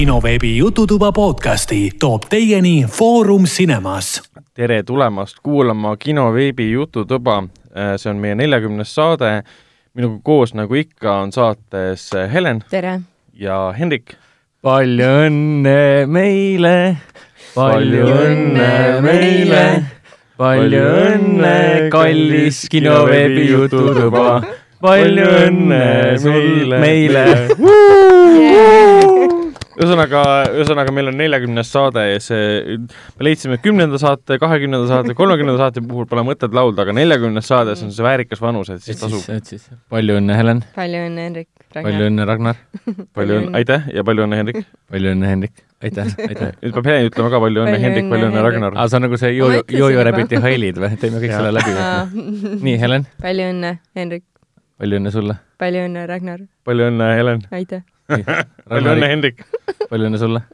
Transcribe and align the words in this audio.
kinoveebi 0.00 0.56
Jututuba 0.56 1.12
podcasti 1.12 1.90
toob 2.00 2.22
teieni 2.30 2.84
Foorum 2.88 3.44
Cinemas. 3.44 4.22
tere 4.54 4.82
tulemast 4.82 5.36
kuulama 5.42 5.96
kinoveebi 5.96 6.72
Jututuba. 6.72 7.42
see 7.96 8.10
on 8.10 8.16
meie 8.16 8.34
neljakümnes 8.34 8.94
saade. 8.94 9.42
minuga 9.94 10.20
koos, 10.22 10.54
nagu 10.54 10.74
ikka, 10.74 11.18
on 11.18 11.32
saates 11.32 12.10
Helen. 12.32 12.64
tere! 12.70 13.00
ja 13.34 13.74
Hendrik. 13.78 14.14
palju 14.62 15.10
õnne 15.26 16.06
meile, 16.06 16.96
palju 17.54 18.06
õnne 18.06 19.00
meile, 19.04 19.84
palju 20.36 20.84
õnne, 21.04 21.88
kallis 21.92 22.64
kinoveebi 22.72 23.50
Jututuba 23.50 24.40
palju 24.80 25.28
õnne 25.44 25.86
meile, 26.24 26.80
meile. 26.80 27.24
Ühesõnaga, 29.78 30.22
ühesõnaga 30.56 30.92
meil 30.94 31.10
on 31.12 31.18
neljakümnes 31.20 31.70
saade 31.70 32.02
ja 32.08 32.18
see, 32.22 32.76
me 33.18 33.26
leidsime 33.28 33.58
kümnenda 33.62 34.00
saate, 34.02 34.38
kahekümnenda 34.42 34.88
saate, 34.90 35.14
kolmekümnenda 35.18 35.60
saate 35.60 35.82
puhul 35.84 36.08
pole 36.10 36.24
mõtet 36.26 36.54
laulda, 36.56 36.84
aga 36.86 36.94
neljakümnes 36.96 37.46
saade, 37.50 37.76
see 37.78 37.86
on 37.86 37.94
see 37.94 38.06
väärikas 38.06 38.42
vanus, 38.42 38.72
et 38.74 38.82
siis 38.84 38.98
tasub. 39.00 39.22
palju 39.92 40.18
õnne, 40.18 40.36
Helen! 40.38 40.62
palju 40.76 41.02
õnne, 41.06 41.26
Hendrik! 41.28 41.48
palju 41.76 42.08
õnne, 42.08 42.26
Ragnar! 42.30 42.58
palju 43.18 43.40
õnne, 43.40 43.52
aitäh 43.60 43.86
ja 43.94 44.06
palju 44.06 44.26
õnne, 44.26 44.40
Hendrik! 44.40 44.64
palju 44.90 45.14
õnne, 45.14 45.30
Hendrik! 45.34 45.62
aitäh, 45.84 46.10
aitäh! 46.26 46.56
nüüd 46.64 46.74
peab 46.76 46.90
Helen 46.90 47.12
ütlema 47.12 47.30
ka 47.34 47.42
palju 47.46 47.64
õnne, 47.66 47.78
Hendrik, 47.84 48.10
palju 48.10 48.30
õnne, 48.32 48.42
Ragnar! 48.48 48.74
aa, 48.74 48.88
see 48.90 48.98
on 48.98 49.06
nagu 49.06 49.20
see 49.22 49.32
Jojo, 49.36 49.62
Jojo 49.70 50.08
Rabbiti 50.08 50.42
hailid 50.42 50.82
või? 50.82 50.98
teeme 51.00 51.22
kõik 51.22 51.36
selle 51.36 51.54
läbi. 51.54 52.58
nii, 52.66 52.76
Helen! 52.82 53.06
palju 53.22 53.48
õnne, 53.54 53.76
Hendrik! 53.96 54.26
palju 54.82 54.98
õnne 54.98 55.14
sulle! 55.14 55.38
palju 55.62 55.86
õnne, 55.86 56.04
Ragnar! 56.10 56.44
palju 56.66 56.90
õnne, 56.90 57.14
Helen! 57.20 57.46
aitäh! 57.54 57.86
palju 58.70 58.94
õnne, 58.94 59.10
Hendrik! 59.14 59.44
palju 59.88 60.10
õnne 60.10 60.22
sulle 60.22 60.44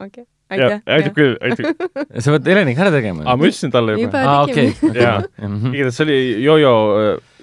okei 0.00 0.26
aitäh! 0.50 0.80
aitab 0.86 1.16
küll, 1.16 1.36
aitab. 1.44 1.84
sa 2.18 2.34
pead 2.34 2.48
Heleniga 2.50 2.84
ära 2.84 2.92
tegema. 2.94 3.24
aa, 3.24 3.36
ma 3.38 3.48
ütlesin 3.48 3.72
talle 3.74 3.96
juba. 3.96 4.22
aa, 4.22 4.40
okei. 4.46 4.72
jaa, 5.04 5.18
igatahes 5.40 5.98
see 5.98 6.06
oli 6.06 6.18
Jojo, 6.44 6.72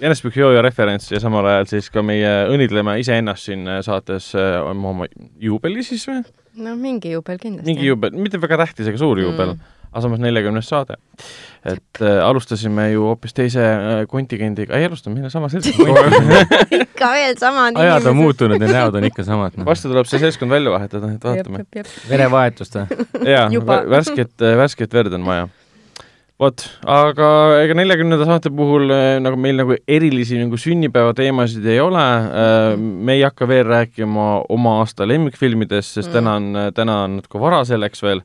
Enesbüki 0.02 0.42
Jojo 0.42 0.64
referents 0.64 1.08
ja 1.12 1.22
samal 1.22 1.48
ajal 1.52 1.70
siis 1.72 1.88
ka 1.94 2.04
meie 2.06 2.34
õnnitleme 2.52 2.98
iseennast 3.02 3.48
siin 3.48 3.64
saates 3.86 4.32
oma 4.36 5.08
juubeli 5.40 5.84
siis 5.86 6.04
või? 6.10 6.22
no 6.58 6.74
mingi 6.78 7.14
juubel 7.14 7.40
kindlasti. 7.40 7.66
mingi 7.70 7.88
juubel, 7.88 8.14
mitte 8.18 8.40
väga 8.42 8.62
tähtis 8.64 8.90
ega 8.90 9.00
suur 9.00 9.20
juubel 9.22 9.54
mm., 9.54 9.74
aga 9.92 10.04
samas 10.04 10.20
neljakümnes 10.22 10.68
saade 10.68 10.98
et 11.66 12.00
äh, 12.02 12.18
alustasime 12.22 12.88
ju 12.92 13.04
hoopis 13.08 13.34
teise 13.34 13.62
äh, 13.62 14.00
kontingendiga, 14.10 14.78
ei 14.78 14.86
alustanud, 14.88 15.18
meil 15.18 15.28
on 15.28 15.32
sama 15.32 15.50
seltskond 15.50 15.88
ikka 16.78 17.12
veel 17.14 17.38
samad 17.40 17.72
inimesed. 17.72 17.84
ajad 17.84 18.10
on 18.12 18.18
muutunud 18.18 18.62
ja 18.62 18.70
näod 18.70 18.98
on 19.00 19.06
ikka 19.08 19.26
samad 19.26 19.58
no.. 19.58 19.66
varsti 19.66 19.90
tuleb 19.90 20.08
see 20.10 20.22
seltskond 20.22 20.54
välja 20.54 20.74
vahetada, 20.74 21.12
et 21.16 21.24
vaatame. 21.26 21.64
verevahetust 22.08 22.78
või? 22.78 23.06
jaa, 23.34 23.48
värsket, 23.90 24.36
värsket 24.62 24.94
verd 24.94 25.18
on 25.18 25.26
vaja. 25.26 25.48
vot, 26.38 26.64
aga 26.94 27.28
ega 27.64 27.78
neljakümnenda 27.80 28.28
saate 28.28 28.54
puhul 28.54 28.94
äh, 28.94 29.18
nagu 29.24 29.40
meil 29.40 29.58
nagu 29.58 29.78
erilisi 29.82 30.38
nagu 30.38 30.60
sünnipäevateemasid 30.62 31.66
ei 31.66 31.82
ole 31.82 32.04
äh,. 32.06 32.74
me 32.78 33.18
ei 33.18 33.26
hakka 33.26 33.50
veel 33.50 33.66
rääkima 33.66 34.30
oma 34.48 34.78
aasta 34.84 35.08
lemmikfilmidest, 35.10 35.98
sest 35.98 36.12
mm. 36.12 36.20
täna 36.20 36.38
on, 36.38 36.74
täna 36.76 37.02
on 37.08 37.18
natuke 37.18 37.42
vara 37.42 37.64
selleks 37.66 38.06
veel 38.06 38.22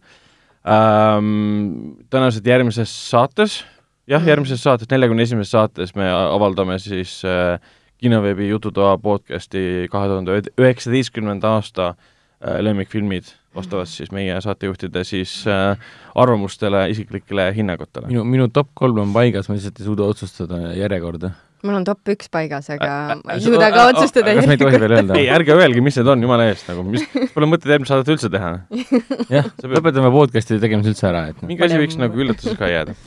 ähm,. 0.67 1.99
tõenäoliselt 2.09 2.47
järgmises 2.47 2.93
saates, 3.09 3.61
jah 4.07 4.21
mm., 4.21 4.33
järgmises 4.33 4.63
saates, 4.63 4.89
neljakümne 4.91 5.23
esimeses 5.23 5.53
saates 5.55 5.95
me 5.95 6.09
avaldame 6.09 6.79
siis 6.79 7.21
äh, 7.27 7.59
kinoveebi 8.03 8.49
Jututoa 8.49 8.97
podcasti 8.97 9.87
kahe 9.91 10.11
tuhande 10.11 10.41
üheksateistkümnenda 10.59 11.55
aasta 11.59 11.93
äh, 11.93 12.59
lemmikfilmid 12.59 13.31
vastavalt 13.55 13.91
siis 13.91 14.11
meie 14.11 14.35
saatejuhtide 14.41 15.03
siis 15.07 15.43
äh, 15.47 15.77
arvamustele, 16.15 16.87
isiklikele 16.89 17.51
hinnangutele. 17.55 18.07
minu, 18.07 18.23
minu 18.23 18.47
top 18.47 18.73
kolm 18.73 18.97
on 19.05 19.13
paigas, 19.13 19.49
ma 19.49 19.57
lihtsalt 19.57 19.79
ei 19.79 19.89
suuda 19.89 20.07
otsustada 20.09 20.61
järjekorda 20.77 21.31
mul 21.63 21.77
on 21.79 21.85
top 21.87 22.11
üks 22.11 22.29
paigas, 22.31 22.67
aga 22.73 23.17
ma 23.21 23.35
ei 23.37 23.43
suuda 23.43 23.69
ka 23.73 23.85
otsustada. 23.93 24.33
kas 24.35 24.47
me 24.49 24.57
ei 24.57 24.61
tohi 24.61 24.79
veel 24.81 24.95
öelda? 24.97 25.17
ei, 25.19 25.29
ärge 25.31 25.55
öelge, 25.55 25.83
mis 25.85 25.97
need 25.99 26.09
on, 26.11 26.25
jumala 26.25 26.47
eest, 26.51 26.65
nagu, 26.69 26.83
mis, 26.87 27.05
pole 27.35 27.47
mõtet 27.49 27.71
järgmist 27.71 27.93
saadet 27.93 28.11
üldse 28.13 28.31
teha. 28.33 28.51
jah, 29.31 29.47
lõpetame 29.75 30.11
podcast'i 30.13 30.59
tegemise 30.63 30.91
üldse 30.91 31.07
ära, 31.09 31.23
et 31.31 31.45
mingi 31.47 31.63
asi 31.67 31.79
võiks 31.79 31.99
nagu 32.01 32.19
üllatuseks 32.25 32.59
ka 32.59 32.71
jääda. 32.71 32.97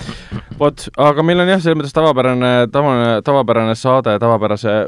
vot, 0.60 0.86
aga 1.08 1.26
meil 1.26 1.44
on 1.44 1.52
jah, 1.52 1.60
selles 1.64 1.80
mõttes 1.82 1.96
tavapärane, 1.96 2.54
tavane, 2.72 3.10
tavapärane 3.26 3.76
saade 3.76 4.16
tavapärase, 4.22 4.78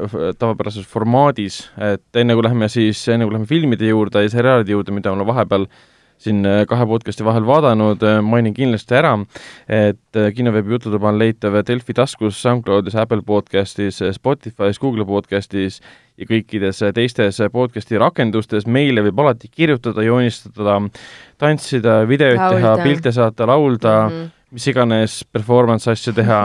tavapärases 0.41 0.89
formaadis, 0.89 1.61
et 1.77 2.23
enne 2.23 2.37
kui 2.37 2.49
lähme 2.49 2.71
siis, 2.73 3.05
enne 3.13 3.29
kui 3.29 3.37
lähme 3.37 3.49
filmide 3.49 3.93
juurde 3.93 4.25
ja 4.25 4.33
seriaalide 4.33 4.73
juurde, 4.73 4.95
mida 4.97 5.13
oleme 5.13 5.29
vahepeal 5.29 5.69
siin 6.19 6.43
äh, 6.47 6.63
kahe 6.67 6.85
podcast'i 6.89 7.25
vahel 7.25 7.45
vaadanud, 7.47 8.03
äh, 8.03 8.19
mainin 8.25 8.53
kindlasti 8.55 8.97
ära, 8.99 9.13
et 9.71 10.19
äh, 10.19 10.31
kinoveebi 10.35 10.75
jututuba 10.75 11.11
on 11.11 11.19
leitav 11.19 11.55
Delfi 11.67 11.95
taskus, 11.95 12.41
SoundCloudis, 12.43 12.97
Apple 12.99 13.23
podcastis, 13.27 14.01
Spotify's, 14.15 14.81
Google 14.81 15.07
podcastis 15.07 15.79
ja 16.19 16.27
kõikides 16.27 16.83
teistes 16.95 17.39
podcast'i 17.53 17.99
rakendustes. 18.01 18.67
meile 18.67 19.05
võib 19.05 19.21
alati 19.23 19.47
kirjutada, 19.47 20.03
joonistada, 20.03 20.81
tantsida, 21.39 22.01
videoid 22.07 22.39
laulda. 22.41 22.59
teha, 22.59 22.75
pilte 22.83 23.15
saata, 23.15 23.47
laulda 23.47 23.95
mm, 24.09 24.11
-hmm 24.17 24.35
mis 24.49 24.65
iganes 24.67 25.23
performance 25.31 25.91
asju 25.91 26.13
teha 26.17 26.39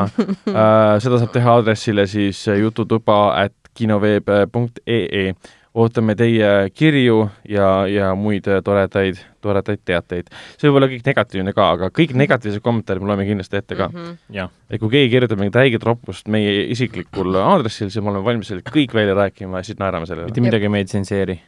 seda 1.03 1.19
saab 1.19 1.31
teha 1.33 1.55
aadressile 1.57 2.05
siis 2.07 2.43
jututuba 2.61 3.33
at 3.33 3.55
kinoveeb.ee 3.75 5.33
ootame 5.75 6.15
teie 6.19 6.51
kirju 6.75 7.25
ja, 7.51 7.69
ja 7.91 8.11
muid 8.19 8.47
toredaid, 8.65 9.19
toredaid 9.43 9.81
teateid. 9.87 10.31
see 10.59 10.69
võib 10.69 10.79
olla 10.81 10.91
kõik 10.93 11.09
negatiivne 11.09 11.55
ka, 11.57 11.71
aga 11.77 11.89
kõik 11.95 12.15
negatiivsed 12.19 12.63
kommentaarid 12.65 13.03
me 13.03 13.11
loeme 13.11 13.27
kindlasti 13.29 13.59
ette 13.59 13.79
ka 13.79 13.89
mm. 13.91 14.13
-hmm. 14.31 14.53
et 14.71 14.81
kui 14.83 14.93
keegi 14.93 15.11
kirjutab 15.17 15.43
mingit 15.43 15.59
räiget 15.59 15.87
roppust 15.87 16.31
meie 16.31 16.69
isiklikul 16.75 17.35
aadressil, 17.55 17.91
siis 17.91 18.05
me 18.05 18.15
oleme 18.15 18.25
valmis 18.25 18.53
selle 18.53 18.63
kõik 18.69 18.95
välja 18.95 19.19
rääkima 19.19 19.63
ja 19.63 19.71
siis 19.71 19.81
naerame 19.83 20.07
sellele. 20.07 20.31
mitte 20.31 20.47
midagi 20.47 20.69
me 20.69 20.79
ei 20.79 20.85
tsenseeri? 20.85 21.41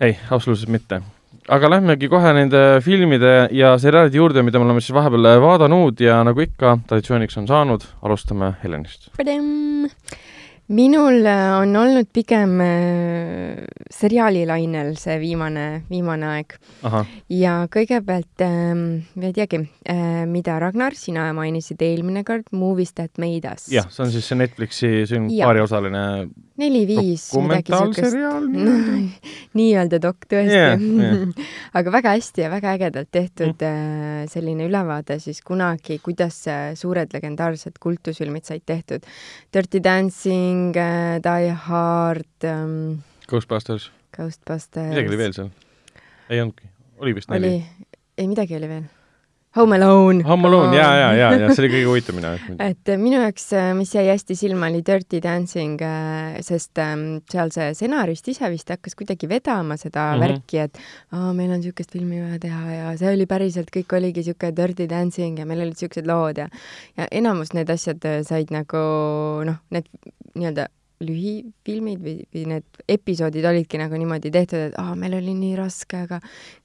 ei, 0.00 0.18
absoluutselt 0.30 0.68
mitte. 0.68 1.00
aga 1.48 1.70
lähmegi 1.70 2.08
kohe 2.08 2.32
nende 2.36 2.80
filmide 2.84 3.48
ja 3.50 3.78
seriaalide 3.78 4.16
juurde, 4.16 4.42
mida 4.42 4.58
me 4.58 4.68
oleme 4.68 4.80
siis 4.84 4.94
vahepeal 4.94 5.40
vaadanud 5.40 6.00
ja 6.00 6.20
nagu 6.24 6.40
ikka 6.40 6.78
traditsiooniks 6.86 7.38
on 7.40 7.48
saanud, 7.48 7.86
alustame 8.02 8.54
Helenist 8.62 9.08
minul 10.70 11.26
äh, 11.26 11.58
on 11.58 11.74
olnud 11.76 12.08
pigem 12.14 12.60
äh, 12.62 13.64
seriaalilainel 13.90 14.94
see 15.00 15.16
viimane, 15.22 15.82
viimane 15.90 16.28
aeg. 16.30 16.54
ja 17.34 17.54
kõigepealt 17.72 18.44
ähm,, 18.46 18.84
ma 19.18 19.30
ei 19.30 19.34
teagi 19.34 19.64
äh,, 19.64 20.22
mida 20.30 20.60
Ragnar, 20.62 20.94
sina 20.98 21.30
mainisid 21.36 21.82
eelmine 21.82 22.22
kord, 22.26 22.46
Movies 22.54 22.94
That 22.94 23.18
Made 23.18 23.50
Us. 23.50 23.66
jah, 23.72 23.90
see 23.90 24.06
on 24.06 24.14
siis 24.14 24.30
see 24.30 24.38
Netflixi, 24.38 24.92
on 25.18 25.26
paariosaline 25.34 26.04
neli-viis 26.60 27.24
midagi 27.40 27.72
siukest. 27.72 28.16
nii-öelda 29.58 30.00
dok, 30.02 30.26
tõesti 30.30 30.56
yeah,. 30.56 30.78
Yeah. 30.80 31.50
aga 31.78 31.94
väga 31.94 32.14
hästi 32.16 32.44
ja 32.44 32.50
väga 32.52 32.74
ägedalt 32.76 33.10
tehtud 33.14 33.64
mm. 33.64 34.28
selline 34.30 34.66
ülevaade 34.68 35.18
siis 35.22 35.40
kunagi, 35.46 35.98
kuidas 36.04 36.42
suured 36.78 37.16
legendaarsed 37.16 37.80
kultusfilmid 37.82 38.46
said 38.48 38.64
tehtud. 38.68 39.06
Dirty 39.54 39.80
Dancing, 39.82 40.59
äh, 40.76 41.20
Die 41.24 41.52
Hard 41.66 42.44
ähm,. 42.44 43.02
Ghostbusters. 43.28 43.90
Ghostbusters. 44.16 44.88
midagi 44.90 45.12
oli 45.12 45.18
veel 45.18 45.36
seal? 45.36 45.50
ei 46.30 46.40
olnudki, 46.40 46.70
oli 47.02 47.14
vist 47.14 47.30
neli? 47.32 47.58
ei, 48.16 48.26
midagi 48.30 48.56
oli 48.58 48.68
veel 48.68 48.88
Home 49.56 49.74
Alone. 49.74 50.22
Home 50.22 50.46
Alone, 50.46 50.76
ja, 50.76 50.90
ja, 50.94 51.08
ja, 51.18 51.30
ja 51.34 51.48
see 51.50 51.64
oli 51.64 51.70
kõige 51.72 51.86
huvitavam 51.88 52.20
minu 52.20 52.28
jaoks. 52.30 52.52
et 52.62 52.90
minu 53.02 53.18
jaoks, 53.18 53.48
äh, 53.58 53.70
mis 53.74 53.90
jäi 53.96 54.04
hästi 54.06 54.36
silma, 54.38 54.68
oli 54.70 54.84
Dirty 54.86 55.18
Dancing, 55.24 55.82
äh, 55.82 56.36
sest 56.46 56.78
ähm, 56.78 57.02
seal 57.30 57.50
see 57.50 57.72
stsenarist 57.74 58.30
ise 58.30 58.46
vist 58.52 58.70
hakkas 58.70 58.94
kuidagi 58.94 59.26
vedama 59.30 59.74
seda 59.80 60.12
mm 60.12 60.20
-hmm. 60.20 60.26
värki, 60.26 60.62
et 60.68 60.78
aa, 61.10 61.32
meil 61.34 61.50
on 61.50 61.58
niisugust 61.58 61.90
filmi 61.90 62.22
vaja 62.22 62.38
teha 62.38 62.74
ja 62.76 62.96
see 62.96 63.10
oli 63.10 63.26
päriselt, 63.26 63.74
kõik 63.74 63.96
oligi 63.98 64.22
niisugune 64.22 64.54
Dirty 64.54 64.86
Dancing 64.86 65.38
ja 65.42 65.46
meil 65.46 65.66
olid 65.66 65.74
niisugused 65.74 66.06
lood 66.06 66.38
ja 66.38 66.48
ja 66.96 67.08
enamus 67.10 67.50
need 67.52 67.70
asjad 67.70 68.04
äh, 68.04 68.22
said 68.22 68.54
nagu 68.54 68.78
noh, 69.44 69.58
need 69.70 69.90
nii-öelda 70.34 70.70
lühifilmid 71.00 72.00
või, 72.04 72.14
või 72.28 72.42
need 72.50 72.80
episoodid 72.92 73.44
olidki 73.48 73.78
nagu 73.80 73.96
niimoodi 73.96 74.30
tehtud, 74.34 74.66
et 74.68 74.74
aa, 74.80 74.92
meil 74.98 75.14
oli 75.16 75.32
nii 75.32 75.54
raske, 75.56 76.02
aga 76.04 76.18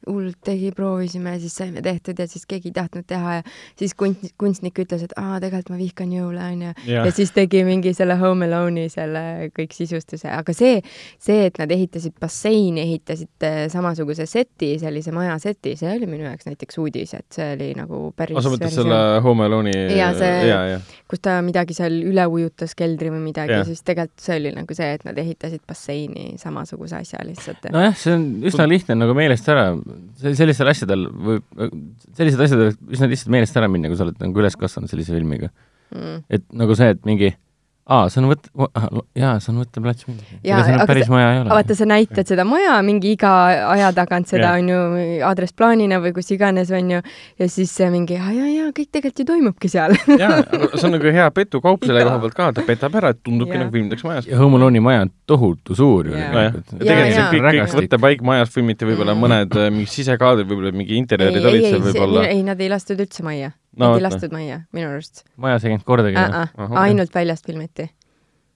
hullult 0.10 0.42
tegi, 0.44 0.74
proovisime 0.76 1.38
ja 1.38 1.40
siis 1.40 1.56
saime 1.56 1.84
tehtud 1.86 2.20
ja 2.20 2.28
siis 2.28 2.44
keegi 2.50 2.74
ei 2.74 2.76
tahtnud 2.76 3.08
teha 3.08 3.38
ja 3.38 3.46
siis 3.80 3.96
kunst, 3.96 4.34
kunstnik 4.42 4.82
ütles, 4.84 5.06
et 5.08 5.16
aa, 5.20 5.40
tegelikult 5.44 5.72
ma 5.72 5.80
vihkan 5.80 6.12
jõule, 6.12 6.42
onju. 6.52 6.74
ja 6.92 7.06
siis 7.16 7.32
tegi 7.36 7.64
mingi 7.68 7.94
selle 7.96 8.18
Home 8.20 8.50
Alone'i 8.50 8.90
selle 8.92 9.24
kõik 9.56 9.76
sisustuse, 9.78 10.28
aga 10.32 10.56
see, 10.58 10.82
see, 11.16 11.48
et 11.48 11.62
nad 11.62 11.72
ehitasid 11.72 12.18
basseini, 12.20 12.84
ehitasid 12.84 13.48
äh, 13.48 13.62
samasuguse 13.72 14.28
seti, 14.28 14.74
sellise 14.84 15.16
maja 15.16 15.40
seti, 15.42 15.78
see 15.80 15.96
oli 15.96 16.12
minu 16.12 16.28
jaoks 16.28 16.52
näiteks 16.52 16.82
uudis, 16.84 17.16
et 17.16 17.40
see 17.40 17.54
oli 17.56 17.72
nagu 17.80 18.10
päris. 18.18 18.36
sa 18.44 18.52
mõtled 18.52 18.78
selle 18.82 19.00
Home 19.24 19.48
Alone'i? 19.48 19.80
jaa, 19.96 20.12
see, 20.20 20.76
kus 21.08 21.24
ta 21.24 21.40
midagi 21.46 21.78
seal 21.78 22.02
üle 22.04 22.28
ujutas 22.28 22.76
keldri 22.76 23.16
või 23.16 23.24
midagi, 23.30 23.64
siis 23.72 23.86
tegelikult 23.88 24.25
see 24.26 24.40
oli 24.40 24.52
nagu 24.56 24.78
see, 24.78 24.90
et 24.98 25.06
nad 25.08 25.18
ehitasid 25.22 25.64
basseini 25.68 26.36
samasuguse 26.42 27.00
asja 27.00 27.22
lihtsalt. 27.28 27.70
nojah, 27.76 27.96
see 28.00 28.16
on 28.18 28.26
üsna 28.50 28.68
lihtne 28.70 28.98
nagu 28.98 29.16
meelest 29.18 29.48
ära, 29.52 29.68
sellistel 30.22 30.72
asjadel 30.72 31.08
võib, 31.30 31.48
sellised 32.18 32.46
asjad 32.48 32.62
võivad 32.62 32.98
üsna 32.98 33.10
lihtsalt 33.12 33.34
meelest 33.38 33.62
ära 33.62 33.72
minna, 33.72 33.92
kui 33.92 34.00
sa 34.00 34.08
oled 34.08 34.22
nagu 34.22 34.44
üles 34.44 34.58
kasvanud 34.60 34.92
sellise 34.92 35.16
filmiga 35.16 35.52
mm.. 35.94 36.26
et 36.38 36.48
nagu 36.58 36.78
see, 36.78 36.94
et 36.96 37.06
mingi 37.08 37.34
aa, 37.86 38.08
see 38.10 38.22
on 38.22 38.30
võt-, 38.32 38.48
jaa, 39.18 39.36
see 39.44 39.52
on 39.52 39.60
võtteplats. 39.62 40.08
ega 40.42 40.62
see 40.66 40.74
nüüd 40.74 40.90
päris 40.90 41.10
maja 41.12 41.28
ei 41.36 41.40
ole. 41.44 41.52
vaata, 41.54 41.76
sa 41.78 41.86
näitad 41.90 42.30
seda 42.32 42.46
maja 42.48 42.80
mingi 42.86 43.12
iga 43.14 43.34
aja 43.70 43.92
tagant, 43.96 44.30
seda 44.32 44.56
on 44.58 44.72
ju 44.72 44.80
aadressplaanina 45.28 46.00
või 46.02 46.16
kus 46.16 46.32
iganes, 46.34 46.72
on 46.74 46.96
ju, 46.96 47.02
ja 47.42 47.50
siis 47.52 47.74
mingi 47.94 48.18
jaa, 48.18 48.32
jaa, 48.34 48.50
jaa, 48.50 48.72
kõik 48.76 48.90
tegelikult 48.90 49.22
ju 49.22 49.28
toimubki 49.30 49.70
seal. 49.72 49.94
jaa, 50.24 50.40
see 50.74 50.88
on 50.90 50.96
nagu 50.98 51.14
hea 51.20 51.28
petukaup 51.36 51.86
selle 51.86 52.06
koha 52.08 52.22
pealt 52.24 52.40
ka, 52.40 52.50
ta 52.58 52.66
petab 52.66 52.98
ära, 53.02 53.14
et 53.14 53.22
tundubki 53.26 53.60
nagu 53.62 53.74
filmitakse 53.76 54.10
majas. 54.10 54.30
ja 54.32 54.40
Home 54.42 54.58
Alone'i 54.58 54.82
maja 54.84 55.06
on 55.06 55.14
tohutu 55.30 55.78
suur 55.78 56.10
ju 56.10 56.16
tegelikult. 56.16 56.74
tegelikult 56.74 57.36
kõik, 57.36 57.46
kõik 57.60 57.78
võttepaik 57.82 58.26
majas 58.26 58.54
filmiti 58.54 58.90
võib-olla 58.90 59.14
mm. 59.14 59.28
mõned 59.28 59.60
äh, 59.62 59.70
mingi 59.74 59.94
sisekaadrid, 59.94 60.50
võib-olla 60.50 60.74
mingi 60.74 60.98
interjöörid 60.98 61.52
olid 61.52 61.70
seal 61.70 61.86
võib-olla. 61.86 62.26
ei, 62.32 62.42
nad 62.48 62.62
ei 62.62 62.72
lastud 62.74 63.02
üldse 63.06 63.26
majja 63.26 63.54
no,. 63.76 63.92
Neid 63.92 64.02
ei 64.02 64.06
lastud 64.08 64.36
majja, 64.36 64.62
minu 64.76 64.92
arust. 64.92 65.26
majas 65.38 65.66
ei 65.66 65.74
käinud 65.74 65.88
kordagi 65.88 66.20
uh? 66.20 66.44
-uh. 66.46 66.78
ainult 66.86 67.16
väljast 67.16 67.46
filmiti. 67.46 67.90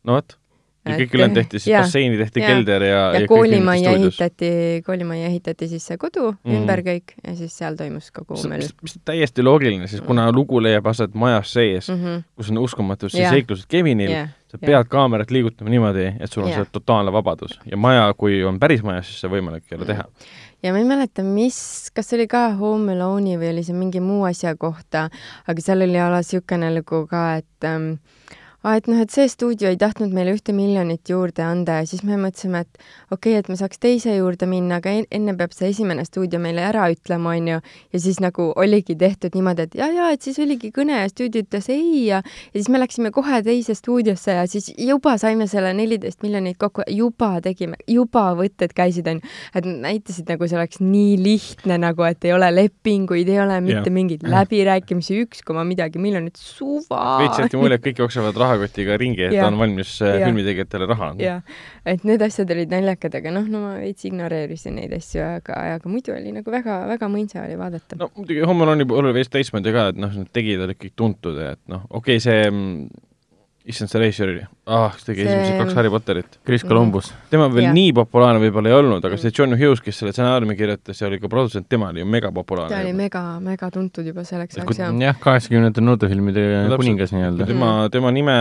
no 0.04 0.20
vot 0.20 0.40
ja 0.88 0.96
kõik 1.00 1.16
ülejäänud 1.16 1.38
tehti 1.40 1.60
siis, 1.60 1.74
basseini 1.76 2.18
tehti 2.20 2.42
ja, 2.42 2.50
kelder 2.50 2.84
ja, 2.86 3.00
ja, 3.14 3.22
ja 3.22 3.28
koolimajja 3.28 3.92
ehitati, 3.98 4.50
koolimajja 4.86 5.28
ehitati 5.28 5.68
siis 5.72 5.86
see 5.92 6.00
kodu 6.02 6.32
mm. 6.32 6.56
ümber 6.60 6.82
kõik 6.86 7.14
ja 7.20 7.36
siis 7.38 7.56
seal 7.60 7.78
toimus 7.80 8.10
kogu 8.16 8.40
möll. 8.50 8.68
mis, 8.84 8.98
täiesti 9.08 9.46
loogiline, 9.46 9.90
siis 9.92 10.04
kuna 10.06 10.30
lugu 10.36 10.62
leiab 10.64 10.88
aset 10.92 11.16
majas 11.20 11.54
sees 11.54 11.90
mm, 11.92 12.04
-hmm. 12.04 12.28
kus 12.40 12.52
on 12.54 12.62
uskumatud 12.64 13.14
siis 13.14 13.30
seiklused 13.30 13.70
Kevinil 13.70 14.14
yeah., 14.16 14.36
sa 14.50 14.58
pead 14.58 14.88
kaamerat 14.90 15.32
liigutama 15.32 15.70
niimoodi, 15.70 16.14
et 16.20 16.32
sul 16.32 16.44
on 16.44 16.50
yeah. 16.50 16.64
see 16.64 16.72
totaalne 16.80 17.12
vabadus 17.14 17.60
ja 17.70 17.78
maja, 17.78 18.14
kui 18.18 18.44
on 18.44 18.60
päris 18.60 18.84
majas, 18.84 19.12
siis 19.12 19.26
see 19.26 19.32
võimalik 19.36 19.68
ei 19.72 19.78
ole 19.78 19.92
teha 19.92 20.08
ja 20.64 20.74
ma 20.74 20.82
ei 20.82 20.88
mäleta, 20.88 21.24
mis, 21.24 21.60
kas 21.96 22.10
see 22.10 22.20
oli 22.20 22.28
ka 22.32 22.50
Home 22.60 22.96
Alone'i 22.96 23.38
või 23.40 23.54
oli 23.54 23.64
see 23.68 23.78
mingi 23.78 24.02
muu 24.04 24.26
asja 24.28 24.56
kohta, 24.60 25.08
aga 25.48 25.64
seal 25.64 25.86
oli 25.86 26.00
ala 26.00 26.22
niisugune 26.24 26.72
lugu 26.76 27.06
ka, 27.12 27.24
et 27.40 27.68
ähm, 27.70 27.94
et 28.76 28.88
noh, 28.92 29.00
et 29.00 29.14
see 29.14 29.28
stuudio 29.32 29.70
ei 29.72 29.78
tahtnud 29.80 30.12
meile 30.12 30.34
ühte 30.36 30.52
miljonit 30.56 31.08
juurde 31.08 31.44
anda 31.46 31.78
ja 31.80 31.86
siis 31.88 32.02
me 32.04 32.18
mõtlesime, 32.20 32.66
et 32.66 32.82
okei 33.14 33.38
okay,, 33.38 33.40
et 33.40 33.50
me 33.52 33.56
saaks 33.60 33.80
teise 33.80 34.12
juurde 34.18 34.50
minna, 34.52 34.82
aga 34.82 34.92
enne 35.16 35.36
peab 35.40 35.54
see 35.56 35.70
esimene 35.72 36.04
stuudio 36.08 36.42
meile 36.44 36.66
ära 36.68 36.90
ütlema, 36.92 37.38
onju. 37.40 37.62
ja 37.94 38.02
siis 38.04 38.20
nagu 38.20 38.50
oligi 38.60 38.98
tehtud 39.00 39.38
niimoodi, 39.38 39.70
et 39.70 39.78
ja, 39.80 39.88
ja 39.96 40.10
et 40.12 40.28
siis 40.28 40.40
oligi 40.44 40.74
kõne 40.76 41.00
ja 41.00 41.08
stuudio 41.12 41.46
ütles 41.46 41.70
ei 41.72 42.04
ja, 42.10 42.20
ja 42.20 42.58
siis 42.58 42.68
me 42.74 42.82
läksime 42.84 43.14
kohe 43.16 43.40
teise 43.48 43.78
stuudiosse 43.80 44.36
ja 44.42 44.44
siis 44.52 44.68
juba 44.76 45.16
saime 45.22 45.48
selle 45.48 45.72
neliteist 45.78 46.20
miljonit 46.26 46.60
kokku, 46.60 46.84
juba 46.92 47.38
tegime, 47.46 47.80
juba 47.88 48.28
võtted 48.36 48.76
käisid, 48.76 49.08
onju. 49.08 49.24
et 49.56 49.72
näitasid 49.72 50.28
nagu 50.36 50.52
see 50.52 50.60
oleks 50.60 50.84
nii 50.84 51.16
lihtne 51.24 51.80
nagu, 51.80 52.04
et 52.12 52.28
ei 52.28 52.36
ole 52.36 52.52
lepinguid, 52.58 53.32
ei 53.32 53.40
ole 53.40 53.62
mitte 53.64 53.88
ja. 53.88 53.96
mingeid 53.96 54.28
läbirääkimisi, 54.28 55.24
üks 55.24 55.48
koma 55.48 55.64
midagi 55.64 56.02
miljonit, 56.02 56.36
suva. 56.36 57.22
veits 57.24 57.40
jäeti 57.40 57.60
mulje, 57.60 57.80
et 57.80 57.88
kõik 57.88 58.04
jooksevad 58.04 58.36
raha 58.36 58.49
rahakotiga 58.50 58.98
ringi, 59.00 59.26
et 59.30 59.38
ja. 59.38 59.46
ta 59.46 59.52
on 59.54 59.60
valmis 59.62 59.96
äh, 60.06 60.20
filmitegijatele 60.24 60.88
raha 60.90 61.12
andma. 61.14 61.40
et 61.94 62.06
need 62.08 62.24
asjad 62.26 62.52
olid 62.56 62.74
naljakad, 62.74 63.16
aga 63.22 63.34
noh, 63.36 63.50
no 63.50 63.64
ma 63.66 63.76
veits 63.80 64.08
ignoreerisin 64.10 64.80
neid 64.80 64.96
asju, 64.98 65.22
aga, 65.26 65.60
aga 65.80 65.92
muidu 65.92 66.16
oli 66.16 66.34
nagu 66.36 66.54
väga, 66.54 66.82
väga 66.90 67.12
mõnsa 67.12 67.44
oli 67.46 67.60
vaadata. 67.60 68.00
no 68.02 68.10
muidugi 68.18 68.46
Home 68.46 68.66
Alone'i 68.66 68.90
puhul 68.90 69.10
oli 69.10 69.20
veits 69.22 69.32
teistmoodi 69.34 69.76
ka, 69.76 69.90
et 69.94 70.02
noh, 70.02 70.16
need 70.18 70.34
tegijad 70.36 70.66
olid 70.68 70.82
kõik 70.82 70.98
tuntud 71.00 71.40
ja 71.40 71.54
et 71.58 71.64
noh, 71.72 71.86
okei 71.90 72.18
okay,, 72.18 72.26
see 72.26 72.50
mm, 72.50 73.08
issand, 73.70 73.92
see 73.92 74.02
reisijal 74.02 74.32
oli, 74.32 74.44
ah, 74.70 74.94
kes 74.96 75.06
tegi 75.06 75.26
see... 75.26 75.34
esimesed 75.34 75.60
kaks 75.62 75.78
Harry 75.78 75.92
Potterit. 75.94 76.40
Chris 76.48 76.66
Columbus. 76.66 77.12
tema 77.32 77.50
veel 77.54 77.68
ja. 77.68 77.74
nii 77.76 77.92
populaarne 77.98 78.42
võib-olla 78.42 78.72
ei 78.72 78.78
olnud, 78.80 79.06
aga 79.06 79.20
see 79.22 79.34
John 79.36 79.54
Hughes, 79.60 79.84
kes 79.86 80.02
selle 80.02 80.14
stsenaariumi 80.16 80.58
kirjutas 80.60 81.02
ja 81.02 81.10
oli 81.10 81.22
ka 81.22 81.30
produtsent, 81.32 81.70
tema 81.72 81.92
oli 81.94 82.04
ju 82.04 82.10
megapopulaarne. 82.10 82.74
ta 82.74 82.82
oli 82.82 82.96
mega, 82.98 83.24
mega 83.44 83.70
tuntud 83.74 84.10
juba 84.10 84.26
selleks 84.28 84.58
ajaks, 84.58 84.82
jah. 84.82 84.98
jah, 85.06 85.22
kaheksakümnendate 85.22 85.86
noortefilmide 85.86 86.50
no, 86.70 86.82
kuningas 86.82 87.14
nii-öelda. 87.16 87.48
tema, 87.50 87.72
tema 87.94 88.14
nime, 88.16 88.38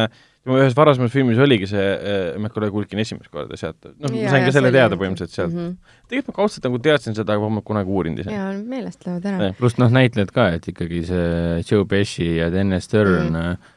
tema 0.46 0.60
ühes 0.62 0.76
varasemas 0.78 1.12
filmis 1.12 1.40
oligi 1.44 1.69
see 1.70 1.86
äh, 1.86 2.34
Macaulay 2.40 2.72
Culkin 2.75 3.04
esimest 3.04 3.32
korda 3.32 3.58
sealt, 3.60 3.90
noh, 3.94 4.12
ma 4.12 4.34
sain 4.34 4.48
ka 4.48 4.54
selle 4.56 4.72
teada 4.75 4.96
põhimõtteliselt 5.00 5.36
sealt 5.36 5.52
mm. 5.54 5.64
-hmm. 5.64 5.96
tegelikult 6.08 6.32
ma 6.32 6.40
kaudselt 6.42 6.69
nagu 6.70 6.84
teadsin 6.88 7.19
seda, 7.19 7.36
aga 7.36 7.56
ma 7.58 7.64
kunagi 7.72 7.98
uurinud 8.00 8.25
ise. 8.25 8.32
jaa, 8.32 8.52
meelest 8.62 9.04
lähevad 9.04 9.32
ära. 9.32 9.50
pluss 9.58 9.80
noh, 9.80 9.92
näitlejad 9.92 10.32
ka, 10.32 10.52
et 10.56 10.70
ikkagi 10.72 11.02
see 11.10 11.58
Joe 11.69 11.88
Pesci 11.88 12.36
ja 12.38 12.52
Dennis 12.54 12.88
Stern 12.88 13.28
mm 13.28 13.34
-hmm 13.34 13.75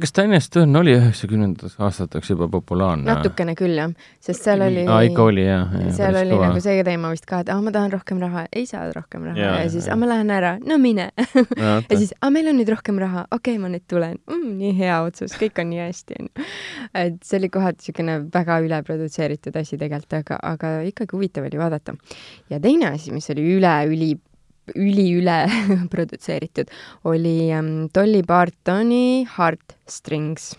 kas 0.00 0.12
Tallinnas 0.16 0.46
Stern 0.48 0.76
oli 0.76 0.94
üheksakümnendateks 0.96 1.76
aastateks 1.82 2.30
juba 2.32 2.48
populaarne? 2.52 3.04
natukene 3.08 3.54
küll 3.58 3.76
jah, 3.76 3.92
sest 4.24 4.46
seal 4.46 4.64
oli 4.64 4.84
aa, 4.86 5.02
ikka 5.08 5.26
oli 5.28 5.44
jah 5.44 5.74
ja,. 5.76 5.92
seal 5.96 6.16
oli 6.22 6.32
kõva. 6.32 6.48
nagu 6.48 6.62
see 6.64 6.84
teema 6.86 7.12
vist 7.12 7.26
ka, 7.28 7.42
et 7.44 7.52
ah, 7.52 7.60
ma 7.64 7.74
tahan 7.74 7.92
rohkem 7.92 8.22
raha, 8.22 8.46
ei 8.56 8.64
saa 8.68 8.88
rohkem 8.94 9.28
raha 9.28 9.38
ja, 9.38 9.52
ja, 9.62 9.68
siis, 9.72 9.88
ah, 9.92 9.98
ma 10.00 10.08
lähen 10.08 10.32
ära, 10.32 10.54
no 10.64 10.78
mine 10.82 11.10
ja, 11.12 11.76
ja 11.90 11.98
siis, 11.98 12.14
ah, 12.20 12.32
meil 12.34 12.48
on 12.52 12.58
nüüd 12.60 12.72
rohkem 12.72 13.00
raha, 13.02 13.26
okei 13.30 13.56
okay,, 13.56 13.62
ma 13.62 13.72
nüüd 13.72 13.86
tulen 13.90 14.18
mm,. 14.30 14.56
nii 14.62 14.74
hea 14.80 14.98
otsus, 15.04 15.36
kõik 15.40 15.60
on 15.62 15.72
nii 15.74 15.84
hästi, 15.84 16.20
onju. 16.22 16.48
et 17.04 17.20
see 17.26 17.40
oli 17.42 17.52
kohati 17.52 17.82
niisugune 17.82 18.18
väga 18.32 18.60
üleprodutseeritud 18.64 19.56
asi 19.58 19.78
tegelikult, 19.80 20.18
aga, 20.22 20.38
aga 20.54 20.74
ikkagi 20.88 21.16
huvitav 21.16 21.48
oli 21.48 21.60
vaadata. 21.60 21.96
ja 22.50 22.60
teine 22.62 22.92
asi, 22.94 23.12
mis 23.12 23.28
oli 23.34 23.44
üle-üli 23.58 24.14
üliüle 24.74 25.38
produtseeritud, 25.94 26.70
oli 27.04 27.50
um, 27.56 27.72
Dolly 27.94 28.22
Partoni 28.26 29.26
Heartstrings 29.36 30.52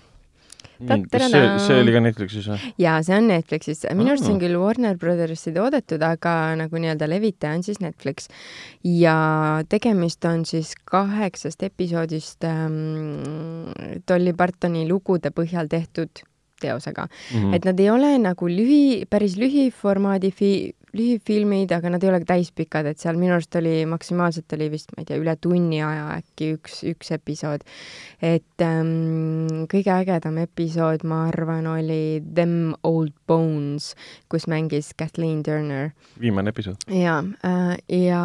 kas 0.88 1.31
see, 1.31 1.44
see 1.63 1.77
oli 1.81 1.94
ka 1.94 2.01
Netflixis 2.03 2.47
või? 2.50 2.71
jaa, 2.81 2.97
see 3.05 3.15
on 3.17 3.29
Netflixis. 3.31 3.83
minu 3.95 4.13
arust 4.13 4.27
see 4.27 4.33
on 4.33 4.41
küll 4.41 4.57
Warner 4.59 4.97
Brothersi 5.00 5.53
toodetud, 5.55 6.03
aga 6.05 6.33
nagu 6.59 6.81
nii-öelda 6.81 7.07
levitaja 7.09 7.57
on 7.57 7.63
siis 7.65 7.79
Netflix. 7.83 8.29
ja 8.83 9.15
tegemist 9.69 10.25
on 10.29 10.45
siis 10.49 10.73
kaheksast 10.89 11.63
episoodist 11.63 12.45
ähm, 12.47 13.71
Dolly 14.09 14.35
Partoni 14.38 14.88
lugude 14.89 15.33
põhjal 15.35 15.69
tehtud 15.71 16.23
teosega 16.63 17.07
mm. 17.07 17.38
-hmm. 17.38 17.56
et 17.56 17.65
nad 17.65 17.79
ei 17.79 17.89
ole 17.89 18.17
nagu 18.17 18.47
lühi, 18.47 19.06
päris 19.09 19.38
lühiformaadi 19.38 20.31
fi-, 20.31 20.73
lühifilmid, 20.94 21.72
aga 21.74 21.90
nad 21.90 22.04
ei 22.06 22.12
ole 22.12 22.19
täispikad, 22.28 22.86
et 22.90 23.01
seal 23.01 23.18
minu 23.18 23.34
arust 23.34 23.56
oli, 23.57 23.81
maksimaalselt 23.90 24.54
oli 24.54 24.69
vist, 24.74 24.92
ma 24.94 25.01
ei 25.01 25.07
tea, 25.10 25.18
üle 25.22 25.34
tunni 25.42 25.80
aja 25.81 26.06
äkki 26.19 26.51
üks, 26.57 26.84
üks 26.92 27.10
episood. 27.16 27.66
et 28.22 28.62
ähm, 28.62 29.66
kõige 29.72 29.90
ägedam 29.95 30.38
episood, 30.44 31.01
ma 31.10 31.24
arvan, 31.31 31.66
oli 31.68 32.22
Them 32.36 32.75
Old 32.86 33.16
Bones, 33.28 33.94
kus 34.30 34.45
mängis 34.47 34.92
Kathleen 34.97 35.42
Turner. 35.44 35.90
viimane 36.21 36.54
episood. 36.54 36.78
jaa 36.88 37.23
äh,, 37.45 37.73
ja 37.90 38.21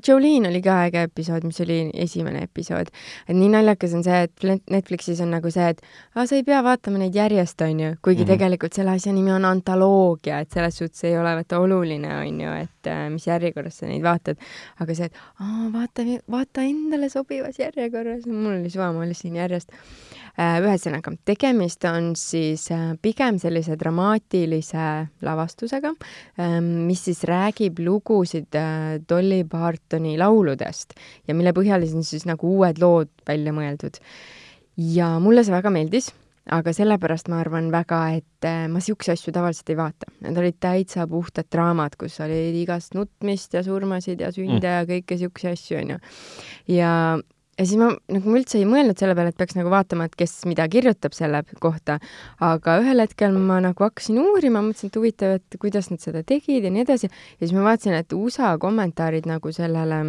Jolene 0.00 0.48
oli 0.48 0.62
ka 0.64 0.78
äge 0.86 1.04
episood, 1.10 1.44
mis 1.44 1.60
oli 1.60 1.90
esimene 1.92 2.46
episood. 2.48 2.88
et 3.28 3.36
nii 3.36 3.52
naljakas 3.52 3.98
on 3.98 4.06
see, 4.08 4.24
et 4.24 4.48
Netflixis 4.70 5.20
on 5.20 5.34
nagu 5.36 5.52
see, 5.52 5.68
et 5.74 5.84
aa, 6.14 6.24
sa 6.24 6.40
ei 6.40 6.48
pea 6.48 6.64
vaatama 6.64 7.04
neid 7.04 7.14
järjest, 7.14 7.60
on 7.60 7.84
ju, 7.84 7.92
kuigi 8.00 8.24
mm 8.24 8.24
-hmm. 8.24 8.32
tegelikult 8.32 8.72
selle 8.72 8.96
asja 8.96 9.12
nimi 9.12 9.36
on 9.36 9.44
antoloogia, 9.44 10.40
et 10.40 10.50
selles 10.50 10.80
suhtes 10.80 11.04
ei 11.04 11.18
ole 11.18 11.36
vaata 11.36 11.60
oluline 11.60 11.89
oluline, 11.90 12.10
on 12.20 12.40
ju, 12.40 12.52
et 12.64 12.86
äh, 12.86 13.08
mis 13.10 13.26
järjekorras 13.26 13.80
sa 13.80 13.88
neid 13.88 14.02
vaatad. 14.04 14.38
aga 14.80 14.94
see, 14.94 15.08
et 15.10 15.16
aa, 15.40 15.68
vaata, 15.72 16.04
vaata 16.30 16.64
endale 16.66 17.10
sobivas 17.10 17.58
järjekorras, 17.58 18.26
mul 18.26 18.60
oli 18.60 18.70
suva, 18.70 18.92
ma 18.92 19.04
olisin 19.04 19.36
järjest. 19.36 19.72
Äh, 20.40 20.60
ühesõnaga, 20.62 21.12
tegemist 21.26 21.84
on 21.90 22.12
siis 22.16 22.68
äh, 22.72 22.94
pigem 23.02 23.40
sellise 23.42 23.76
dramaatilise 23.76 24.86
lavastusega, 25.26 25.92
ähm, 26.40 26.70
mis 26.86 27.02
siis 27.08 27.24
räägib 27.28 27.82
lugusid 27.82 28.54
Dolly 29.08 29.42
Partoni 29.50 30.16
lauludest 30.20 30.94
ja 31.28 31.34
mille 31.34 31.52
põhjal 31.56 31.84
on 31.90 32.06
siis 32.06 32.24
nagu 32.30 32.54
uued 32.56 32.78
lood 32.80 33.10
välja 33.26 33.52
mõeldud. 33.52 33.98
ja 34.76 35.18
mulle 35.20 35.44
see 35.44 35.52
väga 35.52 35.70
meeldis 35.74 36.12
aga 36.50 36.72
sellepärast 36.74 37.30
ma 37.30 37.40
arvan 37.44 37.70
väga, 37.72 38.00
et 38.20 38.46
äh, 38.48 38.66
ma 38.70 38.82
siukseid 38.82 39.16
asju 39.16 39.34
tavaliselt 39.34 39.72
ei 39.72 39.78
vaata. 39.78 40.12
Need 40.26 40.38
olid 40.42 40.60
täitsa 40.62 41.06
puhtad 41.10 41.48
draamad, 41.52 41.96
kus 42.00 42.18
oli 42.24 42.40
igast 42.62 42.96
nutmist 42.98 43.54
ja 43.56 43.64
surmasid 43.66 44.22
ja 44.24 44.32
sünde 44.34 44.62
mm. 44.62 44.78
ja 44.78 44.88
kõike 44.88 45.18
siukseid 45.20 45.58
asju, 45.58 45.78
onju. 45.80 45.98
ja, 46.74 46.94
ja 47.58 47.66
siis 47.66 47.78
ma 47.80 47.90
nagu 48.12 48.32
ma 48.32 48.40
üldse 48.40 48.58
ei 48.60 48.66
mõelnud 48.68 48.98
selle 48.98 49.14
peale, 49.18 49.34
et 49.34 49.38
peaks 49.40 49.58
nagu 49.58 49.72
vaatama, 49.72 50.08
et 50.08 50.16
kes 50.18 50.40
mida 50.50 50.66
kirjutab 50.70 51.14
selle 51.16 51.42
kohta, 51.62 52.00
aga 52.44 52.80
ühel 52.82 53.04
hetkel 53.04 53.36
ma 53.36 53.60
nagu 53.64 53.86
hakkasin 53.86 54.18
uurima, 54.22 54.64
mõtlesin, 54.64 54.90
et 54.90 54.98
huvitav, 55.00 55.36
et 55.38 55.60
kuidas 55.60 55.92
nad 55.92 56.02
seda 56.02 56.24
tegid 56.26 56.66
ja 56.66 56.74
nii 56.74 56.86
edasi, 56.86 57.12
ja 57.12 57.44
siis 57.44 57.54
ma 57.56 57.68
vaatasin, 57.70 57.98
et 58.00 58.16
USA 58.16 58.56
kommentaarid 58.60 59.28
nagu 59.30 59.54
sellele 59.54 60.02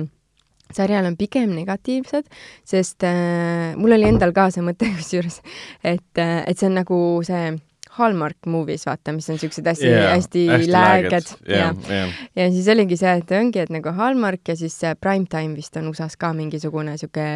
sarjal 0.77 1.07
on 1.09 1.17
pigem 1.19 1.51
negatiivsed, 1.55 2.29
sest 2.67 3.03
äh, 3.07 3.73
mul 3.79 3.97
oli 3.97 4.09
endal 4.09 4.33
ka 4.35 4.49
see 4.53 4.65
mõte 4.65 4.89
kusjuures, 4.97 5.41
et 5.83 6.21
äh,, 6.21 6.41
et 6.47 6.57
see 6.57 6.69
on 6.69 6.79
nagu 6.81 7.01
see 7.27 7.51
Hallmark 8.01 8.49
movies, 8.51 8.85
vaata, 8.89 9.13
mis 9.15 9.29
on 9.31 9.39
siuksed 9.41 9.67
hästi 9.71 9.87
Jaa, 9.89 10.11
hästi 10.15 10.45
hästi 10.49 10.73
lääged 10.73 11.31
ja 11.47 11.61
jah, 11.61 11.81
jah. 11.89 12.19
ja 12.41 12.49
siis 12.53 12.67
oligi 12.73 12.99
see, 12.99 13.13
et 13.21 13.33
ongi, 13.37 13.63
et 13.63 13.71
nagu 13.73 13.93
Hallmark 13.97 14.51
ja 14.51 14.57
siis 14.59 14.75
see 14.81 14.93
Primetime 14.99 15.55
vist 15.57 15.77
on 15.79 15.87
USA-s 15.91 16.19
ka 16.21 16.33
mingisugune 16.37 16.97
siuke, 17.01 17.27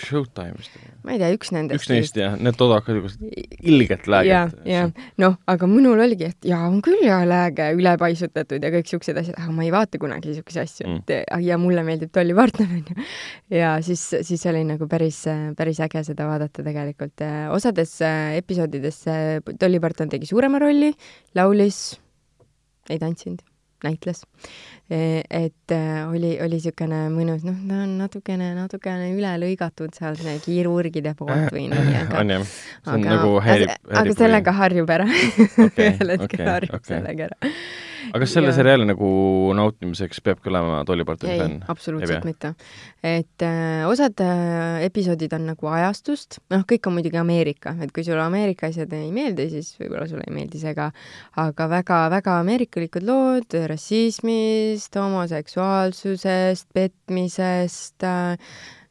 Showtime 0.00 0.56
vist. 0.56 0.80
ma 1.04 1.16
ei 1.16 1.22
tea, 1.22 1.30
üks 1.36 1.52
nendest. 1.54 1.84
üks 1.84 1.92
neist 1.92 2.20
jah, 2.20 2.38
need 2.40 2.58
toodavad 2.58 2.86
ka 2.86 2.96
niisugust 2.96 3.20
ilget 3.60 4.08
lääget. 4.10 4.56
ja 4.66 4.86
noh, 5.22 5.38
aga 5.46 5.70
minul 5.70 6.00
oligi, 6.06 6.32
et 6.32 6.50
jaa, 6.50 6.64
on 6.70 6.80
küll 6.84 7.04
hea 7.04 7.20
lääge, 7.28 7.70
ülepaisutatud 7.76 8.64
ja 8.64 8.72
kõik 8.74 8.90
siuksed 8.90 9.22
asjad, 9.22 9.36
aga 9.38 9.52
ma 9.52 9.66
ei 9.66 9.74
vaata 9.74 10.00
kunagi 10.00 10.34
siukseid 10.40 10.64
asju 10.64 10.86
Mm. 10.86 11.02
et 11.08 11.44
ja 11.46 11.58
mulle 11.58 11.82
meeldib 11.86 12.12
Dolly 12.14 12.34
Parton 12.34 12.68
onju. 12.78 13.04
ja 13.50 13.76
siis, 13.82 14.02
siis 14.22 14.44
oli 14.46 14.62
nagu 14.68 14.86
päris, 14.88 15.22
päris 15.56 15.80
äge 15.82 16.02
seda 16.06 16.26
vaadata 16.28 16.62
tegelikult. 16.62 17.24
osades 17.50 17.96
äh, 18.02 18.36
episoodides 18.36 19.00
äh, 19.08 19.40
Dolly 19.60 19.80
Parton 19.80 19.95
tegi 20.12 20.28
suurema 20.28 20.60
rolli, 20.62 20.92
laulis, 21.34 22.00
ei 22.90 22.98
tantsinud, 22.98 23.40
näitles. 23.84 24.24
Et 24.88 25.72
äh, 25.74 26.06
oli, 26.06 26.36
oli 26.38 26.60
niisugune 26.60 27.00
mõnus, 27.10 27.42
noh, 27.46 27.56
ta 27.66 27.80
on 27.82 27.96
natukene, 27.98 28.52
natukene 28.54 29.08
üle 29.16 29.32
lõigatud 29.42 29.96
seal 29.96 30.14
see 30.20 30.36
kirurgide 30.44 31.16
poolt 31.18 31.50
või 31.54 31.64
nii, 31.72 31.96
aga 32.04 32.20
on 32.22 32.30
jah, 32.36 32.44
see 32.46 32.92
on 32.92 33.02
aga, 33.02 33.16
nagu 33.16 33.32
häirib, 33.42 33.72
aga, 33.74 33.98
aga 34.04 34.14
sellega 34.20 34.54
harjub 34.60 34.92
ära 34.94 35.08
Okei, 35.10 35.88
ühel 35.90 36.14
hetkel 36.14 36.28
okei, 36.28 36.46
harjub 36.52 36.78
okei. 36.78 36.90
sellega 36.92 37.26
ära. 37.26 37.50
aga 38.12 38.20
kas 38.22 38.34
selle 38.36 38.52
seriaali 38.54 38.86
nagu 38.86 39.08
nautimiseks 39.58 40.22
peabki 40.28 40.52
olema 40.52 40.84
Dolly 40.86 41.08
Partoni 41.08 41.34
ei 41.34 41.42
fänn?, 41.42 41.58
absoluutselt 41.74 42.30
mitte. 42.30 42.52
et 43.02 43.46
äh, 43.48 43.82
osad 43.90 44.22
äh, 44.22 44.86
episoodid 44.86 45.34
on 45.34 45.50
nagu 45.50 45.72
ajastust, 45.80 46.38
noh, 46.54 46.62
kõik 46.62 46.86
on 46.86 46.94
muidugi 47.00 47.18
Ameerika, 47.18 47.74
et 47.82 47.90
kui 47.90 48.06
sulle 48.06 48.22
Ameerika 48.22 48.70
asjad 48.70 48.94
ei 48.94 49.10
meeldi, 49.10 49.48
siis 49.50 49.74
võib-olla 49.82 50.06
sulle 50.06 50.30
ei 50.30 50.38
meeldi 50.38 50.62
see 50.62 50.78
ka, 50.78 50.92
aga 51.42 51.68
väga-väga 51.74 52.38
ameerikalikud 52.44 53.10
lood 53.10 53.58
rassismist, 54.76 54.96
homoseksuaalsusest, 54.96 56.68
petmisest 56.74 58.02
äh,, 58.04 58.36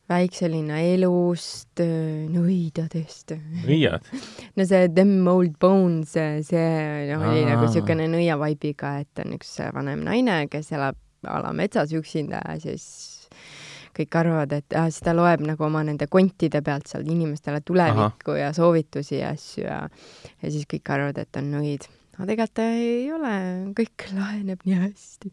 väikselinna 0.09 0.79
elust, 0.93 1.81
nõidadest. 2.29 3.35
nõiad. 3.65 4.05
no 4.57 4.65
see 4.65 4.89
Them 4.93 5.27
Old 5.27 5.57
Bones, 5.59 6.13
see 6.13 7.07
noh, 7.09 7.25
oli 7.31 7.45
nagu 7.45 7.65
niisugune 7.65 8.07
nõia 8.07 8.37
vaibiga, 8.37 8.99
et 9.01 9.23
on 9.23 9.33
üks 9.37 9.57
vanem 9.73 10.03
naine, 10.05 10.45
kes 10.49 10.71
elab 10.75 10.97
a 11.25 11.39
la 11.41 11.53
metsas 11.57 11.93
üksinda 11.97 12.37
ja 12.45 12.59
siis 12.61 12.85
kõik 13.95 14.17
arvavad, 14.19 14.51
et 14.53 14.75
ah, 14.77 14.89
siis 14.91 15.01
ta 15.01 15.15
loeb 15.15 15.41
nagu 15.41 15.63
oma 15.65 15.81
nende 15.87 16.05
kontide 16.11 16.61
pealt 16.61 16.85
seal 16.91 17.05
inimestele 17.07 17.63
tulevikku 17.65 18.35
ja 18.37 18.51
soovitusi 18.53 19.23
ja 19.23 19.31
asju 19.33 19.65
ja 19.65 19.79
ja 20.41 20.51
siis 20.51 20.67
kõik 20.69 20.91
arvavad, 20.93 21.23
et 21.23 21.41
on 21.41 21.49
nõid. 21.55 21.89
Aga 22.15 22.27
tegelikult 22.29 22.61
ei 22.63 23.07
ole, 23.11 23.31
kõik 23.75 24.05
laheneb 24.15 24.61
nii 24.63 24.77
hästi. 24.79 25.31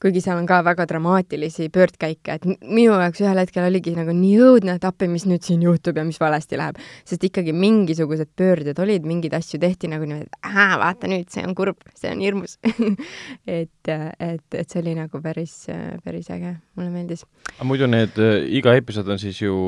kuigi 0.00 0.22
seal 0.24 0.40
on 0.40 0.46
ka 0.48 0.60
väga 0.64 0.86
dramaatilisi 0.88 1.68
pöördkäike, 1.74 2.36
et 2.38 2.46
minu 2.62 2.94
jaoks 2.94 3.20
ühel 3.20 3.40
hetkel 3.42 3.66
oligi 3.66 3.92
nagu 3.96 4.14
nii 4.16 4.38
õudne, 4.46 4.78
et 4.78 4.86
appi, 4.88 5.08
mis 5.12 5.26
nüüd 5.28 5.44
siin 5.44 5.64
juhtub 5.66 5.98
ja 6.00 6.06
mis 6.08 6.20
valesti 6.20 6.56
läheb. 6.60 6.78
sest 7.04 7.24
ikkagi 7.28 7.52
mingisugused 7.52 8.30
pöörded 8.38 8.78
olid, 8.80 9.04
mingeid 9.08 9.36
asju 9.36 9.60
tehti 9.60 9.90
nagu 9.92 10.08
niimoodi, 10.08 10.30
et 10.30 10.48
ahah, 10.48 10.76
vaata 10.80 11.10
nüüd, 11.12 11.28
see 11.32 11.44
on 11.44 11.56
kurb, 11.58 11.82
see 11.98 12.12
on 12.12 12.22
hirmus. 12.24 12.56
et, 13.58 13.92
et, 13.92 14.46
et 14.54 14.68
see 14.68 14.80
oli 14.80 14.94
nagu 14.96 15.20
päris, 15.24 15.66
päris 16.04 16.30
äge, 16.32 16.54
mulle 16.78 16.92
meeldis. 16.94 17.26
aga 17.56 17.66
muidu 17.68 17.88
need, 17.90 18.16
iga 18.48 18.72
episood 18.80 19.10
on 19.12 19.20
siis 19.20 19.42
ju, 19.42 19.58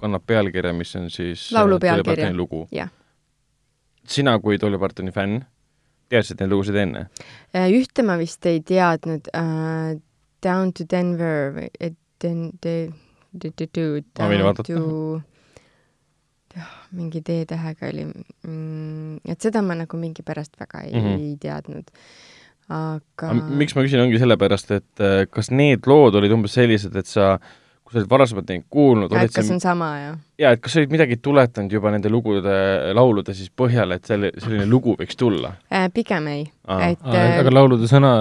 kannab 0.00 0.24
pealkirja, 0.28 0.72
mis 0.76 0.94
on 0.96 1.10
siis 1.12 1.50
Laulu 1.56 1.76
äh, 1.76 1.84
pealkirja. 1.84 2.32
Jah. 2.72 2.88
sina 4.06 4.38
kui 4.40 4.56
Dolly 4.62 4.78
Partoni 4.78 5.12
fänn 5.12 5.44
teadsid 6.12 6.40
neid 6.40 6.52
lugusid 6.52 6.76
enne? 6.82 7.06
ühte 7.54 8.04
ma 8.06 8.18
vist 8.20 8.46
ei 8.46 8.60
teadnud 8.64 9.30
uh,, 9.34 9.96
Down 10.44 10.72
to 10.76 10.84
Denver 10.88 11.54
või 11.56 11.70
den-, 12.22 12.52
de-, 12.62 12.92
de-, 13.32 13.52
de-, 13.56 13.70
de-, 13.72 14.04
Ma 14.20 14.28
võin 14.30 14.44
vaadata. 14.46 14.68
to, 14.68 15.22
mingi 16.96 17.20
D-tähega 17.24 17.90
oli 17.90 18.06
mm,, 18.06 19.20
et 19.28 19.44
seda 19.44 19.62
ma 19.64 19.76
nagu 19.78 20.00
mingipärast 20.00 20.56
väga 20.60 20.86
ei 20.86 20.94
mm. 20.94 21.06
-hmm. 21.06 21.36
teadnud. 21.42 21.90
aga 22.68 23.32
miks 23.34 23.76
ma 23.76 23.84
küsin, 23.86 24.02
ongi 24.02 24.18
sellepärast, 24.18 24.70
et 24.74 25.02
äh, 25.04 25.26
kas 25.30 25.50
need 25.50 25.86
lood 25.86 26.16
olid 26.18 26.32
umbes 26.34 26.56
sellised, 26.58 26.96
et 26.96 27.06
sa, 27.06 27.36
kui 27.38 27.65
sa 27.96 28.02
oled 28.02 28.10
varasemalt 28.10 28.50
neid 28.52 28.64
kuulnud, 28.72 29.12
et 29.16 29.32
kas 29.32 29.48
sa 29.48 29.54
on 29.56 29.62
sama 29.62 29.88
ja? 29.98 30.10
jaa, 30.42 30.52
et 30.56 30.62
kas 30.62 30.76
sa 30.76 30.82
olid 30.82 30.92
midagi 30.92 31.16
tuletanud 31.22 31.72
juba 31.72 31.92
nende 31.94 32.12
lugude, 32.12 32.56
laulude 32.96 33.34
siis 33.36 33.48
põhjal, 33.50 33.96
et 33.96 34.04
selle, 34.08 34.32
selline 34.42 34.66
lugu 34.68 34.96
võiks 35.00 35.16
tulla? 35.18 35.54
Äh, 35.72 35.88
pigem 35.94 36.28
ei, 36.32 36.44
Aa. 36.68 36.92
et 36.92 37.08
äh, 37.08 37.38
aga 37.40 37.54
laulude 37.54 37.88
sõna, 37.90 38.12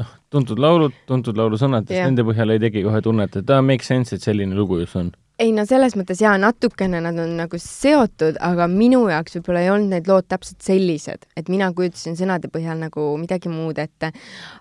noh, 0.00 0.12
tuntud 0.32 0.60
laulud, 0.62 0.96
tuntud 1.08 1.38
laulusõnad, 1.38 1.86
siis 1.88 2.00
Jah. 2.00 2.10
nende 2.10 2.26
põhjal 2.26 2.56
ei 2.56 2.62
tegi 2.62 2.84
kohe 2.86 3.02
tunnet, 3.04 3.40
et 3.42 3.54
aa, 3.54 3.62
make 3.62 3.86
sense, 3.86 4.16
et 4.16 4.24
selline 4.26 4.56
lugu 4.58 4.80
just 4.82 4.98
on. 4.98 5.12
Ei 5.40 5.52
no 5.56 5.64
selles 5.68 5.96
mõttes 5.98 6.20
jaa, 6.20 6.34
natukene 6.40 7.00
nad 7.02 7.18
on 7.20 7.32
nagu 7.38 7.60
seotud, 7.60 8.38
aga 8.44 8.66
minu 8.70 9.02
jaoks 9.10 9.38
võib-olla 9.38 9.64
ei 9.64 9.70
olnud 9.72 9.94
need 9.94 10.10
lood 10.10 10.28
täpselt 10.30 10.60
sellised, 10.64 11.26
et 11.38 11.50
mina 11.52 11.70
kujutasin 11.76 12.18
sõnade 12.18 12.50
põhjal 12.52 12.80
nagu 12.82 13.06
midagi 13.20 13.52
muud 13.52 13.80
ette. 13.80 14.12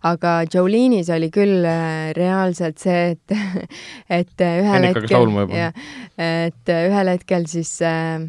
aga 0.07 0.35
Jolene'is 0.47 1.11
oli 1.13 1.29
küll 1.33 1.67
äh, 1.67 2.11
reaalselt 2.17 2.79
see, 2.79 3.15
et, 3.15 3.37
et 4.21 4.45
äh, 4.45 4.59
ühel 4.63 4.89
juba. 5.03 5.47
jah, 5.51 5.87
et 6.15 6.73
äh, 6.73 6.87
ühel 6.87 7.13
hetkel 7.13 7.47
siis 7.51 7.75
äh, 7.81 8.23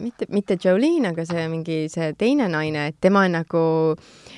mitte, 0.00 0.30
mitte 0.32 0.56
Jolene, 0.64 1.12
aga 1.12 1.26
see 1.28 1.44
mingi 1.52 1.84
see 1.92 2.14
teine 2.18 2.48
naine, 2.48 2.88
et 2.92 3.00
tema 3.04 3.26
nagu 3.28 3.64
äh, 3.92 4.37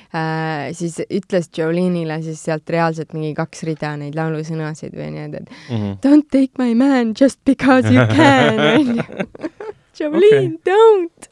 siis 0.74 0.96
ütles 1.06 1.50
Jolene'ile 1.56 2.16
siis 2.24 2.40
sealt 2.44 2.68
reaalselt 2.70 3.12
mingi 3.14 3.34
kaks 3.38 3.62
rida 3.68 3.92
neid 4.00 4.14
laulusõnasid 4.18 4.94
või 4.96 5.10
nii, 5.14 5.28
et 5.42 5.52
Mhm. 5.70 5.92
don't 6.02 6.26
take 6.30 6.58
my 6.58 6.74
man 6.74 7.14
just 7.20 7.38
because 7.44 7.86
you 7.92 8.06
can, 8.06 8.58
onju. 8.74 9.04
Jolene, 10.00 10.56
don't. 10.64 11.28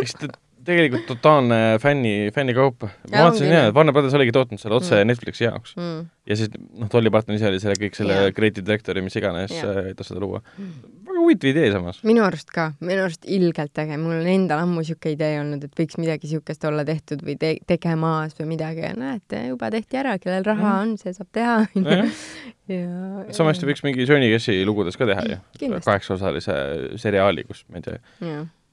eks 0.00 0.14
ta 0.18 0.28
tegelikult 0.66 1.04
totaalne 1.06 1.78
fänni, 1.78 2.30
fännikaup. 2.34 2.82
ma 2.82 3.20
vaatasin 3.28 3.52
jaa, 3.52 3.66
et 3.68 3.74
Warner 3.76 3.92
Brothers 3.94 4.14
oligi 4.18 4.32
tootnud 4.34 4.58
selle 4.58 4.74
otse 4.80 4.96
Mm. 4.98 5.06
Netflixi 5.12 5.44
jaoks. 5.44 5.76
Mm. 5.78 6.06
ja 6.26 6.36
siis 6.40 6.48
noh, 6.74 6.88
Dolly 6.90 7.10
Parton 7.14 7.36
ise 7.36 7.46
oli 7.46 7.60
selle 7.62 7.76
kõik 7.78 7.94
selle 7.94 8.32
creative 8.34 8.64
director 8.66 8.96
ja 8.98 9.02
mis 9.06 9.14
iganes 9.20 9.52
äh, 9.60 9.84
aitas 9.92 10.08
seda 10.10 10.18
luua. 10.24 10.40
väga 10.58 10.95
huvitav 11.26 11.50
idee 11.50 11.70
samas. 11.74 12.00
minu 12.06 12.24
arust 12.26 12.50
ka, 12.54 12.70
minu 12.80 13.04
arust 13.04 13.26
ilgelt 13.36 13.82
äge, 13.82 13.98
mul 14.00 14.16
on 14.20 14.30
endal 14.30 14.62
ammu 14.64 14.84
siuke 14.86 15.12
idee 15.14 15.40
olnud, 15.42 15.66
et 15.66 15.80
võiks 15.80 15.98
midagi 16.00 16.30
siukest 16.30 16.64
olla 16.68 16.86
tehtud 16.88 17.24
või 17.26 17.36
te 17.40 17.56
tegemas 17.68 18.36
või 18.38 18.52
midagi 18.54 18.84
ja 18.86 18.92
näete, 18.98 19.46
juba 19.50 19.70
tehti 19.74 20.00
ära, 20.02 20.16
kellel 20.22 20.46
raha 20.46 20.76
on, 20.84 20.96
see 21.00 21.14
saab 21.16 21.30
teha, 21.36 21.56
onju. 21.76 21.98
ja. 22.72 22.90
sama 23.36 23.52
hästi 23.52 23.70
võiks 23.70 23.84
mingi 23.86 24.06
Johnny 24.06 24.30
Cashi 24.32 24.60
lugudes 24.68 24.98
ka 24.98 25.08
teha 25.08 25.26
ju. 25.30 25.40
Kindlasti. 25.58 25.90
kaheksaosalise 25.90 26.60
seriaali, 27.02 27.46
kus 27.48 27.66
ma 27.70 27.82
ei 27.82 27.88
tea. 27.90 28.00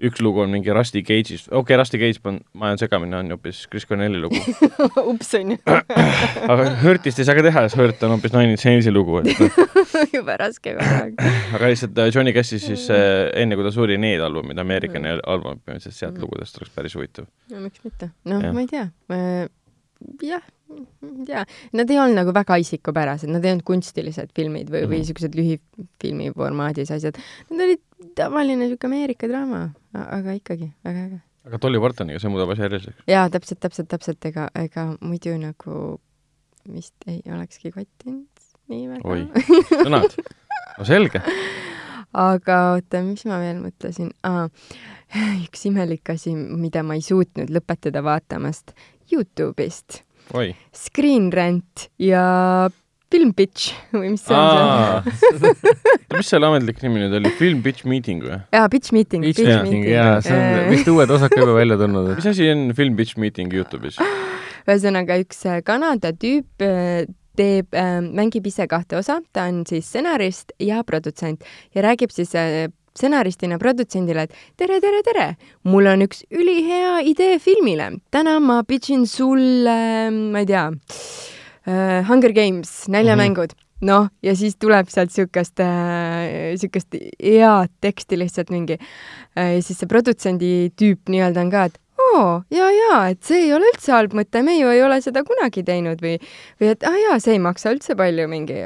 Üks 0.04 0.22
lugu 0.26 0.42
on 0.44 0.50
mingi 0.52 0.74
Rusty 0.74 1.02
Cage'ist, 1.06 1.48
okei 1.50 1.60
okay,, 1.60 1.78
Rusty 1.78 2.00
Cage 2.02 2.20
on, 2.26 2.40
ma 2.58 2.68
ajan 2.72 2.78
segamini, 2.82 3.16
on 3.16 3.30
ju 3.30 3.36
hoopis 3.38 3.68
Chris 3.72 3.86
Cornelli 3.86 4.20
lugu. 4.20 4.40
ups 5.12 5.34
onju, 5.38 5.58
aga 6.52 6.66
Hurtist 6.82 7.20
ei 7.22 7.28
saa 7.28 7.36
ka 7.38 7.44
teha, 7.46 7.66
sest 7.68 7.78
Hurt 7.80 8.04
on 8.08 8.16
hoopis 8.18 8.34
Nine 8.36 8.56
Inch 8.56 8.66
Nailsi 8.68 8.92
lugu, 8.94 9.22
et 9.22 9.30
jube 10.16 10.38
raske 10.42 10.74
kogu 10.74 10.98
aeg. 10.98 11.22
aga 11.60 11.70
lihtsalt 11.72 12.02
äh, 12.04 12.10
Johnny 12.16 12.34
Cashi 12.36 12.60
siis 12.64 12.88
äh, 12.92 13.30
enne, 13.44 13.56
kui 13.60 13.68
ta 13.68 13.72
suri, 13.76 14.00
need 14.02 14.24
albumid, 14.26 14.60
Americani 14.60 15.14
albumid 15.22 15.62
põhimõtteliselt 15.64 16.00
sealt 16.00 16.14
Mm. 16.18 16.26
lugudest 16.26 16.58
oleks 16.60 16.74
päris 16.76 16.94
huvitav. 16.98 17.26
no 17.54 17.62
miks 17.64 17.82
mitte, 17.86 18.12
noh 18.30 18.42
Jah., 18.44 18.54
ma 18.54 18.62
ei 18.62 18.68
tea, 18.70 18.84
jah, 20.28 20.44
ma 21.02 21.10
ei 21.22 21.26
tea, 21.28 21.44
nad 21.78 21.92
ei 21.94 22.00
olnud 22.02 22.18
nagu 22.20 22.34
väga 22.36 22.58
isikupärased, 22.62 23.30
nad 23.32 23.46
ei 23.46 23.54
olnud 23.54 23.66
kunstilised 23.68 24.32
filmid 24.36 24.70
või, 24.74 24.84
või 24.90 25.00
Mhm. 25.02 25.08
siuksed 25.10 25.38
lühifilmi 25.38 26.32
formaadis 26.36 26.92
asjad, 26.96 27.18
nad 27.52 27.66
olid 27.68 27.82
tavaline 28.20 28.68
siuke 28.72 28.90
Ameerika 28.90 29.30
draama, 29.32 29.64
aga 29.94 30.38
ikkagi 30.40 30.72
väga 30.86 31.06
äge. 31.08 31.20
aga 31.48 31.60
Dolly 31.62 31.82
Partoniga 31.84 32.22
see 32.22 32.32
muudab 32.34 32.54
asja 32.56 32.70
eriseks. 32.70 33.04
jaa, 33.10 33.28
täpselt, 33.34 33.62
täpselt, 33.64 33.90
täpselt, 33.92 34.26
ega, 34.30 34.48
ega 34.58 34.88
muidu 35.02 35.36
nagu 35.42 36.00
vist 36.70 36.96
ei 37.08 37.22
olekski 37.32 37.74
kottinud 37.76 38.28
nii 38.72 38.88
väga 38.90 39.10
oi, 39.10 39.26
sõnad. 39.84 40.18
no 40.78 40.88
selge. 40.88 41.22
aga 42.30 42.60
oota, 42.76 43.04
mis 43.06 43.26
ma 43.30 43.40
veel 43.42 43.60
mõtlesin 43.64 44.14
ah, 44.28 44.48
üks 45.46 45.68
imelik 45.70 46.14
asi, 46.14 46.36
mida 46.36 46.86
ma 46.86 46.98
ei 47.00 47.06
suutnud 47.06 47.52
lõpetada 47.54 48.04
vaatamast 48.06 48.76
Youtube'ist, 49.12 50.02
oi. 50.34 50.54
Screen 50.74 51.30
Rant 51.34 51.90
ja 52.02 52.24
Film 53.14 53.34
Pitch 53.38 53.74
või 53.94 54.14
mis 54.16 54.24
see 54.26 54.34
on 54.34 55.06
mis 56.18 56.30
selle 56.32 56.50
ametlik 56.50 56.80
nimi 56.82 57.04
nüüd 57.04 57.14
oli, 57.20 57.30
Film 57.38 57.62
Pitch 57.66 57.86
Meeting 57.90 58.24
või? 58.26 58.40
jaa, 58.56 58.70
Pitch 58.74 58.94
Meeting. 58.96 59.26
Pitch 59.28 59.46
meeting 59.46 59.86
jaa, 59.86 60.18
see 60.26 60.34
on 60.34 60.72
vist 60.74 60.90
uued 60.90 61.14
osad 61.14 61.34
ka 61.34 61.42
juba 61.44 61.54
välja 61.60 61.78
tulnud, 61.82 62.16
mis 62.18 62.30
asi 62.32 62.50
on 62.50 62.72
Film 62.78 62.98
Pitch 62.98 63.20
Meeting 63.22 63.54
Youtube'is? 63.54 64.00
ühesõnaga 64.64 65.20
üks 65.22 65.44
äh, 65.46 65.60
Kanada 65.66 66.14
tüüp 66.16 66.64
äh, 66.66 67.04
teeb 67.38 67.76
äh,, 67.78 68.00
mängib 68.02 68.48
ise 68.50 68.66
kahte 68.72 68.98
osa, 69.02 69.20
ta 69.36 69.46
on 69.52 69.62
siis 69.70 69.86
stsenarist 69.92 70.56
ja 70.64 70.82
produtsent 70.88 71.46
ja 71.76 71.84
räägib 71.86 72.14
siis 72.16 72.34
äh, 72.40 72.66
stsenaristina 72.98 73.60
produtsendile, 73.62 74.28
et 74.28 74.34
tere, 74.58 74.80
tere, 74.82 75.04
tere, 75.06 75.28
mul 75.70 75.90
on 75.90 76.06
üks 76.06 76.26
ülihea 76.34 77.00
idee 77.10 77.38
filmile, 77.42 77.92
täna 78.14 78.40
ma 78.42 78.62
pitch 78.66 78.94
in 78.94 79.08
sulle, 79.10 79.78
ma 80.14 80.44
ei 80.44 80.50
tea 80.50 80.68
uh,, 81.68 82.08
Hunger 82.10 82.34
Games, 82.34 82.88
näljamängud 82.88 83.54
mm. 83.54 83.60
-hmm. 83.60 83.86
noh, 83.92 84.10
ja 84.24 84.36
siis 84.36 84.56
tuleb 84.60 84.90
sealt 84.90 85.12
siukest 85.12 85.60
äh,, 85.60 86.56
siukest 86.56 86.96
head 87.24 87.72
teksti 87.82 88.20
lihtsalt 88.20 88.50
mingi 88.50 88.78
äh, 89.38 89.56
ja 89.56 89.62
siis 89.62 89.80
see 89.80 89.88
produtsendi 89.88 90.72
tüüp 90.82 91.10
nii-öelda 91.10 91.42
on 91.42 91.52
ka, 91.52 91.66
et 91.66 91.80
oo, 92.14 92.44
ja, 92.54 92.68
ja, 92.74 92.98
et 93.12 93.22
see 93.26 93.46
ei 93.48 93.52
ole 93.56 93.68
üldse 93.72 93.94
halb 93.94 94.14
mõte, 94.18 94.42
me 94.46 94.56
ju 94.58 94.70
ei 94.72 94.82
ole 94.86 95.00
seda 95.04 95.24
kunagi 95.28 95.64
teinud 95.66 96.02
või, 96.04 96.16
või 96.62 96.72
et 96.74 96.86
aa 96.86 96.92
ah, 96.92 97.00
jaa, 97.08 97.18
see 97.24 97.36
ei 97.38 97.42
maksa 97.44 97.74
üldse 97.74 97.96
palju 98.00 98.28
mingi, 98.32 98.60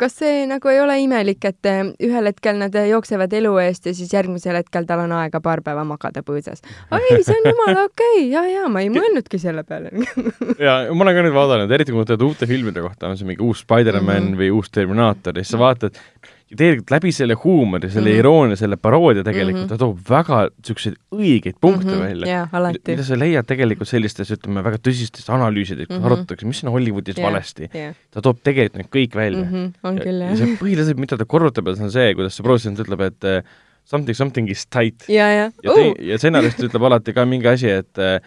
kas 0.00 0.18
see 0.20 0.44
nagu 0.50 0.70
ei 0.72 0.80
ole 0.82 0.98
imelik, 1.04 1.44
et 1.50 1.70
eh, 1.70 1.82
ühel 2.08 2.30
hetkel 2.30 2.60
nad 2.60 2.74
eh, 2.78 2.88
jooksevad 2.92 3.34
elu 3.40 3.54
eest 3.64 3.88
ja 3.90 3.96
siis 3.96 4.12
järgmisel 4.14 4.58
hetkel 4.60 4.88
tal 4.88 5.04
on 5.04 5.16
aega 5.18 5.40
paar 5.44 5.64
päeva 5.64 5.84
magada 5.88 6.24
põõsas. 6.26 6.64
ei, 6.94 7.20
see 7.22 7.36
on 7.36 7.50
jumala 7.50 7.86
okei 7.88 8.20
okay., 8.20 8.30
ja, 8.32 8.44
ja 8.50 8.70
ma 8.72 8.84
ei 8.84 8.92
mõelnudki 8.94 9.40
selle 9.42 9.66
peale. 9.68 9.92
ja 10.66 10.78
ma 10.92 11.06
olen 11.06 11.18
ka 11.18 11.26
nüüd 11.26 11.36
vaadanud, 11.36 11.74
eriti 11.74 11.94
kui 11.94 12.02
mõtled 12.02 12.24
uute 12.26 12.48
filmide 12.50 12.84
kohta, 12.84 13.10
on 13.10 13.20
see 13.20 13.28
mingi 13.28 13.44
uus 13.44 13.64
Spider-man 13.64 14.20
mm 14.20 14.32
-hmm. 14.32 14.40
või 14.42 14.54
uus 14.54 14.72
Terminaator 14.74 15.38
ja 15.38 15.44
siis 15.44 15.54
sa 15.54 15.62
vaatad, 15.62 15.98
tegelikult 16.58 16.92
läbi 16.94 17.12
selle 17.14 17.36
huumori, 17.38 17.90
selle 17.90 18.08
mm. 18.08 18.14
-hmm. 18.14 18.22
iroonia, 18.22 18.58
selle 18.60 18.76
paroodia 18.76 19.24
tegelikult 19.26 19.64
mm 19.64 19.66
-hmm. 19.66 19.72
ta 19.72 19.78
toob 19.78 19.98
väga 20.10 20.40
niisuguseid 20.52 20.96
õigeid 21.14 21.58
punkte 21.60 21.88
mm 21.88 21.94
-hmm. 21.94 22.04
välja. 22.04 22.48
alati 22.52 22.80
mida. 22.92 23.04
sa 23.04 23.18
leiad 23.18 23.46
tegelikult 23.46 23.88
sellistes, 23.88 24.30
ütleme, 24.36 24.64
väga 24.64 24.78
tõsistes 24.78 25.28
analüüsides, 25.28 25.88
kus 25.88 25.96
mm. 25.96 26.02
-hmm. 26.02 26.12
arutatakse, 26.12 26.46
mis 26.46 26.64
on 26.64 26.72
Hollywoodis 26.76 27.18
yeah. 27.18 27.28
valesti. 27.30 27.68
jah, 27.74 27.94
ta 28.10 28.22
toob 28.22 28.40
tegelikult 28.42 28.80
need 28.82 28.90
kõik 28.92 29.16
välja 29.16 29.44
mm. 29.44 29.52
-hmm. 29.52 29.72
on 29.82 29.98
küll 29.98 30.20
ja 30.20 30.30
jah. 30.30 30.38
see 30.38 30.56
põhiliselt, 30.62 31.00
mida 31.00 31.16
ta 31.16 31.24
korrutab, 31.24 31.66
on 31.68 31.90
see, 31.90 32.14
kuidas 32.14 32.36
see 32.36 32.46
produtsent 32.46 32.80
ütleb, 32.80 33.00
et 33.00 33.24
uh, 33.24 33.42
something 33.84 34.16
something 34.16 34.50
is 34.50 34.66
tight. 34.66 35.08
ja, 35.08 35.28
ja. 35.28 35.50
ja 35.62 35.76
tei-, 35.76 35.94
ja 36.10 36.18
stsenarist 36.18 36.62
ütleb 36.62 36.82
alati 36.90 37.12
ka 37.12 37.24
mingi 37.28 37.48
asi, 37.48 37.70
et 37.70 37.98
uh, 37.98 38.18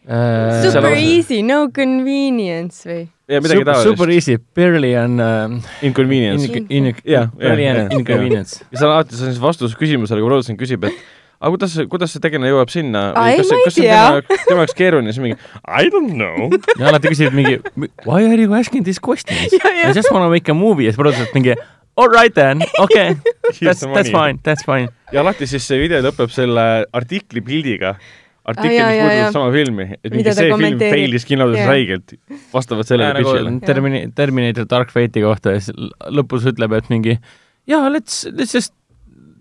Super 0.00 0.94
on- 0.94 0.96
easy, 0.96 1.42
no 1.44 1.68
convenience 1.76 2.88
või? 2.88 3.02
Ja 3.30 3.40
midagi 3.44 3.62
super, 3.62 3.80
super 3.84 4.10
taolist. 4.10 4.28
easy, 4.28 4.42
barely 4.56 4.90
on 4.98 5.22
uh, 5.22 5.86
Inconvenience. 5.86 6.50
in, 6.50 6.66
in, 6.68 6.90
Jah, 7.04 7.30
barely 7.38 7.64
jah, 7.64 7.76
on 7.76 7.80
jah, 7.84 7.96
inconvenience. 8.00 8.60
ja 8.70 8.78
see 8.80 8.86
on 8.86 8.94
alati 8.96 9.16
see 9.16 9.26
on 9.28 9.34
siis 9.34 9.42
vastus 9.42 9.76
küsimusele, 9.78 10.22
kui 10.22 10.32
produtsent 10.32 10.60
küsib, 10.60 10.86
et 10.88 10.98
aga 11.40 11.50
kuidas, 11.54 11.76
kuidas 11.92 12.14
see 12.14 12.22
tegelane 12.24 12.50
jõuab 12.50 12.72
sinna 12.72 13.04
kas, 13.16 13.52
ei 13.52 13.64
kas 13.64 13.76
see 13.78 13.88
on 13.88 14.20
tema, 14.20 14.38
tema 14.48 14.64
jaoks 14.66 14.76
keeruline, 14.76 15.14
siis 15.14 15.24
mingi 15.24 15.38
I 15.64 15.92
don't 15.92 16.12
know. 16.16 16.50
ja 16.76 16.90
alati 16.90 17.12
küsib 17.14 17.36
mingi 17.36 17.60
why 18.04 18.26
are 18.26 18.40
you 18.40 18.52
asking 18.56 18.84
these 18.84 19.00
questions? 19.00 19.54
Ja, 19.54 19.70
ja. 19.72 19.90
I 19.90 19.96
just 19.96 20.12
wanna 20.12 20.28
make 20.32 20.52
a 20.52 20.56
movie 20.56 20.88
ja 20.88 20.92
siis 20.92 21.00
produtsent 21.00 21.32
mingi 21.36 21.54
all 22.00 22.10
right 22.12 22.34
then, 22.36 22.64
okei 22.78 23.14
okay. 23.16 23.36
that's, 23.66 23.86
that's 23.86 24.12
fine, 24.12 24.40
that's 24.44 24.66
fine. 24.66 24.90
ja 25.14 25.22
alati 25.24 25.48
siis 25.48 25.64
see 25.64 25.80
video 25.80 26.02
lõpeb 26.04 26.32
selle 26.34 26.66
artikli 26.96 27.44
pildiga, 27.46 27.94
jaa, 28.58 28.88
mis 28.90 28.98
puudutab 29.04 29.36
sama 29.36 29.52
filmi, 29.54 29.86
et 30.02 30.10
mingi 30.16 30.34
see 30.34 30.50
film 30.50 30.82
failis 30.82 31.28
kinodes 31.28 31.62
räigelt 31.68 32.16
vastavalt 32.54 32.90
sellele 32.90 33.14
nagu 33.14 33.30
pitch'ile. 33.30 33.54
Termini-, 33.68 34.02
Terminator 34.16 34.66
Dark 34.70 34.90
Fate'i 34.94 35.22
kohta 35.22 35.54
ja 35.54 35.62
siis 35.62 35.76
lõpus 36.10 36.48
ütleb, 36.50 36.74
et 36.74 36.90
mingi 36.90 37.16
jaa, 37.70 37.86
let's, 37.92 38.24
let's 38.34 38.56
just 38.56 38.74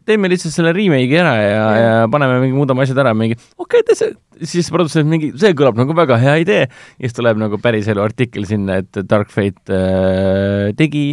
teeme 0.10 0.32
lihtsalt 0.32 0.56
selle 0.56 0.74
remake'i 0.76 1.20
ära 1.22 1.36
ja, 1.38 1.68
ja 1.80 1.94
paneme 2.12 2.40
mingi, 2.44 2.56
muudame 2.58 2.84
asjad 2.86 3.00
ära, 3.04 3.14
mingi 3.18 3.38
okei 3.58 3.84
okay,, 3.84 4.12
siis 4.50 4.70
produtsent 4.74 5.10
mingi, 5.10 5.32
see 5.40 5.54
kõlab 5.58 5.80
nagu 5.80 5.96
väga 5.98 6.18
hea 6.22 6.36
idee 6.44 6.66
ja 6.66 7.06
siis 7.06 7.16
tuleb 7.18 7.40
nagu 7.42 7.60
päriselu 7.62 8.04
artikkel 8.04 8.48
sinna, 8.50 8.80
et 8.84 9.02
Dark 9.10 9.32
Fate 9.34 9.76
äh, 9.76 10.70
tegi 10.80 11.06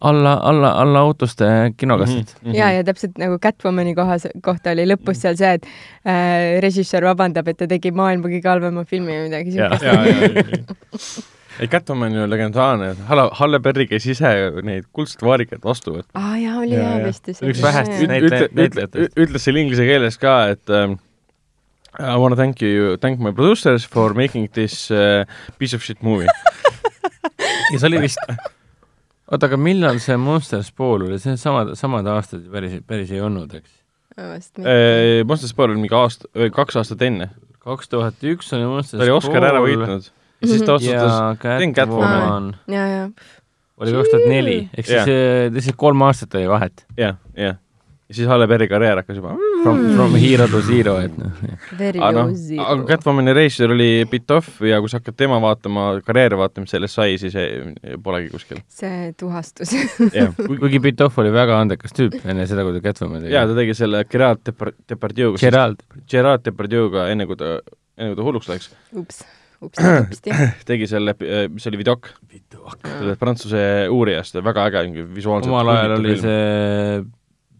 alla, 0.00 0.36
alla, 0.50 0.74
alla 0.82 1.06
autoste 1.06 1.48
kinokassid 1.80 2.36
mm. 2.36 2.46
Mhm. 2.50 2.58
ja, 2.58 2.70
ja 2.78 2.86
täpselt 2.86 3.18
nagu 3.20 3.40
Catwomani 3.42 3.96
kohas, 3.98 4.28
kohta 4.44 4.74
oli 4.74 4.86
lõpus 4.90 5.24
seal 5.24 5.40
see, 5.40 5.56
et 5.58 5.68
äh, 6.04 6.60
režissöör 6.64 7.10
vabandab, 7.12 7.50
et 7.50 7.60
ta 7.60 7.70
tegi 7.70 7.94
maailma 7.94 8.32
kõige 8.32 8.50
halvema 8.50 8.86
filmi 8.88 9.16
või 9.16 9.28
midagi 9.28 9.58
ja, 9.58 9.74
siukest. 9.76 11.28
ei 11.58 11.68
Catwoman 11.68 12.14
ju 12.14 12.26
legendaarne, 12.30 12.92
Halle, 13.08 13.26
Halle 13.40 13.60
Berry 13.64 13.86
käis 13.90 14.06
ise 14.06 14.30
neid 14.66 14.86
kuldset 14.94 15.22
vaarikaid 15.26 15.64
vastu 15.64 15.96
võtma. 15.96 16.14
aa 16.14 16.36
jaa, 16.38 16.58
oli 16.62 16.76
Ja, 16.76 16.84
jaa 16.84 16.98
ja. 17.00 17.06
vist. 17.10 17.30
Üks 17.34 17.62
vähestest 17.64 18.06
näitlejatest. 18.10 19.18
ütles 19.18 19.46
seal 19.46 19.58
inglise 19.60 19.86
keeles 19.88 20.18
ka, 20.20 20.36
et 20.54 20.70
um, 20.70 20.98
I 21.98 22.14
wanna 22.22 22.36
thank 22.38 22.62
you, 22.62 22.96
thank 23.02 23.18
my 23.18 23.32
producers 23.34 23.84
for 23.84 24.14
making 24.14 24.46
this 24.54 24.90
uh, 24.94 25.24
piece 25.58 25.74
of 25.74 25.82
shit 25.82 26.02
movie. 26.06 26.30
ja 27.72 27.78
see 27.78 27.88
oli 27.90 28.00
vist, 28.06 28.22
oota, 29.26 29.48
aga 29.50 29.58
millal 29.58 29.98
see 30.02 30.16
Monsters 30.20 30.70
Ball 30.76 31.08
oli, 31.08 31.18
see 31.22 31.34
samad, 31.40 31.74
samad 31.78 32.06
aastad 32.14 32.46
päris, 32.52 32.78
päris 32.86 33.10
ei 33.10 33.20
olnud, 33.26 33.52
eks? 33.58 33.74
Äh, 34.18 34.36
mitte. 34.36 34.78
Monster 35.26 35.50
Sport 35.50 35.74
oli 35.74 35.82
mingi 35.82 35.94
aasta, 35.96 36.30
kaks 36.54 36.78
aastat 36.80 37.02
enne. 37.06 37.30
kaks 37.60 37.90
tuhat 37.92 38.22
üks 38.24 38.54
oli 38.56 38.66
Monsters 38.70 38.98
ta 39.00 39.06
oli 39.06 39.14
Oscar 39.18 39.50
ära 39.50 39.60
võitnud. 39.64 40.10
Ja 40.40 40.52
siis 40.52 40.62
ta 40.66 40.76
otsustas, 40.78 41.16
teen 41.42 41.74
Catwoman. 41.76 42.10
Catwoman 42.10 42.52
ja, 42.68 42.86
ja. 42.86 43.08
oli 43.80 43.96
kaks 43.96 44.14
tuhat 44.14 44.28
neli, 44.28 44.60
ehk 44.76 44.86
siis 44.86 45.10
yeah. 45.10 45.50
lihtsalt 45.52 45.80
kolm 45.80 46.06
aastat 46.08 46.38
oli 46.40 46.48
vahet. 46.50 46.86
jah, 46.98 47.18
jah. 47.36 47.58
ja 48.10 48.16
siis 48.16 48.28
Halle 48.28 48.46
Berry 48.50 48.66
karjäär 48.68 48.98
hakkas 49.00 49.18
juba. 49.20 49.36
From, 49.62 49.80
from 49.94 50.14
hero 50.16 50.46
to 50.48 50.62
zero, 50.64 50.96
et 51.04 51.16
noh, 51.20 51.34
Very 51.78 52.00
aga 52.00 52.24
noh, 52.24 52.30
aga 52.64 52.86
Catwomani 52.88 53.34
reisijal 53.36 53.74
oli 53.74 54.06
Bitoff 54.10 54.62
ja 54.64 54.78
kui 54.80 54.88
sa 54.88 54.98
hakkad 55.02 55.18
tema 55.20 55.36
vaatama, 55.42 55.84
karjääri 56.06 56.38
vaatama, 56.40 56.64
mis 56.64 56.72
sellest 56.74 56.96
sai, 56.96 57.18
siis 57.20 57.36
ei, 57.38 57.98
polegi 58.02 58.32
kuskil. 58.32 58.62
see 58.72 59.10
tuhastus. 59.20 59.74
kuigi 60.62 60.80
Bitoff 60.82 61.20
oli 61.20 61.32
väga 61.34 61.60
andekas 61.60 61.92
tüüp 61.96 62.24
enne 62.24 62.48
seda, 62.48 62.64
kui 62.64 62.78
ta 62.78 62.82
Catwoman 62.88 63.26
tegi. 63.26 63.34
ja 63.36 63.44
ta 63.50 63.58
tegi 63.58 63.76
selle 63.76 64.02
Gerard 64.08 64.40
Depar- 64.48 64.72
Depardieuga, 64.88 65.42
Gerald, 65.44 65.84
Gerard 66.08 66.46
Depardieuga 66.48 67.10
enne 67.12 67.28
kui 67.28 67.38
ta, 67.38 67.58
enne 68.00 68.14
kui 68.14 68.22
ta 68.22 68.26
hulluks 68.30 68.48
läks, 68.48 68.72
ups, 68.96 69.20
upsti, 69.62 69.82
upsti. 70.06 70.30
tegi 70.68 70.86
selle, 70.90 71.14
mis 71.52 71.66
oli 71.70 71.80
Vidok, 71.80 72.08
selle 72.84 73.16
prantsuse 73.20 73.64
uurijast, 73.92 74.38
väga 74.44 74.68
äge 74.70 74.84
visuaalselt. 75.14 75.50
omal 75.52 75.68
ajal 75.74 75.96
oli 75.98 76.14
see 76.20 77.02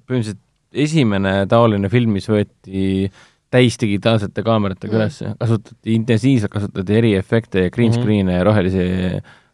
põhimõtteliselt 0.09 0.47
esimene 0.73 1.35
taoline 1.51 1.89
film, 1.91 2.13
mis 2.15 2.29
võeti 2.31 3.11
täisdigitaalsete 3.51 4.45
kaameratega 4.47 4.93
Mm. 4.93 5.01
ülesse, 5.01 5.33
kasutati 5.41 5.95
intensiivselt, 5.97 6.53
kasutati 6.53 6.95
eriefekte 7.01 7.65
ja 7.65 7.71
green 7.75 7.91
Mhm. 7.91 8.01
screen'e 8.01 8.37
ja 8.39 8.45
rohelisi, 8.47 8.85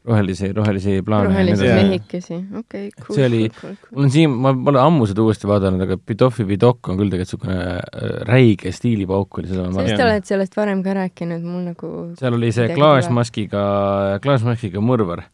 rohelisi, 0.06 0.52
rohelisi 0.54 1.00
plaane. 1.06 1.28
rohelisi 1.28 1.66
mehikesi, 1.66 2.38
okei, 2.58 2.90
cool. 3.00 3.16
See 3.16 3.26
oli- 3.26 3.50
mul 3.90 4.06
on 4.06 4.10
siin, 4.14 4.30
ma 4.30 4.52
pole 4.54 4.80
ammu 4.80 5.06
seda 5.10 5.24
uuesti 5.24 5.48
vaadanud, 5.50 5.82
aga 5.86 5.96
Bidoffi 5.98 6.46
Bidok 6.46 6.90
on 6.92 7.00
küll 7.00 7.10
tegelikult 7.12 7.46
niisugune 7.46 8.24
räige 8.28 8.72
stiilipauk 8.72 9.40
oli 9.40 9.50
seda 9.50 9.64
ma 9.64 9.70
sa 9.70 9.78
mäletan. 9.80 9.90
vist 9.90 10.04
oled 10.06 10.28
sellest 10.30 10.58
varem 10.58 10.82
ka 10.84 10.94
rääkinud, 10.96 11.42
mul 11.46 11.64
nagu 11.72 11.92
seal 12.20 12.36
oli 12.38 12.52
see 12.54 12.68
klaasmaskiga, 12.74 13.64
klaasmaskiga 14.22 14.82
mõrvar, 14.84 15.26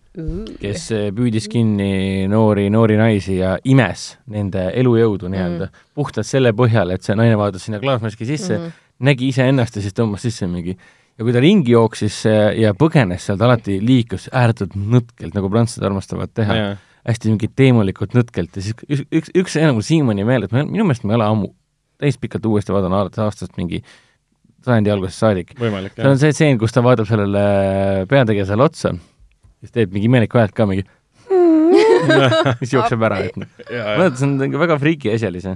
kes 0.60 0.88
püüdis 1.16 1.48
kinni 1.52 2.28
noori, 2.32 2.68
noori 2.72 2.96
naisi 3.00 3.38
ja 3.40 3.54
imes 3.64 4.08
nende 4.32 4.70
elujõudu 4.80 5.30
nii-öelda 5.32 5.68
mm.. 5.68 5.84
puhtalt 5.98 6.28
selle 6.28 6.52
põhjal, 6.56 6.92
et 6.96 7.04
see 7.04 7.16
naine 7.18 7.36
vaatas 7.40 7.68
sinna 7.68 7.80
klaasmaski 7.82 8.28
sisse 8.28 8.56
mm. 8.58 8.64
-hmm. 8.64 8.90
nägi 9.08 9.28
iseennast 9.32 9.76
ja 9.76 9.84
siis 9.84 9.96
tõmbas 9.96 10.24
sisse 10.28 10.48
mingi 10.48 10.76
ja 11.22 11.26
kui 11.26 11.34
ta 11.34 11.42
ringi 11.42 11.74
jooksis 11.76 12.16
eh, 12.26 12.44
ja 12.64 12.72
põgenes 12.78 13.28
sealt, 13.28 13.42
alati 13.46 13.78
liikus 13.82 14.26
ääretult 14.34 14.74
nõtkelt, 14.74 15.36
nagu 15.36 15.50
prantslased 15.52 15.86
armastavad 15.86 16.32
teha, 16.34 16.56
hästi 17.06 17.30
mingi 17.30 17.50
teemulikult 17.58 18.16
nõtkelt 18.18 18.58
ja 18.58 18.64
siis 18.64 18.74
üks, 18.82 19.04
üks, 19.06 19.34
üks 19.38 19.54
see 19.56 19.68
mul 19.70 19.86
siiamaani 19.86 20.26
meeles, 20.26 20.50
ma 20.54 20.64
minu 20.66 20.86
meelest 20.88 21.06
ma 21.06 21.14
ei 21.14 21.20
ole 21.20 21.28
ammu 21.28 21.52
täispikalt 22.02 22.46
uuesti 22.50 22.74
vaadanud 22.74 22.98
alates 22.98 23.22
aastast 23.22 23.54
mingi 23.58 23.82
sajandi 24.66 24.90
algusest 24.94 25.22
saadik. 25.22 25.54
seal 25.58 26.10
on 26.10 26.18
see 26.18 26.34
tseen, 26.34 26.58
kus 26.58 26.74
ta 26.74 26.82
vaatab 26.82 27.06
sellele 27.10 27.46
peategelasele 28.10 28.66
otsa, 28.66 28.94
siis 29.62 29.74
teeb 29.74 29.94
mingi 29.94 30.10
imelikku 30.10 30.42
häält 30.42 30.54
ka 30.58 30.66
mingi 30.70 30.86
siis 32.60 32.74
jookseb 32.74 33.02
ära, 33.06 33.22
et 33.28 33.38
noh. 33.38 33.50
see 33.70 34.26
on 34.26 34.38
nagu 34.42 34.62
väga 34.62 34.78
friiki 34.82 35.14
asi 35.14 35.30
oli 35.30 35.42
see. 35.44 35.54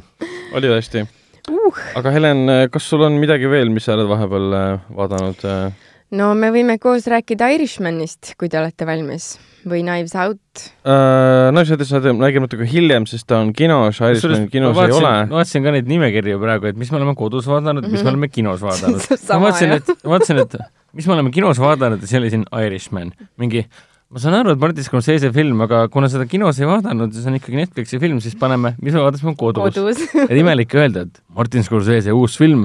oli 0.55 0.71
tõesti 0.71 1.07
uh.. 1.51 1.83
aga 1.99 2.13
Helen, 2.15 2.47
kas 2.73 2.87
sul 2.93 3.03
on 3.07 3.19
midagi 3.23 3.49
veel, 3.51 3.71
mis 3.75 3.85
sa 3.89 3.95
oled 3.97 4.09
vahepeal 4.11 4.57
äh, 4.61 4.79
vaadanud 4.97 5.45
äh,? 5.47 5.73
no 6.17 6.31
me 6.39 6.53
võime 6.55 6.79
koos 6.83 7.07
rääkida 7.11 7.49
Irishmanist, 7.57 8.35
kui 8.39 8.49
te 8.53 8.59
olete 8.61 8.87
valmis 8.87 9.37
või 9.67 9.81
Knives 9.83 10.13
Out. 10.23 10.63
Uh, 10.87 11.49
no 11.51 11.65
selles 11.67 11.91
mõttes 11.91 12.15
me 12.15 12.23
räägime 12.29 12.47
natuke 12.47 12.69
hiljem, 12.71 13.07
sest 13.11 13.27
ta 13.27 13.41
on 13.43 13.51
kinos, 13.57 13.99
Irishman 13.99 14.47
kinos 14.53 14.79
ei 14.79 14.95
ole. 14.95 15.11
ma 15.27 15.41
vaatasin 15.41 15.67
ka 15.67 15.73
neid 15.75 15.91
nimekirju 15.91 16.39
praegu, 16.39 16.71
et 16.71 16.79
mis 16.79 16.93
me 16.95 17.01
oleme 17.01 17.17
kodus 17.19 17.49
vaadanud 17.51 17.83
mm, 17.83 17.89
-hmm. 17.89 17.93
mis 17.93 18.05
me 18.05 18.07
Mhm. 18.07 18.15
oleme 18.15 18.29
kinos 18.29 18.63
vaadanud. 18.63 19.03
ma 19.33 19.41
vaatasin, 19.49 19.73
et, 19.81 19.91
ma 20.05 20.11
vaatasin, 20.15 20.39
et 20.45 20.57
mis 20.95 21.07
me 21.11 21.13
oleme 21.19 21.31
kinos 21.35 21.59
vaadanud 21.59 22.01
ja 22.01 22.07
see 22.07 22.19
oli 22.23 22.31
siin 22.31 22.47
Irishman. 22.67 23.11
mingi, 23.37 23.67
ma 24.13 24.23
saan 24.23 24.37
aru, 24.39 24.55
et 24.55 24.61
Martin 24.63 24.87
Scorsese 24.87 25.33
film, 25.35 25.61
aga 25.67 25.87
kuna 25.93 26.07
seda 26.11 26.27
kinos 26.31 26.61
ei 26.63 26.69
vaadanud 26.69 27.11
ja 27.11 27.23
see 27.23 27.31
on 27.33 27.39
ikkagi 27.41 27.59
Netflixi 27.59 27.99
film, 28.03 28.21
siis 28.23 28.37
paneme, 28.39 28.77
mis 28.79 28.95
me 28.95 29.03
vaatasime 29.03 29.35
kodus, 29.39 29.75
kodus. 29.75 30.03
et 30.29 30.37
imelik 30.39 30.75
öelda, 30.79 31.07
et 31.09 31.23
Martin 31.35 31.67
Scorsese 31.67 32.15
uus 32.15 32.37
film, 32.39 32.63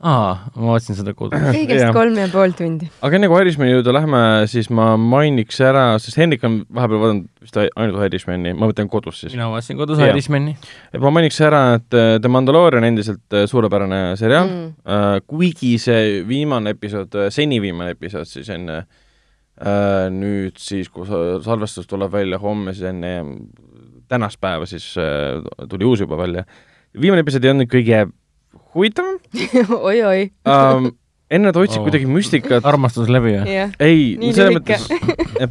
aa, 0.00 0.30
ma 0.54 0.70
vaatasin 0.70 0.96
seda 0.96 1.12
kodus. 1.12 1.36
kõigest 1.52 1.92
kolm 1.92 2.16
ja 2.16 2.30
pool 2.32 2.54
tundi. 2.56 2.88
aga 3.04 3.18
enne 3.18 3.28
kui 3.28 3.42
Irishmani 3.44 3.74
juurde 3.74 3.92
lähme, 3.92 4.22
siis 4.48 4.70
ma 4.72 4.94
mainiks 4.96 5.60
ära, 5.68 5.84
sest 6.00 6.16
Hendrik 6.22 6.48
on 6.48 6.62
vahepeal 6.72 7.02
vaadanud 7.04 7.28
vist 7.44 7.60
ainult 7.60 8.06
Irishmani, 8.08 8.54
ma 8.56 8.70
mõtlen 8.72 8.88
kodus 8.88 9.20
siis. 9.26 9.36
mina 9.36 9.50
vaatasin 9.52 9.82
kodus 9.82 10.00
Jah. 10.00 10.14
Irishmani. 10.14 10.56
et 10.94 11.04
ma 11.04 11.12
mainiks 11.12 11.42
ära, 11.44 11.60
et 11.76 11.98
äh, 12.00 12.14
The 12.24 12.32
Mandalorian 12.32 12.88
endiselt 12.88 13.36
äh, 13.36 13.44
suurepärane 13.52 14.16
seriaal 14.16 14.48
Mm. 14.48 14.72
mm., 14.80 15.28
kuigi 15.28 15.74
see 15.78 16.24
viimane 16.24 16.72
episood, 16.72 17.12
seni 17.36 17.60
viimane 17.60 17.92
episood 17.98 18.24
siis 18.32 18.48
enne 18.56 18.80
äh, 18.80 19.06
nüüd 20.14 20.56
siis, 20.60 20.88
kui 20.88 21.04
sa- 21.08 21.40
salvestus 21.44 21.86
tuleb 21.90 22.12
välja 22.14 22.38
homme, 22.40 22.72
siis 22.76 22.86
enne 22.88 23.10
tänast 24.10 24.40
päeva 24.40 24.66
siis 24.66 24.94
äh, 24.98 25.42
tuli 25.68 25.84
uus 25.84 26.00
juba 26.00 26.16
välja. 26.18 26.44
viimane 27.00 27.20
episood 27.22 27.44
ei 27.44 27.50
olnud 27.52 27.68
kõige 27.70 28.00
huvitavam 28.74 29.18
oi-oi. 29.90 30.30
um,. 30.48 30.90
enne 31.30 31.52
ta 31.54 31.60
otsis 31.62 31.78
Oh. 31.78 31.84
kuidagi 31.86 32.08
müstikat, 32.10 32.64
armastus 32.66 33.06
läbi 33.12 33.36
jah, 33.36 33.70
ei 33.78 34.16
Nii, 34.18 34.32
selles 34.34 34.56
mõttes, 34.56 34.88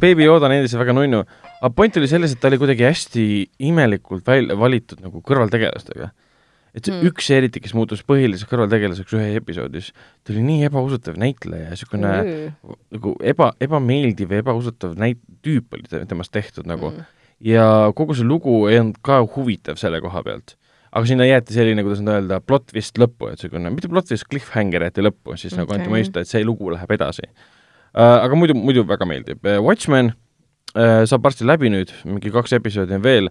Baby 0.02 0.26
Yoda 0.26 0.50
on 0.50 0.52
endiselt 0.58 0.82
väga 0.82 0.92
nunnu, 0.92 1.22
aga 1.62 1.70
point 1.72 1.96
oli 1.96 2.08
selles, 2.10 2.34
et 2.34 2.40
ta 2.42 2.50
oli 2.50 2.58
kuidagi 2.60 2.84
hästi 2.84 3.24
imelikult 3.70 4.26
välja 4.28 4.58
valitud 4.60 5.00
nagu 5.00 5.22
kõrvaltegelastega. 5.24 6.10
Et 6.74 6.86
see 6.86 6.94
mm. 6.94 7.08
üks 7.10 7.30
eriti, 7.34 7.62
kes 7.62 7.74
muutus 7.76 8.02
põhiliseks 8.06 8.48
kõrvaltegelaseks 8.50 9.16
ühe 9.18 9.32
episoodis, 9.40 9.90
ta 10.24 10.34
oli 10.34 10.44
nii 10.46 10.68
ebausutav 10.68 11.18
näitleja 11.20 11.68
ja 11.68 11.74
niisugune 11.74 12.12
nagu 12.94 13.14
eba, 13.32 13.50
ebameeldiv 13.62 14.34
ja 14.34 14.44
ebausutav 14.44 14.94
näit-, 15.00 15.22
tüüp 15.44 15.76
oli 15.76 15.90
te- 15.90 16.04
temast 16.10 16.34
tehtud 16.34 16.68
nagu 16.70 16.92
mm.. 16.92 17.10
ja 17.50 17.66
kogu 17.96 18.16
see 18.18 18.28
lugu 18.28 18.62
ei 18.70 18.80
olnud 18.82 19.00
ka 19.06 19.20
huvitav 19.36 19.80
selle 19.82 20.02
koha 20.04 20.22
pealt. 20.26 20.56
aga 20.90 21.06
sinna 21.06 21.26
jäeti 21.26 21.54
selline, 21.54 21.84
kuidas 21.86 22.02
nüüd 22.02 22.16
öelda, 22.16 22.40
plot 22.42 22.70
twist 22.70 22.98
lõppu, 22.98 23.30
et 23.30 23.38
niisugune, 23.38 23.70
mitte 23.74 23.90
plot 23.90 24.10
twist, 24.10 24.26
cliffhanger 24.30 24.88
jäeti 24.88 25.06
lõppu, 25.06 25.36
siis 25.36 25.54
okay. 25.54 25.64
nagu 25.64 25.76
anti 25.76 25.92
mõista, 25.92 26.22
et 26.22 26.30
see 26.30 26.42
lugu 26.46 26.70
läheb 26.74 26.98
edasi 26.98 27.26
uh,. 27.26 28.18
aga 28.20 28.38
muidu, 28.38 28.54
muidu 28.58 28.86
väga 28.86 29.06
meeldib. 29.08 29.46
Watchmen 29.64 30.14
uh, 30.74 31.02
saab 31.08 31.24
varsti 31.26 31.46
läbi 31.48 31.72
nüüd, 31.72 31.94
mingi 32.06 32.32
kaks 32.34 32.54
episoodi 32.58 32.98
on 32.98 33.06
veel, 33.06 33.30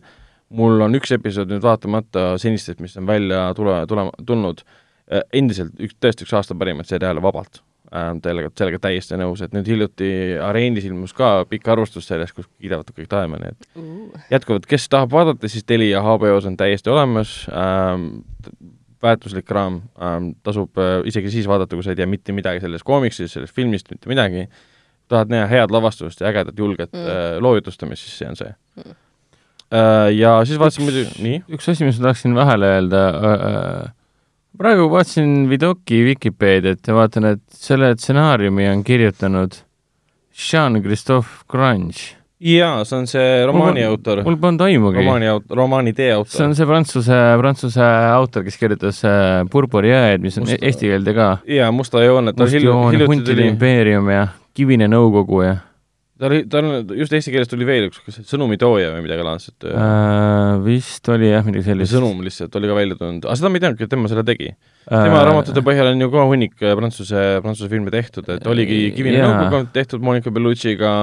mul 0.49 0.81
on 0.81 0.97
üks 0.97 1.13
episood 1.15 1.51
nüüd 1.51 1.63
vaatamata 1.63 2.33
senistest, 2.41 2.79
mis 2.83 2.97
on 2.97 3.07
välja 3.09 3.49
tule, 3.57 3.81
tulema, 3.89 4.13
tulnud 4.25 4.63
uh,, 4.65 5.23
endiselt 5.33 5.75
üks, 5.79 5.97
tõesti 6.01 6.25
üks 6.25 6.35
aasta 6.37 6.57
parimaid 6.57 6.89
seriaale 6.89 7.23
vabalt 7.23 7.63
sellega, 7.89 8.51
sellega 8.57 8.79
täiesti 8.83 9.17
nõus, 9.17 9.41
et 9.41 9.53
nüüd 9.55 9.67
hiljuti 9.69 10.09
Areenis 10.45 10.85
ilmus 10.85 11.13
ka 11.17 11.45
pikk 11.49 11.71
arvustus 11.73 12.05
sellest, 12.09 12.35
kus 12.37 12.45
kiidavad 12.61 12.91
kõik 12.93 13.09
taevani, 13.09 13.53
et 13.53 14.35
jätkuvalt, 14.35 14.67
kes 14.69 14.85
tahab 14.93 15.13
vaadata, 15.13 15.49
siis 15.49 15.65
Telia 15.65 16.03
HBO-s 16.05 16.45
on 16.49 16.57
täiesti 16.59 16.93
olemas 16.93 17.33
ähm,, 17.49 18.11
väärtuslik 19.01 19.49
raam 19.55 19.81
ähm,, 20.01 20.33
tasub 20.43 20.77
äh, 20.77 20.99
isegi 21.09 21.33
siis 21.33 21.49
vaadata, 21.49 21.75
kui 21.75 21.85
sa 21.85 21.95
ei 21.95 21.99
tea 21.99 22.07
mitte 22.09 22.35
midagi 22.35 22.61
sellest 22.61 22.85
koomiksist, 22.85 23.33
sellest 23.33 23.55
filmist, 23.55 23.89
mitte 23.89 24.11
midagi, 24.11 24.45
tahad 25.09 25.33
näha 25.33 25.49
head 25.49 25.73
lavastust 25.73 26.21
ja 26.21 26.29
ägedat 26.29 26.57
julget 26.59 26.93
mm. 26.93 27.05
äh, 27.09 27.37
loojutustamist, 27.41 28.05
siis 28.05 28.21
see 28.21 28.29
on 28.29 28.37
see 28.37 28.53
mm.. 28.83 28.97
Äh, 29.69 30.09
ja 30.17 30.39
siis 30.49 30.57
vaatasin 30.59 30.85
muidugi, 30.87 31.21
nii, 31.21 31.39
üks 31.53 31.67
asi, 31.69 31.85
mis 31.85 31.99
ma 31.99 32.07
tahaksin 32.09 32.33
vahele 32.33 32.65
öelda 32.75 33.01
äh,, 33.29 33.91
praegu 34.57 34.87
vaatasin 34.89 35.43
Vidoki 35.51 35.99
Vikipeediat 36.07 36.87
ja 36.89 36.95
vaatan, 36.97 37.27
et 37.35 37.43
selle 37.53 37.91
stsenaariumi 37.95 38.65
on 38.71 38.81
kirjutanud 38.83 39.59
Jean-Christophe 40.33 41.43
Grange. 41.51 42.15
jaa, 42.39 42.85
see 42.87 42.95
on 42.97 43.07
see 43.11 43.45
romaani 43.45 43.81
Mul- 43.83 43.89
autor, 43.91 44.21
mul 44.23 44.37
polnud 44.39 44.61
aimugi. 44.63 45.01
romaani 45.03 45.27
aut-, 45.33 45.49
romaani 45.61 45.91
tee 45.93 46.07
see 46.07 46.15
autor 46.15 46.45
on. 46.45 46.53
see 46.55 46.65
prantsuse, 46.69 47.17
prantsuse 47.41 47.83
autor, 48.15 48.45
kes 48.47 48.57
kirjutas 48.61 49.01
äh, 49.05 49.43
Purpuri 49.51 49.91
jõed, 49.91 50.23
mis 50.23 50.37
on 50.39 50.45
Musta- 50.47 50.55
Musta, 50.55 50.65
eesti 50.71 50.87
keelde 50.93 51.13
ka. 51.17 51.27
jaa, 51.45 51.71
Musta 51.75 52.01
joone, 52.05 52.31
ta 52.33 52.45
Must 52.47 52.55
hilju- 52.55 52.71
joon, 52.71 52.91
hiljuti 52.95 53.11
Huntide 53.13 53.47
impeerium 53.51 54.07
ja 54.13 54.27
Kivine 54.55 54.87
nõukogu 54.89 55.43
ja 55.45 55.57
tal 56.19 56.33
oli, 56.33 56.43
tal 56.51 56.67
on, 56.67 56.91
just 56.99 57.13
eesti 57.15 57.31
keeles 57.33 57.49
tuli 57.49 57.67
veel 57.67 57.87
üks, 57.87 58.01
kas 58.03 58.19
sõnumitooja 58.27 58.91
või 58.95 59.05
midagi 59.05 59.25
laadset 59.25 59.67
äh, 59.69 59.77
äh, 59.79 60.53
vist 60.65 61.07
oli 61.11 61.31
jah, 61.31 61.45
midagi 61.47 61.69
sellist. 61.69 61.93
sõnum 61.95 62.19
lihtsalt 62.25 62.55
oli 62.59 62.69
ka 62.69 62.77
välja 62.77 62.97
tulnud, 62.99 63.27
aga 63.27 63.37
seda 63.39 63.51
ma 63.51 63.59
ei 63.59 63.63
teadnudki, 63.63 63.87
et 63.87 63.93
tema 63.93 64.11
selle 64.11 64.25
tegi. 64.27 64.49
tema 64.89 65.21
äh, 65.21 65.25
raamatute 65.29 65.63
põhjal 65.65 65.91
on 65.93 66.03
ju 66.03 66.11
ka 66.13 66.25
hunnik 66.31 66.63
äh, 66.63 66.75
prantsuse, 66.79 67.25
prantsuse 67.45 67.71
filme 67.71 67.93
tehtud, 67.93 68.27
et 68.35 68.47
oligi 68.51 68.81
Kivine 68.97 69.21
Jaa. 69.21 69.29
nõukogu 69.31 69.71
tehtud 69.75 70.03
Monica 70.03 70.33
Bellucci'ga, 70.35 70.95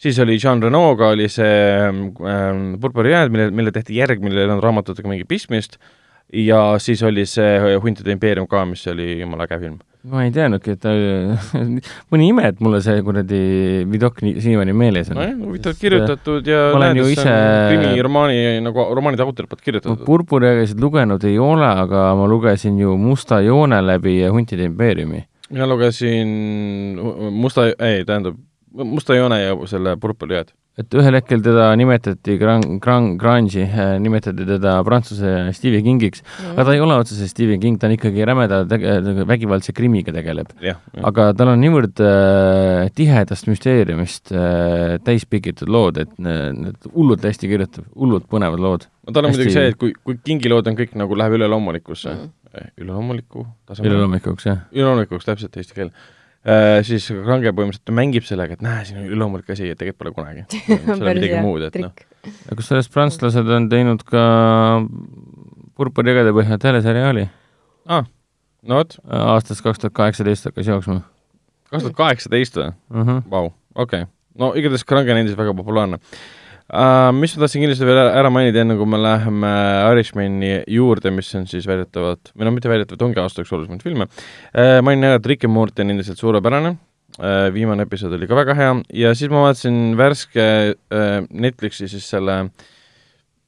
siis 0.00 0.20
oli 0.24 0.38
Jean 0.40 0.64
Renoga 0.64 1.12
oli 1.12 1.28
see 1.32 1.58
ähm, 1.84 2.64
Purpuri 2.80 3.12
jääd, 3.12 3.34
mille, 3.34 3.50
mille 3.54 3.74
tehti 3.74 4.00
järg, 4.00 4.24
millel 4.24 4.46
ei 4.46 4.48
olnud 4.48 4.64
raamatutega 4.64 5.12
mingit 5.12 5.28
pistmist, 5.28 5.76
ja 6.32 6.78
siis 6.78 7.02
oli 7.02 7.26
see 7.26 7.74
Huntide 7.82 8.12
impeerium 8.14 8.46
ka, 8.50 8.64
mis 8.66 8.86
oli 8.90 9.20
jumala 9.20 9.44
äge 9.48 9.58
film. 9.60 9.78
ma 10.04 10.20
ei 10.26 10.30
teadnudki, 10.34 10.74
et 10.76 10.80
ta, 10.82 10.90
mõni 12.12 12.26
ime, 12.28 12.42
et 12.50 12.58
mulle 12.60 12.80
see 12.84 13.00
kuradi 13.06 13.38
Vidok 13.88 14.18
siiamaani 14.20 14.74
meeles 14.76 15.08
on 15.12 15.16
nojah, 15.16 15.36
huvitavalt 15.46 15.78
kirjutatud 15.80 16.50
ja 16.50 16.58
ma 16.74 16.80
olen 16.80 16.98
ju 17.00 17.06
ise- 17.14 17.36
krimiromaani 17.70 18.60
nagu 18.66 18.84
romaanide 18.98 19.24
autori 19.24 19.48
poolt 19.48 19.62
kirjutatud. 19.64 20.04
Purpuriägesid 20.04 20.80
lugenud 20.82 21.24
ei 21.24 21.38
ole, 21.40 21.64
aga 21.86 22.10
ma 22.18 22.26
lugesin 22.28 22.76
ju 22.82 22.96
Musta 23.00 23.40
joone 23.40 23.80
läbi 23.86 24.18
ja 24.20 24.32
Huntide 24.32 24.64
impeeriumi. 24.68 25.24
mina 25.50 25.66
lugesin 25.66 26.28
Musta, 27.32 27.70
ei 27.78 28.04
tähendab, 28.04 28.36
Musta 28.74 29.14
joone 29.16 29.40
ja 29.42 29.56
selle 29.70 29.96
Purpuri 29.96 30.34
jääd. 30.36 30.52
Et 30.80 30.94
ühel 30.98 31.14
hetkel 31.14 31.42
teda 31.44 31.68
nimetati 31.78 32.34
Gran-, 32.40 32.78
Gran-, 32.82 33.12
Grange'i 33.20 33.62
äh, 33.62 33.92
nimetati 34.02 34.46
teda 34.48 34.74
prantsuse 34.86 35.52
Stephen 35.54 35.84
Kingiks, 35.86 36.24
aga 36.50 36.64
ta 36.66 36.74
ei 36.74 36.82
ole 36.82 36.96
otseselt 36.98 37.30
Stephen 37.30 37.60
King, 37.62 37.78
ta 37.78 37.86
on 37.86 37.94
ikkagi 37.94 38.26
rämeda 38.26 38.62
tege-, 38.70 38.96
vägivaldse 39.30 39.74
krimiga 39.76 40.14
tegeleb. 40.14 40.50
aga 40.98 41.28
tal 41.38 41.52
on 41.52 41.62
niivõrd 41.62 42.02
äh, 42.02 42.90
tihedast 42.98 43.46
müsteeriumist 43.50 44.34
äh, 44.34 44.96
täis 45.06 45.28
pikitud 45.30 45.70
lood, 45.70 46.02
et 46.02 46.10
ne- 46.18 46.50
need 46.56 46.90
hullult 46.90 47.22
hästi 47.22 47.50
kirjutab, 47.52 47.86
hullult 47.94 48.26
põnevad 48.30 48.62
lood. 48.66 48.88
no 49.06 49.14
tal 49.14 49.28
on 49.28 49.36
muidugi 49.36 49.54
see, 49.54 49.70
et 49.70 49.78
kui, 49.78 49.94
kui 50.02 50.18
kingilood 50.26 50.72
on 50.72 50.80
kõik 50.80 50.98
nagu 50.98 51.22
läheb 51.22 51.38
üleloomulikkusse 51.38 52.16
mm., 52.16 52.34
üleloomuliku 52.82 53.46
tasemele, 53.66 53.94
üleloomikuks, 53.94 54.46
jah. 54.46 54.66
üleloomulikuks 54.74 55.26
täpselt 55.26 55.56
eesti 55.58 55.74
keel 55.78 55.94
siis 56.84 57.06
Kange 57.08 57.54
põhimõtteliselt 57.56 57.94
mängib 57.96 58.26
sellega, 58.28 58.58
et 58.58 58.64
näe, 58.64 58.82
siin 58.84 59.00
on 59.00 59.06
üleloomulik 59.08 59.48
asi 59.54 59.70
ja 59.70 59.78
tegelikult 59.80 60.02
pole 60.02 60.12
kunagi. 60.18 60.44
see 60.52 60.92
on 60.92 61.00
midagi 61.06 61.40
muud, 61.44 61.64
et 61.70 61.78
noh, 61.80 61.94
kusjuures 62.52 62.90
prantslased 62.92 63.54
on 63.58 63.70
teinud 63.72 64.04
ka 64.08 64.26
Purpuri 65.74 66.12
jõgede 66.12 66.34
põhjal 66.36 66.60
teleseriaali. 66.62 67.24
no 68.68 68.78
vot, 68.80 68.96
aastast 69.08 69.64
kaks 69.64 69.82
tuhat 69.82 69.96
kaheksateist 69.96 70.50
hakkas 70.50 70.70
jooksma 70.70 71.02
kaks 71.74 71.84
tuhat 71.88 71.98
kaheksateist 71.98 72.56
või? 72.60 72.70
-huh. 72.92 73.20
Vau, 73.30 73.50
okei. 73.74 74.06
no 74.38 74.52
igatahes 74.54 74.84
Kange 74.84 75.12
on 75.12 75.20
endiselt 75.20 75.40
väga 75.40 75.54
populaarne 75.54 75.98
uh,. 76.72 77.10
Mis 77.16 77.36
ma 77.36 77.44
tahtsin 77.44 77.64
kindlasti 77.64 77.86
veel 77.88 78.00
ära 78.06 78.30
mainida, 78.32 78.62
enne 78.64 78.76
kui 78.78 78.88
me 78.88 79.00
läheme 79.02 79.52
Irishmani 79.92 80.54
juurde, 80.70 81.12
mis 81.14 81.28
on 81.38 81.46
siis 81.50 81.66
väidetavalt, 81.68 82.32
või 82.34 82.48
no 82.48 82.54
mitte 82.56 82.72
väidetavalt, 82.72 83.06
ongi 83.08 83.20
aasta 83.22 83.44
üks 83.44 83.52
olulisemaid 83.54 83.84
filme 83.84 84.08
uh,, 84.08 84.80
mainin 84.86 85.10
ära, 85.10 85.20
et 85.20 85.30
Rick 85.30 85.44
ja 85.44 85.52
Morty 85.52 85.84
on 85.84 85.94
endiselt 85.94 86.20
suurepärane 86.22 86.74
uh,, 86.74 87.48
viimane 87.54 87.84
episood 87.88 88.16
oli 88.16 88.28
ka 88.30 88.38
väga 88.38 88.56
hea 88.58 88.76
ja 89.04 89.14
siis 89.14 89.32
ma 89.32 89.44
vaatasin 89.46 89.96
värske 90.00 90.46
uh, 90.74 91.18
Netflixi 91.30 91.90
siis 91.92 92.06
selle 92.10 92.46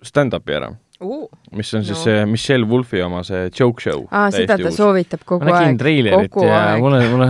stand-up'i 0.07 0.55
ära, 0.55 0.68
mis 1.57 1.72
on 1.74 1.83
siis 1.85 1.96
No. 1.96 2.02
see 2.05 2.24
Michelle 2.31 2.66
Wolfi 2.68 3.00
oma 3.05 3.22
see 3.26 3.48
joke 3.50 3.83
show. 3.85 4.05
aa, 4.11 4.31
seda 4.33 4.57
ta 4.61 4.70
soovitab 4.72 5.24
kogu 5.29 5.44
ma 5.44 5.57
nägin 5.57 5.74
aeg. 5.74 5.81
treilerit 5.83 6.37
ja 6.40 6.59
aeg. 6.61 6.85
mulle, 6.85 7.00
mulle, 7.12 7.29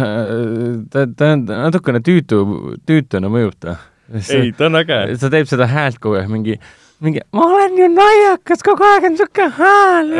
ta, 0.93 1.07
ta 1.07 1.33
on 1.35 1.47
natukene 1.49 2.03
tüütu, 2.05 2.43
tüütuna 2.87 3.31
mõjub 3.33 3.57
ta. 3.63 3.79
ei, 4.15 4.51
ta 4.57 4.69
on 4.69 4.81
äge. 4.81 4.99
ta 5.21 5.31
teeb 5.33 5.49
seda 5.51 5.69
häält 5.71 5.99
kogu 6.03 6.19
aeg, 6.19 6.29
mingi, 6.31 6.57
mingi 7.03 7.23
ma 7.35 7.47
olen 7.49 7.77
ju 7.81 7.89
naljakas, 7.93 8.63
kogu 8.67 8.87
aeg 8.87 9.07
on 9.09 9.17
siuke 9.19 9.47
hääl. 9.57 10.13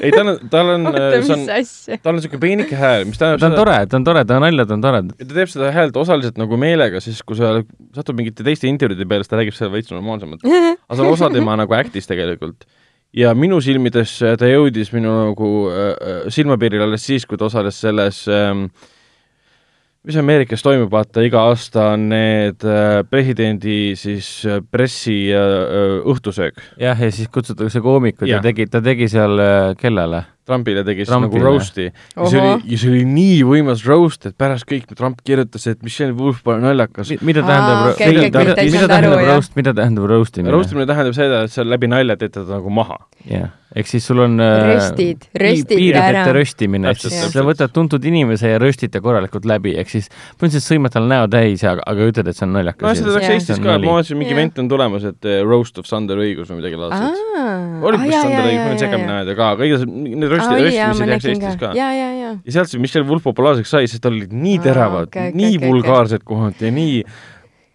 ei, 0.00 0.12
tal 0.14 0.32
on, 0.32 0.36
tal 0.52 0.72
on, 0.74 0.90
oota, 0.90 1.22
see 1.26 1.36
on 1.36 1.46
tal 2.04 2.12
on 2.12 2.20
niisugune 2.20 2.42
peenike 2.44 2.78
hääl, 2.78 3.06
mis 3.08 3.20
tähendab 3.20 3.42
ta 3.42 3.50
on 3.50 3.56
tore, 3.58 3.78
ta 3.90 3.98
on 4.00 4.06
tore, 4.06 4.24
ta 4.28 4.38
naljad 4.44 4.76
on 4.76 4.84
toredad. 4.84 5.16
ja 5.18 5.26
ta 5.26 5.38
teeb 5.40 5.52
seda 5.54 5.72
häält 5.74 5.98
osaliselt 6.00 6.38
nagu 6.40 6.60
meelega, 6.60 7.02
siis 7.04 7.22
kui 7.26 7.38
sa 7.40 7.56
satud 7.96 8.18
mingite 8.18 8.46
teiste 8.46 8.70
intervjuude 8.70 9.08
peale, 9.10 9.26
siis 9.26 9.32
ta 9.32 9.40
räägib 9.40 9.58
seda 9.58 9.72
veits 9.74 9.90
normaalsemalt. 9.94 10.46
aga 10.86 11.00
see 11.00 11.08
on 11.08 11.16
osa 11.16 11.32
tema 11.34 11.58
nagu 11.60 11.76
act'ist 11.78 12.10
tegelikult. 12.10 12.68
ja 13.16 13.34
minu 13.34 13.58
silmides 13.64 14.14
äh, 14.22 14.36
ta 14.38 14.46
jõudis 14.46 14.92
minu 14.94 15.10
nagu 15.24 15.50
äh, 15.66 15.90
äh, 15.90 16.22
silmapiirile 16.30 16.86
alles 16.86 17.02
siis, 17.08 17.26
kui 17.26 17.40
ta 17.40 17.48
osales 17.50 17.80
selles 17.82 18.22
ähm, 18.30 18.68
mis 20.06 20.16
Ameerikas 20.16 20.64
toimub, 20.64 20.90
vaata 20.92 21.22
iga 21.24 21.42
aasta 21.50 21.90
on 21.94 22.08
need 22.12 22.64
äh, 22.64 23.00
presidendi 23.10 23.94
siis 24.00 24.30
äh, 24.48 24.60
pressi 24.64 25.18
äh, 25.36 26.00
õhtusöök. 26.08 26.60
jah, 26.80 27.00
ja 27.00 27.12
siis 27.12 27.28
kutsutakse 27.32 27.82
koomikud 27.84 28.28
ja, 28.28 28.38
ja 28.38 28.44
tegi, 28.44 28.68
ta 28.70 28.80
tegi 28.84 29.10
seal 29.12 29.36
kellele? 29.80 30.24
Trumpile 30.50 30.84
tegi 30.86 31.04
siis 31.04 31.12
Trumpile. 31.12 31.40
nagu 31.40 31.46
roast'i 31.46 31.86
ja 31.88 32.30
see 32.32 32.42
oli, 32.42 32.72
ja 32.74 32.80
see 32.82 32.92
oli 32.92 33.04
nii 33.08 33.38
võimas 33.46 33.86
roast, 33.88 34.26
et 34.28 34.36
pärast 34.40 34.68
kõik 34.68 34.90
Trump 34.98 35.22
kirjutas, 35.26 35.68
et 35.70 35.80
Michelle 35.86 36.16
Wolf 36.18 36.42
pole 36.46 36.60
naljakas. 36.64 37.14
mida 37.22 37.44
Aa, 37.44 37.52
tähendab 37.52 37.94
okei, 37.94 38.10
okei, 38.10 38.26
mida, 38.26 38.44
mida 38.58 38.66
saanud 38.74 38.92
tähendab 38.96 39.24
roast, 39.30 39.56
mida 39.56 39.76
tähendab 39.80 40.10
roast 40.10 40.42
imine? 40.42 40.52
roast 40.56 40.76
imine 40.76 40.90
tähendab 40.90 41.16
seda, 41.16 41.44
et 41.46 41.54
sa 41.54 41.66
läbi 41.66 41.90
nalja 41.90 42.18
teed 42.20 42.36
teda 42.36 42.58
nagu 42.58 42.72
maha. 42.74 42.98
jah, 43.28 43.50
ehk 43.76 43.86
siis 43.86 44.06
sul 44.06 44.18
on 44.24 44.40
äh, 44.42 44.64
Röstid, 44.72 45.26
röstid 45.38 45.70
piirideta 45.76 46.22
ära. 46.24 46.32
röstimine, 46.34 46.90
ehk 46.90 47.02
siis 47.04 47.18
sa 47.32 47.44
võtad 47.46 47.70
tuntud 47.74 48.04
inimese 48.08 48.50
ja 48.50 48.58
röstid 48.62 48.92
ta 48.94 49.02
korralikult 49.04 49.46
läbi, 49.48 49.76
ehk 49.78 49.92
siis 49.92 50.08
põhimõtteliselt 50.10 50.66
sõimad 50.66 50.94
tal 50.94 51.06
näo 51.10 51.28
täis, 51.30 51.62
aga, 51.68 51.84
aga 51.86 52.08
ütled, 52.10 52.30
et 52.30 52.38
see 52.38 52.46
on 52.48 52.56
naljakas. 52.56 52.86
no 52.88 52.94
seda 52.98 53.14
läks 53.18 53.34
Eestis 53.36 53.60
ka, 53.62 53.76
ma 53.78 53.98
vaatasin, 53.98 54.18
mingi 54.20 54.38
vent 54.38 54.58
on 54.62 54.70
tulemas, 54.72 55.06
et 55.12 55.28
eh, 55.30 55.42
roast 55.46 55.78
of 55.78 55.86
Sander 55.90 56.18
Õigus 56.18 56.50
või 56.50 56.62
midagi 56.62 56.80
laadset. 56.80 57.20
oli 57.84 58.00
aa, 58.00 58.06
vist 58.06 58.18
Sander 58.18 58.48
Õigus, 58.48 58.64
ma 58.64 58.72
võin 58.72 58.82
segamini 58.82 59.14
ajada 59.18 59.36
ka, 59.38 59.52
aga 59.54 59.68
igatahes 59.68 59.92
need 60.16 60.34
rösti, 60.40 60.54
oli 60.64 60.76
jaa, 60.76 60.94
ma 60.94 61.06
nägin 61.06 61.44
ka 61.60 61.72
ja, 61.76 61.88
ja, 61.94 62.08
ja. 62.20 62.30
ja 62.44 62.52
sealt 62.56 62.68
see 62.72 62.80
Michelle 62.80 63.08
Wolf 63.08 63.22
populaarseks 63.26 63.70
sai, 63.76 63.86
sest 63.90 64.02
tal 64.02 64.16
olid 64.16 64.32
nii 64.32 64.58
teravad 64.64 65.08
okei, 65.10 65.28
okei, 65.30 65.36
nii 65.42 65.58
okei, 65.58 65.68
vulgaarsed 65.68 66.24
kohati 66.24 66.64
ja 66.70 66.72
nii 66.72 67.04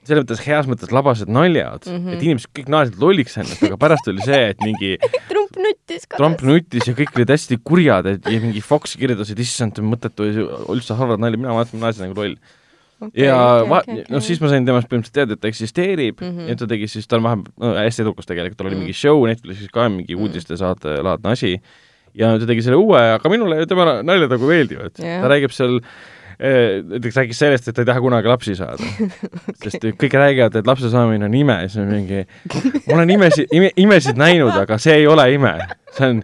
selles 0.05 0.21
mõttes 0.21 0.41
heas 0.45 0.67
mõttes 0.69 0.91
labased 0.93 1.29
naljad 1.33 1.87
mm, 1.87 1.93
Mhm. 1.95 2.01
-hmm. 2.07 2.13
et 2.17 2.23
inimesed 2.27 2.51
kõik 2.59 2.67
naersid 2.69 2.99
lolliks 3.01 3.37
ennast, 3.41 3.63
aga 3.65 3.77
pärast 3.81 4.07
oli 4.11 4.21
see, 4.21 4.41
et 4.51 4.59
mingi 4.61 4.97
Trump 5.31 5.55
nuttis 5.57 6.05
ka. 6.05 6.17
Trump 6.19 6.41
nuttis 6.45 6.85
ja 6.87 6.93
kõik 6.93 7.15
olid 7.15 7.29
hästi 7.33 7.57
kurjad, 7.63 8.05
et 8.05 8.25
ja 8.29 8.39
mingi 8.43 8.61
Fox 8.61 8.93
kirjutas, 8.99 9.31
et 9.33 9.39
issand, 9.39 9.79
mõttetu 9.81 10.27
üldse 10.69 10.93
halvad 10.93 11.19
nalja, 11.23 11.37
mina 11.41 11.55
vaatasin, 11.57 11.79
naersin 11.81 12.05
nagu 12.05 12.19
loll. 12.21 12.35
ja 13.17 13.35
va-, 13.67 13.81
no 14.09 14.19
siis 14.23 14.39
ma 14.41 14.47
sain 14.53 14.65
temast 14.65 14.87
põhimõtteliselt 14.87 15.13
teada, 15.17 15.33
et 15.33 15.41
ta 15.41 15.47
eksisteerib 15.49 16.21
mm 16.21 16.27
Mhm. 16.27 16.37
-hmm. 16.39 16.49
ja 16.49 16.55
ta 16.55 16.67
tegi 16.67 16.87
siis, 16.87 17.07
ta 17.07 17.17
on 17.17 17.23
vahepeal 17.23 17.51
no, 17.57 17.73
hästi 17.75 18.01
edukas 18.05 18.25
tegelikult, 18.29 18.57
tal 18.57 18.67
oli 18.67 18.75
mingi 18.83 18.93
show 18.93 19.25
Netflixis 19.27 19.67
ka, 19.73 19.89
mingi 19.89 20.15
uudistesaate 20.15 21.01
laadne 21.01 21.31
asi 21.33 21.55
ja 22.15 22.35
ta 22.39 22.49
tegi 22.49 22.65
selle 22.65 22.79
uue, 22.79 22.99
aga 23.17 23.31
minule 23.31 23.63
tema 23.69 23.99
naljad 24.05 24.35
nagu 24.35 24.49
meeldivad 24.49 25.01
Jah. 25.01 25.23
ta 25.23 25.31
räägib 25.31 25.55
seal 25.55 25.77
eh, 26.39 26.79
näiteks 26.83 27.19
rääkis 27.21 27.41
sellest, 27.43 27.69
et 27.69 27.77
ta 27.77 27.83
ei 27.83 27.89
taha 27.89 28.03
kunagi 28.03 28.31
lapsi 28.31 28.55
saada. 28.59 28.93
sest 29.63 29.85
kõik 29.99 30.17
räägivad, 30.19 30.57
et 30.59 30.69
lapse 30.69 30.91
saamine 30.93 31.27
on 31.29 31.37
ime 31.37 31.59
siis 31.65 31.81
on 31.83 31.91
mingi, 31.91 32.23
ma 32.87 32.97
olen 32.99 33.15
imesid 33.17 33.53
ime,, 33.55 33.71
imesid 33.85 34.19
näinud, 34.19 34.55
aga 34.65 34.79
see 34.81 35.01
ei 35.01 35.07
ole 35.11 35.27
ime. 35.35 35.57
see 35.95 36.11
on 36.15 36.23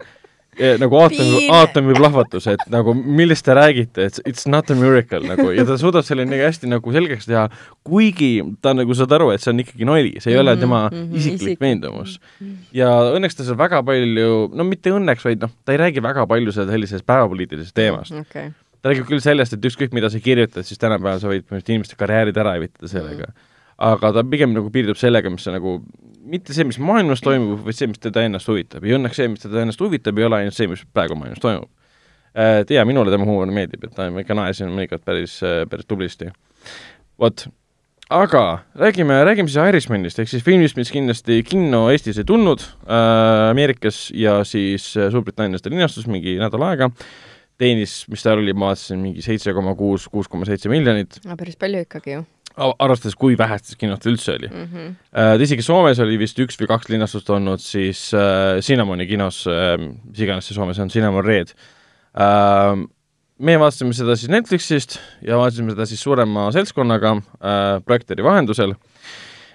nagu 0.81 0.97
aatomi, 0.99 1.37
Piir. 1.37 1.51
aatomiplahvatus, 1.55 2.47
et 2.51 2.63
nagu 2.69 2.91
millest 2.93 3.45
te 3.47 3.53
räägite, 3.55 4.05
et 4.09 4.17
it's 4.27 4.43
not 4.51 4.69
a 4.71 4.75
miracle 4.75 5.21
nagu 5.23 5.45
ja 5.55 5.63
ta 5.65 5.77
suudab 5.79 6.03
selle 6.03 6.25
nii 6.27 6.41
hästi 6.43 6.67
nagu 6.67 6.91
selgeks 6.91 7.25
teha, 7.29 7.45
kuigi 7.87 8.41
ta 8.61 8.73
nagu 8.75 8.93
saad 8.97 9.13
aru, 9.15 9.29
et 9.31 9.41
see 9.43 9.53
on 9.53 9.61
ikkagi 9.63 9.87
nali, 9.87 10.11
see 10.19 10.33
ei 10.35 10.39
ole 10.41 10.51
Mhm, 10.57 10.59
tema 10.65 10.81
mhm, 10.91 11.15
isiklik 11.15 11.55
isik- 11.55 11.61
veendumus. 11.63 12.17
ja 12.75 12.89
õnneks 13.15 13.37
ta 13.39 13.43
seal 13.47 13.55
väga 13.57 13.79
palju, 13.87 14.51
no 14.53 14.63
mitte 14.67 14.91
õnneks, 14.91 15.23
vaid 15.23 15.41
noh, 15.47 15.53
ta 15.65 15.71
ei 15.71 15.79
räägi 15.79 16.03
väga 16.03 16.27
palju 16.27 16.51
seda 16.51 16.71
sellisest 16.75 17.05
päevapoliitilisest 17.07 17.73
teemast. 17.73 18.11
okei, 18.11 18.51
ta 18.81 18.89
räägib 18.91 19.07
küll 19.07 19.23
sellest, 19.23 19.53
et 19.55 19.63
ükskõik, 19.71 19.93
mida 19.95 20.09
sa 20.11 20.19
kirjutad, 20.19 20.67
siis 20.67 20.77
tänapäeval 20.81 21.19
sa 21.23 21.31
võid 21.31 21.45
põhimõtteliselt 21.47 21.69
inimeste 21.77 21.95
karjäärid 21.95 22.37
ära 22.37 22.57
evitada 22.59 22.87
sellega 22.91 23.29
mm.. 23.31 23.47
aga 23.87 24.11
ta 24.19 24.23
pigem 24.27 24.51
nagu 24.53 24.69
piirdub 24.69 24.97
sellega, 24.99 25.29
mis 25.31 25.41
see 25.47 25.53
nagu, 25.55 25.79
mitte 26.21 26.53
see, 26.55 26.65
mis 26.67 26.79
maailmas 26.81 27.23
toimub, 27.25 27.61
vaid 27.65 27.77
see, 27.77 27.89
mis 27.91 28.01
teda 28.01 28.25
ennast 28.27 28.49
huvitab 28.49 28.85
ja 28.85 28.97
õnneks 28.97 29.17
see, 29.21 29.29
mis 29.31 29.43
teda 29.43 29.63
ennast 29.63 29.81
huvitab, 29.81 30.19
ei 30.19 30.27
ole 30.27 30.41
ainult 30.41 30.57
see, 30.57 30.69
mis 30.71 30.83
praegu 30.93 31.17
maailmas 31.17 31.41
toimub. 31.43 31.69
et 32.31 32.69
jaa, 32.71 32.85
minule 32.87 33.11
tema 33.11 33.25
huumor 33.27 33.49
meeldib, 33.51 33.83
et 33.83 33.95
ta- 33.95 34.09
ma 34.13 34.23
ikka 34.23 34.37
naersin 34.37 34.69
mõnikord 34.71 35.03
päris, 35.07 35.39
päris 35.69 35.87
tublisti. 35.89 36.29
vot, 37.19 37.47
aga 38.11 38.43
räägime, 38.75 39.17
räägime 39.27 39.51
siis 39.51 39.59
Irishmanist, 39.71 40.19
ehk 40.19 40.29
siis 40.31 40.43
filmist, 40.45 40.77
mis 40.79 40.91
kindlasti 40.93 41.41
kinno 41.47 41.89
Eestis 41.91 42.21
ei 42.21 42.27
tulnud 42.27 42.63
äh,, 42.63 43.49
Ameerikas 43.51 44.11
ja 44.15 44.41
siis 44.47 44.93
äh, 44.97 45.11
Suurbritannias 45.11 45.61
ta 45.61 45.73
linastus 45.73 46.07
mingi 46.07 46.37
nädal 46.39 46.63
aega, 46.69 46.91
teenis, 47.61 48.05
mis 48.11 48.23
ta 48.23 48.35
oli, 48.37 48.53
ma 48.53 48.71
vaatasin 48.71 49.01
mingi 49.01 49.25
seitse 49.25 49.53
koma 49.53 49.75
kuus, 49.75 50.07
kuus 50.11 50.31
koma 50.31 50.47
seitse 50.47 50.71
miljonit, 50.71 51.19
päris 51.37 51.59
palju 51.59 51.83
ikkagi 51.87 52.19
ju 52.19 52.23
arvestades, 52.57 53.15
kui 53.19 53.37
vähestes 53.39 53.77
kinodes 53.79 54.07
üldse 54.09 54.35
oli. 54.35 54.47
mm. 54.47 54.69
-hmm. 54.71 54.95
Äh, 55.17 55.41
isegi 55.41 55.61
Soomes 55.61 55.99
oli 55.99 56.17
vist 56.19 56.39
üks 56.39 56.59
või 56.59 56.67
kaks 56.67 56.89
linastust 56.89 57.29
olnud 57.29 57.59
siis 57.59 58.11
äh, 58.13 58.59
Cinnamoni 58.61 59.07
kinos 59.07 59.45
äh,, 59.47 59.77
mis 59.79 60.19
iganes 60.19 60.47
see 60.47 60.55
Soomes 60.55 60.79
on, 60.79 60.89
Cinnamon 60.89 61.25
Red 61.25 61.53
äh,. 62.15 62.87
meie 63.39 63.59
vaatasime 63.59 63.93
seda 63.93 64.15
siis 64.15 64.29
Netflixist 64.29 64.99
ja 65.21 65.37
vaatasime 65.37 65.71
seda 65.71 65.85
siis 65.85 66.01
suurema 66.01 66.51
seltskonnaga 66.51 67.15
äh, 67.17 67.83
projektoori 67.85 68.23
vahendusel, 68.23 68.75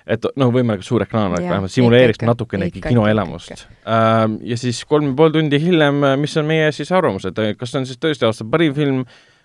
et 0.07 0.27
noh, 0.37 0.51
võimalikult 0.51 0.87
suur 0.87 1.03
ekraan 1.03 1.31
Jaa, 1.31 1.51
vähemalt 1.51 1.73
simuleeriks 1.73 2.25
natukenegi 2.25 2.81
kinoelamust 2.81 3.53
äh,. 3.53 4.27
ja 4.43 4.57
siis 4.57 4.85
kolm 4.85 5.13
ja 5.13 5.15
pool 5.15 5.31
tundi 5.31 5.61
hiljem, 5.61 6.03
mis 6.21 6.37
on 6.37 6.47
meie 6.47 6.73
siis 6.73 6.93
arvamus, 6.93 7.25
et 7.25 7.59
kas 7.59 7.71
see 7.71 7.81
on 7.81 7.87
siis 7.87 7.99
tõesti 7.99 8.27
aasta 8.27 8.45
parim 8.45 8.75
film, 8.75 9.05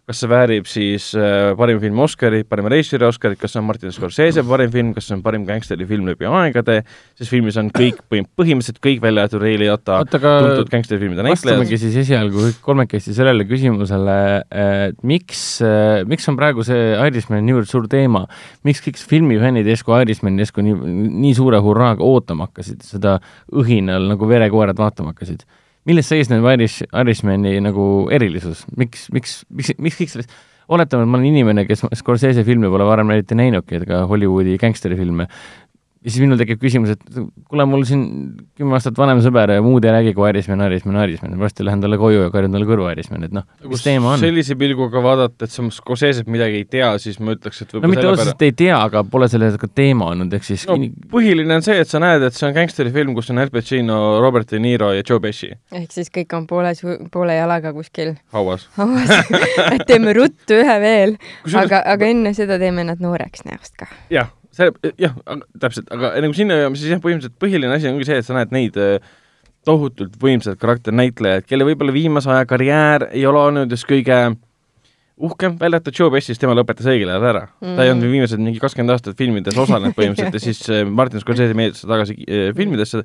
kas 0.09 0.21
see 0.21 0.29
väärib 0.31 0.67
siis 0.69 1.11
äh, 1.17 1.51
parim 1.57 1.79
film 1.81 1.99
Oscarit, 2.03 2.47
parima 2.49 2.71
režissööri 2.73 3.05
Oscarit, 3.07 3.39
kas 3.39 3.53
see 3.53 3.61
on 3.61 3.67
Martin 3.67 3.93
Scorsese 3.93 4.43
parim 4.47 4.71
film, 4.73 4.89
kas 4.95 5.07
see 5.07 5.15
on 5.15 5.21
parim 5.25 5.45
gängsteri 5.47 5.85
film 5.89 6.09
läbi 6.09 6.27
aegade, 6.27 6.79
sest 7.19 7.31
filmis 7.31 7.59
on 7.61 7.69
kõik, 7.75 8.01
põhimõtteliselt 8.09 8.81
kõik 8.83 9.03
välja 9.03 9.27
jäetud 9.27 9.45
oota, 9.75 10.01
aga 10.17 10.33
tuntud 10.47 10.73
gängsterifilmide 10.73 11.25
näitlejad 11.27 11.61
vastamegi. 11.61 11.79
siis 11.83 11.99
esialgu 12.03 12.47
kõik 12.47 12.59
kolmekesti 12.65 13.15
sellele 13.17 13.45
küsimusele, 13.49 14.17
et 14.65 14.99
miks, 15.07 15.45
miks 16.09 16.29
on 16.31 16.39
praegu 16.39 16.65
see 16.67 16.91
Irishman 16.97 17.45
niivõrd 17.45 17.69
suur 17.69 17.87
teema, 17.91 18.25
miks 18.67 18.83
kõik 18.83 18.99
filmifännid 19.13 19.69
järsku 19.69 19.95
Irishmani 20.01 20.41
järsku 20.41 20.65
nii, 20.65 20.77
nii 21.27 21.37
suure 21.37 21.61
hurraaga 21.61 22.05
ootama 22.05 22.49
hakkasid, 22.49 22.81
seda 22.89 23.19
õhinal 23.53 24.09
nagu 24.15 24.29
verekoerad 24.33 24.81
vaatama 24.81 25.13
hakkasid? 25.13 25.45
Milles 25.89 26.07
seisneb 26.11 26.45
Irish, 26.53 26.85
Irishmani 26.91 27.57
nagu 27.63 27.85
erilisus, 28.13 28.65
miks, 28.77 29.07
miks, 29.13 29.41
miks, 29.49 29.73
miks 29.81 29.99
kõik 29.99 30.13
sellest 30.13 30.33
oletame, 30.71 31.03
et 31.03 31.11
ma 31.11 31.19
olen 31.19 31.31
inimene, 31.31 31.65
kes 31.67 31.83
Scorsese 31.99 32.45
filme 32.47 32.69
pole 32.71 32.85
varem 32.87 33.11
eriti 33.11 33.35
näinudki, 33.37 33.81
ega 33.81 34.05
Hollywoodi 34.09 34.57
gängsterifilme, 34.61 35.27
ja 36.01 36.09
siis 36.09 36.23
minul 36.23 36.39
tekib 36.39 36.57
küsimus, 36.61 36.95
et 36.95 37.03
kuule, 37.49 37.65
mul 37.69 37.83
siin 37.85 38.03
kümme 38.57 38.73
aastat 38.77 38.97
vanem 38.97 39.21
sõber 39.21 39.53
ja 39.53 39.61
muud 39.61 39.85
ei 39.85 39.93
räägi 39.93 40.13
kui 40.17 40.31
Irishman, 40.31 40.63
Irishman, 40.65 40.97
Irishman, 41.03 41.35
varsti 41.39 41.65
lähen 41.67 41.83
talle 41.83 41.99
koju 42.01 42.23
ja 42.23 42.31
karjun 42.33 42.55
talle 42.55 42.69
kõrva 42.69 42.93
Irishman, 42.95 43.27
et 43.27 43.35
noh, 43.35 43.45
mis 43.69 43.85
teema 43.85 44.15
on? 44.15 44.23
sellise 44.23 44.57
pilguga 44.57 45.03
vaadata, 45.05 45.45
et 45.45 45.53
sa 45.53 45.65
Scorsese't 45.75 46.31
midagi 46.31 46.63
ei 46.63 46.65
tea, 46.65 46.89
siis 47.01 47.21
ma 47.21 47.35
ütleks, 47.37 47.61
et 47.65 47.75
no 47.77 47.91
mitte 47.91 48.07
otseselt 48.09 48.41
ei 48.47 48.55
tea, 48.63 48.79
aga 48.79 49.03
pole 49.13 49.29
sellega 49.31 49.69
teema 49.77 50.09
olnud, 50.15 50.33
ehk 50.39 50.49
siis 50.49 50.65
no 50.69 50.79
põhiline 51.13 51.59
on 51.59 51.65
see, 51.65 51.77
et 51.85 51.93
sa 51.93 52.01
näed, 52.01 52.25
et 52.25 52.37
see 52.37 52.49
on 52.49 52.57
gängsterifilm, 52.57 53.13
kus 53.17 53.29
on 53.33 53.43
Al 53.45 53.53
Pacino, 53.53 54.01
Robert 54.25 54.49
De 54.49 54.61
Niro 54.63 54.89
ja 54.97 55.05
Joe 55.05 55.21
Pesci 55.21 55.51
ehk 55.53 55.93
siis 55.93 56.09
kõik 56.13 56.33
on 56.37 56.49
poole, 56.49 56.73
poole 57.13 57.37
jalaga 57.37 57.75
kuskil 57.77 58.15
hauas. 58.33 58.67
hauas 58.81 59.13
et 59.69 59.85
teeme 59.85 60.17
ruttu 60.17 60.57
ühe 60.63 60.77
veel, 60.81 61.17
aga, 61.53 61.85
aga 61.93 62.09
enne 62.09 62.33
seda 62.37 62.57
teeme 62.61 62.89
nad 62.89 63.03
nooreks 63.03 63.45
näost 63.45 63.77
ka. 63.77 63.89
jah, 64.09 64.33
see, 64.61 64.93
jah, 65.01 65.17
täpselt, 65.61 65.89
aga 65.93 66.13
enne 66.19 66.29
kui 66.31 66.39
sinna 66.41 66.59
jõuame, 66.59 66.79
siis 66.79 66.93
jah, 66.93 67.01
põhimõtteliselt 67.03 67.41
põhiline 67.41 67.75
asi 67.75 67.89
ongi 67.89 68.07
see, 68.07 68.21
et 68.21 68.27
sa 68.27 68.37
näed 68.37 68.53
neid 68.55 68.77
äh, 68.81 69.11
tohutult 69.67 70.15
võimsaid 70.21 70.59
karakternäitlejaid, 70.61 71.45
kelle 71.49 71.67
võib-olla 71.67 71.93
viimase 71.95 72.31
aja 72.33 72.47
karjäär 72.49 73.09
ei 73.11 73.25
ole 73.29 73.41
olnud 73.49 73.73
just 73.73 73.87
kõige 73.89 74.17
uhkem, 75.21 75.57
välja 75.59 75.77
arvatud 75.77 75.97
Joe 75.97 76.13
Pesci, 76.13 76.33
sest 76.33 76.41
tema 76.41 76.55
lõpetas 76.57 76.87
õigel 76.89 77.11
ajal 77.11 77.27
ära 77.29 77.43
mm.. 77.49 77.75
ta 77.77 77.85
ei 77.85 77.93
olnud 77.93 78.09
viimased 78.09 78.41
mingi 78.41 78.61
kakskümmend 78.61 78.95
aastat 78.95 79.19
filmides 79.19 79.59
osalenud 79.61 79.97
põhimõtteliselt 79.97 80.39
ja 80.39 80.43
siis 80.43 80.63
äh, 80.71 80.81
Martin 80.87 81.21
Scorsese 81.21 81.57
meeldis 81.57 81.83
ta 81.83 81.91
tagasi 81.93 82.17
äh, 82.25 82.49
filmidesse, 82.57 83.03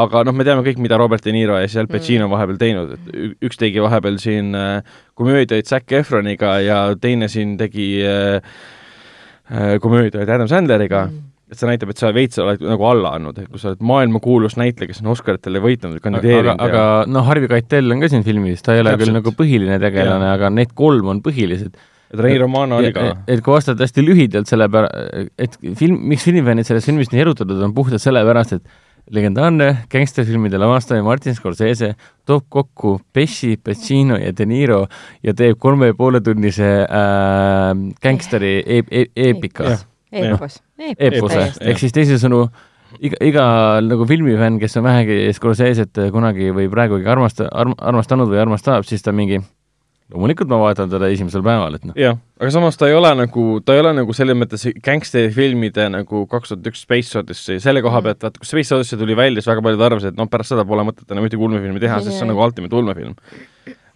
aga 0.00 0.24
noh, 0.24 0.36
me 0.36 0.46
teame 0.48 0.64
kõik, 0.64 0.80
mida 0.80 0.96
Robert 1.00 1.26
De 1.26 1.34
Niro 1.36 1.58
ja 1.60 1.68
siis 1.68 1.82
Al 1.82 1.90
Pacino 1.90 2.30
mm. 2.30 2.32
vahepeal 2.32 2.60
teinud, 2.64 2.96
et 2.96 3.46
üks 3.50 3.60
tegi 3.60 3.84
vahepeal 3.84 4.16
siin 4.22 4.54
komöödiaid 5.20 5.68
Zac 5.68 5.96
Efroniga 6.00 6.56
ja 6.64 6.82
teine 7.00 7.28
siin 7.28 7.58
tegi 7.60 7.92
äh, 8.08 8.40
komöödiaid 9.82 10.28
Adam 10.28 10.48
Sandleriga 10.50 11.06
mm., 11.08 11.26
et 11.50 11.58
see 11.58 11.66
näitab, 11.66 11.90
et 11.90 11.98
sa 11.98 12.12
veits 12.14 12.38
oled 12.38 12.60
nagu 12.62 12.84
alla 12.86 13.14
andnud, 13.18 13.38
et 13.42 13.50
kui 13.50 13.58
sa 13.58 13.72
oled 13.72 13.80
maailmakuulus 13.90 14.54
näitleja, 14.60 14.92
kes 14.92 15.00
on 15.02 15.10
Oscaritele 15.16 15.62
võitnud, 15.64 15.96
aga, 15.96 16.02
kandideerinud 16.04 16.62
aga 16.62 16.82
noh, 17.10 17.24
Harvey 17.26 17.50
Keitel 17.50 17.90
on 17.90 18.04
ka 18.04 18.10
siin 18.12 18.22
filmis, 18.26 18.62
ta 18.62 18.76
ei 18.76 18.84
ole 18.84 18.92
küll 18.94 19.08
Täpselt. 19.08 19.16
nagu 19.18 19.32
põhiline 19.38 19.80
tegelane, 19.82 20.28
aga 20.30 20.52
need 20.54 20.76
kolm 20.78 21.10
on 21.10 21.22
põhilised. 21.24 21.74
et 22.10 22.22
Rei 22.22 22.38
Romano 22.38 22.78
oli 22.78 22.92
ka. 22.94 23.08
et 23.26 23.42
kui 23.42 23.54
vastata 23.56 23.82
hästi 23.82 24.04
lühidalt 24.06 24.50
selle 24.50 24.70
pära-, 24.70 24.92
et 25.38 25.58
film, 25.78 25.98
miks 26.12 26.28
filmifännid 26.28 26.70
sellest 26.70 26.86
filmist 26.86 27.14
nii 27.14 27.24
erutatud 27.26 27.66
on 27.66 27.74
puhtalt 27.74 28.02
sellepärast, 28.02 28.60
et 28.60 28.78
legendaarne 29.10 29.68
gängsterfilmide 29.90 30.58
lavastaja 30.60 31.02
Martin 31.02 31.34
Scorsese 31.34 31.94
toob 32.26 32.46
kokku 32.48 33.00
Pesci, 33.12 33.56
Pacino 33.56 34.16
ja 34.20 34.32
De 34.36 34.46
Niro 34.46 34.84
ja 35.22 35.34
teeb 35.34 35.58
kolme 35.58 35.90
ja 35.90 35.96
poole 35.98 36.20
tunnise 36.24 36.70
äh, 36.86 37.70
gängsteri 38.02 38.56
e 38.66 38.82
e 38.90 39.04
eepika 39.16 39.70
Jah. 39.70 39.86
eepos. 40.12 40.60
eepose, 40.98 41.46
ehk 41.60 41.78
siis 41.78 41.94
teisisõnu 41.94 42.44
iga, 42.98 43.18
iga 43.22 43.46
nagu 43.84 44.06
filmifänn, 44.08 44.58
kes 44.62 44.78
on 44.80 44.86
vähegi 44.88 45.22
Scorsese't 45.36 46.00
kunagi 46.14 46.50
või 46.54 46.70
praegugi 46.70 47.08
armasta- 47.10 47.50
arm,, 47.52 47.74
armastanud 47.78 48.30
või 48.30 48.40
armastab, 48.42 48.86
siis 48.88 49.02
ta 49.02 49.12
mingi 49.14 49.40
loomulikult 50.12 50.50
ma 50.50 50.58
vaatan 50.62 50.90
teda 50.92 51.08
esimesel 51.12 51.44
päeval, 51.46 51.76
et 51.78 51.86
noh, 51.88 51.96
jah, 51.98 52.18
aga 52.40 52.52
samas 52.54 52.78
ta 52.80 52.88
ei 52.90 52.96
ole 52.98 53.10
nagu, 53.18 53.44
ta 53.64 53.76
ei 53.76 53.82
ole 53.82 53.92
nagu 54.00 54.16
selles 54.16 54.38
mõttes 54.38 54.66
gängsterfilmide 54.84 55.88
nagu 55.94 56.24
kaks 56.30 56.54
tuhat 56.54 56.70
üks 56.72 56.84
Space 56.86 57.18
Odyssey, 57.20 57.60
selle 57.62 57.82
koha 57.84 58.02
pealt, 58.06 58.22
vaata 58.26 58.42
kui 58.42 58.48
Space 58.48 58.74
Odyssey 58.76 59.00
tuli 59.00 59.18
välja, 59.18 59.40
siis 59.40 59.50
väga 59.52 59.64
paljud 59.66 59.86
arvasid, 59.90 60.14
et 60.14 60.20
noh, 60.20 60.30
pärast 60.30 60.54
seda 60.54 60.66
pole 60.68 60.86
mõtet 60.88 61.10
enam 61.14 61.28
ühtegi 61.28 61.46
ulmefilmi 61.46 61.82
teha, 61.82 62.00
sest 62.04 62.18
see 62.18 62.26
on 62.26 62.34
nagu 62.34 62.44
ultimate 62.46 62.80
ulmefilm. 62.80 63.14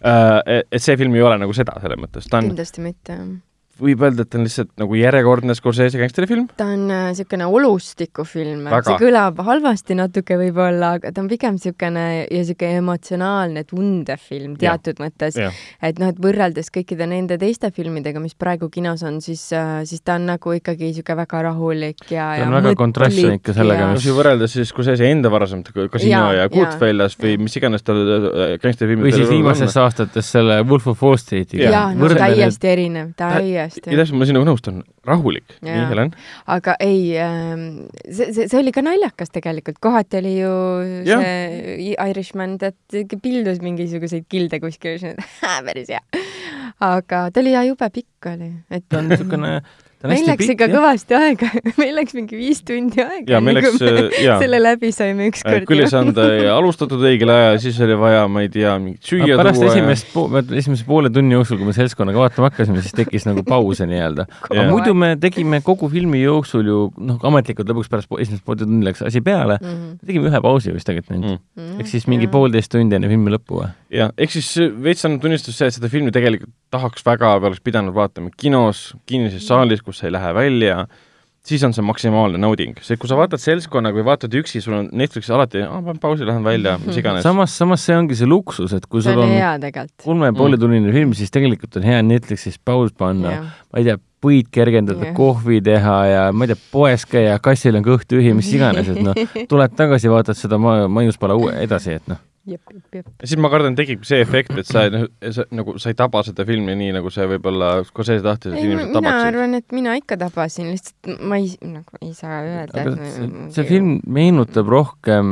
äh, 0.05 0.61
et 0.63 0.81
see 0.83 0.97
film 0.99 1.17
ei 1.17 1.25
ole 1.25 1.41
nagu 1.41 1.57
seda 1.57 1.77
selles 1.83 2.01
mõttes, 2.01 2.29
ta 2.31 2.39
on, 2.41 2.53
kindlasti 2.53 2.85
mitte, 2.85 3.19
jah 3.19 3.35
võib 3.81 4.03
öelda, 4.05 4.23
et 4.23 4.31
ta 4.31 4.39
on 4.39 4.45
lihtsalt 4.45 4.71
nagu 4.79 4.95
järjekordne 4.95 5.55
Scorsese 5.57 5.99
gängsterifilm? 5.99 6.47
ta 6.57 6.67
on 6.71 6.85
niisugune 6.87 7.43
äh, 7.43 7.55
olustikufilm, 7.59 8.63
Väga. 8.71 8.83
see 8.87 9.01
kõlab 9.03 9.41
halvasti 9.47 9.97
natuke 9.99 10.37
võib-olla, 10.39 10.93
aga 10.99 11.11
ta 11.11 11.23
on 11.23 11.27
pigem 11.31 11.57
niisugune 11.57 12.05
ja 12.21 12.27
niisugune 12.29 12.79
emotsionaalne 12.79 13.65
tundefilm 13.67 14.55
teatud 14.61 15.01
mõttes. 15.03 15.35
et 15.35 15.99
noh, 15.99 16.13
et 16.13 16.21
võrreldes 16.23 16.71
kõikide 16.71 17.07
nende 17.11 17.37
teiste 17.41 17.71
filmidega, 17.75 18.21
mis 18.23 18.37
praegu 18.39 18.69
kinos 18.71 19.03
on, 19.07 19.19
siis, 19.25 19.43
äh, 19.55 19.81
siis 19.89 20.05
ta 20.05 20.15
on 20.19 20.29
nagu 20.31 20.55
ikkagi 20.55 20.91
niisugune 20.91 21.19
väga 21.25 21.43
rahulik 21.49 22.05
ja, 22.07 22.31
ta 22.31 22.39
ja 22.39 22.47
on 22.47 22.57
väga 22.61 22.75
kontrastne 22.79 23.35
ikka 23.41 23.57
sellega, 23.59 23.89
no 23.89 23.99
mis 23.99 24.07
kui 24.07 24.15
võrrelda 24.15 24.49
siis 24.51 24.71
Scorsese 24.71 25.11
enda 25.11 25.31
varasemate 25.33 25.75
Casino 25.91 26.29
ja 26.31 26.45
jaa. 26.45 26.53
Goodfellas 26.55 27.19
või 27.19 27.35
mis 27.43 27.59
iganes 27.59 27.83
tal 27.83 27.99
äh, 27.99 28.55
gängsterfilmid 28.63 29.09
või 29.09 29.15
siis 29.19 29.29
viimastes 29.33 29.75
aastates 29.83 30.31
selle 30.37 30.61
Wolf 30.63 30.87
of 30.93 31.03
Wall 31.03 31.19
Streetiga. 31.19 31.67
jah, 31.75 31.91
no 31.97 32.13
täiesti 32.15 32.71
erinev, 32.71 33.11
täiesti 33.19 33.64
ja 33.65 33.99
täpselt, 33.99 34.17
ma 34.19 34.27
sinuga 34.29 34.49
nõustun, 34.49 34.81
rahulik, 35.07 35.57
nii. 35.65 35.85
Helen? 35.91 36.13
aga 36.51 36.75
ei 36.83 37.15
ähm, 37.21 37.65
see, 38.05 38.31
see, 38.35 38.47
see 38.51 38.59
oli 38.59 38.73
ka 38.75 38.83
naljakas 38.85 39.33
tegelikult, 39.35 39.79
kohati 39.83 40.21
oli 40.21 40.35
ju 40.37 40.53
Jah. 41.07 41.23
see 41.23 41.95
Irishman, 41.95 42.57
tead, 42.61 42.77
pildus 43.23 43.61
mingisuguseid 43.65 44.27
kilde 44.31 44.61
kuskil, 44.63 44.99
päris 45.67 45.91
hea. 45.93 46.03
aga 46.83 47.25
ta 47.31 47.43
oli 47.43 47.55
ja 47.55 47.65
jube 47.67 47.89
pikk 47.93 48.31
oli, 48.33 48.51
et 48.69 48.87
ta 48.89 49.01
on 49.01 49.11
niisugune, 49.11 49.57
meil 50.03 50.25
läks 50.27 50.49
ikka 50.53 50.67
kõvasti 50.71 51.15
aega 51.17 51.49
meil 51.81 51.93
läks 51.97 52.15
mingi 52.17 52.37
viis 52.37 52.61
tundi 52.65 53.01
aega. 53.03 53.35
Jaa, 53.35 53.41
meil 53.43 53.59
läks, 53.59 53.77
äh, 53.81 53.99
jaa. 54.25 54.37
selle 54.41 54.59
läbi 54.61 54.91
saime 54.95 55.29
ükskord. 55.31 55.67
küll 55.69 55.83
ei 55.83 55.91
saanud 55.91 56.19
äh, 56.21 56.47
alustatud 56.53 57.01
õigel 57.09 57.31
ajal, 57.33 57.59
siis 57.63 57.79
oli 57.85 57.97
vaja, 57.99 58.25
ma 58.31 58.43
ei 58.45 58.51
tea, 58.53 58.75
mingit 58.81 59.09
süüa 59.09 59.39
pärast 59.39 59.61
tuua 59.61 59.71
esimest 59.71 60.11
po-, 60.13 60.27
esimese 60.43 60.87
poole 60.87 61.11
tunni 61.13 61.37
jooksul, 61.37 61.59
kui 61.61 61.69
me 61.69 61.75
seltskonnaga 61.77 62.25
vaatama 62.25 62.51
hakkasime, 62.51 62.83
siis 62.85 62.95
tekkis 62.97 63.27
nagu 63.29 63.45
pause 63.47 63.87
nii-öelda. 63.89 64.27
aga 64.51 64.67
muidu 64.69 64.95
me 64.97 65.13
tegime 65.21 65.61
kogu 65.65 65.89
filmi 65.93 66.23
jooksul 66.23 66.69
ju 66.69 66.81
noh, 66.97 67.19
ametlikult 67.31 67.71
lõpuks 67.71 67.91
pärast 67.91 68.11
po- 68.11 68.21
esimest 68.21 68.45
poole 68.45 68.63
tundi 68.63 68.85
läks 68.87 69.05
asi 69.05 69.23
peale 69.25 69.59
mm. 69.61 69.71
-hmm. 69.71 69.97
tegime 70.05 70.31
ühe 70.31 70.43
pausi 70.43 70.75
vist 70.75 70.87
tegelikult 70.89 71.15
ainult 71.15 71.39
mm. 71.39 71.63
mm.. 71.63 71.79
ehk 71.81 71.91
siis 71.91 72.07
mingi 72.11 72.29
poolteist 72.31 72.73
tundi 72.73 72.99
enne 72.99 73.09
filmi 73.11 73.33
lõppu 73.33 73.61
või? 73.61 73.71
jah, 73.93 74.13
ehk 74.17 74.35
siis 74.35 74.51
veits 74.81 75.05
on 75.07 75.19
tunnistus 75.21 75.57
see, 75.57 75.69
et 75.69 75.77
seda 75.77 75.89
filmi 75.91 76.13
tegelikult 76.15 76.53
tahaks 76.73 77.05
väga 77.05 77.35
või 77.39 77.51
oleks 77.51 77.63
pidanud 77.65 77.95
vaatama 77.95 78.31
kinos, 78.37 78.93
kinnises 79.09 79.45
saalis, 79.47 79.83
kus 79.85 80.01
sa 80.01 80.09
ei 80.09 80.15
lähe 80.15 80.31
välja, 80.35 80.85
siis 81.45 81.63
on 81.63 81.75
see 81.75 81.85
maksimaalne 81.85 82.39
nauding, 82.41 82.79
see, 82.85 82.97
kui 82.99 83.09
sa 83.09 83.17
vaatad 83.19 83.41
seltskonnaga 83.41 83.99
või 83.99 84.07
vaatad 84.07 84.33
üksi, 84.39 84.61
sul 84.63 84.79
on 84.79 84.89
Netflixis 84.97 85.33
alati, 85.35 85.61
aa, 85.65 85.77
panen 85.85 86.01
pausi, 86.01 86.25
lähen 86.27 86.45
välja, 86.45 86.75
mis 86.85 86.97
iganes. 87.01 87.25
samas, 87.25 87.53
samas 87.59 87.85
see 87.85 87.97
ongi 87.97 88.17
see 88.17 88.29
luksus, 88.29 88.73
et 88.77 88.89
kui 88.89 89.05
sul 89.05 89.21
on 89.21 89.31
kolme 90.01 90.31
ja 90.31 90.35
poole 90.37 90.59
tunnine 90.61 90.93
film, 90.95 91.13
siis 91.17 91.33
tegelikult 91.33 91.77
on 91.79 91.85
hea 91.85 92.01
Netflixis 92.05 92.57
paus 92.65 92.95
panna, 92.97 93.37
ma 93.45 93.81
ei 93.81 93.87
tea, 93.87 93.99
põid 94.25 94.49
kergendada 94.53 95.11
kohvi 95.13 95.59
teha 95.61 95.97
ja 96.09 96.21
ma 96.33 96.47
ei 96.47 96.53
tea, 96.53 96.61
poes 96.73 97.05
käia, 97.09 97.37
kassil 97.43 97.77
on 97.77 97.85
kõht 97.85 98.09
tühi, 98.09 98.33
mis 98.33 98.49
iganes, 98.57 98.89
et 98.89 99.03
noh, 99.05 99.17
tuled 99.51 99.77
tagasi, 99.77 100.09
vaatad 100.09 100.39
seda 100.39 100.57
ma-, 100.61 100.87
maiuspala 100.89 101.37
uue 101.37 101.53
edasi, 101.61 101.99
et 101.99 102.09
noh, 102.09 102.21
jep, 102.45 102.61
jep, 102.71 102.85
jep. 102.93 103.09
ja 103.21 103.29
siis 103.29 103.39
ma 103.41 103.49
kardan, 103.53 103.75
tekib 103.77 104.05
see 104.07 104.21
efekt, 104.23 104.53
et 104.59 104.69
sa, 104.69 104.85
sa 105.35 105.45
nagu, 105.55 105.75
sa 105.81 105.91
ei 105.91 105.97
taba 105.97 106.21
seda 106.25 106.45
filmi 106.47 106.75
nii, 106.77 106.93
nagu 106.97 107.11
see 107.13 107.27
võib-olla 107.33 107.71
Scorsese 107.87 108.23
tahtis, 108.25 108.53
et 108.53 108.59
ei, 108.59 108.69
inimesed 108.69 108.91
mina 108.91 108.99
tabaksid. 108.99 109.29
arvan, 109.31 109.59
et 109.59 109.75
mina 109.75 109.95
ikka 109.99 110.19
tabasin, 110.21 110.71
lihtsalt 110.73 111.21
ma 111.25 111.39
ei, 111.41 111.51
nagu 111.73 112.01
ei 112.01 112.13
saa 112.17 112.41
öelda, 112.45 112.85
see, 112.95 113.29
see 113.57 113.67
film 113.69 113.95
meenutab 114.17 114.69
rohkem, 114.71 115.29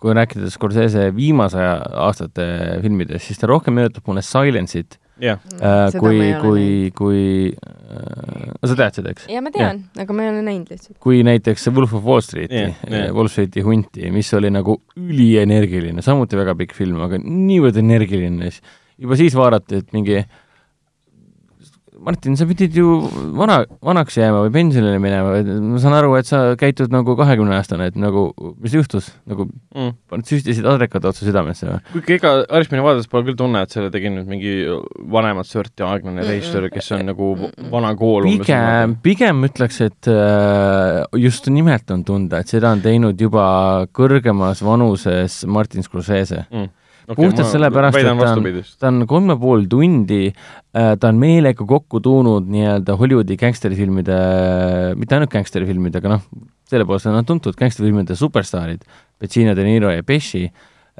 kui 0.00 0.18
rääkida 0.20 0.50
Scorsese 0.54 1.08
viimase 1.16 1.60
aja 1.62 1.78
aastate 2.06 2.48
filmidest, 2.84 3.30
siis 3.30 3.40
ta 3.42 3.50
rohkem 3.50 3.76
meenutab 3.80 4.06
mulle 4.10 4.24
Silence'it 4.24 4.98
jah, 5.22 5.40
äh, 5.54 5.88
Seda 5.92 6.00
kui 6.02 6.20
kui, 6.42 6.68
kui 6.96 7.22
äh,, 7.54 8.54
sa 8.64 8.76
tead 8.78 8.98
seda, 8.98 9.14
eks? 9.14 9.26
ja 9.30 9.42
ma 9.44 9.52
tean, 9.54 9.84
aga 10.00 10.16
ma 10.16 10.26
ei 10.26 10.32
ole 10.32 10.44
näinud 10.46 10.72
lihtsalt. 10.74 10.96
kui 11.02 11.22
näiteks 11.26 11.68
Wolf 11.70 11.94
of 11.94 12.06
Wall 12.08 12.24
Streeti 12.24 12.64
Jah, 12.64 12.78
jah. 12.90 13.10
Wall 13.14 13.30
Streeti 13.32 13.64
hunti, 13.66 14.08
mis 14.14 14.30
oli 14.36 14.50
nagu 14.54 14.80
ülienergiline, 14.98 16.02
samuti 16.04 16.38
väga 16.40 16.56
pikk 16.58 16.74
film, 16.76 17.02
aga 17.06 17.20
niivõrd 17.22 17.78
energiline, 17.82 18.50
juba 19.00 19.20
siis 19.20 19.36
vaadati, 19.38 19.82
et 19.82 19.94
mingi 19.96 20.22
Martin, 22.04 22.36
sa 22.36 22.46
pidid 22.48 22.74
ju 22.76 22.96
vana, 23.36 23.62
vanaks 23.84 24.18
jääma 24.18 24.42
või 24.44 24.52
pensionile 24.54 25.00
minema, 25.02 25.38
ma 25.64 25.80
saan 25.80 25.96
aru, 25.96 26.12
et 26.18 26.28
sa 26.28 26.42
käitud 26.60 26.92
nagu 26.92 27.16
kahekümneaastane, 27.18 27.88
et 27.90 27.96
nagu 28.00 28.26
mis 28.62 28.74
juhtus, 28.76 29.08
nagu 29.30 29.46
mm. 29.48 30.24
süstisid 30.28 30.68
adrekad 30.68 31.06
otsa 31.08 31.24
südamesse 31.24 31.68
või? 31.70 31.80
kuigi 31.94 32.18
ega 32.18 32.34
Irishmani 32.44 32.84
vaadates 32.84 33.08
pole 33.10 33.28
küll 33.30 33.38
tunne, 33.40 33.64
et 33.64 33.72
selle 33.74 33.90
tegi 33.94 34.12
nüüd 34.12 34.28
mingi 34.28 34.54
vanemat 35.16 35.48
sorti 35.48 35.86
aeglane 35.86 36.26
režissöör, 36.28 36.68
kes 36.74 36.92
on 36.96 37.08
nagu 37.08 37.32
vana 37.72 37.94
kool 37.98 38.28
pigem, 38.28 38.96
pigem 39.04 39.44
ütleks, 39.48 39.80
et 39.88 40.12
äh, 40.12 41.02
just 41.24 41.48
nimelt 41.52 41.90
on 41.94 42.04
tunda, 42.06 42.44
et 42.44 42.52
seda 42.52 42.74
on 42.74 42.84
teinud 42.84 43.20
juba 43.20 43.46
kõrgemas 43.96 44.64
vanuses 44.64 45.42
Martin 45.48 45.86
Scorsese. 45.86 46.44
mm. 46.50 46.72
Puhtalt 47.06 47.46
sellepärast, 47.52 47.94
et 48.00 48.04
ta 48.06 48.32
on- 48.32 48.42
ta 48.80 48.88
on 48.88 49.06
kolm 49.06 49.28
ja 49.30 49.36
pool 49.36 49.64
tundi, 49.68 50.32
ta 50.72 51.08
on 51.08 51.18
meelega 51.20 51.66
kokku 51.66 52.00
tuunud 52.00 52.46
nii-öelda 52.48 52.96
Hollywoodi 52.98 53.36
gängsterifilmide, 53.36 54.18
mitte 54.96 55.14
ainult 55.18 55.30
gängsterifilmide, 55.34 55.98
aga 56.00 56.08
noh, 56.16 56.22
selle 56.70 56.84
poolest 56.88 57.06
on 57.10 57.18
nad 57.18 57.26
tuntud 57.28 57.54
gängsterifilmide 57.58 58.16
superstaarid, 58.16 58.84
Pacino, 59.20 59.54
De 59.54 59.64
Niro 59.64 59.90
ja 59.92 60.02
Pesci, 60.02 60.46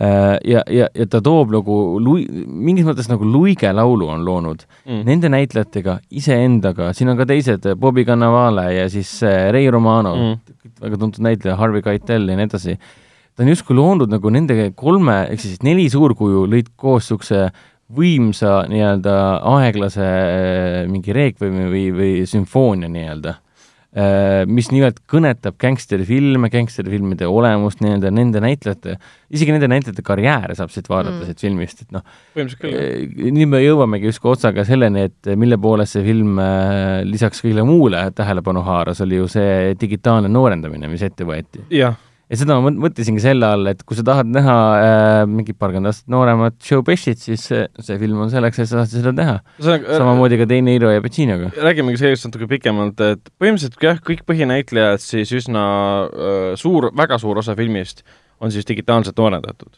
ja, 0.00 0.62
ja, 0.66 0.88
ja 0.90 1.06
ta 1.06 1.20
toob 1.22 1.52
nagu 1.54 1.74
lui-, 2.02 2.26
mingis 2.46 2.84
mõttes 2.86 3.06
nagu 3.08 3.24
luigelaulu 3.24 4.08
on 4.10 4.24
loonud 4.26 4.64
mm. 4.86 5.04
nende 5.06 5.30
näitlejatega, 5.30 6.00
iseendaga, 6.10 6.88
siin 6.92 7.12
on 7.12 7.16
ka 7.20 7.26
teised, 7.30 7.68
Bobby 7.78 8.04
Cannavale 8.04 8.66
ja 8.74 8.88
siis 8.90 9.22
äh, 9.22 9.52
Ray 9.54 9.70
Romano 9.70 10.16
mm., 10.16 10.80
väga 10.82 10.98
tuntud 10.98 11.22
näitleja, 11.22 11.54
Harvey 11.56 11.80
Keitel 11.82 12.26
ja 12.28 12.36
nii 12.36 12.48
edasi. 12.48 12.74
Ta 13.34 13.42
on 13.42 13.50
justkui 13.50 13.76
loonud 13.76 14.10
nagu 14.12 14.30
nende 14.30 14.72
kolme, 14.78 15.24
ehk 15.30 15.40
siis 15.42 15.62
neli 15.66 15.88
suurkuju 15.90 16.46
lõid 16.50 16.74
koos 16.76 17.08
niisuguse 17.08 17.48
võimsa 17.94 18.64
nii-öelda 18.70 19.14
aeglase 19.54 20.04
äh, 20.04 20.76
mingi 20.90 21.12
reekvemi 21.14 21.66
või, 21.70 21.88
või 21.94 22.12
sümfoonia 22.28 22.88
nii-öelda, 22.90 23.40
mis 24.50 24.72
nimelt 24.72 24.96
kõnetab 25.06 25.54
gängsterifilme, 25.62 26.48
gängsterifilmide 26.50 27.28
olemust 27.30 27.78
nii-öelda 27.84 28.10
nende 28.10 28.40
näitlejate, 28.42 28.96
isegi 29.30 29.54
nende 29.54 29.68
näitlejate 29.70 30.02
karjääre 30.02 30.56
saab 30.58 30.72
siit 30.74 30.88
vaadata 30.90 31.20
Mm. 31.20 31.28
siit 31.28 31.44
filmist, 31.44 31.82
et 31.84 31.92
noh, 31.94 32.02
Eh, 32.34 33.06
nii 33.30 33.46
me 33.46 33.60
jõuamegi 33.62 34.10
justkui 34.10 34.32
otsaga 34.32 34.64
selleni, 34.66 35.04
et 35.12 35.30
mille 35.38 35.60
poolest 35.62 35.94
see 35.94 36.02
film 36.02 36.40
lisaks 37.06 37.44
kõigile 37.44 37.62
muule 37.68 38.00
tähelepanu 38.10 38.64
haaras, 38.66 39.00
oli 39.04 39.20
ju 39.20 39.28
see 39.28 39.76
digitaalne 39.78 40.28
noorendamine, 40.28 40.88
mis 40.90 41.02
ette 41.06 41.22
võeti. 41.24 41.62
jah, 41.70 41.94
ja 42.30 42.38
seda 42.40 42.56
ma 42.56 42.68
mõt- 42.68 42.80
mõtlesingi 42.86 43.20
selle 43.22 43.46
all, 43.46 43.66
et 43.70 43.82
kui 43.84 43.98
sa 43.98 44.04
tahad 44.06 44.30
näha 44.32 44.56
äh, 44.80 45.20
mingit 45.28 45.58
paarkümmend 45.60 45.90
aastat 45.90 46.08
nooremat 46.12 46.56
Joe 46.64 46.82
Pesci't, 46.86 47.20
siis 47.20 47.44
see, 47.50 47.66
see 47.84 47.98
film 48.00 48.22
on 48.24 48.32
selleks, 48.32 48.58
et 48.62 48.70
sa 48.70 48.80
saad 48.82 48.92
seda 48.94 49.12
teha. 49.16 49.36
samamoodi 49.60 50.38
ka 50.40 50.46
Teine 50.50 50.74
Hiro 50.76 50.90
ja 50.94 51.02
Pacinoga. 51.04 51.50
räägimegi 51.56 52.00
sellest 52.00 52.28
natuke 52.30 52.48
pikemalt, 52.50 53.00
et 53.04 53.32
põhimõtteliselt 53.40 53.80
jah, 53.84 54.00
kõik 54.04 54.24
põhinäitlejad 54.28 55.02
siis 55.04 55.32
üsna 55.36 55.64
äh, 56.08 56.52
suur, 56.60 56.90
väga 56.96 57.18
suur 57.22 57.42
osa 57.44 57.56
filmist 57.58 58.04
on 58.40 58.52
siis 58.52 58.66
digitaalselt 58.68 59.16
noorendatud. 59.20 59.76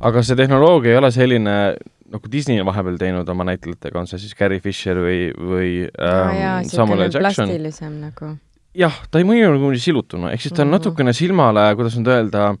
aga 0.00 0.22
see 0.22 0.36
tehnoloogia 0.38 0.92
ei 0.94 0.98
ole 1.00 1.10
selline, 1.14 1.54
nagu 2.08 2.30
Disney 2.32 2.60
on 2.60 2.66
vahepeal 2.70 2.98
teinud 3.00 3.28
oma 3.28 3.44
näitlejatega, 3.48 3.98
on 4.00 4.06
see 4.10 4.18
siis 4.22 4.34
Carrie 4.38 4.60
Fisher 4.64 4.96
või, 5.02 5.28
või 5.36 5.72
ähm, 5.86 6.68
Samuel 6.68 7.06
L. 7.06 7.10
Jackson. 7.12 7.46
plastilisem 7.48 7.98
nagu. 8.02 8.36
jah, 8.78 8.94
ta 9.10 9.18
ei 9.20 9.26
mõju 9.28 9.54
nagu 9.56 9.70
nii 9.74 9.82
silutuna, 9.82 10.32
ehk 10.34 10.44
siis 10.44 10.54
ta 10.54 10.62
on 10.62 10.68
Mhm. 10.70 10.76
natukene 10.78 11.12
silmale, 11.16 11.64
kuidas 11.78 11.96
nüüd 11.98 12.10
öelda, 12.14 12.52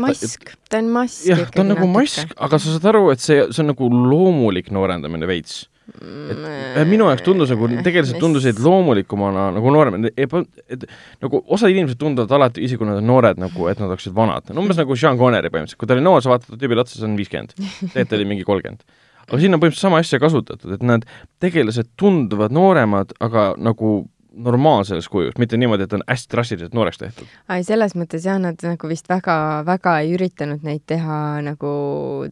mask, 0.00 0.54
ta 0.70 0.78
on 0.80 0.88
mask 0.94 1.26
jah, 1.28 1.42
ta 1.52 1.60
on 1.64 1.68
nagu 1.74 1.88
mask, 1.90 2.32
aga 2.40 2.58
sa 2.58 2.72
saad 2.72 2.88
aru, 2.94 3.10
et 3.12 3.20
see, 3.20 3.42
see 3.52 3.60
on 3.64 3.72
nagu 3.74 3.88
loomulik 3.92 4.70
noorendamine 4.72 5.28
veits. 5.28 5.66
et 5.92 6.86
minu 6.88 7.04
jaoks 7.10 7.24
tundus 7.26 7.50
nagu, 7.52 7.66
tegelikult 7.84 8.20
tundusid 8.22 8.60
loomulikumana 8.62 9.48
nagu 9.52 9.72
noorem, 9.74 10.06
et 10.16 10.86
nagu 11.20 11.42
osad 11.52 11.74
inimesed 11.74 11.98
tunduvad 12.00 12.30
alati, 12.32 12.62
isegi 12.64 12.78
kui 12.80 12.86
nad 12.88 13.00
on 13.02 13.06
noored, 13.10 13.36
nagu 13.42 13.66
et 13.68 13.82
nad 13.82 13.90
oleksid 13.90 14.14
vanad. 14.16 14.48
no 14.54 14.62
umbes 14.62 14.78
nagu 14.78 14.96
Sean 14.96 15.18
Connery 15.18 15.50
põhimõtteliselt, 15.50 15.76
kui 15.82 15.90
ta 15.90 15.96
oli 15.98 16.04
noor, 16.06 16.22
sa 16.22 16.30
vaatad 16.32 16.56
tüübile 16.56 16.80
otsa, 16.86 16.96
see 16.96 17.08
on 17.10 17.18
viiskümmend. 17.18 17.52
tegelikult 17.92 18.16
oli 18.16 18.28
mingi 18.30 18.46
kolmkümmend. 18.48 18.86
aga 19.26 19.42
siin 19.42 19.52
on 19.52 19.60
põhimõtteliselt 19.60 19.90
sama 19.90 20.00
asja 20.00 20.22
kasutatud, 20.22 20.72
et 20.78 20.82
need 20.86 21.04
tegelased 21.42 21.90
tunduvad 22.00 22.54
nooremad, 22.54 23.12
aga 23.20 23.52
nagu 23.58 24.06
normaalses 24.34 25.08
kujus, 25.12 25.34
mitte 25.38 25.56
niimoodi, 25.60 25.84
et 25.84 25.92
on 25.92 26.02
hästi 26.08 26.30
drastiliselt 26.32 26.74
nooreks 26.74 26.98
tehtud. 26.98 27.26
ai, 27.48 27.64
selles 27.64 27.94
mõttes 27.98 28.24
jah, 28.24 28.38
nad 28.40 28.56
nagu 28.62 28.88
vist 28.88 29.08
väga, 29.08 29.64
väga 29.66 29.98
ei 30.00 30.14
üritanud 30.16 30.62
neid 30.64 30.82
teha 30.86 31.40
nagu 31.42 31.72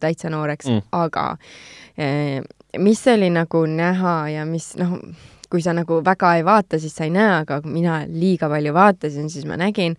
täitsa 0.01 0.29
nooreks 0.33 0.65
Mm. 0.67 0.79
mm., 0.81 0.87
aga 0.91 1.37
eh, 1.97 2.41
mis 2.79 3.03
oli 3.07 3.29
nagu 3.29 3.65
näha 3.67 4.15
ja 4.29 4.45
mis 4.45 4.73
noh, 4.79 4.97
kui 5.51 5.61
sa 5.61 5.73
nagu 5.75 5.99
väga 6.05 6.35
ei 6.39 6.43
vaata, 6.47 6.79
siis 6.79 6.95
sa 6.95 7.03
ei 7.03 7.11
näe, 7.11 7.41
aga 7.43 7.59
mina 7.67 8.05
liiga 8.07 8.47
palju 8.49 8.71
vaatasin, 8.73 9.29
siis 9.29 9.45
ma 9.45 9.57
nägin 9.59 9.97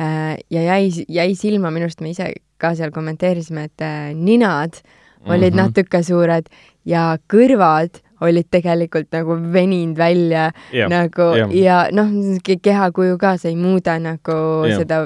äh, 0.00 0.36
ja 0.50 0.62
jäi, 0.62 1.04
jäi 1.08 1.34
silma, 1.38 1.70
minu 1.70 1.86
arust 1.86 2.00
me 2.02 2.10
ise 2.10 2.32
ka 2.58 2.74
seal 2.74 2.90
kommenteerisime, 2.90 3.68
et 3.70 3.80
äh, 3.86 4.10
ninad 4.14 4.80
olid 5.26 5.54
Mhm. 5.54 5.60
natuke 5.62 6.02
suured 6.02 6.46
ja 6.84 7.16
kõrvad 7.30 8.00
olid 8.24 8.50
tegelikult 8.50 9.12
nagu 9.14 9.38
veninud 9.52 9.98
välja 9.98 10.50
Jah, 10.72 10.90
nagu 10.90 11.30
jah. 11.38 11.54
ja 11.54 11.78
noh, 11.94 12.12
kehakuju 12.44 13.18
ka, 13.20 13.36
sa 13.38 13.48
ei 13.50 13.56
muuda 13.56 13.98
nagu 14.02 14.38
Jah. 14.68 14.82
seda 14.82 15.04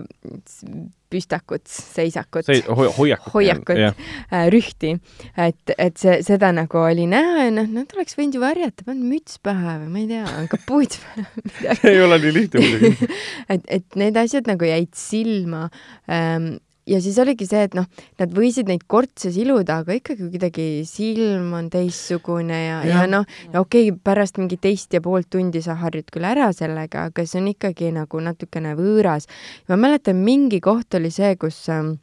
püstakut, 1.13 1.67
seisakut 1.69 2.47
see 2.49 2.63
hoi-, 2.65 2.91
hoiakut. 2.97 3.35
hoiakut, 3.35 3.81
äh, 3.83 4.47
rühti, 4.53 4.95
et, 5.37 5.75
et 5.77 6.01
see, 6.01 6.19
seda 6.25 6.53
nagu 6.57 6.81
oli 6.81 7.07
näha 7.11 7.47
ja 7.49 7.55
noh, 7.55 7.69
nad 7.77 7.93
oleks 7.97 8.17
võinud 8.19 8.39
ju 8.39 8.43
varjata, 8.43 8.87
pannud 8.89 9.11
müts 9.13 9.39
pähe 9.45 9.77
või 9.85 9.93
ma 9.93 10.03
ei 10.03 10.09
tea, 10.15 10.49
kapuut 10.53 10.99
pähe, 11.05 11.79
ei 11.93 12.03
ole 12.03 12.21
nii 12.23 12.37
lihtne 12.39 12.65
muidugi. 12.65 13.11
et, 13.53 13.67
et 13.79 14.01
need 14.01 14.21
asjad 14.25 14.49
nagu 14.51 14.69
jäid 14.69 14.93
silma 14.99 15.69
ähm,. 16.09 16.55
Ja 16.89 17.01
siis 17.03 17.18
oligi 17.22 17.47
see, 17.47 17.62
et 17.68 17.76
noh, 17.78 17.87
nad 18.20 18.35
võisid 18.35 18.68
neid 18.70 18.85
kortse 18.91 19.33
siluda, 19.35 19.80
aga 19.83 19.97
ikkagi 19.99 20.28
kuidagi 20.33 20.66
silm 20.89 21.53
on 21.59 21.70
teistsugune 21.72 22.59
ja, 22.59 22.78
ja 22.87 23.03
Jah. 23.03 23.11
noh, 23.11 23.26
okei 23.55 23.91
okay,, 23.91 23.99
pärast 24.11 24.41
mingi 24.43 24.59
teist 24.62 24.95
ja 24.95 25.03
poolt 25.05 25.30
tundi 25.33 25.62
sa 25.64 25.78
harjud 25.83 26.11
küll 26.12 26.26
ära 26.28 26.51
sellega, 26.57 27.09
aga 27.11 27.26
see 27.26 27.43
on 27.43 27.51
ikkagi 27.53 27.93
nagu 27.95 28.22
natukene 28.22 28.74
võõras. 28.78 29.28
ma 29.70 29.78
mäletan, 29.78 30.22
mingi 30.24 30.62
koht 30.64 30.99
oli 30.99 31.12
see, 31.14 31.37
kus 31.41 31.64
ähm, 31.72 31.97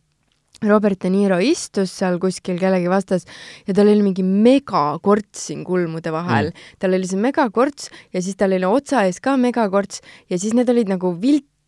Robert 0.63 0.99
De 1.03 1.09
Niro 1.11 1.37
istus 1.39 1.91
seal 1.95 2.17
kuskil 2.19 2.59
kellegi 2.59 2.89
vastas 2.91 3.25
ja 3.67 3.75
tal 3.75 3.87
oli 3.87 4.03
mingi 4.03 4.25
megakorts 4.27 5.45
siin 5.49 5.63
kulmude 5.67 6.11
vahel 6.11 6.51
mm.. 6.51 6.65
tal 6.83 6.97
oli 6.97 7.07
see 7.07 7.19
megakorts 7.21 7.87
ja 8.15 8.23
siis 8.23 8.35
tal 8.39 8.55
oli 8.57 8.67
otsa 8.67 9.05
ees 9.07 9.21
ka 9.23 9.37
megakorts 9.39 10.03
ja 10.31 10.39
siis 10.39 10.55
need 10.57 10.71
olid 10.71 10.91
nagu 10.91 11.13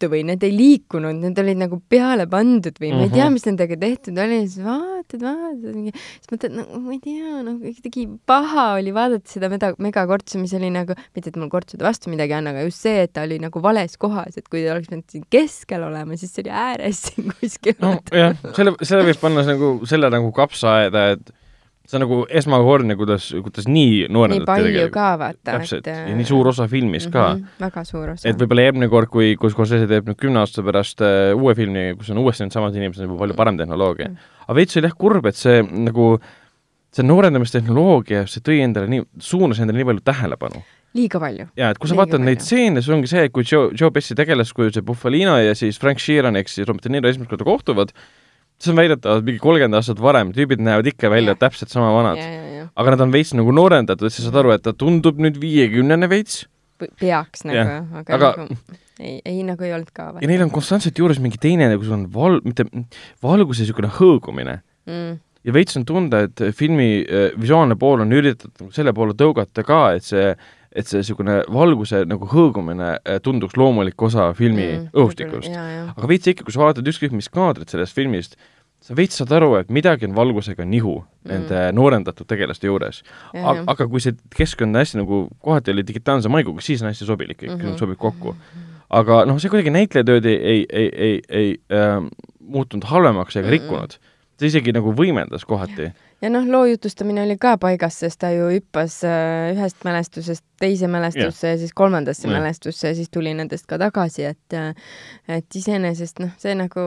viltu 0.02 0.10
või 0.12 0.24
need 0.26 0.44
ei 0.44 0.52
liikunud, 0.56 1.18
need 1.22 1.40
olid 1.42 1.60
nagu 1.62 1.78
peale 1.90 2.26
pandud 2.30 2.78
või 2.82 2.92
ma 2.96 3.04
ei 3.06 3.10
tea, 3.14 3.26
Mhm. 3.26 3.34
mis 3.34 3.46
nendega 3.46 3.78
tehtud 3.80 4.18
oli, 4.18 4.40
siis 4.48 4.64
vaatad, 4.66 5.22
vaatad, 5.22 5.76
siis 5.92 6.32
mõtled, 6.32 6.56
no 6.56 6.80
ma 6.80 6.92
ei 6.96 7.00
tea, 7.04 7.42
no 7.46 7.56
kuidagi 7.60 8.06
paha 8.26 8.66
oli 8.80 8.92
vaadata 8.92 9.30
seda 9.30 9.50
mega, 9.50 9.74
megakortsu, 9.78 10.40
mis 10.42 10.54
oli 10.58 10.70
nagu, 10.74 10.94
mitte 11.16 11.30
et 11.30 11.38
mul 11.38 11.50
kortsude 11.50 11.84
vastu 11.86 12.10
midagi 12.10 12.34
on, 12.38 12.48
aga 12.48 12.64
just 12.66 12.82
see, 12.82 13.04
et 13.06 13.14
ta 13.14 13.24
oli 13.28 13.40
nagu 13.40 13.62
vales 13.62 13.98
kohas, 13.98 14.38
et 14.38 14.48
kui 14.50 14.64
ta 14.66 14.74
oleks 14.74 14.88
pidanud 14.90 15.10
siin 15.12 15.24
keskel 15.30 15.84
olema, 15.84 16.18
siis 16.18 16.34
see 16.34 16.44
oli 16.46 16.52
ääres 16.52 17.02
siin 17.10 17.32
kuskil. 17.40 17.76
nojah, 17.82 18.36
selle, 18.56 18.76
selle 18.82 19.04
võib 19.12 19.22
panna 19.22 19.44
nagu 19.46 19.74
selle 19.86 20.10
nagu 20.10 20.32
kapsaaeda, 20.32 21.12
et 21.18 21.32
see 21.92 22.00
on 22.00 22.06
nagu 22.06 22.18
esmakordne, 22.40 22.96
kuidas, 23.00 23.30
kuidas 23.44 23.68
nii 23.68 23.82
nii 23.82 24.10
noorendati 24.14 24.48
palju 24.48 24.88
ka 24.94 25.08
vaata, 25.20 25.40
täpselt, 25.52 25.88
ja 25.90 26.16
nii 26.16 26.28
suur 26.28 26.52
osa 26.52 26.68
filmis 26.72 27.08
ka 27.12 27.24
mm. 27.34 27.40
-hmm, 27.40 27.64
väga 27.66 27.84
suur 27.88 28.14
osa. 28.14 28.28
et 28.30 28.40
võib-olla 28.40 28.68
järgmine 28.68 28.90
kord, 28.92 29.12
kui, 29.12 29.34
kui 29.40 29.52
Scorsese 29.54 29.88
teeb 29.90 30.10
nüüd 30.10 30.20
kümne 30.22 30.44
aasta 30.44 30.64
pärast 30.66 31.04
äh, 31.06 31.32
uue 31.36 31.56
filmi, 31.58 31.92
kus 32.00 32.12
on 32.14 32.22
uuesti 32.24 32.48
needsamad 32.48 32.76
inimesed, 32.78 33.08
juba 33.08 33.20
palju 33.24 33.38
parem 33.38 33.58
tehnoloogia 33.60 34.10
Mm. 34.12 34.14
mm.. 34.16 34.44
aga 34.48 34.56
veits 34.58 34.78
oli 34.78 34.88
jah 34.88 34.98
kurb, 34.98 35.26
et 35.30 35.38
see 35.38 35.62
nagu, 35.62 36.06
see 36.96 37.06
noorendamistehnoloogia, 37.06 38.24
see 38.28 38.44
tõi 38.46 38.62
endale 38.64 38.90
nii, 38.92 39.04
suunas 39.20 39.60
endale 39.60 39.82
nii 39.82 39.90
palju 39.92 40.06
tähelepanu. 40.08 40.64
liiga 40.98 41.20
palju. 41.20 41.48
ja 41.56 41.72
et 41.72 41.78
kui 41.78 41.90
sa 41.92 42.00
vaatad 42.00 42.24
neid 42.24 42.42
stseene, 42.42 42.82
see 42.82 42.96
ongi 42.96 43.12
see, 43.12 43.30
kui 43.30 43.44
Joe, 43.48 43.72
Joe 43.78 43.92
Pesci 43.92 44.16
tegelaskuju, 44.16 44.74
see 44.74 44.82
Buffalino 44.86 45.38
ja 45.40 45.56
siis 45.56 45.80
Frank 45.80 46.00
Sheeran 46.00 46.40
ehk 46.40 46.50
siis 46.52 46.68
Robert 46.68 46.88
De 46.88 46.92
Niro 46.92 47.12
esimest 47.12 47.30
korda 47.32 47.48
kohtuvad, 47.48 47.94
see 48.64 48.74
on 48.74 48.80
väidetavalt 48.80 49.26
mingi 49.28 49.42
kolmkümmend 49.42 49.80
aastat 49.80 50.02
varem, 50.04 50.32
tüübid 50.36 50.62
näevad 50.64 50.88
ikka 50.92 51.10
välja 51.14 51.36
Jah. 51.36 51.42
täpselt 51.46 51.74
sama 51.74 51.92
vanad. 51.96 52.22
ja 52.22 52.68
aga 52.76 52.96
nad 52.96 53.04
on 53.08 53.14
veits 53.14 53.34
nagu 53.38 53.54
noorendatud, 53.56 54.08
et 54.08 54.16
sa 54.16 54.26
saad 54.26 54.40
aru, 54.42 54.54
et 54.56 54.64
ta 54.66 54.74
tundub 54.78 55.20
nüüd 55.22 55.40
viiekümnene 55.42 56.10
veits 56.12 56.46
peaks 57.02 57.46
nagu 57.46 57.62
aga, 58.02 58.16
Aga- 58.16 58.32
nagu 58.40 58.80
ei, 59.02 59.18
ei 59.26 59.42
nagu 59.46 59.66
ei 59.66 59.74
olnud 59.76 59.92
ka. 59.96 60.12
ja 60.22 60.30
neil 60.30 60.46
on 60.46 60.54
konstantselt 60.54 60.98
juures 60.98 61.20
mingi 61.24 61.42
teine 61.42 61.70
nagu 61.72 61.86
sul 61.86 61.98
on 61.98 62.08
val-, 62.14 62.42
mitte 62.46 62.66
valguse 63.24 63.66
niisugune 63.66 63.92
hõõgumine 63.98 64.60
mm,. 64.90 65.20
ja 65.48 65.56
veits 65.56 65.78
on 65.80 65.86
tunda, 65.90 66.26
et 66.30 66.46
filmi 66.58 66.90
äh, 67.02 67.30
visuaalne 67.42 67.78
pool 67.82 68.06
on 68.06 68.18
üritatud 68.18 68.66
nagu 68.66 68.76
selle 68.76 68.94
poole 68.98 69.18
tõugata 69.18 69.66
ka, 69.68 69.84
et 69.98 70.08
see, 70.08 70.32
et 70.72 70.88
see 70.88 71.02
niisugune 71.02 71.42
valguse 71.52 72.06
nagu 72.08 72.28
hõõgumine 72.32 72.94
äh, 72.96 73.20
tunduks 73.24 73.58
loomulik 73.60 74.02
osa 74.02 74.32
filmi 74.38 74.68
mm, 74.68 74.88
õhustikust. 74.96 75.52
aga 75.96 76.10
veits 76.10 76.32
ikka, 76.32 76.48
kui 76.48 76.56
sa 76.56 76.64
vaatad 76.64 76.88
ükskõik 76.88 77.16
mis 77.16 77.30
kaadrit 77.32 77.74
sellest 77.74 77.98
filmist, 77.98 78.38
sa 78.82 78.96
veits 78.98 79.20
saad 79.20 79.34
aru, 79.38 79.54
et 79.60 79.70
midagi 79.74 80.08
on 80.10 80.16
valgusega 80.18 80.66
nihu 80.66 80.98
mm. 81.02 81.30
nende 81.30 81.64
noorendatud 81.78 82.28
tegelaste 82.30 82.70
juures. 82.70 83.04
ja. 83.38 83.56
aga 83.68 83.88
kui 83.88 84.02
see 84.04 84.16
keskkond 84.36 84.74
on 84.74 84.82
hästi 84.82 85.02
nagu 85.04 85.24
kohati 85.44 85.76
oli 85.76 85.86
digitaalse 85.88 86.32
maiguga, 86.34 86.64
siis 86.66 86.82
on 86.82 86.90
hästi 86.90 87.08
sobilik 87.10 87.40
kõik 87.42 87.56
mm. 87.56 87.66
-hmm. 87.66 87.80
sobib 87.82 88.00
kokku. 88.02 88.36
aga 88.90 89.26
noh, 89.30 89.40
see 89.40 89.52
kuidagi 89.52 89.74
näitlejatööd 89.76 90.26
ei, 90.26 90.40
ei, 90.40 90.64
ei, 90.72 90.90
ei, 90.96 91.20
ei 91.30 91.52
äh, 91.72 92.00
muutunud 92.40 92.88
halvemaks 92.90 93.36
ega 93.36 93.48
Mm-mm. 93.48 93.52
rikkunud. 93.52 94.00
ta 94.38 94.46
isegi 94.48 94.74
nagu 94.74 94.94
võimendas 94.98 95.46
kohati. 95.46 95.92
Ja 96.22 96.30
noh, 96.30 96.46
loo 96.48 96.66
jutustamine 96.70 97.24
oli 97.26 97.36
ka 97.42 97.56
paigas, 97.62 97.98
sest 98.04 98.22
ta 98.22 98.32
ju 98.34 98.50
hüppas 98.52 99.00
äh, 99.08 99.52
ühest 99.56 99.84
mälestusest 99.88 100.46
teise 100.62 100.90
mälestusse 100.92 101.54
ja 101.56 101.58
siis 101.58 101.74
kolmandasse 101.78 102.28
Jah. 102.28 102.38
mälestusse 102.38 102.92
ja 102.92 102.98
siis 102.98 103.10
tuli 103.10 103.34
nendest 103.38 103.66
ka 103.70 103.80
tagasi, 103.82 104.28
et 104.30 104.58
äh, 104.58 104.74
et 105.40 105.58
iseenesest 105.58 106.22
noh, 106.22 106.34
see 106.42 106.56
nagu 106.58 106.86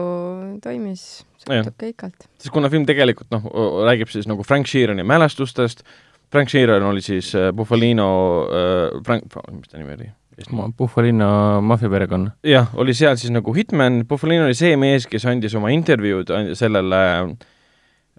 toimis 0.63 1.05
Jah. 1.49 1.63
suht 1.65 1.73
okeikalt. 1.73 2.27
sest 2.39 2.53
kuna 2.55 2.71
film 2.73 2.87
tegelikult 2.87 3.31
noh, 3.35 3.47
räägib 3.87 4.11
siis 4.13 4.29
nagu 4.31 4.43
Frank 4.47 4.71
Sheerani 4.71 5.03
mälestustest, 5.03 5.83
Frank 6.31 6.49
Sheeran 6.49 6.83
oli 6.83 7.03
siis 7.05 7.33
äh, 7.35 7.51
Buffalino 7.53 8.11
äh,, 8.49 9.01
Frank, 9.05 9.27
mis 9.51 9.71
ta 9.71 9.81
nimi 9.81 9.97
oli? 9.97 10.11
Buffalino 10.77 11.61
maffiaperekonna. 11.63 12.31
jah, 12.43 12.71
oli 12.75 12.93
seal 12.93 13.15
siis 13.15 13.31
nagu 13.31 13.53
hitman, 13.55 14.01
Buffalino 14.07 14.47
oli 14.49 14.55
see 14.55 14.75
mees, 14.79 15.07
kes 15.07 15.27
andis 15.31 15.55
oma 15.55 15.71
intervjuud 15.71 16.31
sellele 16.59 17.03
äh, 17.19 17.53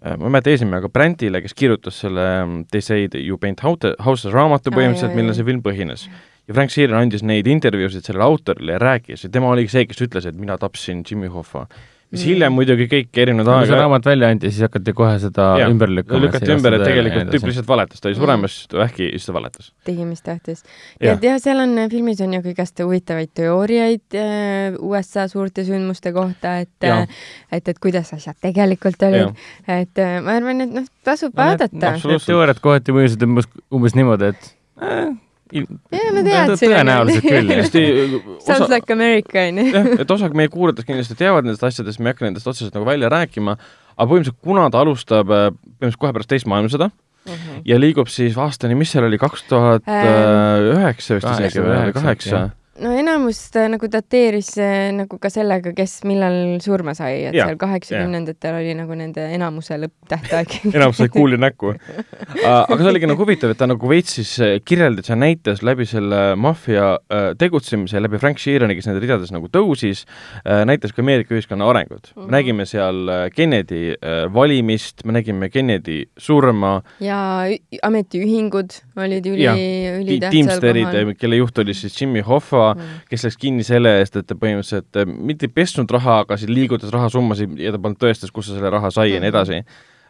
ma 0.05 0.13
ei 0.29 0.31
mäleta 0.31 0.51
eesnime, 0.53 0.77
aga 0.77 0.89
Brandile, 0.93 1.41
kes 1.45 1.55
kirjutas 1.57 1.97
selle 2.05 2.25
ähm, 2.43 2.57
They 2.71 2.81
say 2.85 3.09
you 3.15 3.39
paint 3.41 3.63
house- 3.65 3.95
houses 4.05 4.33
raamatu 4.35 4.71
Aa, 4.71 4.77
põhimõtteliselt, 4.77 5.13
jaa, 5.15 5.17
millel 5.17 5.35
see 5.39 5.45
film 5.49 5.63
põhines. 5.65 6.07
ja 6.47 6.55
Frank 6.55 6.71
Sheeran 6.71 7.01
andis 7.07 7.23
neid 7.27 7.47
intervjuusid 7.51 8.05
sellele 8.07 8.25
autorile 8.29 8.77
ja 8.77 8.79
rääkis 8.83 9.25
ja 9.25 9.31
tema 9.33 9.49
oligi 9.51 9.73
see, 9.73 9.87
kes 9.89 10.03
ütles, 10.05 10.27
et 10.29 10.37
mina 10.39 10.59
tapsin 10.59 11.03
Jimmy 11.11 11.27
Hoffa. 11.33 11.65
Mis 12.13 12.21
Mm. 12.23 12.27
hiljem 12.31 12.53
muidugi 12.55 12.85
kõik 12.87 13.19
erinevad 13.19 13.47
kui 13.51 13.67
see 13.67 13.73
aega 13.75 13.81
raamat 13.83 14.05
välja 14.07 14.29
anti, 14.31 14.51
siis 14.55 14.63
hakati 14.63 14.93
kohe 14.95 15.19
seda 15.19 15.47
Jah, 15.59 15.71
ümber 15.73 15.89
lükkama. 15.91 16.21
lükati 16.23 16.53
ümber, 16.55 16.77
et 16.79 16.85
tegelikult 16.87 17.33
tüüp 17.35 17.47
lihtsalt 17.51 17.67
valetas, 17.69 18.01
ta 18.01 18.09
oli 18.09 18.15
suremas, 18.21 18.55
ta 18.71 18.85
äkki, 18.87 19.09
siis 19.17 19.27
ta 19.27 19.33
valetas. 19.35 19.73
tegi, 19.85 20.05
mis 20.07 20.23
tahtis. 20.23 20.63
ja 21.03 21.13
et 21.17 21.23
jah, 21.27 21.39
seal 21.43 21.59
on, 21.65 21.75
filmis 21.91 22.21
on 22.23 22.33
ju 22.39 22.41
kõigest 22.47 22.85
huvitavaid 22.85 23.33
teooriaid 23.35 24.15
äh, 24.15 24.79
USA 24.79 25.27
suurte 25.29 25.65
sündmuste 25.67 26.13
kohta, 26.15 26.59
et 26.63 26.71
Jaa. 26.83 27.07
et, 27.51 27.69
et 27.69 27.79
kuidas 27.83 28.13
asjad 28.15 28.37
tegelikult 28.41 29.03
olid. 29.03 29.35
et 29.67 29.99
äh, 29.99 30.21
ma 30.23 30.37
arvan, 30.39 30.61
et 30.61 30.73
noh, 30.73 30.87
tasub 31.05 31.35
No 31.37 31.43
need- 31.43 31.59
vaadata. 31.59 31.95
absoluutselt. 31.97 32.27
teooriad 32.31 32.61
kohati 32.63 32.93
mõjusid 32.93 33.23
umbes, 33.27 33.51
umbes 33.73 33.95
niimoodi, 33.99 34.31
et 34.31 34.55
äh, 34.81 35.11
Jaa, 35.53 36.11
ma 36.13 36.23
teadsin, 36.27 36.73
tõenäoliselt 36.73 37.23
aga- 37.23 37.31
küll, 37.31 37.37
jah. 37.37 37.49
kindlasti 37.51 37.83
Sounds 38.47 38.69
like 38.73 38.93
America 38.93 39.45
onju. 39.47 39.67
jah, 39.73 39.89
et 40.03 40.11
osa 40.11 40.29
meie 40.35 40.49
kuulajatest 40.51 40.89
kindlasti 40.89 41.15
teavad 41.21 41.47
nendest 41.47 41.63
asjadest, 41.69 42.01
me 42.03 42.11
ei 42.11 42.17
hakka 42.17 42.27
nendest 42.27 42.47
otseselt 42.51 42.75
nagu 42.75 42.87
välja 42.89 43.09
rääkima, 43.13 43.55
aga 43.97 44.09
põhimõtteliselt 44.11 44.41
kuna 44.43 44.67
ta 44.75 44.83
alustab 44.83 45.31
äh, 45.31 45.49
põhimõtteliselt 45.55 46.01
kohe 46.03 46.13
pärast 46.19 46.33
teist 46.35 46.47
maailmasõda 46.51 46.91
Mhm. 47.27 47.63
ja 47.67 47.75
liigub 47.83 48.07
siis 48.07 48.37
aastani, 48.39 48.77
mis 48.79 48.93
seal 48.95 49.03
oli, 49.09 49.19
kaks 49.19 49.41
tuhat 49.51 49.83
üheksa 49.91 51.17
vist 51.19 51.27
isegi 51.27 51.59
või 51.65 51.93
kaheksa? 51.97 52.43
No 52.83 52.93
enamus 52.97 53.41
ta 53.55 53.67
nagu 53.73 53.89
dateeris 53.91 54.53
äh, 54.63 54.91
nagu 54.97 55.19
ka 55.23 55.31
sellega, 55.33 55.73
kes 55.77 55.99
millal 56.09 56.59
surma 56.65 56.95
sai, 56.99 57.27
et 57.31 57.37
Jaa, 57.37 57.49
seal 57.51 57.61
kaheksakümnendatel 57.61 58.61
oli 58.61 58.77
nagu 58.79 58.99
nende 58.99 59.27
enamuse 59.37 59.79
lõpptähtaeg. 59.81 60.59
enamus 60.77 61.01
sai 61.03 61.11
kuuli 61.13 61.41
näkku. 61.41 61.75
aga 62.47 62.81
see 62.83 62.93
oligi 62.93 63.11
nagu 63.11 63.25
huvitav, 63.25 63.55
et 63.55 63.61
ta 63.61 63.69
nagu 63.71 63.91
veits 63.91 64.19
siis 64.21 64.37
äh, 64.45 64.57
kirjeldas 64.65 65.11
ja 65.13 65.19
näitas 65.19 65.65
läbi 65.67 65.89
selle 65.89 66.23
maffia 66.41 66.93
äh, 67.13 67.31
tegutsemise, 67.39 68.03
läbi 68.03 68.21
Frank 68.23 68.43
Sheerani, 68.43 68.77
kes 68.79 68.91
nende 68.91 69.03
ridades 69.05 69.33
nagu 69.35 69.49
tõusis, 69.53 70.05
näitas 70.45 70.93
ka 70.95 71.03
Ameerika 71.05 71.35
ühiskonna 71.37 71.67
arengut 71.71 72.11
mm. 72.11 72.21
Mhm. 72.21 72.27
-hmm. 72.27 72.31
nägime 72.33 72.67
seal 72.67 73.09
äh, 73.09 73.31
Kennedy 73.31 73.95
äh, 73.95 74.35
valimist, 74.35 75.05
me 75.05 75.13
nägime 75.13 75.49
Kennedy 75.51 76.05
surma, 76.19 76.83
ja 77.01 77.47
ametiühingud 77.83 78.81
olid 78.97 79.27
üli 79.27 79.47
ülitähtsal 79.47 80.31
Teamsterid, 80.31 80.91
kohal. 80.91 81.15
kelle 81.19 81.37
juht 81.37 81.59
oli 81.59 81.75
siis 81.75 82.01
Jimmy 82.01 82.21
Hoffa, 82.21 82.66
Mm. 82.75 83.03
kes 83.11 83.27
läks 83.29 83.37
kinni 83.41 83.67
selle 83.67 83.97
eest, 84.01 84.17
et 84.19 84.29
ta 84.29 84.37
põhimõtteliselt 84.39 85.13
mitte 85.17 85.49
ei 85.49 85.53
pesnud 85.53 85.91
raha, 85.97 86.23
aga 86.25 86.39
siis 86.41 86.53
liigutas 86.53 86.95
rahasummasid 86.95 87.59
ja 87.61 87.75
ta 87.75 87.83
polnud 87.83 88.01
tõestas, 88.03 88.33
kust 88.35 88.53
ta 88.53 88.59
selle 88.59 88.73
raha 88.73 88.91
sai 88.95 89.13
ja 89.13 89.21
nii 89.23 89.33
edasi. 89.33 89.63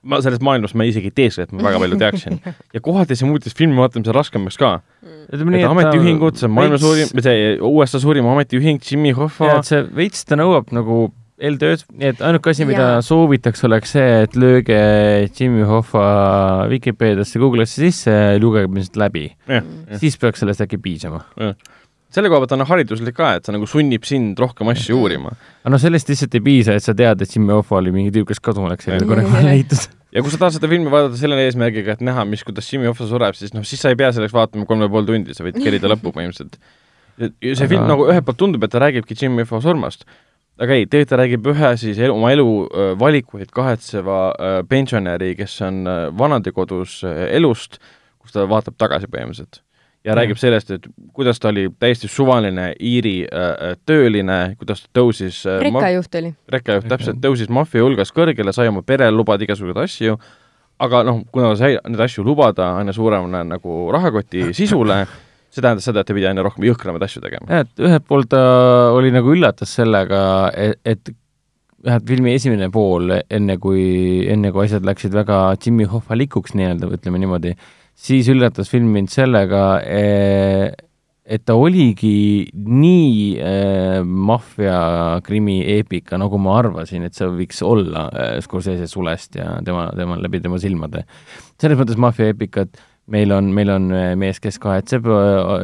ma 0.07 0.20
sellest 0.22 0.42
maailmast 0.46 0.76
ma 0.78 0.84
isegi 0.86 1.11
ei 1.11 1.16
teeks, 1.18 1.38
et 1.42 1.52
ma 1.52 1.64
väga 1.66 1.80
palju 1.82 1.96
teaksin. 1.98 2.40
ja 2.74 2.80
kohati 2.80 3.16
see 3.18 3.26
muutis 3.26 3.57
filmi 3.59 3.78
vaatamise 3.80 4.14
raskemaks 4.14 4.59
ka. 4.61 4.78
ütleme 5.32 5.59
et 5.59 5.68
ametiühingud, 5.68 6.38
see 6.38 6.46
on 6.46 6.54
maailma 6.54 6.80
suurim, 6.80 7.11
see 7.26 7.46
USA 7.61 8.00
suurim 8.02 8.28
ametiühing, 8.30 8.82
Jimmy 8.82 9.14
Hoffa 9.16 9.50
ja, 9.50 9.61
et 9.61 9.70
see 9.70 9.86
veits 9.96 10.24
ta 10.28 10.38
nõuab 10.38 10.70
nagu 10.76 11.09
eeltööd, 11.36 11.84
nii 11.92 12.11
et 12.14 12.22
ainuke 12.24 12.52
asi, 12.52 12.64
mida 12.68 12.86
soovitaks, 13.04 13.64
oleks 13.68 13.92
see, 13.96 14.20
et 14.24 14.36
lööge 14.40 14.78
Jimmy 15.36 15.66
Hoffa 15.68 16.04
Vikipeediasse, 16.70 17.40
Google'isse 17.42 17.84
sisse 17.84 18.12
ja 18.12 18.38
lugege 18.40 18.70
lihtsalt 18.72 19.00
läbi. 19.04 19.26
jah, 19.48 19.66
siis 20.00 20.16
peaks 20.20 20.42
sellest 20.42 20.64
äkki 20.64 20.80
piisama. 20.82 21.24
Selle 22.16 22.30
koha 22.32 22.42
pealt 22.42 22.54
on 22.56 22.64
hariduslik 22.70 23.16
ka, 23.16 23.34
et 23.36 23.44
ta 23.46 23.52
nagu 23.54 23.68
sunnib 23.68 24.06
sind 24.08 24.38
rohkem 24.40 24.70
asju 24.72 24.96
uurima. 25.02 25.34
aga 25.62 25.72
noh, 25.74 25.82
sellest 25.82 26.10
lihtsalt 26.12 26.36
ei 26.38 26.44
piisa, 26.46 26.76
et 26.78 26.84
sa 26.84 26.94
tead, 26.96 27.22
et 27.22 27.36
Jimmy 27.36 27.52
Hoffa 27.52 27.78
oli 27.80 27.92
mingi 27.94 28.14
tüüp, 28.14 28.30
kes 28.30 28.40
kaduma 28.44 28.70
läks, 28.72 28.88
ole 28.92 29.08
kunagi 29.08 29.32
vahele 29.32 29.54
leitud. 29.58 29.86
ja 30.16 30.24
kui 30.24 30.32
sa 30.32 30.40
tahad 30.40 30.56
seda 30.56 30.70
filmi 30.72 30.92
vaadata 30.92 31.20
selle 31.20 31.38
eesmärgiga, 31.44 31.98
et 31.98 32.04
näha, 32.08 32.24
mis, 32.28 32.44
kuidas 32.46 32.70
Jimmy 32.72 32.88
Hoffa 32.88 33.08
sureb, 33.10 33.36
siis 33.38 33.52
noh, 33.56 33.66
siis 33.68 33.82
sa 33.84 33.92
ei 33.92 33.98
pea 34.00 34.12
selleks 34.16 34.34
vaatama 34.36 34.68
kolm 34.68 34.86
ja 34.86 34.92
pool 34.92 35.08
tundi, 35.08 35.36
sa 35.36 35.44
võid 35.46 35.58
kerida 35.60 35.90
lõppu 35.92 36.14
põhimõtteliselt. 36.16 36.56
ja 37.20 37.28
see 37.42 37.52
Aga- 37.58 37.72
film 37.74 37.90
nagu 37.90 38.08
ühelt 38.08 38.28
poolt 38.28 38.40
tundub, 38.40 38.64
et 38.64 38.72
ta 38.72 38.80
räägibki 38.86 39.18
Jimmy 39.20 39.44
Hoffa 39.44 39.60
surmast, 39.66 40.08
aga 40.56 40.78
ei, 40.78 40.88
tegelikult 40.88 41.12
ta 41.12 41.20
räägib 41.20 41.52
ühe 41.52 41.74
siis 41.82 42.00
elu, 42.00 42.16
oma 42.16 42.32
elu 42.32 42.48
valikuid 43.02 43.52
kahetseva 43.52 44.22
pensionäri, 44.70 45.34
kes 45.36 45.60
on 45.68 45.84
vanadekodus 46.16 47.02
elust, 47.28 47.80
kus 48.22 48.32
ta 48.32 48.48
vaatab 48.48 48.80
tagasi 48.80 49.12
põhimõtteliselt. 49.12 49.65
Ja 50.07 50.12
Mhm. 50.14 50.18
räägib 50.20 50.38
sellest, 50.38 50.70
et 50.70 50.86
kuidas 51.12 51.40
ta 51.42 51.48
oli 51.50 51.66
täiesti 51.82 52.07
suvaline 52.09 52.68
Iiri 52.80 53.26
öö, 53.26 53.74
tööline, 53.86 54.54
kuidas 54.61 54.84
ta 54.86 55.00
tõusis 55.00 55.40
öö, 55.46 55.59
ma- 55.70 55.80
rekajuht 55.82 56.14
oli. 56.20 56.34
rekkajuht 56.54 56.88
täpselt 56.88 57.18
tõusis 57.24 57.48
maffia 57.50 57.82
hulgas 57.82 58.12
kõrgele, 58.14 58.52
sai 58.54 58.68
oma 58.70 58.82
perele 58.86 59.11
lubada 59.16 59.42
igasuguseid 59.44 59.82
asju, 59.82 60.16
aga 60.78 61.02
noh, 61.09 61.22
kuna 61.32 61.50
ta 61.54 61.57
sai 61.57 61.78
neid 61.88 62.00
asju 62.07 62.22
lubada 62.24 62.76
aina 62.78 62.92
suuremale 62.94 63.42
nagu 63.48 63.90
rahakoti 63.92 64.52
sisule, 64.61 65.02
see 65.50 65.62
tähendas 65.64 65.84
seda, 65.88 66.00
et 66.04 66.07
ta 66.07 66.14
pidi 66.14 66.26
aina 66.30 66.42
rohkem 66.46 66.64
jõhkramaid 66.68 67.02
asju 67.02 67.22
tegema. 67.24 67.46
jah, 67.50 67.64
et 67.66 67.82
ühelt 67.88 68.07
poolt 68.07 68.28
ta 68.30 68.42
oli 68.94 69.11
nagu 69.11 69.32
üllatas 69.34 69.72
sellega, 69.74 70.52
et, 70.54 70.78
et 70.84 71.11
jah, 71.86 71.96
et 71.98 72.07
filmi 72.07 72.34
esimene 72.36 72.68
pool, 72.70 73.11
enne 73.30 73.57
kui, 73.59 74.26
enne 74.30 74.52
kui 74.52 74.66
asjad 74.68 74.84
läksid 74.86 75.12
väga 75.16 75.57
Jimmy 75.64 75.84
Hoffalikuks 75.90 76.54
nii-öelda, 76.54 76.92
ütleme 76.94 77.18
niimoodi, 77.24 77.57
siis 77.97 78.28
üllatas 78.32 78.70
film 78.70 78.92
mind 78.94 79.11
sellega, 79.12 79.64
et 81.26 81.42
ta 81.42 81.57
oligi 81.59 82.47
nii 82.55 83.14
äh, 83.42 84.01
maffia 84.07 84.78
krimi 85.26 85.59
eepika, 85.76 86.18
nagu 86.20 86.38
ma 86.38 86.59
arvasin, 86.61 87.07
et 87.09 87.16
see 87.18 87.26
võiks 87.40 87.62
olla 87.66 88.07
äh, 88.12 88.34
Scorsese 88.44 88.86
sulest 88.90 89.40
ja 89.40 89.57
tema, 89.66 89.88
tema 89.97 90.18
läbi 90.22 90.40
tema 90.44 90.61
silmade. 90.62 91.03
selles 91.61 91.80
mõttes 91.80 91.99
maffia 91.99 92.30
eepikat 92.30 92.78
meil 93.11 93.32
on, 93.34 93.51
meil 93.55 93.70
on 93.70 93.90
mees, 94.18 94.38
kes 94.42 94.59
kahetseb 94.62 95.07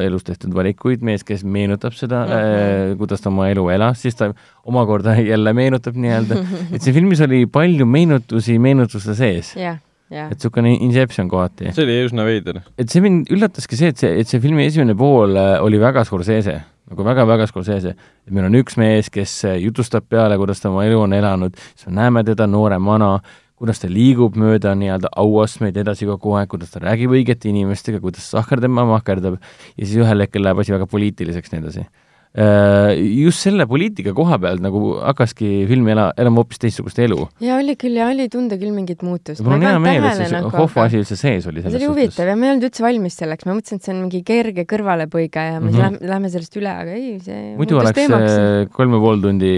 elus 0.03 0.23
tehtud 0.27 0.53
valikuid, 0.55 1.03
mees, 1.03 1.25
kes 1.27 1.43
meenutab 1.43 1.95
seda 1.95 2.23
mm, 2.23 2.35
-hmm. 2.35 2.97
kuidas 2.99 3.23
ta 3.23 3.29
oma 3.31 3.49
elu 3.51 3.67
elas, 3.69 4.01
siis 4.01 4.15
ta 4.15 4.31
omakorda 4.63 5.15
jälle 5.31 5.53
meenutab 5.53 5.95
nii-öelda, 5.95 6.43
et 6.73 6.81
siin 6.81 6.95
filmis 6.95 7.21
oli 7.21 7.45
palju 7.45 7.85
meenutusi 7.85 8.59
meenutuste 8.59 9.15
sees, 9.15 9.55
jah. 9.59 9.79
Et 10.11 10.35
niisugune 10.35 10.73
inception 10.75 11.29
kohati. 11.29 11.71
see 11.73 11.85
oli 11.85 11.97
üsna 12.07 12.25
veider. 12.27 12.61
et 12.77 12.89
see 12.89 13.01
mind 13.03 13.31
üllataski 13.33 13.79
see, 13.79 13.93
et 13.93 14.01
see, 14.01 14.11
et 14.21 14.29
see 14.29 14.41
filmi 14.43 14.65
esimene 14.67 14.95
pool 14.97 15.37
äh, 15.39 15.55
oli 15.63 15.79
väga 15.81 16.03
Scorsese, 16.07 16.59
nagu 16.91 17.05
väga-väga 17.07 17.47
Scorsese. 17.49 17.95
et 17.95 18.33
meil 18.33 18.49
on 18.49 18.59
üks 18.59 18.77
mees, 18.81 19.09
kes 19.13 19.37
äh, 19.49 19.57
jutustab 19.63 20.09
peale, 20.09 20.37
kuidas 20.41 20.61
ta 20.61 20.69
oma 20.69 20.85
elu 20.87 20.99
on 21.05 21.15
elanud, 21.17 21.57
siis 21.73 21.89
me 21.89 21.97
näeme 22.01 22.25
teda 22.27 22.47
noore-vana, 22.49 23.15
kuidas 23.59 23.79
ta 23.79 23.87
liigub 23.87 24.37
mööda 24.39 24.73
nii-öelda 24.75 25.13
auastmeid 25.23 25.77
edasi 25.79 26.07
kogu 26.09 26.35
aeg, 26.35 26.51
kuidas 26.51 26.73
ta 26.73 26.83
räägib 26.83 27.13
õigete 27.15 27.49
inimestega, 27.51 28.01
kuidas 28.03 28.25
sahkerdab 28.33 28.73
mahkerdab 28.75 29.37
ja 29.39 29.85
siis 29.85 29.95
ühel 30.01 30.25
hetkel 30.25 30.43
läheb 30.43 30.59
asi 30.59 30.75
väga 30.75 30.89
poliitiliseks 30.91 31.53
ja 31.53 31.57
nii 31.57 31.63
edasi. 31.63 31.85
Just 32.33 33.45
selle 33.45 33.67
poliitika 33.69 34.09
koha 34.17 34.39
pealt 34.41 34.61
nagu 34.63 34.79
hakkaski 34.97 35.67
film 35.69 35.89
ela, 35.93 36.07
elama 36.17 36.41
hoopis 36.41 36.61
teistsugust 36.63 36.97
elu. 37.03 37.27
ja 37.45 37.59
oli 37.59 37.75
küll 37.77 37.99
ja 37.99 38.07
oli 38.09 38.25
tunda 38.33 38.57
küll 38.57 38.73
mingit 38.73 39.03
muutust. 39.05 39.43
mul 39.45 39.59
on 39.59 39.65
hea 39.67 39.81
meel, 39.83 40.07
et 40.09 40.23
see 40.31 40.39
Hoffa 40.55 40.87
asi 40.87 41.01
üldse 41.03 41.17
sees 41.19 41.45
oli 41.49 41.61
nagu 41.61 41.75
see 41.75 41.83
oli 41.83 41.91
huvitav 41.91 42.31
ja 42.31 42.37
ma 42.39 42.47
ei 42.47 42.55
olnud 42.55 42.65
üldse 42.69 42.85
valmis 42.85 43.19
selleks, 43.21 43.45
ma 43.45 43.53
mõtlesin, 43.53 43.77
et 43.77 43.85
see 43.85 43.93
on 43.93 43.99
mingi 44.01 44.23
kerge 44.25 44.65
kõrvalepõige 44.69 45.43
ja 45.45 45.59
me 45.59 45.67
mm 45.67 45.75
-hmm. 45.75 45.83
lähme, 45.83 46.09
lähme 46.13 46.31
sellest 46.33 46.57
üle, 46.57 46.73
aga 46.73 46.95
ei, 46.97 47.19
see 47.21 47.43
muidu 47.59 47.77
oleks 47.77 47.99
teemaks. 47.99 48.31
see 48.33 48.71
kolm 48.79 48.97
ja 48.97 49.03
pool 49.03 49.21
tundi 49.27 49.51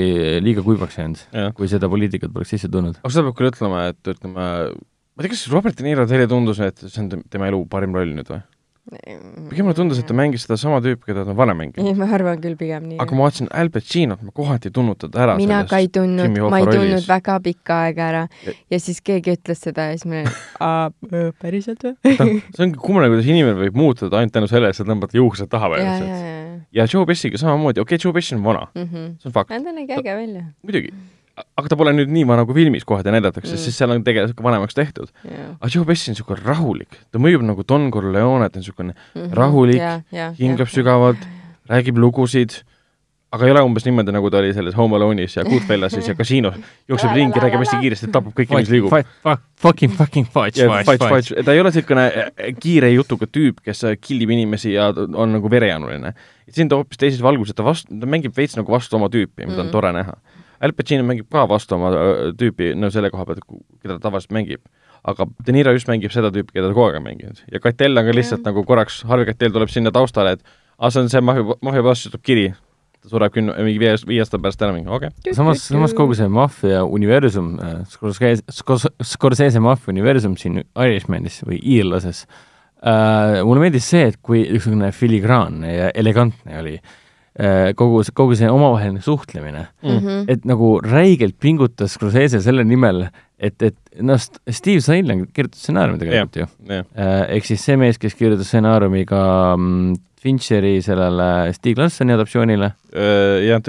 liiga 0.44 0.66
kuivaks 0.66 1.00
jäänud 1.00 1.54
kui 1.56 1.72
seda 1.72 1.88
poliitikat 1.92 2.34
poleks 2.34 2.52
sisse 2.58 2.68
tulnud. 2.68 3.00
aga 3.00 3.14
seda 3.14 3.30
peab 3.30 3.40
küll 3.40 3.54
ütlema, 3.54 3.86
et 3.94 4.12
ütleme, 4.16 4.36
ma 4.36 5.24
ei 5.24 5.30
tea, 5.30 5.32
kas 5.32 5.48
Robert 5.54 5.80
De 5.80 5.88
Niro 5.88 6.04
teile 6.10 6.28
tundus, 6.28 6.60
et 6.60 6.76
see 6.84 7.02
on 7.04 7.10
tem- 7.14 7.24
tema 7.30 7.48
elu 7.48 7.64
parim 7.72 7.96
roll 7.96 8.12
nüüd 8.20 8.28
või? 8.36 8.44
Pigem 8.86 9.66
mulle 9.66 9.74
tundus, 9.78 9.98
et 9.98 10.06
ta 10.06 10.14
mängis 10.14 10.44
seda 10.46 10.58
sama 10.62 10.78
tüüpi, 10.86 11.08
keda 11.08 11.24
ta 11.26 11.34
on 11.34 11.38
varem 11.40 11.58
mänginud. 11.58 11.88
ei, 11.90 11.96
ma 11.98 12.06
arvan 12.14 12.38
küll 12.42 12.58
pigem 12.60 12.86
nii. 12.92 13.00
aga 13.02 13.18
ma 13.18 13.26
vaatasin 13.26 13.50
Al 13.50 13.72
Pacinot, 13.74 14.22
ma 14.22 14.34
kohati 14.36 14.70
ei 14.70 14.76
tundnud 14.76 15.00
teda 15.02 15.24
ära 15.24 15.38
mina 15.40 15.64
ka 15.70 15.80
ei 15.82 15.90
tundnud 15.90 16.38
ma 16.54 16.60
ei 16.62 16.70
tundnud 16.70 17.08
väga 17.10 17.40
pikka 17.48 17.80
aega 17.88 18.10
ära 18.12 18.24
Ja- 18.46 18.54
ja 18.76 18.80
siis 18.84 19.02
keegi 19.02 19.34
ütles 19.40 19.64
seda 19.66 19.90
ja 19.90 19.98
siis 19.98 20.06
ma 20.06 20.22
olin, 20.22 21.34
päriselt 21.42 21.82
või? 21.88 22.14
see 22.54 22.68
ongi 22.68 22.78
kummaline, 22.78 23.16
kuidas 23.16 23.32
inimene 23.34 23.58
võib 23.64 23.82
muutuda 23.82 24.22
ainult 24.22 24.38
tänu 24.38 24.52
sellele, 24.52 24.70
et 24.70 24.78
sa 24.78 24.86
tõmbad 24.86 25.18
juuksed 25.18 25.50
taha 25.50 25.74
põhimõtteliselt. 25.74 26.64
ja, 26.78 26.86
Joe 26.86 27.10
Pesciga 27.10 27.42
samamoodi, 27.42 27.82
okei 27.82 27.98
okay,, 27.98 28.06
Joe 28.06 28.14
Pesci 28.14 28.38
on 28.38 28.46
vana, 28.46 28.68
ja. 28.78 28.86
see 28.86 29.32
on 29.32 29.38
fakt, 29.40 29.50
ta 29.50 29.78
nägi 29.82 29.98
äge 29.98 30.18
välja. 30.22 30.50
muidugi. 30.62 30.94
Aga 31.36 31.68
ta 31.72 31.76
pole 31.80 31.92
nüüd 31.96 32.12
nii 32.16 32.24
vana, 32.28 32.46
kui 32.48 32.56
filmis 32.56 32.86
kohati 32.88 33.12
näidatakse 33.12 33.52
mm., 33.52 33.58
Mm. 33.60 33.64
sest 33.66 33.78
seal 33.82 33.92
on 33.92 34.04
tegelikult 34.08 34.44
vanemaks 34.46 34.74
tehtud. 34.78 35.10
ja 35.26 35.50
aga 35.60 35.72
Joe 35.74 35.86
Pesci 35.86 36.12
on 36.12 36.16
niisugune 36.16 36.40
rahulik, 36.46 37.00
ta 37.12 37.20
mõjub 37.20 37.44
nagu 37.44 37.64
Don 37.68 37.90
Corleone, 37.92 38.48
ta 38.50 38.60
on 38.60 38.64
niisugune, 38.64 38.96
rahulik, 39.36 39.82
hingab 40.40 40.68
sügavalt, 40.72 41.26
räägib 41.70 41.98
lugusid, 42.00 42.62
aga 43.36 43.48
ei 43.50 43.52
ole 43.52 43.62
umbes 43.68 43.84
niimoodi, 43.84 44.14
nagu 44.16 44.30
ta 44.32 44.38
oli 44.40 44.54
selles 44.56 44.76
Home 44.80 44.96
Alone'is 44.96 45.34
ja 45.36 45.44
Goodfellasis 45.44 46.08
ja 46.08 46.14
kasiinos, 46.22 46.56
jookseb 46.88 47.12
ringi, 47.18 47.42
räägib 47.44 47.60
hästi 47.66 47.80
kiiresti, 47.82 48.08
tapab 48.14 48.32
kõiki, 48.38 48.56
mis 48.56 48.70
liigub. 48.72 48.94
Fucking, 49.60 49.92
fucking 49.98 50.28
fight, 50.32 50.56
ja 50.62 50.70
fight, 50.72 50.88
fight, 50.88 51.04
fight. 51.04 51.28
fight, 51.34 51.44
ta 51.46 51.52
ei 51.52 51.60
ole 51.60 51.72
niisugune 51.74 52.06
äh, 52.08 52.54
kiire 52.62 52.94
jutuga 52.94 53.28
tüüp, 53.28 53.60
kes 53.66 53.84
äh, 53.90 53.98
killib 54.00 54.32
inimesi 54.32 54.72
ja 54.78 54.88
on 54.96 55.36
nagu 55.36 55.52
verejanuline. 55.52 56.14
siin 56.54 56.70
ta 56.72 56.78
hoopis 56.80 57.00
teises 57.02 57.20
valguses, 57.26 57.56
ta 57.58 57.64
vastu, 57.66 57.92
ta 58.00 58.08
mängib 58.08 58.36
veits 58.38 58.56
nagu 58.56 58.72
vastu 58.72 58.96
oma 58.96 59.10
tüüpi, 59.12 59.44
mida 59.50 59.60
on 59.66 59.68
Mm. 59.68 59.72
tore 59.74 59.92
näha. 59.92 60.16
Al 60.64 60.74
Pacino 60.76 61.06
mängib 61.08 61.28
ka 61.32 61.46
vastu 61.50 61.76
oma 61.78 61.92
öö, 61.94 62.34
tüüpi, 62.40 62.74
no 62.78 62.90
selle 62.94 63.12
koha 63.14 63.28
pealt, 63.28 63.46
keda 63.82 63.98
ta 63.98 64.08
tavaliselt 64.08 64.36
mängib. 64.36 64.64
aga 65.06 65.28
De 65.46 65.54
Niro 65.54 65.72
just 65.76 65.90
mängib 65.90 66.14
seda 66.14 66.32
tüüpi, 66.34 66.56
keda 66.56 66.70
ta 66.70 66.74
kogu 66.74 66.88
aeg 66.88 67.00
on 67.02 67.04
mänginud. 67.06 67.42
ja 67.52 67.60
Katell 67.62 67.98
on 67.98 68.08
ka 68.08 68.16
lihtsalt 68.16 68.42
Jah. 68.42 68.52
nagu 68.52 68.64
korraks, 68.66 69.04
Harvey 69.06 69.28
Katell 69.30 69.54
tuleb 69.54 69.70
sinna 69.70 69.92
taustale, 69.92 70.38
et 70.38 70.46
aa, 70.80 70.90
see 70.90 71.04
on 71.04 71.12
see 71.12 71.22
maffia, 71.22 71.58
maffia 71.62 71.84
boss, 71.86 72.08
ütleb 72.10 72.24
kiri. 72.26 72.48
ta 73.04 73.12
sureb 73.12 73.36
kümne, 73.36 73.54
mingi 73.68 73.80
viie, 73.84 73.94
viie 74.08 74.24
aasta 74.24 74.40
pärast 74.42 74.64
ära 74.66 74.74
mingi, 74.74 74.90
okei 74.90 75.12
okay.. 75.12 75.38
samas, 75.38 75.68
samas 75.68 75.94
kogu 75.94 76.18
see 76.18 76.28
maffia 76.32 76.84
universum, 76.86 77.56
Scorsese, 77.92 78.44
Scorsese 79.04 79.62
maffia 79.62 79.94
universum 79.94 80.40
siin 80.42 80.64
Irishmanis 80.64 81.44
või 81.46 81.60
iirlases 81.62 82.26
äh,, 82.82 83.44
mulle 83.46 83.68
meeldis 83.68 83.92
see, 83.94 84.08
et 84.10 84.22
kui 84.26 84.48
niisugune 84.48 84.90
filigraanne 84.96 85.76
ja 85.76 85.92
elegantne 85.94 86.62
oli 86.64 86.80
äh, 87.40 87.74
kogu, 87.76 88.02
kogu 88.16 88.36
see 88.40 88.50
omavaheline 88.52 89.02
suhtlemine, 89.06 89.68
Mhm. 89.84 90.26
et 90.30 90.46
nagu 90.46 90.80
räigelt 90.84 91.36
pingutas 91.40 91.94
Scorsese 91.98 92.42
selle 92.42 92.64
nimel, 92.64 93.08
et, 93.40 93.62
et 93.62 93.76
noh, 94.02 94.18
Steve 94.50 94.82
Sailing 94.82 95.28
kirjutas 95.34 95.60
stsenaariumi 95.66 96.00
tegelikult 96.00 96.36
ju. 96.42 96.48
jah, 96.70 96.86
ehk 97.30 97.46
siis 97.46 97.64
see 97.66 97.76
mees, 97.78 97.98
kes 98.00 98.16
kirjutas 98.16 98.48
stsenaariumi 98.48 99.06
ka 99.06 99.22
mm, 99.58 99.96
Fincheri 100.26 100.80
sellele 100.82 101.52
Stig 101.54 101.78
Larssoni 101.78 102.16
adaptatsioonile 102.16 102.72
jah, 103.46 103.60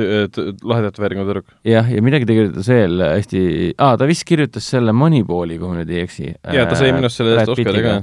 lahedalt 0.65 0.97
vääringu 1.03 1.27
tüdruk. 1.27 1.51
jah, 1.69 1.91
ja 1.93 2.01
midagi 2.01 2.25
ta 2.25 2.33
kirjutas 2.33 2.71
veel 2.73 3.03
hästi 3.03 3.43
ah,, 3.77 3.97
ta 4.01 4.07
vist 4.09 4.25
kirjutas 4.25 4.65
selle 4.73 4.95
Moneyballi, 4.97 5.59
kui 5.61 5.69
ma 5.69 5.83
nüüd 5.83 5.91
ei 5.93 6.01
eksi. 6.07 6.31
ja 6.57 6.65
ta 6.71 6.79
sai 6.79 6.95
minu 6.97 7.11
arust 7.11 7.21
selle 7.21 7.35
eest 7.37 7.53
Oscari 7.53 7.83
ka. 7.85 7.97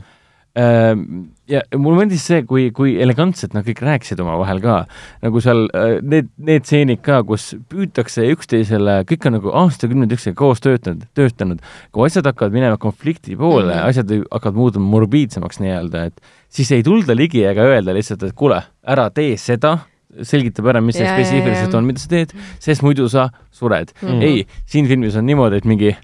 Ja 0.54 1.62
mulle 1.82 2.04
meeldis 2.04 2.28
see, 2.30 2.44
kui, 2.46 2.68
kui 2.76 2.92
elegantselt 3.02 3.56
nad 3.56 3.66
kõik 3.66 3.80
rääkisid 3.82 4.20
omavahel 4.22 4.60
ka, 4.62 4.76
nagu 5.24 5.42
seal 5.42 5.64
need, 6.06 6.30
need 6.38 6.68
stseenid 6.68 7.02
ka, 7.06 7.24
kus 7.26 7.48
püütakse 7.72 8.28
üksteisele, 8.36 9.00
kõik 9.10 9.26
on 9.30 9.38
nagu 9.40 9.54
aastakümneid 9.64 10.14
üksteisega 10.14 10.38
koos 10.44 10.62
töötanud, 10.62 11.08
töötanud, 11.18 11.64
kui 11.90 12.06
asjad 12.06 12.30
hakkavad 12.30 12.54
minema 12.54 12.78
konflikti 12.78 13.38
poole 13.40 13.72
mm. 13.72 13.80
-hmm. 13.80 13.90
asjad 13.90 14.14
hakkavad 14.30 14.62
muutuma 14.62 14.94
morbiidsemaks 14.94 15.60
nii-öelda, 15.64 16.06
et 16.12 16.22
siis 16.54 16.72
ei 16.72 16.86
tulda 16.86 17.18
ligi 17.18 17.42
ega 17.50 17.66
öelda 17.74 17.98
lihtsalt, 17.98 18.30
et 18.30 18.38
kuule, 18.38 18.62
ära 18.86 19.10
tee 19.10 19.34
seda, 19.42 19.80
selgitab 20.22 20.70
ära, 20.70 20.82
mis 20.86 21.02
see 21.02 21.10
spetsiifiliselt 21.10 21.74
on, 21.74 21.90
mida 21.90 22.00
sa 22.00 22.10
teed, 22.14 22.34
sest 22.62 22.86
muidu 22.86 23.10
sa 23.10 23.32
sured 23.52 23.90
mm. 24.02 24.08
-hmm. 24.08 24.22
ei, 24.22 24.48
siin 24.66 24.88
filmis 24.88 25.16
on 25.18 25.26
niimoodi, 25.26 25.58
et 25.58 25.66
mingi 25.66 25.96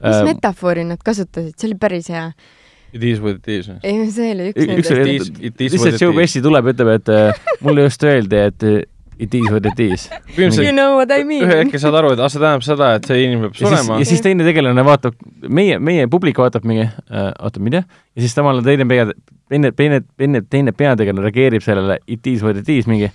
mis 0.00 0.16
äh, 0.16 0.24
metafoori 0.24 0.84
nad 0.88 1.02
kasutasid, 1.04 1.54
see 1.56 1.70
oli 1.70 1.78
päris 1.80 2.08
hea. 2.12 2.30
It 2.92 3.04
is 3.04 3.20
what 3.22 3.38
it 3.38 3.48
is. 3.48 3.68
ei, 3.82 4.06
see 4.10 4.32
oli 4.34 4.48
üks 4.50 4.66
nendest 4.66 5.42
lihtsalt. 5.42 6.16
Pesci 6.16 6.42
tuleb 6.42 6.72
ütleb, 6.72 6.94
et 6.98 7.12
mulle 7.62 7.86
just 7.86 8.02
öeldi, 8.06 8.40
et 8.50 8.66
it 9.20 9.34
is 9.34 9.50
what 9.50 9.66
it 9.66 9.80
is. 9.80 10.08
You 10.36 10.72
know 10.72 10.96
what 10.96 11.10
I 11.12 11.24
mean. 11.24 11.46
hetkel 11.48 11.80
saad 11.82 11.96
aru, 12.00 12.14
et 12.16 12.22
ah, 12.22 12.30
see 12.32 12.40
tähendab 12.40 12.64
seda, 12.64 12.90
et 12.98 13.08
see 13.08 13.24
inimene 13.26 13.50
peab 13.50 13.58
surema 13.60 13.98
ja. 14.00 14.08
siis 14.08 14.22
teine 14.24 14.46
tegelane 14.46 14.84
vaatab, 14.86 15.16
meie, 15.46 15.78
meie 15.90 16.06
publik 16.10 16.40
vaatab 16.40 16.66
mingi 16.68 16.86
äh,, 16.86 17.32
oota, 17.38 17.62
mida? 17.62 17.84
ja 18.16 18.24
siis 18.24 18.34
samal 18.36 18.58
ajal 18.58 18.70
teine 18.70 18.86
pea, 18.90 19.10
teine, 19.52 19.72
teine, 19.76 20.00
teine, 20.16 20.44
teine 20.48 20.74
peategelane 20.76 21.26
reageerib 21.28 21.66
sellele 21.66 22.00
it 22.08 22.30
is 22.32 22.44
what 22.46 22.56
it 22.60 22.68
is 22.72 22.88
mingi 22.90 23.10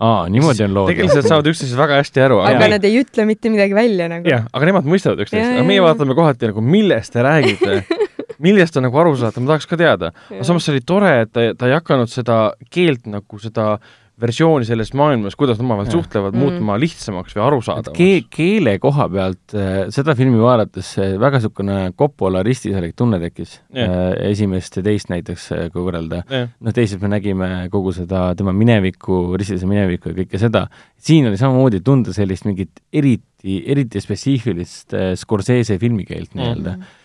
aa, 0.00 0.24
niimoodi 0.32 0.64
on 0.64 0.74
lood. 0.74 0.90
tegelased 0.94 1.28
saavad 1.28 1.52
üksteisest 1.52 1.78
väga 1.78 2.00
hästi 2.00 2.24
aru, 2.24 2.40
aga 2.44 2.58
aga 2.58 2.70
nad 2.76 2.88
ei 2.88 2.96
ütle 3.02 3.28
mitte 3.28 3.52
midagi 3.52 3.76
välja 3.76 4.08
nagu. 4.10 4.28
jah, 4.30 4.48
aga 4.52 4.70
nemad 4.70 4.88
mõistavad 4.88 5.22
üksteist, 5.26 5.52
aga 5.58 5.68
meie 5.68 5.84
vaatame 5.84 6.16
kohati 6.16 6.50
nagu, 6.50 6.64
millest 6.64 7.14
te 7.14 7.24
räägite 7.26 7.76
millest 8.38 8.76
on 8.76 8.88
nagu 8.88 8.98
aru 8.98 9.16
saada, 9.20 9.40
ma 9.40 9.54
tahaks 9.54 9.68
ka 9.70 9.76
teada. 9.80 10.12
aga 10.30 10.46
samas 10.46 10.64
see 10.66 10.76
oli 10.76 10.86
tore, 10.86 11.12
et 11.24 11.32
ta, 11.32 11.50
ta 11.58 11.68
ei 11.70 11.76
hakanud 11.76 12.10
seda 12.10 12.38
keelt 12.70 13.06
nagu 13.10 13.38
seda 13.42 13.74
versiooni 14.20 14.66
sellest 14.66 14.94
maailmast, 14.94 15.36
kuidas 15.38 15.58
nad 15.58 15.66
omavahel 15.66 15.90
suhtlevad 15.90 16.34
Mm. 16.34 16.38
mm., 16.38 16.44
muutma 16.44 16.76
lihtsamaks 16.78 17.34
või 17.34 17.42
arusaadavaks 17.48 17.98
kee-, 17.98 18.22
keele 18.30 18.76
koha 18.78 19.08
pealt 19.10 19.54
äh, 19.58 19.88
seda 19.94 20.14
filmi 20.14 20.38
vaadates 20.38 20.92
äh, 21.02 21.16
väga 21.20 21.40
niisugune 21.40 21.78
Coppola 21.98 22.44
ristisärk 22.46 22.94
tunne 22.96 23.18
tekkis 23.22 23.58
Jah. 23.74 23.90
äh, 23.90 24.30
esimest 24.30 24.78
ja 24.78 24.84
teist 24.86 25.10
näiteks, 25.10 25.48
kui 25.74 25.82
võrrelda. 25.82 26.22
jah, 26.30 26.48
noh, 26.60 26.76
teiselt 26.76 27.02
me 27.02 27.10
nägime 27.16 27.50
kogu 27.72 27.92
seda 27.96 28.28
tema 28.38 28.54
minevikku, 28.54 29.34
ristilise 29.40 29.66
minevikku 29.66 30.12
ja 30.12 30.20
kõike 30.22 30.38
seda. 30.38 30.68
siin 30.96 31.26
oli 31.26 31.40
samamoodi 31.40 31.82
tunda 31.84 32.14
sellist 32.14 32.46
mingit 32.46 32.84
eriti, 32.92 33.62
eriti 33.66 34.00
spetsiifilist 34.00 34.94
Scorsese 35.18 35.78
filmikeelt 35.78 36.38
nii-öelda 36.38 36.76
mm. 36.76 36.84
Ja, 36.84 37.02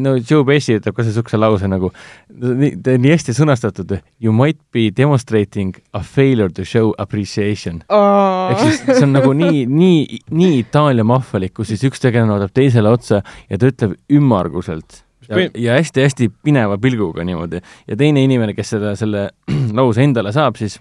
no 0.00 0.14
Joe 0.16 0.44
Pesci 0.48 0.78
ütleb 0.78 0.96
ka 0.96 1.04
niisuguse 1.04 1.40
lause 1.40 1.68
nagu, 1.68 1.90
nii, 2.32 2.78
ta 2.84 2.94
on 2.96 3.02
nii 3.04 3.12
hästi 3.12 3.34
sõnastatud, 3.36 3.98
you 4.22 4.32
might 4.34 4.60
be 4.72 4.88
demonstrating 4.94 5.76
a 5.92 6.00
failure 6.00 6.52
to 6.54 6.64
show 6.68 6.94
appreciation 6.98 7.82
ehk 7.88 8.62
siis 8.62 8.80
see 8.86 9.04
on 9.04 9.12
nagu 9.16 9.34
nii, 9.36 9.66
nii, 9.68 10.22
nii 10.32 10.62
Itaalia 10.62 11.04
mahvalik, 11.06 11.54
kus 11.58 11.72
siis 11.74 11.84
üks 11.88 12.00
tegelane 12.02 12.32
vaatab 12.34 12.56
teisele 12.56 12.92
otsa 12.92 13.20
ja 13.20 13.60
ta 13.60 13.68
ütleb 13.68 13.98
ümmarguselt 14.18 15.02
ja, 15.28 15.44
ja 15.54 15.76
hästi-hästi 15.78 16.30
pineva 16.42 16.78
pilguga 16.78 17.24
niimoodi. 17.24 17.60
ja 17.88 17.96
teine 17.96 18.24
inimene, 18.24 18.54
kes 18.56 18.76
seda, 18.76 18.94
selle 18.96 19.28
lause 19.78 20.02
endale 20.04 20.32
saab, 20.32 20.56
siis 20.60 20.78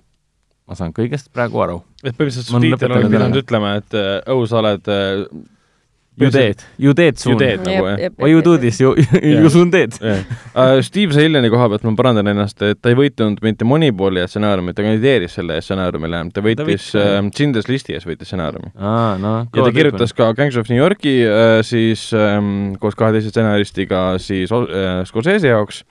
ma 0.67 0.75
saan 0.79 0.95
kõigest 0.95 1.31
praegu 1.35 1.61
aru. 1.63 1.81
et 2.03 2.15
põhimõtteliselt 2.15 2.51
subtiiter 2.51 2.91
lõpetanud 2.91 3.03
oleks 3.03 3.15
pidanud 3.17 3.43
ütlema, 3.43 3.75
et 3.81 3.99
oh, 4.31 4.43
sa 4.49 4.61
oled 4.61 4.91
äh, 4.91 5.23
You 6.18 6.32
dead, 6.34 6.63
you 6.82 6.93
dead 6.97 7.13
You 7.13 7.36
soon. 7.36 7.38
nagu 7.38 7.89
jah. 7.91 8.09
Why 8.18 8.32
you 8.32 8.41
do 8.41 8.55
this, 8.57 8.80
you, 8.82 8.95
you 9.22 9.49
soon 9.53 9.70
dead. 9.70 9.93
Steve 10.82 11.13
Zaliani 11.13 11.51
koha 11.53 11.68
pealt 11.70 11.84
ma 11.86 11.93
parandan 11.99 12.32
ennast, 12.32 12.61
et 12.65 12.80
ta 12.82 12.89
ei 12.89 12.97
võitnud 12.97 13.43
mitte 13.45 13.68
Moneyball'i 13.70 14.24
stsenaariumi, 14.26 14.74
ta 14.74 14.82
kandideeris 14.86 15.38
selle 15.38 15.59
stsenaariumile, 15.61 16.24
ta 16.34 16.41
võitis 16.41 16.89
äh, 16.97 17.20
Schindler's 17.30 17.70
Listi 17.70 17.93
ees 17.93 18.07
võitis 18.09 18.32
stsenaariumi. 18.32 18.74
aa, 18.82 19.13
noh. 19.22 19.45
ja 19.53 19.68
ta 19.68 19.76
kirjutas 19.76 20.15
ka 20.18 20.32
Gangs 20.38 20.57
of 20.57 20.72
New 20.74 20.82
Yorki 20.82 21.20
äh, 21.28 21.59
siis 21.68 22.07
ähm, 22.18 22.74
koos 22.82 22.97
kahe 22.97 23.13
teise 23.13 23.30
stsenaristiga 23.30 24.07
siis 24.18 24.49
äh, 24.57 25.03
Scorsese 25.05 25.53
jaoks 25.53 25.84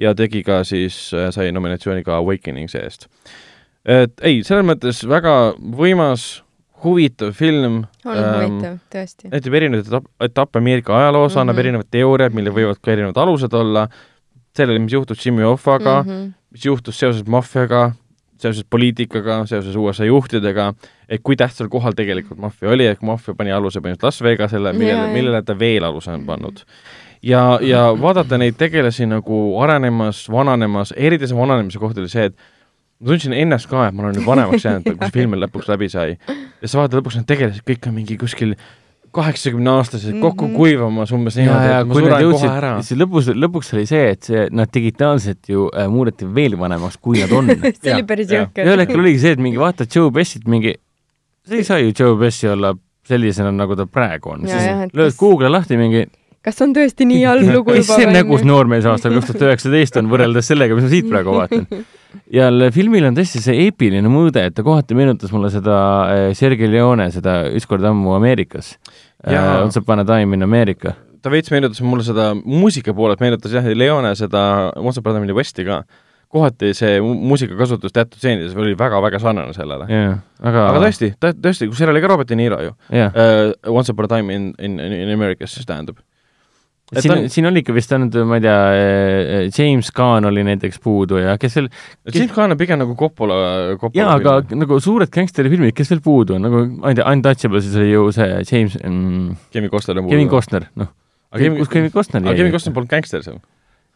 ja 0.00 0.16
tegi 0.18 0.42
ka 0.42 0.64
siis 0.66 1.12
äh,, 1.14 1.30
sai 1.30 1.52
nominatsiooni 1.54 2.02
ka 2.02 2.18
Awakeningsi 2.18 2.82
eest. 2.82 3.06
et 3.86 4.18
ei, 4.26 4.42
selles 4.42 4.66
mõttes 4.66 5.04
väga 5.08 5.54
võimas, 5.56 6.40
huvitav 6.84 7.32
film. 7.32 7.84
on 8.04 8.18
huvitav, 8.18 8.78
tõesti. 8.92 9.30
näitab 9.30 9.54
erinevaid 9.54 9.86
etapp, 9.86 10.06
etappe 10.20 10.58
Ameerika 10.58 10.98
ajaloos 10.98 11.32
mm, 11.32 11.36
-hmm. 11.36 11.40
annab 11.40 11.56
Mhm. 11.56 11.60
erinevad 11.60 11.90
teooriad, 11.90 12.32
millel 12.34 12.52
võivad 12.52 12.80
ka 12.82 12.92
erinevad 12.92 13.16
alused 13.16 13.52
olla, 13.52 13.88
sellele, 14.56 14.78
mis 14.78 14.92
juhtus 14.92 15.26
Jimmy 15.26 15.42
Hoffaga 15.42 16.02
mm, 16.02 16.10
-hmm. 16.10 16.32
mis 16.50 16.64
juhtus 16.64 16.98
seoses 16.98 17.26
maffiaga, 17.26 17.92
seoses 18.38 18.64
poliitikaga, 18.70 19.46
seoses 19.46 19.76
USA 19.76 20.04
juhtidega, 20.04 20.74
et 21.08 21.20
kui 21.22 21.36
tähtsal 21.36 21.68
kohal 21.68 21.92
tegelikult 21.92 22.38
maffia 22.38 22.70
oli, 22.70 22.86
et 22.86 23.02
maffia 23.02 23.34
pani 23.34 23.52
aluse 23.52 23.80
põhimõtteliselt 23.80 24.02
Las 24.02 24.22
Vegasele, 24.22 24.72
millele 24.72 25.12
millele 25.12 25.42
ta 25.42 25.58
veel 25.58 25.84
aluse 25.84 26.10
on 26.10 26.26
pannud. 26.26 26.64
ja, 27.22 27.58
ja 27.62 27.82
vaadata 28.00 28.38
neid 28.38 28.56
tegelasi 28.58 29.06
nagu 29.06 29.60
arenemas, 29.60 30.28
vananemas, 30.30 30.94
eriti 30.96 31.26
see 31.26 31.36
vananemise 31.36 31.78
koht 31.78 31.98
oli 31.98 32.08
see, 32.08 32.24
et 32.24 32.36
ma 33.00 33.08
tundsin 33.08 33.32
ennast 33.32 33.66
ka, 33.70 33.86
et 33.88 33.94
ma 33.96 34.02
olen 34.04 34.18
nüüd 34.18 34.26
vanemaks 34.28 34.64
jäänud, 34.66 34.84
kui 34.84 34.98
see 35.08 35.14
film 35.14 35.34
lõpuks 35.40 35.68
läbi 35.72 35.88
sai. 35.88 36.18
ja 36.60 36.68
sa 36.68 36.78
vaatad 36.82 37.00
lõpuks 37.00 37.16
need 37.20 37.26
tegelased 37.30 37.64
kõik 37.66 37.88
on 37.88 37.94
mingi 37.96 38.16
kuskil 38.20 38.54
kaheksakümne 39.10 39.70
aastased 39.74 40.12
Mhm. 40.14 40.20
kokku 40.22 40.48
kuivamas 40.54 41.10
umbes 41.12 41.34
niimoodi, 41.40 41.70
et 41.80 41.86
ma 41.88 41.94
kui 41.94 42.02
nad 42.04 42.20
suren 42.20 42.32
kohe 42.36 42.50
ära,. 42.58 42.68
siis 42.86 42.98
lõpus, 43.00 43.30
lõpuks 43.34 43.72
oli 43.74 43.86
see, 43.90 44.04
et 44.12 44.22
see, 44.28 44.44
nad 44.54 44.70
digitaalselt 44.70 45.48
ju 45.50 45.64
äh, 45.74 45.88
muudeti 45.90 46.28
veel 46.34 46.54
vanemaks, 46.60 46.96
kui 47.02 47.18
nad 47.18 47.32
on 47.34 47.48
see 47.82 47.94
oli 47.96 48.04
päris 48.06 48.30
jõhker. 48.30 48.68
ühel 48.68 48.84
hetkel 48.84 49.00
oligi 49.02 49.18
see, 49.24 49.32
et 49.34 49.42
mingi 49.42 49.58
vaatad 49.58 49.90
Joe 49.96 50.12
Pessit 50.14 50.46
mingi, 50.46 50.76
see 51.48 51.58
ei 51.64 51.64
saa 51.66 51.78
ju 51.82 51.90
Joe 51.98 52.14
Pessi 52.20 52.48
olla 52.52 52.74
sellisena, 53.10 53.50
nagu 53.50 53.74
ta 53.74 53.86
praegu 53.90 54.30
on. 54.36 54.44
Et 54.46 54.94
lööd 54.94 55.16
Google'i 55.18 55.50
lahti 55.50 55.76
mingi, 55.80 56.04
kas 56.44 56.60
on 56.64 56.72
tõesti 56.76 57.06
nii 57.08 57.24
halb 57.28 57.48
lugu 57.52 57.74
juba 57.76 57.96
see 57.98 58.08
nägus 58.08 58.44
noormees 58.48 58.86
aastal 58.88 59.12
kaks 59.16 59.32
tuhat 59.32 59.46
üheksateist 59.50 59.98
on 60.00 60.08
võrreldes 60.12 60.48
sellega, 60.48 60.76
mis 60.78 60.86
ma 60.86 60.92
siit 60.92 61.08
praegu 61.10 61.34
vaatan. 61.36 61.66
ja 62.38 62.48
filmil 62.74 63.06
on 63.10 63.18
tõesti 63.18 63.42
see 63.44 63.58
eepiline 63.66 64.08
mõõde, 64.12 64.46
et 64.48 64.56
ta 64.56 64.64
kohati 64.66 64.96
meenutas 64.98 65.32
mulle 65.34 65.52
seda 65.52 65.76
äh, 66.08 66.24
Sergei 66.38 66.70
Leone, 66.70 67.10
seda 67.14 67.42
Ükskord 67.52 67.84
ammu 67.90 68.16
Ameerikas. 68.16 68.74
Jaa. 69.28 69.60
Once 69.62 69.76
upon 69.76 70.00
a 70.00 70.04
time 70.08 70.38
in 70.38 70.42
America. 70.46 70.94
ta 71.20 71.28
veits 71.28 71.52
meenutas 71.52 71.82
mulle 71.84 72.04
seda 72.06 72.30
muusika 72.34 72.94
poolelt 72.96 73.20
meenutas 73.20 73.52
jah, 73.52 73.66
Leone 73.76 74.14
seda 74.16 74.72
Once 74.80 75.00
Upon 75.00 75.12
a 75.12 75.18
Time 75.18 75.28
in 75.28 75.36
Westi 75.36 75.66
ka. 75.68 75.82
kohati 76.30 76.70
see 76.78 77.00
mu- 77.02 77.18
muusikakasutus 77.26 77.92
teatud 77.92 78.16
stseenides 78.16 78.54
oli 78.56 78.76
väga-väga 78.78 79.18
sarnane 79.18 79.52
sellele. 79.52 79.88
jaa, 79.90 80.12
aga 80.40 80.60
aga 80.70 80.82
tõesti, 80.86 81.10
tõesti, 81.18 81.66
kus 81.68 81.80
seal 81.82 81.90
oli 81.90 82.00
ka 82.00 82.08
Robert 82.12 82.28
De 82.30 82.38
Niro 82.38 82.60
ju 82.62 82.70
jah, 82.94 83.10
uh,. 83.12 83.50
Once 83.74 83.92
Upon 83.92 84.06
a 84.06 84.08
Time 84.14 84.32
in, 84.32 84.54
in, 84.58 84.78
in 84.80 85.10
Americas 85.12 85.52
siis 85.58 85.66
tähendab. 85.66 85.98
Et 86.90 87.04
siin 87.04 87.14
on 87.14 87.26
siin 87.30 87.46
oli 87.50 87.62
ikka 87.62 87.74
vist 87.74 87.92
ainult, 87.94 88.16
ma 88.26 88.38
ei 88.38 88.44
tea, 88.44 88.56
James 89.54 89.90
Caan 89.94 90.26
oli 90.26 90.42
näiteks 90.46 90.80
puudu 90.82 91.20
ja 91.20 91.36
kes 91.40 91.58
veel, 91.58 91.68
James 92.10 92.32
Caan 92.34 92.54
on 92.54 92.58
pigem 92.60 92.80
nagu 92.82 92.96
Coppola, 92.98 93.36
Coppola 93.80 94.02
jaa, 94.02 94.16
aga 94.18 94.56
nagu 94.58 94.80
suured 94.82 95.12
gängsterifilmid, 95.14 95.74
kes 95.76 95.92
veel 95.94 96.02
puudu 96.04 96.38
on, 96.38 96.46
nagu 96.48 96.64
ma 96.82 96.90
ei 96.90 96.98
tea, 96.98 97.06
Untouchablesis 97.06 97.76
oli 97.78 97.92
ju 97.92 98.06
see 98.16 98.30
James 98.42 98.78
mm,, 98.82 99.36
Kevin 99.54 99.72
Costner 99.72 100.00
on 100.02 100.08
Kevin. 100.10 100.30
Costner, 100.32 100.66
noh. 100.80 100.90
Aga 101.30 101.44
Kevin- 101.44 101.60
kus 101.62 101.70
Kevin 101.70 101.92
Costner 101.94 102.24
aga 102.24 102.32
jäi 102.32 102.40
Kevin? 102.42 102.54
Costner 102.56 102.74
polnud 102.74 102.90
gängster 102.90 103.22
seal. 103.26 103.38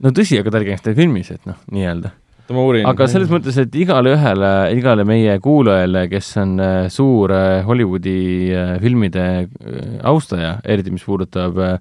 no 0.04 0.14
tõsi, 0.14 0.38
aga 0.38 0.52
ta 0.52 0.60
oli 0.60 0.70
gängsterfilmis, 0.70 1.32
et 1.34 1.50
noh, 1.50 1.58
nii-öelda. 1.74 2.14
ma 2.54 2.68
uurin. 2.68 2.86
aga 2.86 3.08
selles 3.10 3.32
mõttes, 3.32 3.58
et 3.58 3.74
igale 3.80 4.14
ühele, 4.14 4.52
igale 4.78 5.08
meie 5.08 5.34
kuulajale, 5.42 6.06
kes 6.12 6.30
on 6.44 6.54
äh, 6.62 6.78
suur 6.94 7.34
Hollywoodi 7.66 8.16
filmide 8.84 9.26
austaja, 10.06 10.60
eriti 10.62 10.94
mis 10.94 11.06
puudutab 11.06 11.58
äh, 11.58 11.76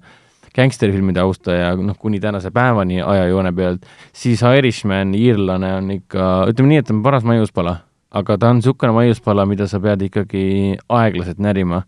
gängsterfilmide 0.54 1.22
austaja, 1.24 1.74
noh, 1.76 1.96
kuni 1.98 2.20
tänase 2.22 2.52
päevani 2.54 3.02
ajajoone 3.02 3.52
pealt, 3.56 3.86
siis 4.14 4.42
Irishman, 4.46 5.14
iirlane 5.18 5.72
on 5.80 5.90
ikka, 5.98 6.30
ütleme 6.52 6.74
nii, 6.74 6.82
et 6.84 6.92
on 6.94 7.02
paras 7.02 7.26
maiuspala, 7.26 7.78
aga 8.14 8.38
ta 8.38 8.52
on 8.52 8.60
niisugune 8.60 8.94
maiuspala, 8.94 9.46
mida 9.50 9.66
sa 9.70 9.80
pead 9.82 10.06
ikkagi 10.06 10.44
aeglaselt 10.88 11.42
närima, 11.42 11.82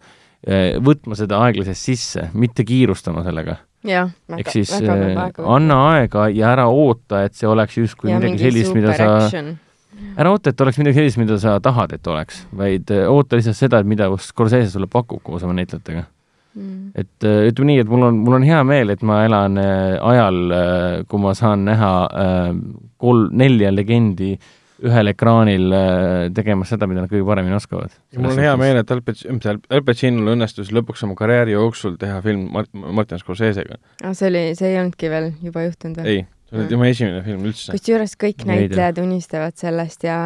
võtma 0.86 1.18
seda 1.18 1.40
aeglaselt 1.46 1.78
sisse, 1.78 2.28
mitte 2.34 2.64
kiirustama 2.66 3.24
sellega. 3.26 3.60
jah, 3.86 4.10
ehk 4.34 4.40
väga, 4.40 4.50
siis 4.50 4.72
väga 4.74 4.94
äh, 4.94 4.98
peab 5.04 5.20
aega 5.22 5.46
anna 5.54 5.76
aega 5.92 6.26
ja 6.34 6.48
ära 6.56 6.64
oota, 6.66 7.22
et 7.26 7.36
see 7.38 7.46
oleks 7.46 7.76
justkui 7.78 8.10
ja 8.10 8.18
midagi 8.18 8.40
sellist, 8.42 8.74
mida 8.74 8.96
sa 8.98 9.44
ära 10.16 10.32
oota, 10.32 10.50
et 10.50 10.60
oleks 10.64 10.80
midagi 10.80 10.98
sellist, 10.98 11.20
mida 11.22 11.38
sa 11.38 11.54
tahad, 11.62 11.94
et 11.94 12.10
oleks, 12.10 12.42
vaid 12.56 12.90
äh, 12.90 13.06
oota 13.10 13.38
lihtsalt 13.38 13.58
seda, 13.58 13.78
et 13.78 13.86
mida 13.86 14.10
Scorsese 14.22 14.72
sulle 14.72 14.90
pakub 14.90 15.22
koos 15.22 15.46
oma 15.46 15.54
näitlejatega. 15.54 16.02
Mm. 16.57 16.92
et 16.96 17.24
äh, 17.28 17.50
ütleme 17.50 17.74
nii, 17.74 17.80
et 17.84 17.90
mul 17.92 18.07
on, 18.07 18.20
mul 18.24 18.38
on 18.38 18.44
hea 18.48 18.62
meel, 18.64 18.88
et 18.94 19.02
ma 19.04 19.18
elan 19.26 19.59
äh, 19.61 19.96
ajal, 20.00 20.38
kui 21.04 21.20
ma 21.20 21.34
saan 21.36 21.66
näha 21.68 21.90
äh, 22.09 22.46
kolm, 22.96 23.34
nelja 23.36 23.74
legendi 23.74 24.38
ühel 24.84 25.11
ekraanil 25.12 25.72
äh, 25.72 26.28
tegemas 26.36 26.70
seda, 26.72 26.88
mida 26.88 27.04
nad 27.04 27.12
kõige 27.12 27.24
paremini 27.28 27.57
oskavad. 27.57 27.94
mul 28.16 28.32
on 28.34 28.42
hea 28.44 28.54
meel, 28.61 28.80
et 28.82 28.92
Al 28.92 29.84
Pacinol 29.86 30.34
õnnestus 30.34 30.72
lõpuks 30.74 31.04
oma 31.07 31.16
karjääri 31.18 31.57
jooksul 31.57 31.96
teha 32.00 32.20
film 32.24 32.48
Mart-, 32.52 32.72
Martin 32.72 33.20
Scorsese'ga. 33.22 33.80
ah,. 34.02 34.12
see 34.16 34.28
oli, 34.30 34.46
see 34.59 34.72
ei 34.72 34.80
olnudki 34.82 35.12
veel 35.12 35.30
juba 35.44 35.64
juhtunud 35.64 36.02
või? 36.02 36.12
ei, 36.12 36.26
see 36.47 36.59
oli 36.61 36.68
tema 36.70 36.86
esimene 36.86 37.22
film 37.26 37.42
üldse. 37.49 37.72
kusjuures 37.74 38.12
kõik 38.20 38.44
näitlejad 38.47 39.01
unistavad 39.03 39.57
sellest 39.59 40.05
ja 40.07 40.18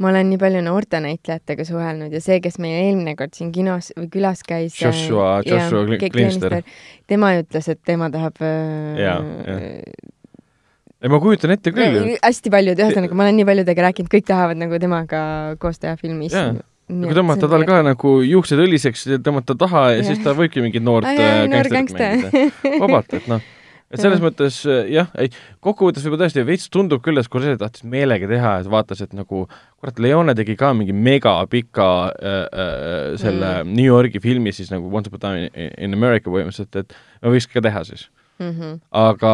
ma 0.00 0.08
olen 0.12 0.30
nii 0.32 0.38
palju 0.40 0.62
noorte 0.64 1.00
näitlejatega 1.04 1.66
suhelnud 1.68 2.14
ja 2.16 2.20
see, 2.24 2.38
kes 2.44 2.56
meil 2.62 2.78
eelmine 2.86 3.12
kord 3.18 3.36
siin 3.36 3.50
kinos 3.52 3.90
või 3.98 4.08
külas 4.14 4.40
käis. 4.48 4.78
Joshua- 4.80 5.42
Joshua 5.46 5.84
Glinster. 6.08 6.62
tema 7.06 7.34
ütles, 7.42 7.68
et 7.68 7.82
tema 7.84 8.08
tahab 8.14 8.40
äh, 8.40 9.02
Jaa, 9.02 9.18
jah. 9.44 9.60
ei, 11.02 11.12
ma 11.12 11.20
kujutan 11.22 11.52
ette 11.54 11.70
küll 11.76 12.16
hästi 12.16 12.50
paljud, 12.54 12.80
ühesõnaga 12.80 13.14
ma 13.20 13.26
olen 13.28 13.38
nii 13.42 13.46
paljudega 13.52 13.86
rääkinud, 13.90 14.10
kõik 14.16 14.26
tahavad 14.32 14.58
nagu 14.64 14.80
temaga 14.82 15.20
koos 15.62 15.78
teha 15.84 15.94
filmis. 16.00 16.32
Jaa. 16.32 16.56
kui 16.88 17.12
tõmmata 17.12 17.44
tal 17.52 17.66
ka 17.68 17.82
nagu 17.84 18.14
juuksed 18.24 18.58
õliseks, 18.64 19.04
tõmmata 19.20 19.52
taha 19.60 19.84
ja 19.92 20.00
Jah. 20.00 20.06
siis 20.08 20.24
ta 20.24 20.32
võibki 20.32 20.64
mingit 20.64 20.80
noort 20.82 21.04
gängsterit 21.04 21.72
gängster. 21.76 22.16
mängida. 22.24 22.80
vabalt, 22.80 23.12
et 23.20 23.28
noh, 23.28 23.44
et 23.88 24.02
selles 24.02 24.20
mõttes 24.22 24.60
äh, 24.68 24.90
jah, 24.92 25.08
ei, 25.20 25.30
kokkuvõttes 25.64 26.04
võib-olla 26.04 26.26
tõesti 26.26 26.44
veits 26.48 26.68
tundub 26.72 27.02
küll, 27.04 27.20
et 27.20 27.26
Scorsese 27.28 27.58
tahtis 27.60 27.86
meelega 27.88 28.28
teha, 28.30 28.54
et 28.62 28.70
vaatas, 28.70 29.02
et 29.04 29.14
nagu 29.16 29.46
kurat, 29.48 30.00
Leone 30.02 30.34
tegi 30.38 30.56
ka 30.60 30.74
mingi 30.76 30.96
megapika 30.96 31.90
äh, 32.12 32.38
äh, 32.46 33.12
selle 33.20 33.52
mm. 33.62 33.76
New 33.78 33.88
Yorgi 33.88 34.22
filmi 34.24 34.52
siis 34.56 34.72
nagu 34.74 34.90
Once 34.92 35.08
Upon 35.10 35.22
a 35.22 35.26
Time 35.26 35.48
in, 35.48 35.72
in 35.88 35.98
America 35.98 36.32
põhimõtteliselt, 36.32 36.82
et 36.82 36.98
me 37.22 37.36
võiks 37.36 37.48
ka 37.52 37.64
teha 37.64 37.84
siis. 37.88 38.08
Mhm. 38.38 38.76
aga 38.94 39.32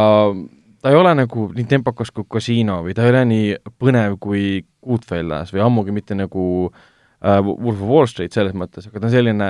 ta 0.80 0.92
ei 0.92 0.96
ole 0.96 1.10
nagu 1.16 1.50
nii 1.52 1.66
tempokas 1.68 2.08
kui 2.12 2.24
Casino 2.28 2.78
või 2.84 2.94
ta 2.96 3.04
ei 3.04 3.12
ole 3.12 3.22
nii 3.28 3.48
põnev 3.80 4.18
kui 4.20 4.62
Goodfellas 4.84 5.52
või 5.52 5.60
ammugi 5.64 5.92
mitte 5.96 6.16
nagu 6.16 6.44
äh, 6.70 7.40
Wolf 7.40 7.80
of 7.80 7.88
Wall 7.88 8.08
Street 8.08 8.36
selles 8.36 8.56
mõttes, 8.56 8.88
aga 8.88 9.00
ta 9.00 9.08
on 9.08 9.12
selline 9.12 9.48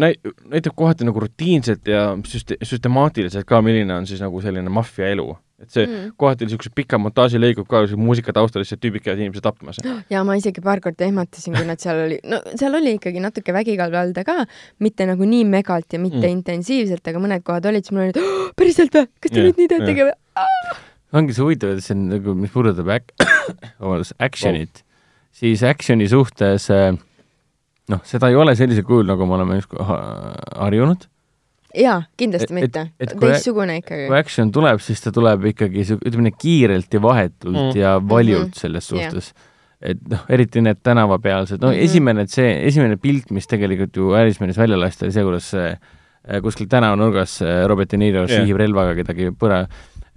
näi-, 0.00 0.18
näitab 0.52 0.76
kohati 0.76 1.08
nagu 1.08 1.20
rutiinselt 1.22 1.88
ja 1.90 2.08
süste-, 2.28 2.58
süstemaatiliselt 2.62 3.48
ka, 3.48 3.62
milline 3.64 3.94
on 3.96 4.06
siis 4.08 4.22
nagu 4.24 4.40
selline 4.44 4.72
maffia 4.72 5.10
elu 5.14 5.30
et 5.56 5.72
see 5.72 5.86
mm. 5.86 6.10
kohati 6.20 6.44
oli 6.44 6.50
niisugused 6.50 6.74
pika 6.76 6.98
montaažilõigud 7.00 7.64
ka, 7.70 7.82
muusika 7.96 8.34
taustal 8.36 8.60
lihtsalt 8.60 8.80
tüübid 8.82 9.04
käivad 9.04 9.22
inimesi 9.22 9.44
tapmas. 9.44 9.80
ja 10.12 10.22
ma 10.28 10.36
isegi 10.36 10.60
paar 10.64 10.82
korda 10.84 11.06
ehmatasin, 11.08 11.56
kui 11.56 11.68
nad 11.68 11.80
seal 11.80 12.02
oli, 12.04 12.18
no 12.28 12.42
seal 12.52 12.76
oli 12.76 12.96
ikkagi 12.98 13.22
natuke 13.24 13.54
vägivalda 13.56 14.24
ka, 14.26 14.42
mitte 14.84 15.08
nagu 15.08 15.28
nii 15.28 15.46
megalt 15.48 15.96
ja 15.96 16.02
mitte 16.02 16.20
mm. 16.20 16.34
intensiivselt, 16.40 17.08
aga 17.08 17.22
mõned 17.24 17.46
kohad 17.46 17.70
olid, 17.72 17.86
siis 17.86 17.96
mul 17.96 18.04
oli, 18.04 18.12
et 18.12 18.20
oh, 18.20 18.50
päriselt 18.58 19.00
või, 19.00 19.08
kas 19.16 19.32
te 19.32 19.40
yeah, 19.40 19.48
nüüd 19.48 19.62
nii 19.62 19.72
teetegi 19.72 20.08
või 20.10 20.16
ah!? 20.44 20.82
ongi 21.16 21.36
see 21.36 21.46
huvitav, 21.46 21.72
et 21.72 21.86
see 21.86 21.96
on 21.96 22.04
nagu, 22.12 22.36
mis 22.36 22.52
puudutab 22.52 22.92
äk-, 22.98 23.14
vabandust, 23.80 24.16
action'it 24.20 24.82
oh., 24.82 24.86
siis 25.40 25.64
action'i 25.64 26.08
suhtes 26.12 26.68
noh, 27.92 28.00
seda 28.04 28.30
ei 28.32 28.38
ole 28.38 28.56
sellisel 28.58 28.86
kujul, 28.86 29.06
nagu 29.08 29.26
me 29.26 29.38
oleme 29.38 29.60
harjunud 30.56 31.08
jaa, 31.76 31.98
kindlasti 32.16 32.50
et, 32.50 32.56
mitte. 32.56 32.86
teistsugune 33.20 33.80
ikkagi. 33.82 34.06
kui 34.08 34.18
action 34.18 34.52
tuleb, 34.54 34.80
siis 34.84 35.02
ta 35.04 35.12
tuleb 35.14 35.44
ikkagi 35.52 35.84
ütleme 35.98 36.30
nii 36.30 36.38
kiirelt 36.38 36.94
ja 36.94 37.02
vahetult 37.02 37.60
mm. 37.68 37.76
ja 37.78 37.98
valjult 38.00 38.48
mm 38.48 38.50
-hmm. 38.54 38.64
selles 38.64 38.88
suhtes 38.94 39.34
yeah 39.34 39.52
et 39.84 40.00
noh, 40.08 40.22
eriti 40.32 40.62
need 40.64 40.80
tänavapealsed, 40.82 41.60
no 41.60 41.68
mm 41.68 41.74
-hmm. 41.74 41.84
esimene, 41.84 42.22
et 42.22 42.30
see 42.30 42.66
esimene 42.66 42.96
pilt, 42.96 43.30
mis 43.30 43.46
tegelikult 43.46 43.96
ju 43.96 44.14
Irishmanis 44.16 44.58
välja 44.58 44.80
lasti, 44.80 45.04
oli 45.04 45.12
see, 45.12 45.24
kuidas 45.24 45.50
see 45.50 45.66
äh, 45.70 46.42
kuskil 46.42 46.66
tänavanurgas 46.66 47.42
äh, 47.42 47.66
Robert 47.68 47.92
De 47.92 47.96
Niro 47.96 48.24
yeah. 48.24 48.30
sihib 48.30 48.56
relvaga 48.56 48.94
kedagi 48.94 49.30
põra 49.30 49.66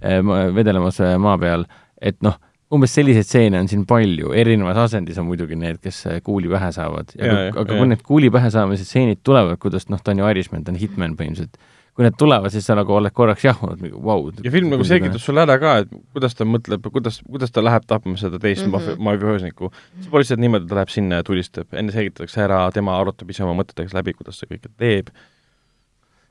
äh, 0.02 0.54
vedelemas 0.54 1.00
maa 1.18 1.38
peal, 1.38 1.64
et 2.00 2.16
noh 2.22 2.38
umbes 2.74 2.94
selliseid 2.94 3.26
stseene 3.26 3.58
on 3.60 3.68
siin 3.70 3.82
palju, 3.88 4.30
erinevas 4.36 4.78
asendis 4.84 5.18
on 5.18 5.26
muidugi 5.26 5.58
need, 5.58 5.80
kes 5.82 6.04
äh, 6.10 6.20
kuuli 6.26 6.50
pähe 6.50 6.70
saavad. 6.74 7.10
aga, 7.18 7.42
aga 7.50 7.66
kui 7.80 7.90
need 7.90 8.04
kuuli 8.06 8.30
pähe 8.32 8.52
saamise 8.54 8.86
stseenid 8.86 9.24
tulevad, 9.26 9.58
kuidas 9.62 9.88
noh, 9.90 10.02
ta 10.02 10.14
on 10.14 10.22
ju 10.22 10.30
Irishman, 10.30 10.62
ta 10.66 10.74
on 10.74 10.78
hitman 10.78 11.16
põhimõtteliselt, 11.18 11.58
kui 11.96 12.06
need 12.06 12.18
tulevad, 12.20 12.52
siis 12.54 12.68
sa 12.70 12.76
nagu 12.78 12.94
oled 12.94 13.14
korraks 13.16 13.42
jahmunud, 13.48 13.82
vau. 14.06 14.30
ja 14.44 14.52
film 14.54 14.70
nagu 14.70 14.86
selgitab 14.86 15.22
sulle 15.22 15.42
ära 15.42 15.58
ka, 15.62 15.74
et 15.82 15.90
kuidas 16.14 16.38
ta 16.38 16.46
mõtleb, 16.46 16.86
kuidas, 16.94 17.18
kuidas 17.26 17.50
ta 17.54 17.64
läheb 17.64 17.90
tapma 17.90 18.14
seda 18.20 18.38
teist 18.38 18.68
mm 18.68 18.78
-hmm. 18.78 19.02
mafioosnikku. 19.08 19.72
see 19.98 20.14
pole 20.14 20.22
lihtsalt 20.22 20.40
niimoodi, 20.46 20.70
ta 20.70 20.78
läheb 20.78 20.94
sinna 20.94 21.20
ja 21.20 21.26
tulistab, 21.26 21.66
enne 21.74 21.92
selgitatakse 21.92 22.46
ära, 22.46 22.62
tema 22.72 22.96
arutab 23.00 23.30
ise 23.30 23.44
oma 23.44 23.58
mõtetega 23.64 23.98
läbi, 23.98 24.14
kuidas 24.14 24.38
ta 24.38 24.46
kõike 24.46 24.70
teeb. 24.78 25.10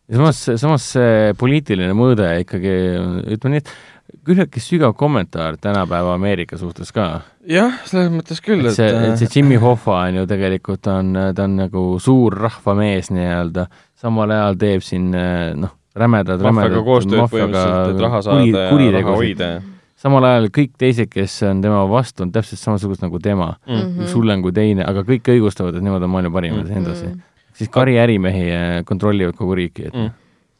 ja 0.07 0.17
samas, 0.17 0.45
samas 0.55 0.91
see 0.95 1.33
poliitiline 1.37 1.93
mõõde 1.93 2.31
ikkagi, 2.47 2.75
ütleme 3.35 3.59
nii, 3.59 3.65
et 3.67 3.75
küllaltki 4.25 4.61
sügav 4.63 4.93
kommentaar 4.97 5.57
tänapäeva 5.61 6.13
Ameerika 6.13 6.57
suhtes 6.57 6.91
ka. 6.95 7.21
jah, 7.49 7.79
selles 7.85 8.11
mõttes 8.13 8.41
küll, 8.43 8.65
et 8.69 8.77
see, 8.77 8.89
et 8.89 9.17
see 9.21 9.29
Jimmy 9.35 9.59
Hoffa 9.61 10.03
on 10.07 10.21
ju 10.21 10.27
tegelikult 10.29 10.87
on, 10.91 11.11
ta 11.35 11.47
on 11.47 11.57
nagu 11.59 11.83
suur 12.03 12.37
rahvamees 12.37 13.11
nii-öelda, 13.15 13.67
samal 13.99 14.35
ajal 14.35 14.59
teeb 14.61 14.85
siin 14.85 15.09
noh, 15.11 15.75
rämedad, 15.95 16.41
rämedad 16.41 16.77
ja 16.77 17.97
raha 18.05 18.21
hoida. 19.09 19.51
samal 19.99 20.29
ajal 20.29 20.49
kõik 20.55 20.77
teised, 20.79 21.11
kes 21.11 21.41
on 21.49 21.61
tema 21.65 21.83
vastu, 21.89 22.23
on 22.25 22.31
täpselt 22.35 22.61
samasugused 22.61 23.03
nagu 23.05 23.19
tema 23.19 23.53
mm, 23.67 23.75
-hmm. 23.75 24.05
üks 24.05 24.15
hullem 24.15 24.45
kui 24.45 24.55
teine, 24.55 24.85
aga 24.87 25.03
kõik 25.07 25.33
õigustavad, 25.35 25.77
et 25.77 25.85
nemad 25.85 26.03
on 26.03 26.15
maailma 26.15 26.33
parimad 26.33 26.65
ja 26.67 26.75
nii 26.75 26.85
edasi. 26.87 27.05
Mhm. 27.07 27.27
siis 27.59 27.69
kariärimehi 27.69 28.49
kontrollivad 28.85 29.35
kogu 29.35 29.55
riiki, 29.55 29.87
et 29.87 29.93
mm 29.93 30.09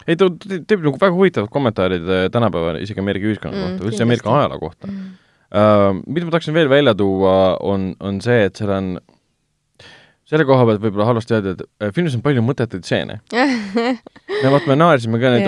ei, 0.09 0.17
ta 0.17 0.29
teeb 0.39 0.81
nagu 0.81 0.97
väga 0.97 1.15
huvitavad 1.15 1.51
kommentaarid 1.53 2.09
äh, 2.09 2.25
tänapäeval 2.33 2.81
isegi 2.81 3.03
Ameerika 3.03 3.29
ühiskonna 3.29 3.55
mm, 3.55 3.65
kohta, 3.65 3.89
üldse 3.89 4.05
Ameerika 4.07 4.35
ajaloo 4.39 4.61
kohta. 4.63 4.89
Mm.. 4.89 5.17
Uh, 5.49 6.03
mida 6.05 6.27
ma 6.27 6.33
tahaksin 6.35 6.53
veel 6.53 6.69
välja 6.69 6.93
tuua, 6.93 7.55
on, 7.65 7.93
on 8.05 8.19
see, 8.21 8.43
et 8.45 8.59
seal 8.59 8.69
on 8.75 8.91
selle 10.29 10.45
koha 10.45 10.65
pealt 10.67 10.83
võib-olla 10.83 11.07
halvasti 11.09 11.35
öelda, 11.35 11.55
et 11.55 11.63
äh, 11.83 11.91
filmis 11.95 12.15
on 12.17 12.23
palju 12.25 12.43
mõttetuid 12.45 12.85
stseene 12.85 13.19
me 14.43 14.51
vaata, 14.53 14.69
me 14.69 14.77
naersime 14.77 15.19
ka 15.21 15.31
neid 15.33 15.47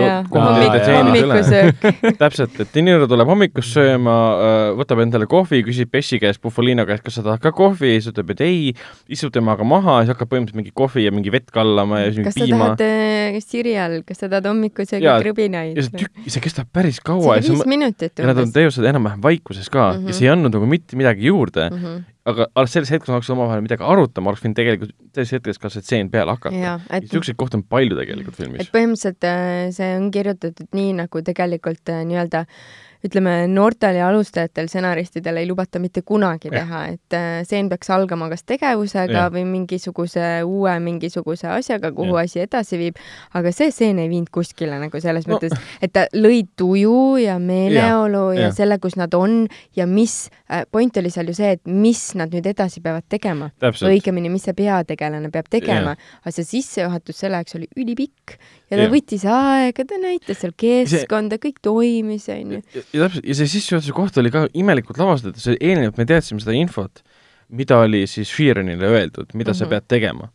täpselt, 2.21 2.57
et 2.63 2.79
Niro 2.81 3.05
tuleb 3.09 3.29
hommikust 3.29 3.77
sööma, 3.77 4.15
äh, 4.41 4.63
võtab 4.79 5.03
endale 5.03 5.27
kohvi, 5.29 5.61
küsib 5.67 5.91
Bessi 5.93 6.17
käest, 6.21 6.41
Buffalino 6.43 6.85
käest, 6.89 7.03
kas 7.05 7.19
sa 7.19 7.25
tahad 7.25 7.43
ka 7.43 7.53
kohvi, 7.55 7.93
siis 7.99 8.09
ütleb, 8.11 8.33
et 8.33 8.43
ei, 8.45 8.73
istub 9.11 9.33
temaga 9.35 9.67
maha 9.67 9.99
ja 9.99 10.07
siis 10.07 10.15
hakkab 10.15 10.31
põhimõtteliselt 10.33 10.61
mingi 10.63 10.73
kohvi 10.81 11.05
ja 11.05 11.13
mingi 11.13 11.33
vett 11.33 11.51
kallama 11.53 12.01
ja 12.01 12.09
siis 12.09 12.21
mingi 12.23 12.33
piima. 12.35 12.71
kas 12.71 12.79
sa 12.79 12.81
tahad 12.81 12.85
äh, 12.87 13.39
sirjal, 13.45 13.97
kas 14.07 14.23
sa 14.23 14.31
tahad 14.31 14.49
hommikusöögi 14.49 15.11
krõbinaid? 15.25 15.77
ja 15.77 15.85
see 15.87 16.05
tükk, 16.05 16.23
see 16.25 16.45
kestab 16.47 16.71
päris 16.73 17.01
kaua. 17.05 17.37
see 17.39 17.53
viis 17.53 17.67
minutit 17.69 18.15
umbes. 18.15 18.23
ja 18.23 18.31
nad 18.31 18.41
on 18.41 18.55
teevad 18.55 18.77
seda 18.79 18.89
enam-vähem 18.95 19.21
vaikuses 19.23 19.69
ka 19.69 19.91
mm 19.91 19.99
-hmm. 19.99 20.09
ja 20.09 20.17
see 20.17 20.27
ei 20.27 20.33
andnud 20.33 20.57
nagu 20.57 20.69
mitte 20.69 20.97
midagi 20.99 21.29
juurde 21.29 21.69
mm. 21.69 21.77
-hmm 21.77 22.10
aga 22.29 22.47
selles 22.69 22.91
hetkes 22.93 23.09
oleks 23.09 23.29
omavahel 23.33 23.63
midagi 23.65 23.85
arutama, 23.87 24.31
oleks 24.31 24.43
võinud 24.45 24.59
tegelikult 24.59 24.93
selles 25.15 25.33
hetkes 25.37 25.61
ka 25.61 25.71
see 25.73 25.85
tseen 25.85 26.11
peale 26.13 26.35
hakata. 26.35 26.75
niisuguseid 26.93 27.39
kohti 27.39 27.57
on 27.59 27.65
palju 27.65 27.97
tegelikult 27.97 28.37
filmis. 28.37 28.61
et 28.61 28.73
põhimõtteliselt 28.75 29.27
äh, 29.29 29.71
see 29.75 29.89
on 29.97 30.11
kirjutatud 30.13 30.69
nii, 30.77 30.93
nagu 31.01 31.23
tegelikult 31.25 31.93
äh, 31.93 32.03
nii-öelda 32.09 32.45
äh, 32.45 32.90
ütleme, 33.05 33.47
noortel 33.49 33.97
ja 33.97 34.07
alustajatel 34.11 34.67
stsenaristidel 34.69 35.41
ei 35.41 35.47
lubata 35.49 35.79
mitte 35.81 36.03
kunagi 36.05 36.51
ja. 36.51 36.61
teha, 36.61 36.81
et 36.93 37.17
äh, 37.17 37.29
stseen 37.45 37.69
peaks 37.71 37.89
algama 37.93 38.29
kas 38.31 38.45
tegevusega 38.47 39.17
ja. 39.25 39.29
või 39.33 39.43
mingisuguse 39.49 40.27
uue 40.45 40.75
mingisuguse 40.83 41.49
asjaga, 41.51 41.91
kuhu 41.97 42.15
ja. 42.17 42.25
asi 42.27 42.43
edasi 42.43 42.79
viib, 42.81 43.01
aga 43.37 43.53
see 43.55 43.71
stseen 43.73 44.01
ei 44.03 44.11
viinud 44.11 44.29
kuskile 44.33 44.77
nagu 44.81 45.01
selles 45.01 45.27
no. 45.27 45.35
mõttes, 45.35 45.57
et 45.81 45.93
ta 45.95 46.05
lõi 46.13 46.43
tuju 46.59 47.01
ja 47.23 47.39
meeleolu 47.41 48.27
ja, 48.35 48.39
ja, 48.39 48.47
ja 48.49 48.53
selle, 48.61 48.77
kus 48.83 48.97
nad 48.99 49.13
on 49.17 49.43
ja 49.77 49.89
mis 49.89 50.29
äh,, 50.47 50.65
point 50.71 50.97
oli 51.01 51.13
seal 51.13 51.31
ju 51.31 51.37
see, 51.37 51.55
et 51.57 51.65
mis 51.65 52.03
nad 52.19 52.33
nüüd 52.33 52.47
edasi 52.53 52.83
peavad 52.85 53.07
tegema. 53.09 53.49
õigemini, 53.61 54.29
mis 54.33 54.45
see 54.45 54.57
peategelane 54.57 55.33
peab 55.33 55.49
tegema, 55.51 55.97
aga 56.21 56.35
see 56.35 56.47
sissejuhatus 56.57 57.23
selle 57.25 57.41
jaoks 57.41 57.57
oli 57.57 57.69
ülipikk 57.81 58.37
ja 58.71 58.77
ta 58.77 58.85
ja. 58.85 58.91
võttis 58.91 59.23
aega, 59.27 59.85
ta 59.87 59.97
näitas 59.99 60.39
seal 60.41 60.53
keskkonda, 60.59 61.37
kõik 61.41 61.59
toimis, 61.65 62.27
onju. 62.31 62.61
Ja 62.93 63.05
täpselt, 63.05 63.25
ja 63.27 63.37
see 63.37 63.49
sissejuhatuse 63.55 63.95
koht 63.95 64.17
oli 64.21 64.31
ka 64.33 64.45
imelikult 64.57 64.99
lavastatud, 65.01 65.39
see 65.41 65.57
eelnevalt 65.59 65.99
me 66.01 66.07
teadsime 66.09 66.43
seda 66.43 66.55
infot, 66.57 67.03
mida 67.51 67.79
oli 67.83 68.03
siis 68.07 68.31
Sheeranile 68.31 68.87
öeldud, 68.87 69.31
mida 69.33 69.51
mm 69.51 69.53
-hmm. 69.53 69.57
sa 69.57 69.65
mhm. 69.65 69.69
pead 69.69 69.87
tegema 69.87 70.29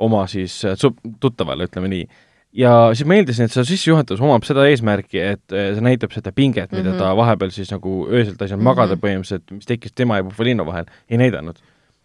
oma 0.00 0.26
siis 0.26 0.64
äh, 0.64 0.76
tuttavale, 1.20 1.64
ütleme 1.68 1.88
nii. 1.88 2.06
ja 2.52 2.90
siis 2.94 3.06
ma 3.06 3.14
eeldasin, 3.14 3.46
et 3.46 3.54
see 3.54 3.64
sissejuhatus 3.64 4.20
omab 4.20 4.46
seda 4.48 4.64
eesmärki, 4.66 5.20
et 5.20 5.54
äh, 5.54 5.74
see 5.76 5.84
näitab 5.84 6.14
seda 6.16 6.32
pinget, 6.32 6.72
mida 6.72 6.90
mm 6.90 6.94
-hmm. 6.94 6.98
ta 6.98 7.16
vahepeal 7.16 7.50
siis 7.50 7.70
nagu 7.70 8.06
öösel 8.08 8.36
ta 8.36 8.44
ei 8.44 8.48
saanud 8.48 8.62
mm 8.62 8.70
-hmm. 8.70 8.74
magada 8.74 8.96
põhimõtteliselt, 8.96 9.50
mis 9.50 9.66
tekkis 9.66 9.92
tema 9.92 10.16
ja 10.16 10.24
Buffalino 10.24 10.66
vahel, 10.66 10.84
ei 11.10 11.18
näidanud. 11.18 11.58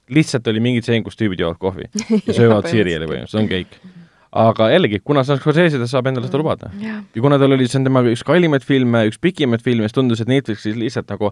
lihtsalt 0.10 0.48
oli 0.48 0.60
mingi 0.60 0.82
tseen, 0.82 1.04
kus 1.04 1.16
tüübid 1.16 1.40
joovad 1.40 1.58
kohvi 1.66 1.84
ja 2.28 2.34
söövad 2.34 2.68
siiriali 2.68 3.06
põhimõtteliselt, 3.06 3.42
on 3.42 3.50
kõik 3.50 3.80
aga 4.36 4.68
jällegi, 4.74 5.00
kuna 5.04 5.24
see 5.26 5.36
on 5.36 5.40
Scorsese, 5.42 5.80
ta 5.80 5.88
saab 5.90 6.10
endale 6.12 6.28
seda 6.30 6.42
lubada. 6.42 6.72
Yeah. 6.82 7.04
ja 7.16 7.24
kuna 7.24 7.40
tal 7.42 7.56
oli, 7.56 7.68
see 7.72 7.80
on 7.80 7.88
temaga 7.88 8.12
üks 8.12 8.26
kallimaid 8.28 8.66
filme, 8.68 9.06
üks 9.10 9.22
pikimaid 9.22 9.64
filme, 9.66 9.88
siis 9.88 9.96
tundus, 9.96 10.24
et 10.24 10.32
Netflixis 10.32 10.78
lihtsalt 10.80 11.12
nagu 11.14 11.32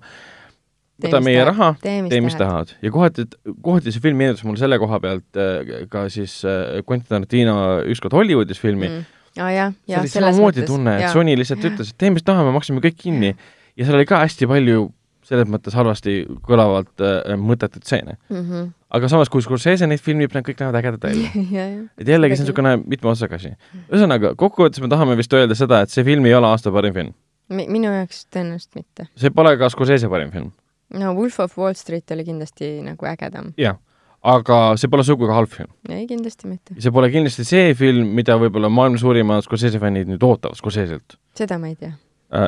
võta 1.04 1.20
meie 1.24 1.42
tahad. 1.42 1.50
raha, 1.52 1.70
tee 2.12 2.22
mis 2.24 2.38
tahad. 2.40 2.74
ja 2.84 2.92
kohati, 2.94 3.26
kohati 3.66 3.94
see 3.94 4.04
film 4.04 4.20
meenutas 4.22 4.46
mulle 4.48 4.62
selle 4.62 4.78
koha 4.82 5.00
pealt 5.04 5.40
äh, 5.42 5.86
ka 5.92 6.06
siis 6.14 6.40
äh, 6.48 6.80
Quentin 6.88 7.10
Tarantino 7.10 7.56
ükskord 7.90 8.16
Hollywoodis 8.16 8.62
filmi 8.62 8.90
mm.. 8.90 9.06
oh, 9.40 9.50
jah, 9.50 9.74
jah, 9.90 10.06
selles 10.06 10.14
mõttes. 10.14 10.14
samamoodi 10.30 10.68
tunne, 10.70 10.98
et 11.02 11.10
Sony 11.16 11.36
lihtsalt 11.40 11.66
ütles, 11.72 11.94
et 11.94 12.00
tee 12.00 12.14
mis 12.14 12.26
tahame, 12.26 12.54
maksame 12.56 12.84
kõik 12.84 13.00
kinni. 13.06 13.34
ja 13.76 13.88
seal 13.88 14.00
oli 14.00 14.10
ka 14.10 14.22
hästi 14.24 14.50
palju 14.50 14.88
selles 15.28 15.50
mõttes 15.50 15.76
halvasti 15.78 16.16
kõlavalt 16.46 17.04
äh, 17.04 17.34
mõttetuid 17.40 17.86
stseene 17.86 18.16
mm. 18.18 18.40
-hmm. 18.40 18.72
aga 18.98 19.10
samas, 19.12 19.32
kui 19.32 19.44
Scorsese 19.46 19.88
neid 19.88 20.02
filmib, 20.04 20.34
need 20.36 20.48
kõik 20.48 20.62
näevad 20.62 20.80
ägedad 20.82 21.08
välja 21.10 21.30
et 22.00 22.08
jällegi, 22.08 22.38
see 22.38 22.44
on 22.44 22.50
niisugune 22.50 22.74
mitme 22.84 23.14
otsaga 23.14 23.40
asi. 23.40 23.54
ühesõnaga, 23.88 24.36
kokkuvõttes 24.40 24.84
me 24.84 24.92
tahame 24.92 25.18
vist 25.20 25.34
öelda 25.34 25.58
seda, 25.60 25.84
et 25.84 25.94
see 25.94 26.06
film 26.08 26.28
ei 26.30 26.36
ole 26.38 26.50
aasta 26.52 26.74
parim 26.74 26.94
film 26.98 27.14
Mi. 27.52 27.66
minu 27.68 27.92
jaoks 27.92 28.28
tõenäoliselt 28.34 28.78
mitte. 28.80 29.08
see 29.20 29.34
pole 29.34 29.56
ka 29.60 29.70
Scorsese 29.72 30.10
parim 30.12 30.32
film. 30.32 30.52
no 30.94 31.16
Wolf 31.18 31.40
of 31.44 31.58
Wall 31.58 31.76
Street 31.80 32.12
oli 32.12 32.28
kindlasti 32.28 32.76
nagu 32.86 33.10
ägedam. 33.10 33.54
jah, 33.60 33.80
aga 34.22 34.62
see 34.80 34.92
pole 34.92 35.04
sugugi 35.04 35.36
halb 35.36 35.52
film. 35.52 35.72
ei, 35.90 36.08
kindlasti 36.08 36.48
mitte. 36.48 36.80
see 36.80 36.92
pole 36.92 37.12
kindlasti 37.14 37.46
see 37.48 37.74
film, 37.80 38.16
mida 38.16 38.40
võib-olla 38.40 38.72
maailma 38.72 39.02
suurimad 39.02 39.46
Scorsese 39.46 39.80
fännid 39.80 40.12
nüüd 40.12 40.24
ootavad 40.24 40.60
Scorseselt. 40.60 41.20
seda 41.36 41.60
ma 41.60 41.72
ei 41.72 41.80
tea 41.80 41.94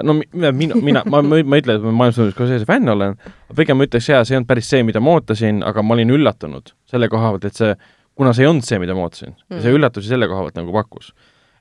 no 0.03 0.15
mina, 0.17 0.51
mina, 0.51 1.03
ma, 1.05 1.21
ma, 1.21 1.41
ma 1.43 1.57
ei 1.57 1.63
ütle, 1.63 1.77
et 1.77 1.83
ma 1.85 1.93
maailmas 1.93 2.33
Scorsese 2.33 2.67
fänn 2.67 2.89
olen, 2.91 3.17
pigem 3.57 3.79
ma 3.79 3.87
ütleks 3.87 4.09
jaa, 4.09 4.23
see 4.25 4.35
ei 4.35 4.39
olnud 4.39 4.49
päris 4.49 4.69
see, 4.71 4.83
mida 4.87 5.01
ma 5.03 5.15
ootasin, 5.17 5.61
aga 5.67 5.83
ma 5.85 5.97
olin 5.97 6.13
üllatunud 6.15 6.73
selle 6.89 7.09
koha 7.11 7.35
pealt, 7.35 7.49
et 7.51 7.59
see, 7.59 7.73
kuna 8.17 8.33
see 8.33 8.45
ei 8.45 8.51
olnud 8.51 8.65
see, 8.65 8.79
mida 8.81 8.95
ma 8.97 9.05
ootasin 9.05 9.35
mm., 9.35 9.61
see 9.63 9.75
üllatusi 9.77 10.13
selle 10.13 10.29
koha 10.31 10.47
pealt 10.47 10.61
nagu 10.61 10.73
pakkus. 10.75 11.13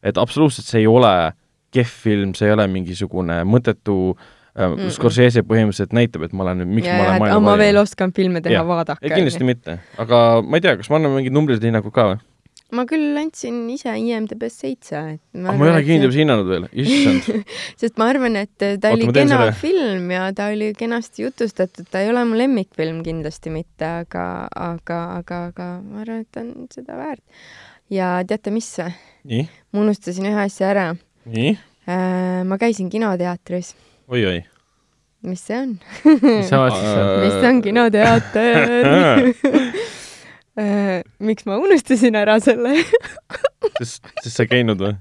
et 0.02 0.20
absoluutselt 0.20 0.68
see 0.68 0.84
ei 0.84 0.88
ole 0.90 1.12
kehv 1.74 2.00
film, 2.06 2.32
see 2.38 2.48
ei 2.48 2.56
ole 2.56 2.66
mingisugune 2.70 3.42
mõttetu 3.48 3.98
äh, 4.14 4.68
mm 4.68 4.76
-mm. 4.76 4.90
Scorsese 4.94 5.42
põhimõtteliselt 5.42 5.96
näitab, 5.96 6.22
et 6.24 6.32
ma 6.32 6.46
olen 6.46 6.62
nüüd, 6.62 6.74
miks 6.78 6.88
ja, 6.88 6.96
ma 6.96 7.08
olen 7.08 7.24
maailma 7.24 7.50
ma 7.50 7.58
veel 7.58 7.80
oskan 7.82 8.12
filme 8.12 8.40
teha, 8.40 8.62
vaadake. 8.66 9.10
kindlasti 9.10 9.44
mitte, 9.44 9.78
aga 9.98 10.20
ma 10.42 10.60
ei 10.60 10.64
tea, 10.64 10.76
kas 10.80 10.90
ma 10.90 11.00
annan 11.00 11.18
mingid 11.18 11.34
numbrilised 11.34 11.66
hinnangud 11.66 11.92
ka 11.92 12.12
või? 12.12 12.22
Ma 12.72 12.86
küll 12.88 13.18
andsin 13.20 13.66
ise 13.72 13.92
IMDB-s 14.00 14.62
seitse, 14.64 15.00
et 15.14 15.36
ma 15.36 15.52
aga 15.52 15.60
ma 15.60 15.66
ei 15.66 15.72
olegi 15.74 15.96
IMDB-s 15.96 16.18
hinnanud 16.22 16.48
veel, 16.48 16.66
issand 16.84 17.44
sest 17.80 18.00
ma 18.00 18.08
arvan, 18.12 18.38
et 18.40 18.54
ta 18.58 18.72
Oota, 18.72 18.94
oli 18.96 19.10
kena 19.12 19.40
selle. 19.42 19.52
film 19.60 20.10
ja 20.14 20.30
ta 20.36 20.48
oli 20.54 20.70
kenasti 20.78 21.26
jutustatud, 21.26 21.88
ta 21.90 22.02
ei 22.04 22.10
ole 22.12 22.24
mu 22.28 22.38
lemmikfilm 22.40 23.02
kindlasti 23.06 23.52
mitte, 23.54 23.90
aga, 24.04 24.26
aga, 24.50 25.00
aga, 25.20 25.42
aga 25.52 25.68
ma 25.84 26.02
arvan, 26.06 26.24
et 26.24 26.32
ta 26.32 26.44
on 26.46 26.68
seda 26.72 26.98
väärt. 26.98 27.24
ja 27.92 28.16
teate, 28.26 28.54
mis? 28.54 28.72
ma 28.80 29.84
unustasin 29.84 30.32
ühe 30.32 30.44
asja 30.48 30.72
ära. 30.72 30.88
nii? 31.28 31.54
Äh, 31.84 32.40
ma 32.48 32.56
käisin 32.56 32.88
kinoteatris 32.88 33.74
oi-oi. 34.08 34.44
mis 35.22 35.40
see 35.46 35.58
on? 35.58 35.76
mis 36.04 36.50
mis 37.24 37.44
on 37.44 37.62
kinoteater? 37.64 38.64
miks 40.54 41.46
ma 41.48 41.58
unustasin 41.58 42.14
ära 42.14 42.36
selle? 42.42 42.76
sest, 43.80 44.04
sest 44.22 44.36
sa 44.36 44.44
ei 44.44 44.50
käinud 44.50 44.78
või? 44.78 44.94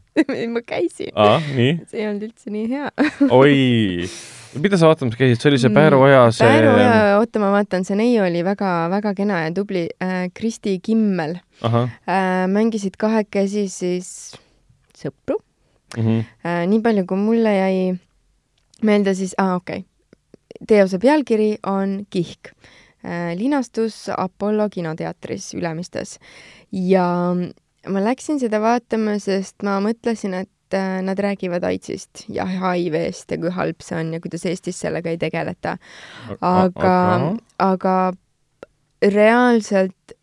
ma 0.53 0.63
käisin. 0.65 1.11
aa, 1.13 1.37
nii. 1.53 1.75
see 1.89 2.01
ei 2.01 2.07
olnud 2.09 2.25
üldse 2.29 2.53
nii 2.53 2.69
hea. 2.71 2.89
oi. 3.29 4.07
mida 4.63 4.79
sa 4.81 4.89
vaatamas 4.89 5.17
käisid, 5.19 5.41
see 5.41 5.51
oli 5.51 5.61
see 5.61 5.69
Mm, 5.69 5.77
Pääru 5.77 6.01
Oja 6.07 6.23
see 6.33 6.49
Pääru 6.49 6.73
Oja, 6.73 6.97
oota, 7.19 7.41
ma 7.43 7.51
vaatan, 7.53 7.85
see 7.85 7.97
neiu 7.99 8.25
oli 8.25 8.41
väga-väga 8.45 9.13
kena 9.17 9.43
ja 9.45 9.53
tubli 9.53 9.85
äh,. 10.01 10.27
Kristi 10.33 10.79
Kimmel 10.81 11.37
äh, 11.61 11.79
mängisid 12.49 12.97
kahekesi 12.97 13.67
siis 13.69 14.09
sõpru 14.97 15.37
mm 15.97 16.03
-hmm. 16.03 16.29
äh,. 16.45 16.63
nii 16.69 16.81
palju, 16.81 17.05
kui 17.05 17.17
mulle 17.21 17.57
jäi 17.57 17.97
meelde, 18.81 19.13
siis, 19.13 19.37
aa 19.37 19.55
okei 19.61 19.83
okay., 19.85 19.89
teose 20.67 20.97
pealkiri 20.97 21.57
on 21.67 22.05
Kihk 22.09 22.55
äh,. 22.55 22.72
Linastus 23.35 24.07
Apollo 24.15 24.69
kinoteatris 24.71 25.53
Ülemistes 25.57 26.17
ja 26.71 27.07
ma 27.91 28.03
läksin 28.03 28.39
seda 28.41 28.61
vaatama, 28.63 29.17
sest 29.21 29.63
ma 29.65 29.77
mõtlesin, 29.83 30.35
et 30.43 30.77
äh, 30.77 30.99
nad 31.05 31.19
räägivad 31.19 31.65
AIDS-ist 31.67 32.25
ja 32.31 32.45
HIV-st 32.47 33.35
ja 33.35 33.41
kui 33.41 33.53
halb 33.55 33.83
see 33.83 33.99
on 33.99 34.13
ja 34.15 34.21
kuidas 34.23 34.45
Eestis 34.49 34.79
sellega 34.83 35.11
ei 35.11 35.19
tegeleta. 35.21 35.77
aga, 36.39 36.95
aga 37.59 37.95
reaalselt 39.03 40.15
äh, 40.15 40.22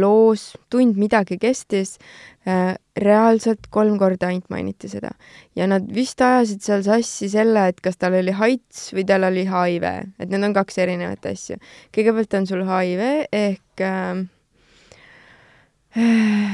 loos 0.00 0.52
tund 0.70 0.98
midagi 1.00 1.38
kestis 1.40 1.96
äh,, 2.44 2.74
reaalselt 2.98 3.70
kolm 3.72 3.96
korda 3.98 4.28
ainult 4.28 4.50
mainiti 4.52 4.90
seda. 4.92 5.14
ja 5.56 5.66
nad 5.66 5.88
vist 5.94 6.20
ajasid 6.20 6.60
seal 6.64 6.84
sassi 6.84 7.30
selle, 7.32 7.68
et 7.72 7.80
kas 7.80 7.96
tal 7.96 8.18
oli 8.18 8.34
haits 8.36 8.90
või 8.92 9.06
tal 9.08 9.24
oli 9.30 9.46
HIV, 9.48 9.88
et 10.20 10.28
need 10.28 10.44
on 10.44 10.54
kaks 10.56 10.78
erinevat 10.84 11.26
asja. 11.32 11.56
kõigepealt 11.96 12.38
on 12.40 12.46
sul 12.50 12.64
HIV 12.68 13.02
ehk 13.32 13.86
äh, 13.88 14.26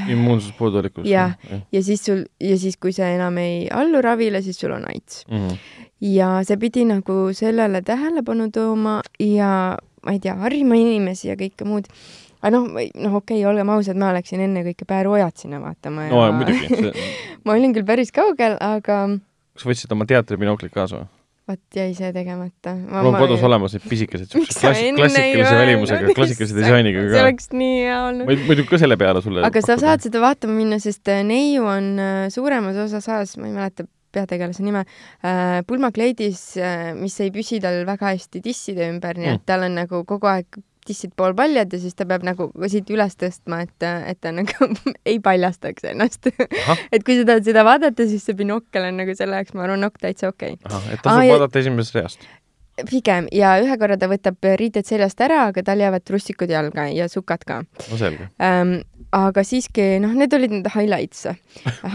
immuunsuspuudulikkus. 0.09 1.07
Jah. 1.07 1.35
ja 1.71 1.83
siis 1.83 2.05
sul, 2.05 2.25
ja 2.39 2.57
siis, 2.59 2.77
kui 2.77 2.91
see 2.95 3.07
enam 3.15 3.37
ei 3.39 3.67
allu 3.71 4.01
ravile, 4.03 4.41
siis 4.43 4.59
sul 4.59 4.71
on 4.75 4.87
AIDS. 4.89 5.25
mm. 5.29 5.47
-hmm. 5.47 5.57
ja 6.01 6.39
see 6.43 6.57
pidi 6.57 6.85
nagu 6.85 7.33
sellele 7.33 7.81
tähelepanu 7.81 8.51
tooma 8.51 9.01
ja 9.19 9.77
ma 10.05 10.11
ei 10.11 10.19
tea, 10.19 10.35
harima 10.35 10.75
inimesi 10.75 11.27
ja 11.27 11.35
kõike 11.35 11.65
muud. 11.65 11.87
Aga 12.41 12.51
noh, 12.55 12.67
noh 12.71 13.19
okei 13.19 13.41
okay,, 13.41 13.45
olgem 13.49 13.69
ausad, 13.75 13.99
ma 13.99 14.13
läksin 14.15 14.43
ennekõike 14.47 14.87
Pääru 14.89 15.17
Ojat 15.17 15.37
sinna 15.45 15.59
vaatama 15.63 16.07
ja 16.07 16.11
no 16.15 16.25
muidugi, 16.39 16.91
ma 17.45 17.55
olin 17.57 17.75
küll 17.75 17.87
päris 17.87 18.11
kaugel, 18.15 18.57
aga 18.63 18.99
kas 19.55 19.65
võtsid 19.67 19.91
oma 19.95 20.07
teatribinoklid 20.09 20.71
kaasa 20.75 21.01
või? 21.03 21.09
vot 21.49 21.61
jäi 21.73 21.93
see 21.97 22.11
tegemata. 22.13 22.75
mul 22.77 23.07
on 23.09 23.15
kodus 23.17 23.41
olemas 23.47 23.73
need 23.73 23.85
pisikesed, 23.89 24.29
siuksed 24.29 24.59
klassi- 24.61 24.91
klassikalise 24.95 25.55
välimusega, 25.57 26.13
klassikalise 26.13 26.57
disainiga 26.59 27.01
see 27.01 27.13
ka. 27.15 27.23
oleks 27.25 27.47
nii 27.57 27.77
hea 27.87 27.95
olnud. 28.05 28.29
ma 28.29 28.35
muidu 28.51 28.65
ka 28.69 28.77
selle 28.81 28.97
peale 29.01 29.23
sulle 29.25 29.41
aga 29.47 29.63
sa 29.65 29.79
saad 29.81 30.05
seda 30.05 30.21
vaatama 30.21 30.53
minna, 30.59 30.77
sest 30.83 31.09
äh, 31.09 31.23
neiu 31.25 31.65
on 31.65 31.95
äh, 31.99 32.27
suuremas 32.33 32.77
osas 32.85 33.09
ajas, 33.09 33.33
ma 33.41 33.49
ei 33.49 33.55
mäleta 33.57 33.87
peategelase 34.13 34.61
nime 34.65 34.85
äh,, 34.85 35.59
pulmakleidis 35.69 36.43
mis 37.01 37.17
ei 37.25 37.33
püsi 37.33 37.59
tal 37.61 37.81
väga 37.89 38.13
hästi 38.13 38.41
tisside 38.45 38.85
ümber, 38.93 39.17
nii 39.17 39.29
Mm. 39.33 39.41
et 39.41 39.45
tal 39.49 39.65
on 39.67 39.75
nagu 39.81 40.03
kogu 40.09 40.29
aeg 40.29 40.61
tissid 40.89 41.13
poolpaljad 41.19 41.73
ja 41.73 41.79
siis 41.81 41.95
ta 41.97 42.07
peab 42.09 42.25
nagu 42.27 42.49
siit 42.71 42.89
üles 42.93 43.15
tõstma, 43.19 43.61
et, 43.67 43.87
et 44.09 44.19
ta 44.21 44.33
nagu 44.35 44.69
ei 45.09 45.21
paljastaks 45.23 45.85
ennast. 45.93 46.31
Et 46.95 47.05
kui 47.05 47.19
sa 47.19 47.25
tahad 47.29 47.45
seda 47.47 47.63
vaadata, 47.67 48.05
siis 48.09 48.25
see 48.25 48.37
binokkel 48.37 48.89
on 48.89 48.99
nagu 49.03 49.13
selle 49.17 49.39
jaoks, 49.39 49.55
ma 49.57 49.65
arvan, 49.67 49.83
nokk 49.85 49.99
täitsa 50.01 50.31
okei 50.31 50.57
okay.. 50.57 50.93
et 50.93 51.01
tasub 51.03 51.15
Aa, 51.15 51.25
ja- 51.27 51.37
vaadata 51.37 51.61
esimesest 51.61 51.97
reast. 51.97 52.29
pigem 52.89 53.27
ja 53.35 53.57
ühe 53.61 53.75
korra 53.81 53.97
ta 53.99 54.07
võtab 54.11 54.49
riided 54.61 54.87
seljast 54.87 55.19
ära, 55.21 55.45
aga 55.51 55.63
tal 55.67 55.81
jäävad 55.83 56.05
trussikud 56.07 56.49
jalga 56.51 56.87
ja 56.95 57.09
sukad 57.11 57.43
ka 57.45 57.61
no 57.63 57.99
selge. 57.99 58.29
ähm,. 58.41 58.79
Aga 59.15 59.41
siiski, 59.45 59.85
noh, 60.03 60.11
need 60.17 60.33
olid 60.37 60.51
need 60.53 60.67
highlights, 60.69 61.25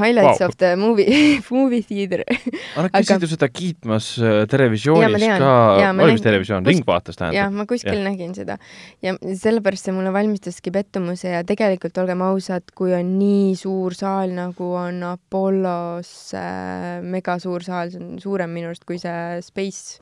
highlights 0.01 0.41
Vau. 0.41 0.49
of 0.49 0.57
the 0.59 0.75
movie, 0.77 1.07
movie 1.55 1.83
theater. 1.87 2.25
aga 2.27 2.87
nad 2.89 2.95
käisid 2.97 3.27
ju 3.27 3.31
seda 3.31 3.49
kiitmas 3.53 4.09
äh, 4.19 4.43
Televisioonis 4.51 5.23
tean. 5.23 5.39
ka, 5.43 5.93
oli 5.93 6.17
vist 6.17 6.27
Televisioon, 6.27 6.67
Ringvaates 6.67 7.15
jah, 7.15 7.31
tähendab. 7.31 7.55
ma 7.61 7.69
kuskil 7.71 8.01
Jah. 8.01 8.05
nägin 8.09 8.35
seda 8.35 8.59
ja 9.05 9.15
sellepärast 9.23 9.89
see 9.89 9.95
mulle 9.95 10.11
valmistaski 10.15 10.75
pettumuse 10.75 11.37
ja 11.37 11.45
tegelikult 11.47 12.03
olgem 12.03 12.27
ausad, 12.27 12.67
kui 12.75 12.95
on 12.99 13.15
nii 13.21 13.55
suur 13.59 13.95
saal, 13.95 14.35
nagu 14.35 14.75
on 14.81 15.03
Apollos 15.15 16.15
äh, 16.39 16.99
megasuur 17.05 17.67
saal, 17.67 17.95
see 17.95 18.03
on 18.03 18.17
suurem 18.23 18.55
minu 18.55 18.73
arust 18.73 18.87
kui 18.89 18.99
see 18.99 19.43
Space, 19.45 20.01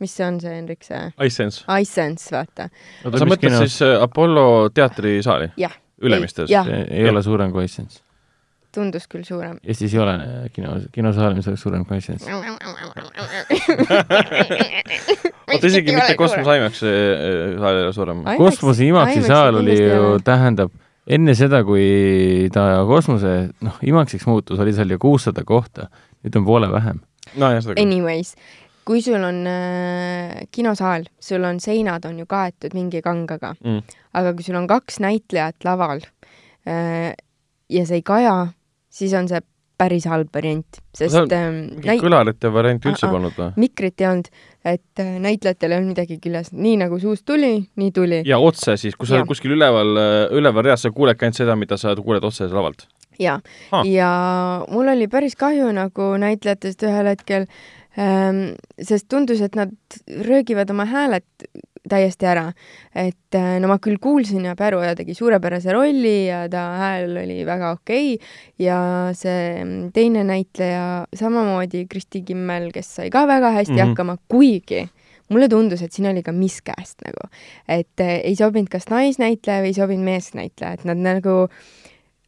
mis 0.00 0.12
see 0.16 0.28
on 0.28 0.40
see, 0.44 0.52
Henrik, 0.60 0.84
see 0.84 1.06
iSense. 1.24 1.64
iSense, 1.80 2.28
vaata. 2.34 2.68
sa 3.04 3.28
mõtled 3.28 3.62
siis 3.64 3.80
äh, 3.86 3.96
Apollo 4.04 4.74
teatrisaali? 4.76 5.54
jah, 5.60 5.80
Ülemistes? 6.00 6.50
jah. 6.50 6.66
ei 6.90 7.08
ole 7.10 7.22
suurem 7.22 7.52
kui 7.52 7.64
Essence. 7.64 8.00
tundus 8.74 9.08
küll 9.10 9.24
suurem. 9.26 9.56
Eestis 9.66 9.94
ei 9.94 10.00
ole 10.00 10.12
äh, 10.14 10.44
kino, 10.54 10.76
kinosaal, 10.94 11.34
mis 11.34 11.48
oleks 11.50 11.62
suurem 11.66 11.84
kui 11.84 11.96
Essence. 11.98 12.24
oota, 15.50 15.66
isegi 15.66 15.94
mitte 15.96 16.14
Cosmos 16.18 16.46
IMAX 16.46 16.82
äh, 16.86 17.58
saal 17.58 17.76
ei 17.80 17.84
ole 17.88 17.92
suurem. 17.96 18.22
kosmose 18.38 18.86
IMAX-i 18.86 19.22
saal 19.26 19.58
oli 19.62 19.76
ju, 19.80 20.14
tähendab, 20.24 20.72
enne 21.10 21.34
seda, 21.38 21.62
kui 21.66 22.48
ta 22.54 22.68
kosmose, 22.88 23.34
noh, 23.66 23.78
IMAX-iks 23.82 24.26
muutus, 24.30 24.60
oli 24.62 24.74
seal 24.76 24.92
ju 24.94 24.98
kuussada 25.02 25.44
kohta, 25.46 25.88
nüüd 26.24 26.38
on 26.40 26.46
poole 26.48 26.70
vähem. 26.72 27.00
küll. 27.34 27.78
Anyways, 27.82 28.34
kui 28.86 29.02
sul 29.04 29.22
on 29.22 29.42
äh, 29.50 30.44
kinosaal, 30.54 31.04
sul 31.22 31.44
on 31.46 31.60
seinad 31.62 32.06
on 32.08 32.18
ju 32.22 32.26
kaetud 32.30 32.74
mingi 32.78 33.02
kangaga, 33.02 33.54
Mm. 33.64 33.82
Aga 34.14 34.34
kui 34.34 34.46
sul 34.46 34.58
on 34.60 34.66
kaks 34.70 35.00
näitlejat 35.02 35.64
laval 35.64 36.02
äh, 36.68 37.12
ja 37.70 37.86
see 37.86 38.00
ei 38.00 38.06
kaja, 38.06 38.34
siis 38.90 39.14
on 39.14 39.28
see 39.30 39.40
päris 39.80 40.04
halb 40.10 40.28
variant, 40.34 40.80
Seal 40.92 41.08
sest 41.08 41.32
ähm, 41.32 41.54
mingit 41.78 42.02
kõlarite 42.02 42.50
varianti 42.52 42.90
üldse 42.90 43.06
Aa, 43.06 43.08
aa. 43.08 43.14
polnud 43.16 43.38
või? 43.38 43.50
mikrit 43.64 44.02
ei 44.02 44.08
olnud, 44.10 44.28
et 44.68 45.00
äh, 45.00 45.14
näitlejatel 45.24 45.72
ei 45.72 45.78
olnud 45.80 45.94
midagi 45.94 46.18
küljes, 46.20 46.50
nii 46.52 46.74
nagu 46.82 46.98
suust 47.00 47.24
tuli, 47.28 47.54
nii 47.80 47.92
tuli. 47.96 48.20
ja 48.28 48.38
otse 48.44 48.76
siis, 48.80 48.98
kui 48.98 49.08
sa 49.08 49.22
Jah. 49.22 49.28
kuskil 49.28 49.54
üleval, 49.56 49.94
üleval 50.36 50.66
reas, 50.68 50.84
sa 50.84 50.92
kuuledki 50.92 51.24
ainult 51.28 51.40
seda, 51.40 51.56
mida 51.56 51.80
sa 51.80 51.94
kuuled 51.96 52.26
otse 52.28 52.50
lavalt. 52.52 52.84
ja 53.20 53.38
Ah., 53.72 53.86
ja 53.88 54.10
mul 54.68 54.92
oli 54.92 55.08
päris 55.08 55.36
kahju 55.40 55.72
nagu 55.72 56.12
näitlejatest 56.20 56.84
ühel 56.84 57.08
hetkel 57.14 57.48
ähm,, 57.96 58.44
sest 58.76 59.08
tundus, 59.08 59.40
et 59.40 59.56
nad 59.56 59.72
röögivad 60.28 60.70
oma 60.76 60.84
hääled 60.92 61.24
täiesti 61.88 62.28
ära. 62.28 62.50
et 62.94 63.34
äh, 63.34 63.58
no 63.62 63.70
ma 63.70 63.78
küll 63.82 63.98
kuulsin 64.02 64.44
ja 64.44 64.54
Päru 64.56 64.80
Oja 64.82 64.94
tegi 64.98 65.14
suurepärase 65.16 65.72
rolli 65.72 66.26
ja 66.26 66.44
ta 66.50 66.64
hääl 66.80 67.16
oli 67.22 67.40
väga 67.46 67.72
okei 67.78 68.18
ja 68.58 68.80
see 69.16 69.64
mm, 69.64 69.92
teine 69.96 70.24
näitleja 70.24 71.06
samamoodi, 71.16 71.86
Kristi 71.90 72.22
Kimmel, 72.26 72.70
kes 72.74 72.96
sai 73.00 73.10
ka 73.10 73.26
väga 73.26 73.54
hästi 73.56 73.72
mm. 73.72 73.78
-hmm. 73.78 73.88
hakkama, 73.94 74.16
kuigi 74.28 74.88
mulle 75.30 75.48
tundus, 75.48 75.82
et 75.82 75.92
siin 75.92 76.10
oli 76.10 76.22
ka 76.26 76.32
miskäest 76.32 77.04
nagu, 77.06 77.30
et 77.68 78.02
äh, 78.02 78.18
ei 78.24 78.36
sobinud 78.36 78.68
kas 78.68 78.88
naisnäitleja 78.90 79.62
või 79.62 79.72
ei 79.72 79.78
sobinud 79.78 80.04
meesnäitleja, 80.04 80.72
et 80.72 80.84
nad 80.84 80.98
nagu 80.98 81.48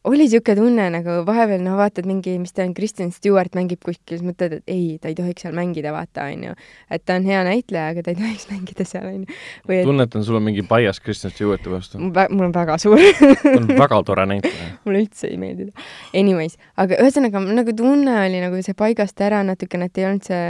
oli 0.03 0.17
niisugune 0.25 0.55
tunne 0.57 0.85
nagu 0.91 1.13
vahepeal 1.27 1.61
noh, 1.63 1.77
vaatad 1.79 2.07
mingi, 2.09 2.35
mis 2.41 2.51
ta 2.55 2.65
on, 2.65 2.73
Kristen 2.75 3.11
Stewart 3.15 3.55
mängib 3.55 3.79
kuskil, 3.85 4.17
siis 4.17 4.23
mõtled, 4.25 4.57
et 4.59 4.71
ei, 4.73 4.97
ta 5.01 5.07
ei 5.11 5.15
tohiks 5.15 5.45
seal 5.45 5.55
mängida, 5.55 5.93
vaata, 5.95 6.25
onju. 6.33 6.55
et 6.91 7.03
ta 7.07 7.15
on 7.19 7.27
hea 7.29 7.43
näitleja, 7.47 7.93
aga 7.93 8.03
ta 8.03 8.11
ei 8.11 8.19
tohiks 8.19 8.47
mängida 8.53 8.85
seal, 8.87 9.07
onju. 9.11 9.37
või 9.69 9.79
et 9.79 9.87
tunnetan, 9.87 10.25
sul 10.27 10.39
on 10.39 10.45
mingi 10.49 10.65
bias 10.67 10.99
Kristjan 11.03 11.31
Stewarti 11.31 11.71
vastu. 11.71 12.01
mul 12.03 12.47
on 12.49 12.55
väga 12.55 12.77
suur 12.83 12.99
on 13.57 13.69
väga 13.79 14.01
tore 14.07 14.25
näitleja. 14.33 14.71
mulle 14.85 15.05
üldse 15.05 15.29
ei 15.31 15.37
meeldi 15.39 15.69
ta. 15.69 15.85
Anyways, 16.19 16.57
aga 16.83 16.99
ühesõnaga 17.03 17.43
nagu 17.47 17.75
tunne 17.77 18.17
oli 18.25 18.43
nagu 18.43 18.59
see 18.65 18.75
paigast 18.77 19.23
ära 19.23 19.39
natukene, 19.47 19.87
et 19.87 20.01
ei 20.03 20.09
olnud 20.09 20.27
see 20.27 20.43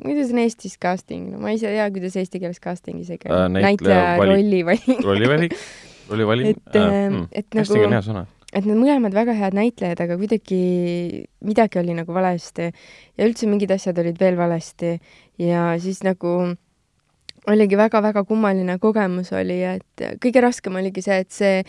kuidas 0.00 0.32
on 0.32 0.38
Eestis 0.42 0.78
casting, 0.80 1.30
no 1.34 1.38
ma 1.42 1.52
ise 1.54 1.68
ei 1.68 1.76
tea, 1.78 1.86
kuidas 1.94 2.16
eesti 2.16 2.40
keeles 2.42 2.60
casting 2.62 3.00
isegi 3.02 3.28
Äh, 3.28 3.44
on 3.46 3.52
näitleja 3.52 3.68
näitleja 3.68 4.18
valik- 4.18 4.34
rolli 4.34 4.60
valik. 4.66 5.04
rollivalik, 5.04 5.56
rollivalim. 6.10 6.46
et 6.54 6.76
äh,, 6.80 7.18
et 7.32 7.46
casting 7.52 7.84
on 7.84 7.90
nagu 7.92 7.98
hea 8.00 8.04
sõna. 8.10 8.26
Et 8.52 8.66
need 8.66 8.78
mõlemad 8.78 9.14
väga 9.14 9.34
head 9.38 9.54
näitlejad, 9.56 10.00
aga 10.04 10.16
kuidagi 10.20 10.62
midagi 11.46 11.80
oli 11.82 11.94
nagu 11.98 12.14
valesti. 12.14 12.70
Ja 13.18 13.28
üldse 13.28 13.48
mingid 13.50 13.70
asjad 13.74 13.98
olid 14.02 14.18
veel 14.20 14.38
valesti. 14.40 14.96
Ja 15.40 15.70
siis 15.82 16.02
nagu 16.06 16.34
oligi 17.48 17.78
väga-väga 17.78 18.24
kummaline 18.28 18.76
kogemus 18.82 19.32
oli, 19.32 19.60
et 19.64 20.04
kõige 20.20 20.42
raskem 20.44 20.76
oligi 20.76 21.04
see, 21.04 21.20
et 21.24 21.32
see 21.32 21.62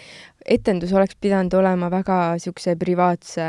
etendus 0.45 0.91
oleks 0.95 1.15
pidanud 1.21 1.53
olema 1.57 1.89
väga 1.91 2.17
niisuguse 2.37 2.73
privaatse, 2.79 3.43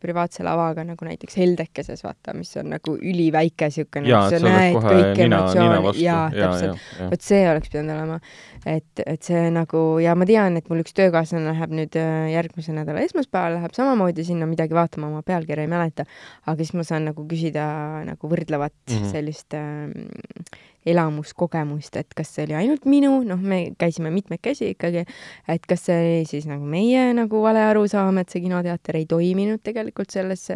privaatse 0.00 0.44
lavaga, 0.46 0.84
nagu 0.88 1.06
näiteks 1.06 1.36
Heldekeses, 1.40 2.02
vaata, 2.04 2.34
mis 2.36 2.52
on 2.60 2.70
nagu 2.74 2.94
üliväike 2.96 3.68
niisugune, 3.70 4.08
sa 4.32 4.40
näed 4.44 4.78
kõiki 4.78 5.26
emotsioone, 5.26 5.94
jaa, 6.00 6.24
täpselt. 6.34 6.86
vot 7.12 7.26
see 7.26 7.42
oleks 7.50 7.72
pidanud 7.72 7.94
olema. 7.96 8.18
et, 8.64 9.04
et 9.04 9.26
see 9.26 9.44
nagu, 9.54 9.84
ja 10.02 10.16
ma 10.18 10.28
tean, 10.28 10.56
et 10.60 10.72
mul 10.72 10.82
üks 10.84 10.96
töökaaslane 10.96 11.52
läheb 11.52 11.76
nüüd 11.76 12.00
äh, 12.00 12.30
järgmise 12.34 12.74
nädala 12.76 13.04
esmaspäeval, 13.04 13.58
läheb 13.58 13.76
samamoodi 13.76 14.24
sinna 14.26 14.48
midagi 14.48 14.76
vaatama, 14.76 15.12
ma 15.12 15.24
pealkirja 15.26 15.66
ei 15.66 15.72
mäleta, 15.72 16.08
aga 16.46 16.58
siis 16.60 16.74
ma 16.78 16.86
saan 16.86 17.08
nagu 17.10 17.24
küsida 17.28 17.64
nagu 18.08 18.32
võrdlevat 18.32 18.76
mm. 18.76 18.96
-hmm. 18.96 19.12
sellist 19.12 19.56
äh, 19.56 20.68
elamuskogemust, 20.88 21.96
et 22.00 22.14
kas 22.16 22.30
see 22.34 22.46
oli 22.46 22.56
ainult 22.56 22.86
minu, 22.88 23.12
noh, 23.26 23.40
me 23.40 23.60
käisime 23.80 24.12
mitmekesi 24.14 24.72
ikkagi, 24.74 25.04
et 25.52 25.66
kas 25.68 25.84
see 25.90 25.98
oli 25.98 26.29
siis 26.30 26.46
nagu 26.50 26.66
meie 26.68 27.10
nagu 27.16 27.42
vale 27.42 27.62
arusaam, 27.68 28.20
et 28.22 28.32
see 28.32 28.42
kinoteater 28.44 29.00
ei 29.00 29.06
toiminud 29.10 29.62
tegelikult 29.66 30.12
selles, 30.14 30.46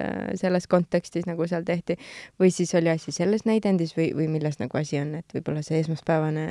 selles 0.41 0.69
kontekstis, 0.71 1.27
nagu 1.29 1.47
seal 1.51 1.67
tehti, 1.67 1.99
või 2.41 2.53
siis 2.55 2.75
oli 2.79 2.93
asi 2.93 3.15
selles 3.15 3.47
näidendis 3.49 3.95
või, 3.99 4.11
või 4.17 4.29
milles 4.33 4.61
nagu 4.63 4.81
asi 4.81 5.01
on, 5.03 5.15
et 5.21 5.37
võib-olla 5.37 5.65
see 5.67 5.81
esmaspäevane 5.83 6.47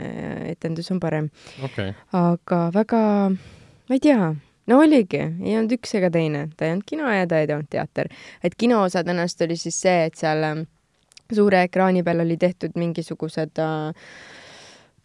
etendus 0.52 0.92
on 0.94 1.02
parem. 1.04 1.30
okay.. 1.64 1.96
aga 2.18 2.66
väga, 2.76 3.04
ma 3.34 3.98
ei 3.98 4.04
tea, 4.04 4.34
no 4.70 4.80
oligi, 4.84 5.24
ei 5.44 5.58
olnud 5.58 5.76
üks 5.78 5.96
ega 6.00 6.12
teine, 6.14 6.48
ta 6.58 6.68
ei 6.68 6.76
olnud 6.76 6.88
kino 6.90 7.10
ja 7.12 7.26
ta 7.30 7.42
ei 7.42 7.50
olnud 7.50 7.72
teater. 7.72 8.12
et 8.44 8.56
kino 8.60 8.84
osa 8.84 9.04
tõenäoliselt 9.04 9.48
oli 9.48 9.60
siis 9.60 9.80
see, 9.86 10.08
et 10.08 10.20
seal 10.20 10.46
ähm, 10.48 10.64
suure 11.34 11.64
ekraani 11.68 12.04
peal 12.04 12.24
oli 12.24 12.38
tehtud 12.38 12.78
mingisugused 12.80 13.60
äh, 13.64 14.10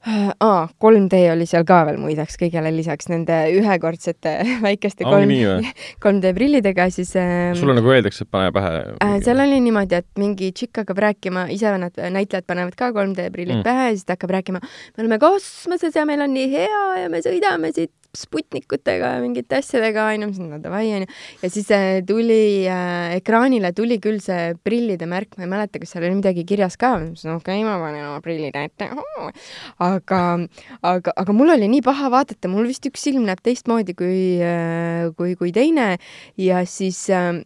aa, 0.06 0.68
3D 0.84 1.20
oli 1.32 1.46
seal 1.48 1.64
ka 1.68 1.80
veel 1.88 1.98
muideks 2.00 2.38
kõigele 2.40 2.70
lisaks 2.74 3.08
nende 3.10 3.36
ühekordsete 3.58 4.34
väikeste 4.66 5.06
kolm, 5.06 5.26
nii 5.30 5.46
või? 5.48 5.72
3D 6.04 6.32
prillidega, 6.36 6.88
siis 6.94 7.14
ähm, 7.18 7.56
sulle 7.58 7.74
nagu 7.76 7.90
öeldakse, 7.92 8.24
et 8.26 8.32
pane 8.32 8.52
pähe 8.54 8.72
Äh, 9.04 9.18
seal 9.26 9.42
oli 9.42 9.60
niimoodi, 9.64 9.98
et 9.98 10.08
mingi 10.20 10.52
tšikk 10.54 10.84
hakkab 10.84 11.02
rääkima, 11.08 11.48
ise 11.54 11.74
nad, 11.82 11.98
näitlejad 12.14 12.46
panevad 12.48 12.78
ka 12.78 12.92
3D 12.94 13.28
prillid 13.34 13.58
mm. 13.60 13.66
pähe 13.66 13.90
ja 13.90 13.96
siis 13.96 14.06
ta 14.08 14.16
hakkab 14.16 14.36
rääkima, 14.38 14.62
me 14.62 15.04
oleme 15.04 15.20
kosmoses 15.22 15.98
ja 15.98 16.06
meil 16.08 16.22
on 16.24 16.34
nii 16.36 16.50
hea 16.54 16.84
ja 17.02 17.12
me 17.12 17.22
sõidame 17.24 17.72
siit 17.74 17.92
Sputnikutega 18.18 19.14
ja 19.16 19.22
mingite 19.22 19.58
asjadega 19.60 20.08
onju, 20.14 20.30
siis 20.34 20.48
no 20.48 20.60
davai 20.62 20.84
onju. 20.96 21.08
ja 21.42 21.50
siis 21.52 21.70
äh, 21.74 22.00
tuli 22.06 22.40
äh, 22.70 23.16
ekraanile 23.18 23.72
tuli 23.76 24.00
küll 24.02 24.20
see 24.24 24.54
prillide 24.66 25.08
märk, 25.10 25.36
ma 25.38 25.46
ei 25.46 25.52
mäleta, 25.54 25.82
kas 25.82 25.94
seal 25.94 26.08
oli 26.08 26.18
midagi 26.20 26.46
kirjas 26.48 26.78
ka, 26.80 26.94
ma 26.96 27.04
mõtlesin 27.06 27.34
okei 27.36 27.62
okay,, 27.62 27.66
ma 27.66 27.76
panen 27.82 28.08
oma 28.08 28.22
prillid 28.24 28.56
ette. 28.58 28.90
aga, 29.88 30.22
aga, 30.92 31.14
aga 31.24 31.36
mul 31.36 31.54
oli 31.54 31.70
nii 31.76 31.84
paha 31.86 32.10
vaadata, 32.14 32.50
mul 32.50 32.68
vist 32.70 32.86
üks 32.90 33.06
silm 33.08 33.28
näeb 33.28 33.42
teistmoodi 33.44 33.94
kui, 33.98 34.18
kui, 35.18 35.36
kui 35.38 35.54
teine 35.54 35.94
ja 36.40 36.64
siis 36.68 37.04
äh, 37.14 37.38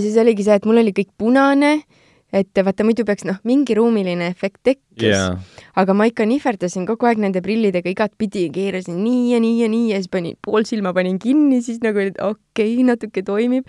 siis 0.00 0.16
oligi 0.20 0.46
see, 0.46 0.56
et 0.56 0.68
mul 0.68 0.80
oli 0.82 0.94
kõik 0.96 1.12
punane, 1.20 1.82
et 2.32 2.62
vaata 2.64 2.86
muidu 2.88 3.04
peaks 3.08 3.26
noh, 3.28 3.38
mingi 3.48 3.76
ruumiline 3.76 4.26
efekt 4.32 4.62
tekkis 4.68 5.12
jaa, 5.12 5.36
aga 5.78 5.96
ma 5.96 6.08
ikka 6.08 6.26
nihverdasin 6.28 6.86
kogu 6.88 7.08
aeg 7.08 7.20
nende 7.22 7.42
prillidega 7.44 7.92
igatpidi, 7.92 8.46
keerasin 8.54 8.98
nii 9.04 9.32
ja 9.34 9.40
nii 9.44 9.56
ja 9.60 9.70
nii 9.72 9.90
ja 9.92 10.02
siis 10.02 10.12
panin, 10.12 10.38
pool 10.44 10.66
silma 10.68 10.94
panin 10.96 11.18
kinni, 11.22 11.62
siis 11.64 11.82
nagu 11.84 12.00
okei 12.02 12.28
okay,, 12.28 12.86
natuke 12.88 13.24
toimib. 13.26 13.68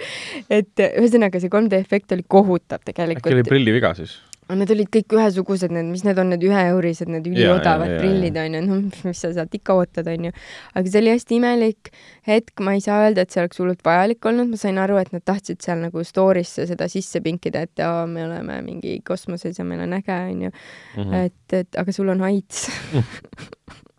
et 0.49 0.85
ühesõnaga 0.89 1.43
see 1.43 1.51
3D 1.51 1.83
efekt 1.83 2.15
oli 2.15 2.25
kohutav 2.27 2.83
äkki 2.83 3.01
oli 3.03 3.19
tegelikult. 3.19 3.51
prilliviga 3.51 3.93
siis? 3.99 4.19
Need 4.49 4.73
olid 4.75 4.89
kõik 4.93 5.15
ühesugused, 5.15 5.71
need, 5.73 5.87
mis 5.91 6.03
need 6.05 6.19
on, 6.19 6.31
need 6.33 6.43
üheeurised, 6.43 7.09
need 7.11 7.27
üliodavad 7.29 7.95
prillid 7.99 8.37
onju, 8.41 8.61
noh, 8.65 8.81
mis 9.07 9.21
sa 9.23 9.31
sealt 9.35 9.53
ikka 9.55 9.77
ootad 9.79 10.09
onju. 10.11 10.33
aga 10.73 10.91
see 10.91 11.01
oli 11.01 11.13
hästi 11.13 11.37
imelik 11.39 11.93
hetk, 12.27 12.53
ma 12.65 12.75
ei 12.77 12.83
saa 12.83 13.05
öelda, 13.05 13.23
et 13.23 13.33
see 13.33 13.43
oleks 13.43 13.61
hullult 13.61 13.83
vajalik 13.85 14.25
olnud, 14.29 14.51
ma 14.51 14.59
sain 14.59 14.81
aru, 14.81 14.99
et 15.01 15.13
nad 15.15 15.23
tahtsid 15.25 15.63
seal 15.63 15.79
nagu 15.83 16.03
story'sse 16.07 16.67
seda 16.69 16.89
sisse 16.91 17.23
pinkida, 17.23 17.63
et 17.67 17.83
aa, 17.83 18.03
me 18.09 18.25
oleme 18.27 18.59
mingi 18.65 18.99
kosmoses 19.07 19.59
ja 19.59 19.67
meil 19.67 19.85
on 19.87 19.95
äge 19.99 20.19
onju. 20.33 20.53
Mhm. 20.97 21.13
et, 21.23 21.57
et 21.63 21.79
aga 21.79 21.95
sul 21.95 22.11
on 22.13 22.21
AIDS. 22.27 22.67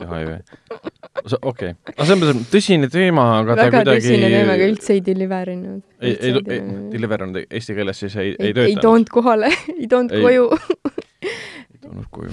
ei 0.00 0.26
või? 0.26 0.38
okei, 1.42 1.74
aga 1.92 2.04
selles 2.08 2.22
mõttes 2.36 2.50
tõsine 2.52 2.88
teema, 2.92 3.24
aga 3.40 3.54
ta 3.56 3.66
väga 3.68 3.78
kuidagi 3.82 4.06
tõsine 4.06 4.30
teema, 4.32 4.52
aga 4.56 4.68
üldse 4.72 4.92
ei 4.96 5.00
deliver 5.06 5.50
inud. 5.52 5.82
ei, 6.00 6.16
ei, 6.20 6.32
ei, 6.56 6.60
deliver 6.94 7.22
on 7.28 7.36
eesti 7.44 7.74
keeles 7.78 8.00
siis 8.04 8.16
ei, 8.16 8.32
ei 8.38 8.50
ei 8.50 8.54
töötanud. 8.56 8.82
toonud 8.82 9.08
kohale, 9.14 9.50
ei 9.80 9.86
toonud 9.92 10.12
Ei. 10.16 10.22
koju. 10.22 10.46
ei 11.22 11.78
toonud 11.82 12.06
koju. 12.10 12.30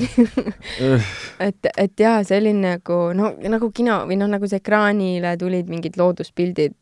et, 1.47 1.70
et 1.78 1.99
jaa, 2.05 2.24
see 2.28 2.39
oli 2.41 2.53
nagu 2.57 2.99
no 3.18 3.34
nagu 3.55 3.72
kino 3.76 3.99
või 4.10 4.18
noh, 4.22 4.30
nagu 4.32 4.47
see 4.49 4.62
ekraanile 4.62 5.36
tulid 5.41 5.70
mingid 5.72 5.99
looduspildid, 5.99 6.78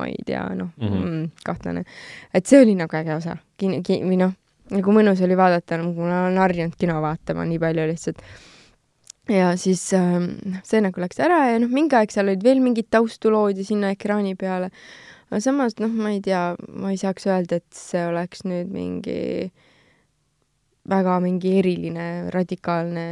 ma 0.00 0.06
ei 0.10 0.20
tea, 0.26 0.44
noh 0.54 0.70
mm 0.76 0.86
Mhm. 0.90 1.02
-hmm. 1.02 1.24
kahtlane. 1.44 1.84
et 2.34 2.46
see 2.46 2.60
oli 2.62 2.74
nagu 2.78 2.96
äge 2.96 3.14
osa 3.16 3.36
kin-, 3.60 3.82
kin- 3.86 4.06
või 4.08 4.16
noh, 4.20 4.32
nagu 4.70 4.92
mõnus 4.94 5.20
oli 5.24 5.36
vaadata, 5.36 5.76
nagu 5.82 5.94
ma 6.00 6.26
olen 6.28 6.38
harjunud 6.38 6.76
kino 6.78 7.00
vaatama 7.02 7.44
nii 7.44 7.58
palju 7.58 7.86
lihtsalt. 7.90 8.22
Ja 9.30 9.52
siis 9.60 9.82
ähm, 9.96 10.32
noh, 10.46 10.62
see 10.66 10.82
nagu 10.82 11.02
läks 11.02 11.20
ära 11.22 11.44
ja 11.52 11.60
noh, 11.62 11.70
mingi 11.72 11.96
aeg 11.98 12.12
seal 12.14 12.28
olid 12.30 12.44
veel 12.44 12.62
mingid 12.64 12.90
taustulood 12.92 13.58
ja 13.58 13.66
sinna 13.66 13.92
ekraani 13.94 14.36
peale. 14.38 14.70
aga 15.30 15.42
samas 15.44 15.78
noh, 15.82 15.92
ma 15.92 16.14
ei 16.14 16.22
tea, 16.24 16.54
ma 16.68 16.92
ei 16.94 16.98
saaks 17.00 17.28
öelda, 17.30 17.60
et 17.60 17.68
see 17.76 18.02
oleks 18.10 18.44
nüüd 18.48 18.72
mingi 18.74 19.20
väga 20.90 21.20
mingi 21.22 21.54
eriline, 21.60 22.08
radikaalne, 22.34 23.06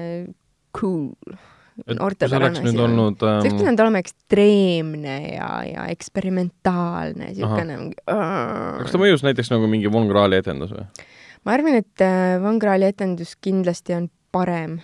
cool. 0.77 1.13
see 1.79 1.95
oleks 1.95 2.59
nüüd 2.65 2.81
olnud 2.83 3.21
see 3.21 3.29
oleks 3.31 3.53
ähm, 3.53 3.61
pidanud 3.61 3.85
olema 3.85 4.03
ekstreemne 4.03 5.17
ja, 5.37 5.51
ja 5.69 5.87
eksperimentaalne, 5.93 7.31
siukene 7.37 7.79
mingi. 7.79 8.03
kas 8.03 8.95
ta 8.95 9.01
mõjus 9.01 9.23
näiteks 9.27 9.53
nagu 9.55 9.71
mingi 9.71 9.93
Von 9.93 10.11
Krahli 10.11 10.43
etendus 10.43 10.75
või? 10.75 10.89
ma 11.47 11.55
arvan, 11.55 11.79
et 11.79 12.03
äh, 12.03 12.39
Van 12.43 12.59
Krahli 12.59 12.91
etendus 12.91 13.37
kindlasti 13.39 13.95
on 13.95 14.11
parem, 14.35 14.81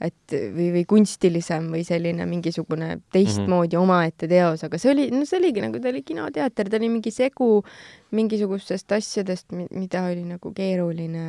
et 0.00 0.32
või, 0.32 0.68
või 0.74 0.84
kunstilisem 0.88 1.70
või 1.72 1.82
selline 1.86 2.26
mingisugune 2.28 2.98
teistmoodi 3.12 3.76
mm 3.76 3.80
-hmm. 3.80 3.82
omaette 3.82 4.28
teos, 4.28 4.64
aga 4.64 4.78
see 4.78 4.92
oli, 4.92 5.08
no 5.10 5.24
see 5.24 5.38
oligi 5.40 5.64
nagu, 5.64 5.80
ta 5.80 5.88
oli 5.88 6.02
kinoteater, 6.02 6.68
ta 6.68 6.76
oli 6.76 6.90
mingi 6.92 7.10
segu 7.10 7.64
mingisugustest 8.10 8.92
asjadest, 8.92 9.52
mida 9.52 10.04
oli 10.04 10.24
nagu 10.24 10.52
keeruline 10.52 11.24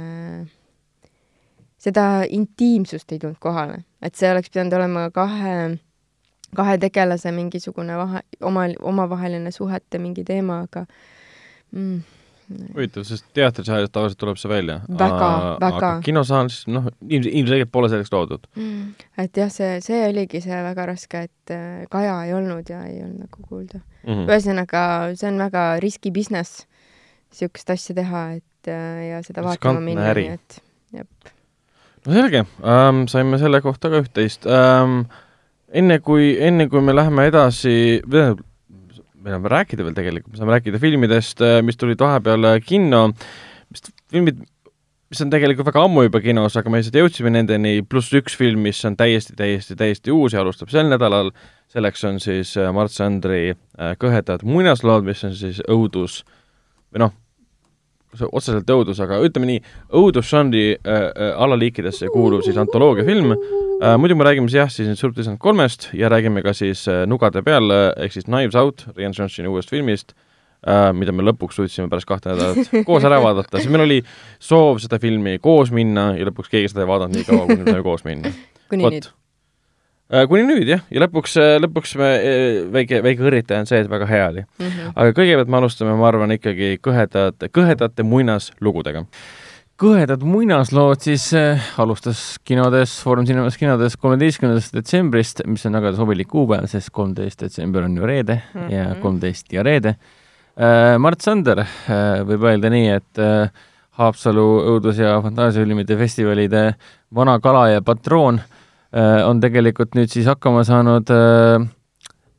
seda 1.77 2.25
intiimsust 2.29 3.11
ei 3.11 3.19
tulnud 3.19 3.39
kohale, 3.39 3.83
et 4.01 4.15
see 4.15 4.29
oleks 4.31 4.49
pidanud 4.49 4.73
olema 4.79 5.07
kahe, 5.13 5.77
kahe 6.57 6.77
tegelase 6.81 7.31
mingisugune 7.31 7.97
vahe, 7.97 8.23
oma, 8.41 8.67
omavaheline 8.81 9.51
suhete 9.51 10.01
mingi 10.01 10.25
teema, 10.27 10.63
aga 10.67 10.85
mm, 11.71 11.99
huvitav, 12.47 13.03
sest 13.07 13.25
teatrisaalis 13.35 13.91
tavaliselt 13.91 14.19
tuleb 14.21 14.39
see 14.39 14.51
välja. 14.51 14.79
Väga, 14.87 15.29
väga. 15.61 15.91
kinosaalis, 16.05 16.61
noh, 16.71 16.87
ilmselgelt 17.09 17.71
pole 17.73 17.89
selleks 17.91 18.13
loodud. 18.13 18.47
Mm. 18.55 18.93
et 19.23 19.39
jah, 19.41 19.51
see, 19.51 19.77
see 19.83 20.01
oligi 20.07 20.41
see 20.43 20.61
väga 20.69 20.87
raske, 20.91 21.25
et 21.27 21.53
äh, 21.53 21.83
Kaja 21.91 22.15
ei 22.27 22.33
olnud 22.37 22.69
ja 22.71 22.83
ei 22.87 23.01
olnud 23.03 23.27
nagu 23.27 23.47
kuulda 23.47 23.81
Mm 24.07 24.13
mm.. 24.13 24.27
ühesõnaga, 24.29 24.81
see 25.19 25.27
on 25.31 25.41
väga 25.41 25.63
riski 25.83 26.11
business, 26.15 26.63
niisugust 27.33 27.73
asja 27.73 27.95
teha, 27.97 28.23
et 28.39 28.71
äh, 28.71 29.01
ja 29.11 29.21
seda 29.25 29.43
vaatama 29.45 29.83
minna, 29.83 30.13
nii 30.15 30.35
et 30.37 30.59
jep. 30.95 31.31
no 32.05 32.15
selge 32.15 32.45
ähm,, 32.63 33.05
saime 33.11 33.39
selle 33.41 33.61
kohta 33.65 33.91
ka 33.91 34.01
üht-teist 34.05 34.47
ähm,. 34.47 35.01
enne 35.67 35.99
kui, 35.99 36.35
enne 36.39 36.69
kui 36.71 36.81
me 36.81 36.95
läheme 36.95 37.27
edasi, 37.27 37.99
meil 39.27 39.37
on 39.37 39.43
veel 39.43 39.57
rääkida 39.57 39.83
veel 39.83 39.97
tegelikult, 39.97 40.31
me 40.31 40.39
saame 40.39 40.55
rääkida 40.55 40.79
filmidest, 40.79 41.43
mis 41.67 41.79
tulid 41.79 41.99
vahepeal 41.99 42.47
kinno, 42.63 43.09
mis 43.67 43.83
filmid, 44.07 44.39
mis 45.11 45.21
on 45.23 45.31
tegelikult 45.31 45.67
väga 45.69 45.83
ammu 45.87 46.05
juba 46.07 46.21
kinos, 46.23 46.55
aga 46.59 46.71
me 46.71 46.81
lihtsalt 46.81 46.97
jõudsime 46.99 47.31
nendeni, 47.35 47.81
pluss 47.87 48.15
üks 48.15 48.35
film, 48.39 48.65
mis 48.67 48.79
on 48.87 48.97
täiesti, 48.99 49.35
täiesti, 49.39 49.77
täiesti 49.79 50.15
uus 50.15 50.35
ja 50.35 50.43
alustab 50.43 50.71
sel 50.71 50.89
nädalal, 50.91 51.31
selleks 51.71 52.03
on 52.07 52.19
siis 52.23 52.53
äh, 52.59 52.71
Mart 52.75 52.95
Sandri 52.95 53.51
äh, 53.51 53.93
Kõhedad 53.99 54.43
muinaslood, 54.47 55.07
mis 55.07 55.23
on 55.27 55.35
siis 55.35 55.61
õudus 55.67 56.21
või 56.91 57.03
noh, 57.05 57.15
otseselt 58.15 58.69
õudus, 58.71 58.99
aga 59.03 59.19
ütleme 59.25 59.49
nii, 59.49 59.63
õudusžanri 59.99 60.63
äh, 60.75 60.93
äh, 61.07 61.33
alaliikidesse 61.43 62.09
kuuluv 62.13 62.45
siis 62.45 62.57
antoloogiafilm 62.59 63.33
äh,. 63.35 63.97
muidu 63.99 64.15
me 64.15 64.27
räägime 64.27 64.47
siis 64.49 64.61
jah, 64.61 64.71
siis 64.71 64.87
nüüd 64.89 65.01
Surprisant 65.01 65.39
kolmest 65.39 65.89
ja 65.97 66.09
räägime 66.11 66.43
ka 66.45 66.55
siis 66.57 66.85
äh, 66.91 67.03
Nugade 67.09 67.43
peal 67.45 67.69
äh, 67.73 67.89
ehk 68.05 68.15
siis 68.15 68.29
Knives 68.29 68.55
Out, 68.55 68.87
Rian 68.95 69.15
Johnsoni 69.17 69.51
uuest 69.51 69.73
filmist 69.73 70.15
äh,, 70.63 70.89
mida 70.95 71.13
me 71.15 71.27
lõpuks 71.27 71.59
suutsime 71.59 71.91
pärast 71.91 72.09
kahte 72.09 72.33
nädalat 72.33 72.73
koos 72.89 73.05
ära 73.07 73.19
vaadata, 73.23 73.59
siis 73.59 73.71
meil 73.73 73.85
oli 73.85 74.01
soov 74.39 74.81
seda 74.83 75.01
filmi 75.03 75.37
koos 75.43 75.73
minna 75.75 76.13
ja 76.17 76.31
lõpuks 76.31 76.51
keegi 76.53 76.73
seda 76.73 76.85
ei 76.85 76.91
vaadanud 76.93 77.19
nii 77.19 77.27
kaua, 77.27 77.45
kuni 77.45 77.63
me 77.63 77.71
saime 77.71 77.85
koos 77.85 78.07
minna. 78.07 78.33
kuni 78.71 78.87
nüüd. 78.87 79.11
Äh, 80.07 80.23
kuni 80.31 80.45
nüüd 80.47 80.69
jah, 80.69 80.85
ja 80.87 81.01
lõpuks, 81.03 81.33
lõpuks 81.59 81.97
me, 81.99 82.09
väike, 82.71 83.01
väike 83.03 83.25
õrritaja 83.27 83.59
on 83.59 83.67
see, 83.67 83.81
et 83.83 83.89
väga 83.91 84.05
hea 84.07 84.29
oli. 84.29 84.43
Mm 84.61 84.69
-hmm. 84.69 84.93
aga 84.95 85.15
kõigepealt 85.17 85.51
me 85.51 85.59
alustame, 85.59 85.95
ma 85.99 86.07
arvan, 86.07 86.31
ikkagi 86.31 86.77
kõhedate, 86.79 87.49
kõhedate 87.51 88.05
muinaslugudega. 88.07 89.03
kõhedad 89.77 90.23
muinaslood 90.23 91.03
siis 91.03 91.33
äh, 91.33 91.61
alustas 91.77 92.39
kinodes, 92.45 93.03
Foorum 93.03 93.25
Cinemas 93.25 93.57
kinodes 93.57 93.97
kolmeteistkümnendast 93.97 94.73
detsembrist, 94.73 95.41
mis 95.45 95.65
on 95.65 95.73
väga 95.73 95.93
sobilik 95.93 96.27
kuupäev, 96.27 96.65
sest 96.67 96.89
kolmteist 96.89 97.41
detsember 97.41 97.83
on 97.83 97.97
ju 97.97 98.05
reede 98.05 98.41
mm 98.53 98.61
-hmm. 98.61 98.73
ja 98.73 98.95
kolmteist 99.01 99.53
ja 99.53 99.63
reede 99.63 99.89
äh,. 100.57 100.97
Mart 100.97 101.21
Sander 101.21 101.59
äh, 101.59 102.23
võib 102.23 102.43
öelda 102.43 102.69
nii, 102.69 102.87
et 102.87 103.19
äh, 103.19 103.49
Haapsalu 103.91 104.61
õudus- 104.61 105.01
ja 105.01 105.21
fantaasiafilmide 105.21 105.97
festivalide 105.97 106.75
vana 107.15 107.39
kala 107.39 107.69
ja 107.69 107.81
patroon 107.81 108.35
äh, 108.35 108.56
on 109.27 109.41
tegelikult 109.43 109.97
nüüd 109.97 110.11
siis 110.11 110.27
hakkama 110.29 110.63
saanud 110.67 111.09
äh, 111.11 111.65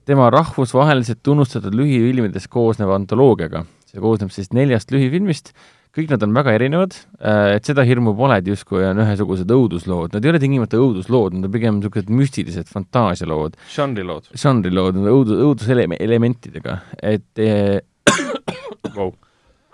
tema 0.09 0.31
rahvusvaheliselt 0.33 1.21
tunnustatud 1.23 1.75
lühifilmidest 1.77 2.49
koosneva 2.49 2.97
antoloogiaga. 2.97 3.67
see 3.89 4.01
koosneb 4.01 4.33
siis 4.33 4.53
neljast 4.57 4.93
lühifilmist 4.93 5.53
kõik 5.97 6.13
nad 6.13 6.23
on 6.23 6.35
väga 6.37 6.53
erinevad, 6.55 6.95
äh, 7.19 7.57
et 7.57 7.69
seda 7.69 7.83
hirmu 7.87 8.13
pole, 8.17 8.39
et 8.39 8.47
justkui 8.47 8.85
on 8.87 9.01
ühesugused 9.03 9.51
õuduslood, 9.51 10.13
nad 10.15 10.25
ei 10.25 10.33
ole 10.33 10.41
tingimata 10.43 10.79
õuduslood, 10.79 11.35
nad 11.35 11.49
on 11.49 11.55
pigem 11.55 11.79
niisugused 11.81 12.13
müstilised 12.13 12.71
fantaasialood. 12.71 13.57
žanrilood. 13.75 14.29
žanrilood, 14.39 15.01
õudus, 15.01 15.43
õuduselementidega, 15.49 16.79
et 17.03 17.43
wow. 18.95 19.13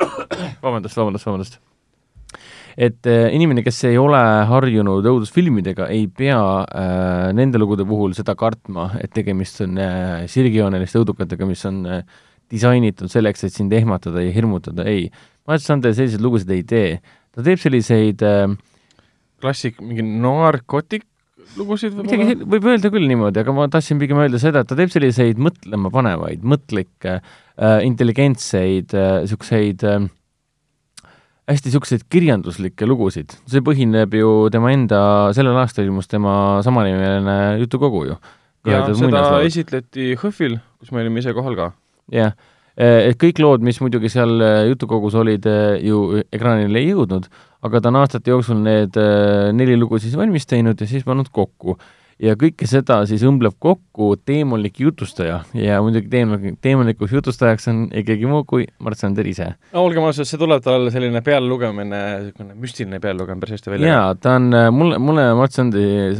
vabandust, 0.64 0.97
vabandust, 0.97 1.29
vabandust. 1.29 1.61
Et 2.77 3.07
äh, 3.11 3.29
inimene, 3.35 3.62
kes 3.66 3.85
ei 3.91 3.99
ole 4.01 4.20
harjunud 4.51 5.07
õudusfilmidega, 5.11 5.89
ei 5.95 6.09
pea 6.09 6.41
äh, 6.64 7.31
nende 7.37 7.61
lugude 7.62 7.87
puhul 7.89 8.16
seda 8.16 8.37
kartma, 8.39 8.91
et 9.03 9.14
tegemist 9.14 9.62
on 9.64 9.79
äh, 9.79 10.25
sirgjooneliste 10.31 11.03
õudukatega, 11.03 11.49
mis 11.49 11.64
on 11.70 11.83
äh, 11.87 12.05
disainitud 12.51 13.11
selleks, 13.12 13.47
et 13.47 13.55
sind 13.55 13.72
ehmatada 13.75 14.22
ja 14.25 14.35
hirmutada, 14.35 14.87
ei 14.89 15.09
Mats 15.49 15.66
Sander 15.68 15.93
selliseid 15.93 16.22
lugusid 16.25 16.53
ei 16.55 16.62
tee. 16.64 17.01
ta 17.35 17.43
teeb 17.45 17.61
selliseid 17.61 18.22
äh, 18.25 18.47
klassik, 19.43 19.81
mingi 19.85 20.05
narkotik 20.05 21.05
lugusid 21.59 21.95
võib-olla? 21.95 22.37
võib 22.55 22.68
öelda 22.72 22.91
küll 22.93 23.09
niimoodi, 23.11 23.43
aga 23.43 23.55
ma 23.57 23.66
tahtsin 23.72 24.01
pigem 24.01 24.20
öelda 24.22 24.41
seda, 24.43 24.62
et 24.62 24.70
ta 24.70 24.79
teeb 24.79 24.93
selliseid 24.93 25.41
mõtlema 25.43 25.93
panevaid, 25.95 26.45
mõtlikke 26.47 27.18
äh,, 27.18 27.79
intelligentseid 27.87 28.95
niisuguseid 28.95 29.85
äh, 29.85 29.99
äh, 30.01 30.09
hästi 31.51 31.70
niisuguseid 31.70 32.07
kirjanduslikke 32.11 32.86
lugusid. 32.88 33.34
see 33.51 33.64
põhineb 33.64 34.16
ju 34.16 34.32
tema 34.55 34.72
enda, 34.72 35.03
sellel 35.36 35.59
aastal 35.61 35.84
ilmus 35.88 36.09
tema 36.09 36.62
samanimeline 36.64 37.61
jutukogu 37.61 38.07
ju. 38.12 38.18
ja 38.70 38.86
seda 38.97 39.42
esitleti 39.45 40.14
HÖFFil, 40.16 40.59
kus 40.80 40.92
me 40.92 41.05
olime 41.05 41.20
ise 41.24 41.36
kohal 41.36 41.57
ka. 41.59 41.70
jah 42.12 42.34
Eh, 42.74 43.11
et 43.12 43.18
kõik 43.20 43.38
lood, 43.38 43.62
mis 43.62 43.76
muidugi 43.78 44.11
seal 44.11 44.32
eh, 44.42 44.64
jutukogus 44.72 45.14
olid, 45.20 45.45
eh, 45.47 45.76
ju 45.86 46.18
ekraanile 46.34 46.80
ei 46.80 46.88
jõudnud, 46.88 47.28
aga 47.64 47.80
ta 47.80 47.92
on 47.92 48.01
aastate 48.01 48.32
jooksul 48.32 48.59
need 48.64 48.99
neli 49.55 49.76
lugu 49.78 50.01
siis 50.03 50.16
valmis 50.18 50.45
teinud 50.51 50.80
ja 50.82 50.88
siis 50.90 51.07
pannud 51.07 51.30
kokku. 51.32 51.78
Ja 52.25 52.35
kõike 52.41 52.68
seda 52.68 53.01
siis 53.09 53.25
õmbleb 53.27 53.57
kokku 53.62 54.14
teemalik 54.27 54.81
jutustaja 54.83 55.41
ja 55.59 55.81
muidugi 55.85 56.11
teemalik, 56.12 56.59
teemulikuks 56.64 57.12
jutustajaks 57.16 57.68
on 57.72 57.85
ei 57.93 58.07
keegi 58.07 58.29
muu 58.31 58.45
kui 58.49 58.66
Mart 58.85 59.01
Sander 59.01 59.27
ise. 59.29 59.51
no 59.75 59.85
olgem 59.85 60.07
ausad, 60.09 60.29
see 60.29 60.41
tuleb 60.41 60.64
tal 60.64 60.89
selline 60.95 61.22
pealelugemine, 61.25 62.01
niisugune 62.25 62.57
müstiline 62.61 63.03
pealelugemine 63.03 63.45
päris 63.45 63.59
hästi 63.59 63.75
välja. 63.75 63.93
jaa, 63.93 64.14
ta 64.16 64.39
on, 64.41 64.51
mulle, 64.75 64.99
mulle 65.03 65.29
Mart 65.39 65.57
Sanderi, 65.57 66.16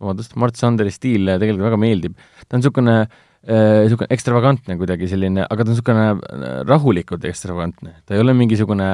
vabandust, 0.00 0.34
Mart 0.40 0.60
Sanderi 0.60 0.94
stiil 0.94 1.36
tegelikult 1.36 1.68
väga 1.68 1.80
meeldib. 1.84 2.18
ta 2.48 2.56
on 2.56 2.64
niisugune 2.64 2.98
äh, 3.04 3.22
niisugune 3.44 4.08
äh, 4.08 4.14
ekstravagantne 4.14 4.76
kuidagi 4.80 5.08
selline, 5.10 5.44
aga 5.44 5.64
ta 5.64 5.68
on 5.68 5.74
niisugune 5.74 6.04
äh, 6.08 6.54
rahulikult 6.64 7.24
ekstravagantne. 7.28 7.92
ta 8.06 8.16
ei 8.16 8.20
ole 8.22 8.32
mingisugune, 8.36 8.88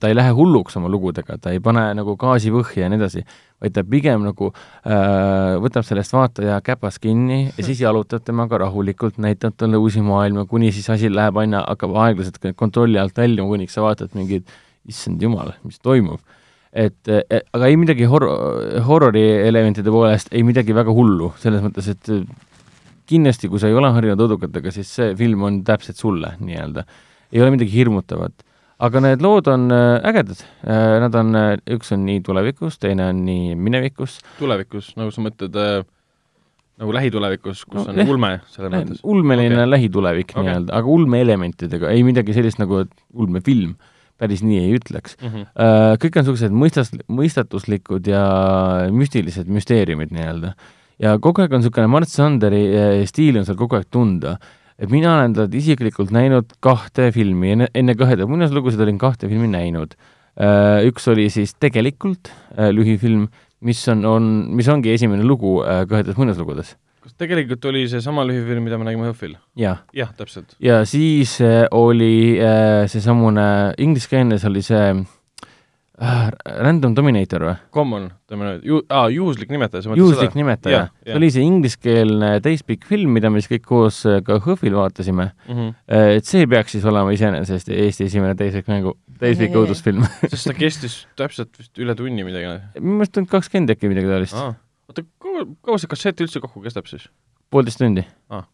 ta 0.00 0.10
ei 0.10 0.14
lähe 0.14 0.34
hulluks 0.36 0.76
oma 0.78 0.90
lugudega, 0.92 1.38
ta 1.42 1.50
ei 1.50 1.60
pane 1.60 1.88
nagu 1.98 2.14
gaasi 2.20 2.52
põhja 2.54 2.84
ja 2.84 2.90
nii 2.90 3.00
edasi, 3.00 3.24
vaid 3.60 3.74
ta 3.74 3.82
pigem 3.82 4.22
nagu 4.28 4.52
äh, 4.52 5.58
võtab 5.64 5.86
sellest 5.86 6.14
vaataja 6.14 6.60
käpas 6.62 7.00
kinni 7.02 7.48
ja 7.48 7.66
siis 7.66 7.82
jalutab 7.82 8.22
temaga 8.26 8.60
rahulikult, 8.62 9.18
näitab 9.18 9.56
talle 9.58 9.80
uusi 9.80 10.02
maailma, 10.06 10.46
kuni 10.50 10.70
siis 10.72 10.86
asi 10.90 11.10
läheb 11.10 11.40
aina, 11.42 11.64
hakkab 11.66 11.96
aeglaselt 12.04 12.38
kontrolli 12.54 13.00
alt 13.00 13.18
väljuma, 13.18 13.50
kuniks 13.50 13.74
sa 13.74 13.82
vaatad 13.82 14.14
mingid, 14.14 14.46
issand 14.88 15.22
jumal, 15.22 15.50
mis 15.66 15.82
toimub 15.82 16.22
et, 16.70 16.94
et 17.10 17.42
aga 17.50 17.66
ei 17.66 17.74
midagi 17.74 18.06
horror, 18.06 18.78
horrori 18.86 19.24
elementide 19.48 19.90
poolest, 19.90 20.30
ei 20.30 20.44
midagi 20.46 20.70
väga 20.76 20.94
hullu, 20.94 21.32
selles 21.42 21.64
mõttes, 21.64 21.90
et 21.90 22.12
kindlasti, 23.10 23.50
kui 23.50 23.60
sa 23.62 23.70
ei 23.70 23.76
ole 23.76 23.90
harjunud 23.94 24.26
õdukatega, 24.28 24.72
siis 24.74 24.92
see 24.98 25.14
film 25.18 25.44
on 25.48 25.60
täpselt 25.66 26.00
sulle 26.00 26.36
nii-öelda. 26.40 26.86
ei 27.30 27.42
ole 27.42 27.52
midagi 27.54 27.74
hirmutavat. 27.74 28.46
aga 28.80 29.00
need 29.04 29.22
lood 29.22 29.48
on 29.52 29.68
äh, 29.74 30.00
ägedad, 30.08 30.40
äh, 30.64 30.98
nad 31.02 31.14
on, 31.14 31.34
äh, 31.36 31.54
üks 31.76 31.92
on 31.92 32.06
nii 32.06 32.22
tulevikus, 32.24 32.78
teine 32.80 33.10
on 33.12 33.24
nii 33.26 33.54
minevikus. 33.54 34.20
tulevikus, 34.38 34.94
nagu 34.96 35.12
sa 35.14 35.24
mõtled 35.26 35.58
äh, 35.60 35.84
nagu 36.80 36.96
lähitulevikus, 36.96 37.66
kus 37.68 37.82
no, 37.82 37.86
on 37.92 38.00
eh, 38.00 38.08
ulme 38.08 38.32
selles 38.48 38.72
mõttes? 38.72 39.04
ulmeline 39.04 39.58
okay. 39.58 39.70
lähitulevik 39.74 40.32
okay. 40.32 40.46
nii-öelda, 40.46 40.74
aga 40.78 40.94
ulmeelementidega, 40.96 41.92
ei 41.92 42.04
midagi 42.06 42.36
sellist 42.36 42.60
nagu 42.62 42.86
ulmefilm 43.12 43.76
päris 44.20 44.42
nii 44.44 44.58
ei 44.60 44.74
ütleks 44.76 45.16
mm. 45.16 45.28
-hmm. 45.28 45.96
Kõik 46.00 46.16
on 46.16 46.24
niisugused 46.24 46.56
mõistas, 46.62 46.90
mõistatuslikud 47.08 48.08
ja 48.08 48.24
müstilised 48.92 49.48
müsteeriumid 49.48 50.12
nii-öelda 50.12 50.54
ja 51.00 51.16
kogu 51.22 51.44
aeg 51.44 51.54
on 51.54 51.62
niisugune 51.62 51.90
Mart 51.90 52.10
Sanderi 52.10 52.62
eh, 52.68 53.02
stiil 53.08 53.40
on 53.40 53.46
seal 53.48 53.58
kogu 53.58 53.78
aeg 53.78 53.88
tunda. 53.92 54.36
et 54.80 54.88
mina 54.92 55.12
olen 55.16 55.34
talt 55.36 55.54
isiklikult 55.54 56.12
näinud 56.14 56.54
kahte 56.64 57.10
filmi, 57.12 57.54
enne, 57.54 57.68
enne 57.76 57.96
Kõheda 58.00 58.24
muinaslugusid 58.28 58.80
olin 58.80 58.96
kahte 59.00 59.28
filmi 59.28 59.48
näinud. 59.50 59.92
Eh, 60.40 60.88
üks 60.88 61.08
oli 61.12 61.26
siis 61.32 61.52
Tegelikult 61.60 62.30
eh, 62.56 62.70
lühifilm, 62.72 63.26
mis 63.60 63.82
on, 63.92 64.06
on, 64.08 64.30
mis 64.56 64.68
ongi 64.72 64.94
esimene 64.94 65.26
lugu 65.26 65.58
Kõhedas 65.60 66.16
muinaslugudes 66.20 66.76
kas 67.00 67.14
tegelikult 67.16 67.64
oli 67.64 67.86
seesama 67.88 68.26
lühifilm, 68.28 68.66
mida 68.66 68.76
me 68.76 68.84
nägime 68.84 69.06
HÖFFil 69.08 69.38
ja.? 69.56 69.78
jah, 69.96 70.10
täpselt. 70.16 70.52
ja 70.60 70.82
siis 70.84 71.38
oli 71.72 72.36
seesamune, 72.92 73.46
ingliskeelne, 73.80 74.36
see 74.36 74.50
oli 74.50 74.64
see 74.64 74.82
Random 76.00 76.94
Dominator 76.96 77.44
või? 77.44 77.54
Common 77.76 78.06
Dominator, 78.30 78.62
ju-, 78.64 78.80
aa, 78.88 79.08
juhuslik 79.12 79.50
nimetaja, 79.52 79.96
juhuslik 79.98 80.36
nimetaja, 80.38 80.86
see 81.04 81.16
oli 81.18 81.28
see 81.34 81.44
ingliskeelne 81.44 82.30
täispikk 82.44 82.86
film, 82.88 83.12
mida 83.18 83.28
me 83.32 83.42
siis 83.42 83.50
kõik 83.52 83.66
koos 83.68 83.98
äh, 84.08 84.22
ka 84.24 84.38
HÖFFil 84.40 84.78
vaatasime 84.78 85.28
mm. 85.30 85.58
-hmm. 85.58 85.74
et 86.16 86.28
see 86.28 86.46
peaks 86.48 86.76
siis 86.76 86.86
olema 86.88 87.12
iseenesest 87.12 87.68
Eesti 87.74 88.06
esimene 88.08 88.32
täispikk 88.38 88.70
mängu, 88.72 88.94
täispikk 89.20 89.58
õudusfilm 89.60 90.06
sest 90.32 90.48
ta 90.48 90.56
kestis 90.56 91.02
täpselt 91.20 91.52
vist 91.60 91.82
üle 91.82 91.96
tunni 91.98 92.24
midagi. 92.24 92.56
minu 92.78 93.02
meelest 93.02 93.20
on 93.20 93.28
kakskümmend 93.28 93.74
äkki 93.76 93.92
midagi 93.92 94.08
taolist. 94.08 94.38
oota, 94.88 95.04
kaua, 95.20 95.44
kaua 95.60 95.82
see 95.82 95.92
kassett 95.92 96.24
üldse 96.24 96.40
kokku 96.40 96.64
kestab 96.64 96.88
siis? 96.88 97.10
poolteist 97.52 97.82
tundi. 97.82 98.06
aa, 98.30 98.46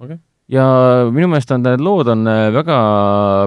okei 0.00 0.16
okay 0.16 0.24
ja 0.52 0.64
minu 1.12 1.28
meelest 1.30 1.52
on 1.54 1.64
need 1.66 1.82
lood 1.82 2.10
on 2.12 2.26
äh, 2.30 2.48
väga 2.54 2.78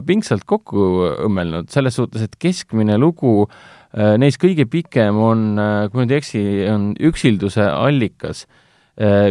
pingsalt 0.07 0.45
kokku 0.49 0.85
õmmelnud, 1.27 1.69
selles 1.71 1.99
suhtes, 1.99 2.25
et 2.25 2.39
keskmine 2.41 2.97
lugu 2.99 3.43
äh, 3.45 4.15
neist 4.19 4.39
kõige 4.41 4.67
pikem 4.69 5.19
on, 5.23 5.51
äh, 5.59 5.83
kui 5.87 5.99
ma 6.01 6.05
nüüd 6.05 6.15
ei 6.15 6.23
eksi, 6.23 6.45
on 6.71 6.89
Üksilduse 7.09 7.67
allikas, 7.69 8.47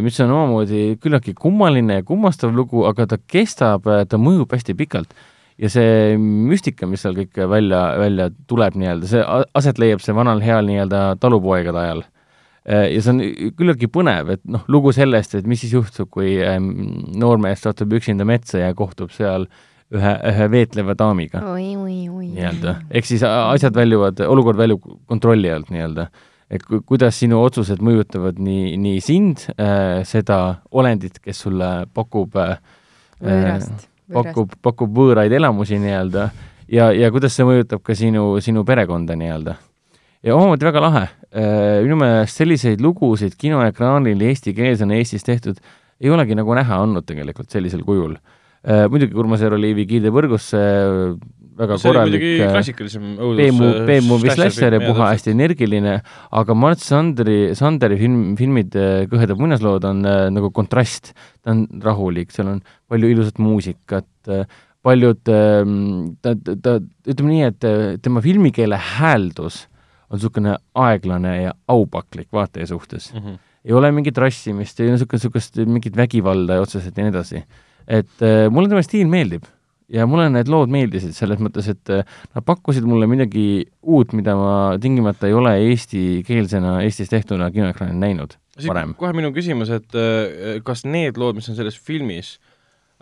mis 0.01 0.17
on 0.25 0.31
omamoodi 0.33 0.95
küllaltki 0.97 1.35
kummaline 1.37 1.99
ja 1.99 2.05
kummastav 2.09 2.55
lugu, 2.57 2.87
aga 2.89 3.05
ta 3.05 3.19
kestab, 3.21 3.85
ta 3.85 4.17
mõjub 4.17 4.55
hästi 4.57 4.73
pikalt. 4.73 5.13
ja 5.61 5.69
see 5.69 6.15
müstika, 6.17 6.87
mis 6.89 7.03
seal 7.05 7.13
kõik 7.19 7.37
välja, 7.51 7.83
välja 8.01 8.31
tuleb 8.49 8.79
nii-öelda, 8.81 9.11
see 9.11 9.21
aset 9.61 9.83
leiab 9.83 10.01
see 10.01 10.15
vanal 10.17 10.41
heal 10.41 10.65
nii-öelda 10.65 11.03
talupoegade 11.21 11.83
ajal 11.83 12.01
ja 12.69 13.01
see 13.03 13.15
on 13.15 13.23
küllaltki 13.57 13.89
põnev, 13.93 14.35
et 14.37 14.45
noh, 14.51 14.65
lugu 14.69 14.93
sellest, 14.97 15.39
et 15.39 15.49
mis 15.49 15.61
siis 15.63 15.73
juhtub, 15.77 16.11
kui 16.13 16.37
ähm, 16.45 16.71
noormees 17.17 17.65
satub 17.65 17.95
üksinda 17.97 18.27
metsa 18.29 18.61
ja 18.61 18.75
kohtub 18.77 19.13
seal 19.15 19.49
ühe, 19.95 20.15
ühe 20.31 20.49
veetleva 20.53 20.97
daamiga. 20.99 21.43
nii-öelda, 22.35 22.75
ehk 22.93 23.09
siis 23.09 23.25
asjad 23.25 23.77
väljuvad, 23.77 24.21
olukord 24.29 24.61
väljub 24.61 24.85
kontrolli 25.09 25.53
alt 25.53 25.71
nii-öelda. 25.73 26.09
et 26.51 26.65
ku, 26.65 26.81
kuidas 26.89 27.19
sinu 27.21 27.41
otsused 27.45 27.81
mõjutavad 27.85 28.39
nii, 28.41 28.77
nii 28.81 29.01
sind 29.05 29.47
äh,, 29.57 30.05
seda 30.09 30.61
olendit, 30.71 31.19
kes 31.25 31.45
sulle 31.45 31.71
pakub 31.95 32.37
äh, 32.41 32.59
võõrast, 33.21 33.89
pakub, 34.13 34.53
pakub 34.65 34.93
võõraid 34.97 35.33
elamusi 35.37 35.81
nii-öelda, 35.81 36.29
ja, 36.73 36.93
ja 36.93 37.11
kuidas 37.13 37.37
see 37.37 37.49
mõjutab 37.49 37.85
ka 37.85 37.97
sinu, 37.97 38.31
sinu 38.45 38.65
perekonda 38.69 39.17
nii-öelda 39.17 39.57
ja 40.23 40.37
omamoodi 40.37 40.67
väga 40.67 40.83
lahe. 40.83 41.07
Äh, 41.29 41.83
minu 41.85 41.99
meelest 42.01 42.41
selliseid 42.41 42.81
lugusid 42.81 43.35
kinoekraanil 43.37 44.23
eestikeelsena 44.31 44.97
Eestis 44.97 45.27
tehtud 45.27 45.59
ei 46.01 46.13
olegi 46.15 46.37
nagu 46.39 46.55
näha 46.57 46.79
olnud 46.85 47.05
tegelikult 47.05 47.53
sellisel 47.53 47.83
kujul. 47.85 48.15
Äh, 48.65 48.87
muidugi 48.89 49.19
Urmas 49.19 49.43
Järoliivi 49.45 49.85
Kiide 49.91 50.13
võrgusse 50.15 50.63
väga 51.59 51.77
see 51.77 51.91
korralik 51.91 52.25
äh, 52.25 52.53
klassikalisem 52.55 53.11
õudus 53.19 53.61
B-movie 53.89 54.33
slasher 54.33 54.79
ja 54.79 54.81
puha 54.83 55.11
hästi 55.11 55.35
energiline, 55.35 55.99
aga 56.41 56.57
Mart 56.57 56.81
Sandri, 56.81 57.39
Sanderi 57.59 57.99
film, 58.01 58.23
filmid 58.39 58.79
Kõhedad 59.13 59.41
muinaslood 59.41 59.85
on 59.91 60.01
äh, 60.09 60.23
nagu 60.33 60.53
kontrast. 60.55 61.13
ta 61.43 61.53
on 61.53 61.67
rahulik, 61.85 62.33
seal 62.33 62.55
on 62.55 62.65
palju 62.89 63.13
ilusat 63.13 63.43
muusikat 63.43 64.33
äh,, 64.33 64.49
paljud 64.87 65.29
ähm, 65.33 66.15
ta, 66.23 66.33
ta, 66.39 66.79
ütleme 67.09 67.35
nii, 67.35 67.49
et 67.51 67.67
äh, 67.67 67.97
tema 68.03 68.23
filmikeele 68.25 68.79
hääldus 68.97 69.67
on 70.11 70.19
niisugune 70.19 70.57
aeglane 70.75 71.35
ja 71.43 71.53
aupaklik 71.69 72.29
vaataja 72.33 72.67
suhtes 72.67 73.13
mm. 73.15 73.21
-hmm. 73.21 73.39
ei 73.65 73.73
ole 73.73 73.93
mingit 73.93 74.19
rassimist, 74.19 74.81
ei 74.81 74.87
ole 74.87 74.97
niisugust, 74.97 75.25
niisugust 75.25 75.57
mingit 75.67 75.97
vägivalda 75.97 76.61
otseselt 76.61 76.97
ja 76.97 77.05
nii 77.05 77.15
edasi. 77.15 77.45
et 77.89 78.23
äh, 78.23 78.51
mulle 78.51 78.69
tema 78.69 78.83
stiil 78.83 79.09
meeldib 79.09 79.45
ja 79.89 80.07
mulle 80.07 80.29
need 80.33 80.51
lood 80.53 80.73
meeldisid 80.73 81.15
selles 81.17 81.41
mõttes, 81.43 81.69
et 81.73 81.93
äh, 81.93 82.05
nad 82.35 82.45
pakkusid 82.45 82.85
mulle 82.89 83.09
midagi 83.11 83.67
uut, 83.83 84.13
mida 84.17 84.37
ma 84.37 84.53
tingimata 84.81 85.29
ei 85.29 85.37
ole 85.37 85.55
eestikeelsena, 85.71 86.79
Eestis 86.85 87.11
tehtuna 87.13 87.51
kinoekraanil 87.55 87.99
näinud 88.01 88.37
varem. 88.67 88.95
kohe 88.99 89.15
minu 89.17 89.33
küsimus, 89.37 89.73
et 89.75 89.99
äh, 89.99 90.61
kas 90.67 90.85
need 90.85 91.21
lood, 91.21 91.39
mis 91.39 91.49
on 91.49 91.59
selles 91.59 91.79
filmis 91.79 92.37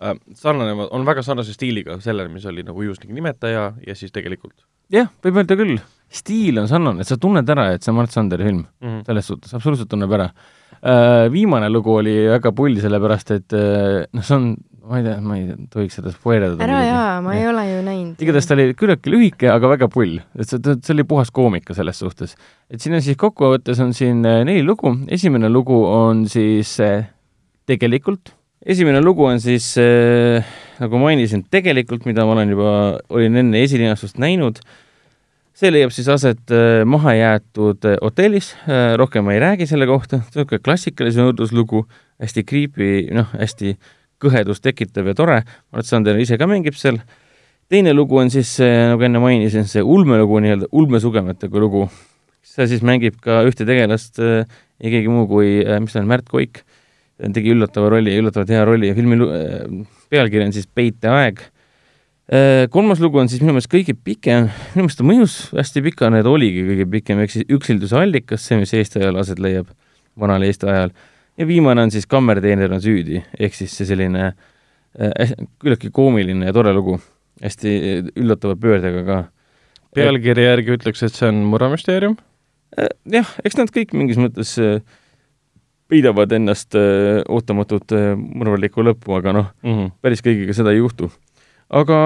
äh,, 0.03 0.15
sarnanevad, 0.39 0.93
on 0.95 1.07
väga 1.09 1.25
sarnase 1.27 1.57
stiiliga 1.57 1.99
sellele, 2.05 2.31
mis 2.33 2.47
oli 2.47 2.67
nagu 2.67 2.87
Juhuslik 2.87 3.13
nimetaja 3.15 3.73
ja 3.87 3.99
siis 3.99 4.15
tegelikult? 4.15 4.67
jah, 4.93 5.11
võib 5.25 5.43
öelda 5.43 5.59
küll 5.59 5.79
stiil 6.13 6.61
on 6.61 6.69
sarnane, 6.71 7.03
et 7.03 7.09
sa 7.09 7.19
tunned 7.21 7.49
ära, 7.51 7.71
et 7.75 7.83
see 7.83 7.93
on 7.93 7.99
Mart 7.99 8.15
Sanderi 8.15 8.47
film 8.47 8.63
mm. 8.63 8.87
-hmm. 8.87 9.03
selles 9.09 9.27
suhtes, 9.27 9.55
absoluutselt 9.55 9.91
tunneb 9.91 10.13
ära 10.13 10.31
äh,. 10.83 11.33
Viimane 11.33 11.69
lugu 11.71 11.97
oli 11.99 12.15
väga 12.29 12.53
pull, 12.53 12.79
sellepärast 12.81 13.31
et 13.35 13.53
äh, 13.53 14.05
noh, 14.13 14.23
see 14.23 14.37
on, 14.37 14.47
ma 14.87 15.01
ei 15.01 15.07
tea, 15.07 15.17
ma 15.21 15.39
ei 15.39 15.57
tohiks 15.73 15.99
seda 15.99 16.13
spoilerdada. 16.15 16.63
ära 16.63 16.85
jaa, 16.85 17.21
ma 17.25 17.35
ja. 17.35 17.41
ei 17.41 17.49
ole 17.51 17.67
ju 17.71 17.83
näinud. 17.83 18.23
igatahes 18.23 18.47
ta 18.47 18.55
oli 18.55 18.75
küllaltki 18.79 19.11
lühike, 19.11 19.51
aga 19.51 19.73
väga 19.75 19.89
pull. 19.89 20.21
et 20.39 20.47
see, 20.47 20.63
see 20.63 20.95
oli 20.95 21.05
puhas 21.05 21.31
koomika 21.35 21.75
selles 21.75 21.99
suhtes. 21.99 22.37
et 22.71 22.81
siin 22.81 22.95
on 22.95 23.03
siis 23.03 23.19
kokkuvõttes 23.19 23.83
on 23.83 23.93
siin 23.97 24.23
äh, 24.25 24.45
neli 24.47 24.63
lugu, 24.63 24.95
esimene 25.09 25.51
lugu 25.51 25.83
on 25.91 26.27
siis 26.31 26.77
tegelikult, 27.67 28.37
esimene 28.63 29.03
lugu 29.03 29.27
on 29.27 29.41
siis 29.43 29.75
nagu 30.79 30.99
mainisin, 31.03 31.43
tegelikult, 31.51 32.07
mida 32.07 32.25
ma 32.27 32.37
olen 32.37 32.51
juba, 32.55 32.73
olin 33.11 33.43
enne 33.43 33.63
esilinastust 33.67 34.21
näinud 34.23 34.63
see 35.57 35.73
leiab 35.73 35.93
siis 35.95 36.09
aset 36.13 36.53
äh, 36.53 36.83
mahajäetud 36.89 37.87
äh, 37.89 37.99
hotellis, 38.05 38.53
äh, 38.69 38.95
rohkem 39.01 39.25
ma 39.25 39.37
ei 39.37 39.41
räägi 39.41 39.69
selle 39.69 39.89
kohta, 39.89 40.21
niisugune 40.27 40.61
klassikalise 40.65 41.25
õuduslugu, 41.31 41.87
hästi 42.23 42.45
creepy, 42.49 42.91
noh, 43.17 43.31
hästi 43.37 43.77
kõhedust 44.23 44.65
tekitav 44.65 45.09
ja 45.09 45.15
tore, 45.17 45.39
Mart 45.73 45.89
Sander 45.89 46.19
ise 46.21 46.37
ka 46.41 46.49
mängib 46.51 46.77
seal, 46.77 47.01
teine 47.73 47.97
lugu 47.97 48.21
on 48.21 48.33
siis, 48.33 48.57
nagu 48.61 49.09
enne 49.09 49.21
mainisin, 49.23 49.65
see 49.69 49.85
ulmelugu, 49.85 50.43
nii-öelda 50.45 50.69
ulmesugemetega 50.77 51.65
lugu, 51.65 51.87
seal 52.45 52.69
siis 52.71 52.85
mängib 52.85 53.17
ka 53.25 53.43
ühte 53.49 53.65
tegelast 53.69 54.21
ei 54.21 54.93
keegi 54.93 55.09
muu 55.13 55.25
kui, 55.29 55.59
mis 55.81 55.97
ta 55.97 56.03
on, 56.03 56.09
Märt 56.09 56.29
Koik, 56.33 56.63
tegi 57.33 57.53
üllatava 57.57 57.91
rolli, 57.93 58.13
üllatavalt 58.21 58.53
hea 58.53 58.65
rolli. 58.69 58.91
Ja 58.91 58.97
filmi 58.97 59.17
pealkiri 60.13 60.45
on 60.45 60.53
siis 60.53 60.69
Peiteaeg 60.69 61.41
kolmas 62.71 62.99
lugu 62.99 63.21
on 63.21 63.29
siis 63.31 63.43
minu 63.43 63.55
meelest 63.55 63.71
kõige 63.71 63.95
pikem, 63.95 64.49
minu 64.75 64.87
meelest 64.87 64.99
ta 64.99 65.07
mõjus 65.07 65.35
hästi 65.55 65.83
pikana 65.85 66.21
ja 66.21 66.27
ta 66.27 66.33
oligi 66.35 66.65
kõige 66.67 66.87
pikem, 66.91 67.21
ehk 67.23 67.31
siis 67.31 67.47
Üksilduse 67.55 68.01
allikas, 68.01 68.43
see, 68.43 68.59
mis 68.59 68.73
Eesti 68.75 68.99
ajal 68.99 69.21
aset 69.21 69.39
leiab, 69.43 69.69
vanal 70.19 70.43
Eesti 70.43 70.67
ajal. 70.73 70.95
ja 71.39 71.47
viimane 71.47 71.85
on 71.87 71.93
siis 71.95 72.09
Kammerteener 72.11 72.73
on 72.73 72.83
süüdi, 72.83 73.23
ehk 73.39 73.55
siis 73.55 73.77
see 73.79 73.87
selline 73.87 74.25
äh, 74.27 75.37
küllaltki 75.63 75.93
koomiline 75.95 76.49
ja 76.49 76.55
tore 76.57 76.73
lugu, 76.75 76.99
hästi 77.45 77.75
äh, 77.79 78.09
üllatava 78.19 78.57
pöördega 78.59 79.05
ka. 79.07 79.19
pealkirja 79.95 80.51
järgi 80.51 80.75
ütleks, 80.81 81.05
et 81.07 81.15
see 81.15 81.29
on 81.31 81.45
murramüsteerium? 81.53 82.17
Äh, 82.75 82.91
jah, 83.21 83.31
eks 83.47 83.61
nad 83.61 83.71
kõik 83.71 83.95
mingis 83.95 84.19
mõttes 84.19 84.57
peidavad 85.87 86.33
ennast 86.35 86.75
ootamatut 86.75 87.95
mõrvarlikku 87.95 88.83
lõppu, 88.83 89.15
aga 89.15 89.31
noh 89.37 89.47
mm 89.63 89.77
-hmm., 89.77 89.95
päris 90.03 90.27
kõigiga 90.27 90.59
seda 90.59 90.75
ei 90.75 90.83
juhtu 90.83 91.13
aga 91.69 91.99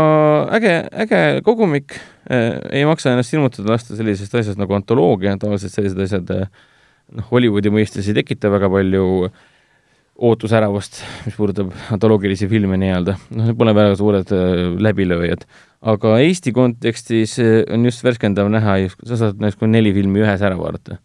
äge, 0.57 0.75
äge 1.05 1.21
kogumik. 1.45 1.95
Eh,, 2.31 2.59
ei 2.81 2.87
maksa 2.89 3.13
ennast 3.13 3.35
ilmutada 3.35 3.75
lasta 3.75 3.97
sellisest 3.99 4.35
asjast 4.39 4.61
nagu 4.61 4.77
antoloogia, 4.77 5.37
tavaliselt 5.41 5.75
sellised 5.75 6.01
asjad 6.05 6.35
eh, 6.37 6.45
noh, 7.17 7.27
Hollywoodi 7.33 7.73
mõistes 7.75 8.09
ei 8.09 8.17
tekita 8.21 8.53
väga 8.53 8.71
palju 8.73 9.07
ootusäravust, 10.21 11.01
mis 11.25 11.37
puudutab 11.37 11.73
antoloogilisi 11.95 12.49
filme 12.49 12.77
nii-öelda, 12.81 13.17
noh, 13.33 13.49
need 13.49 13.59
pole 13.59 13.73
väga 13.77 13.95
suured 13.97 14.33
äh, 14.37 14.67
läbilööjad. 14.85 15.47
aga 15.81 16.19
Eesti 16.21 16.53
kontekstis 16.53 17.39
on 17.41 17.87
just 17.89 18.05
värskendav 18.05 18.51
näha, 18.53 18.77
sa 19.09 19.17
saad 19.17 19.41
nagu 19.41 19.69
neli 19.69 19.95
filmi 19.97 20.21
ühes 20.21 20.45
ära 20.45 20.59
vaadata. 20.61 20.99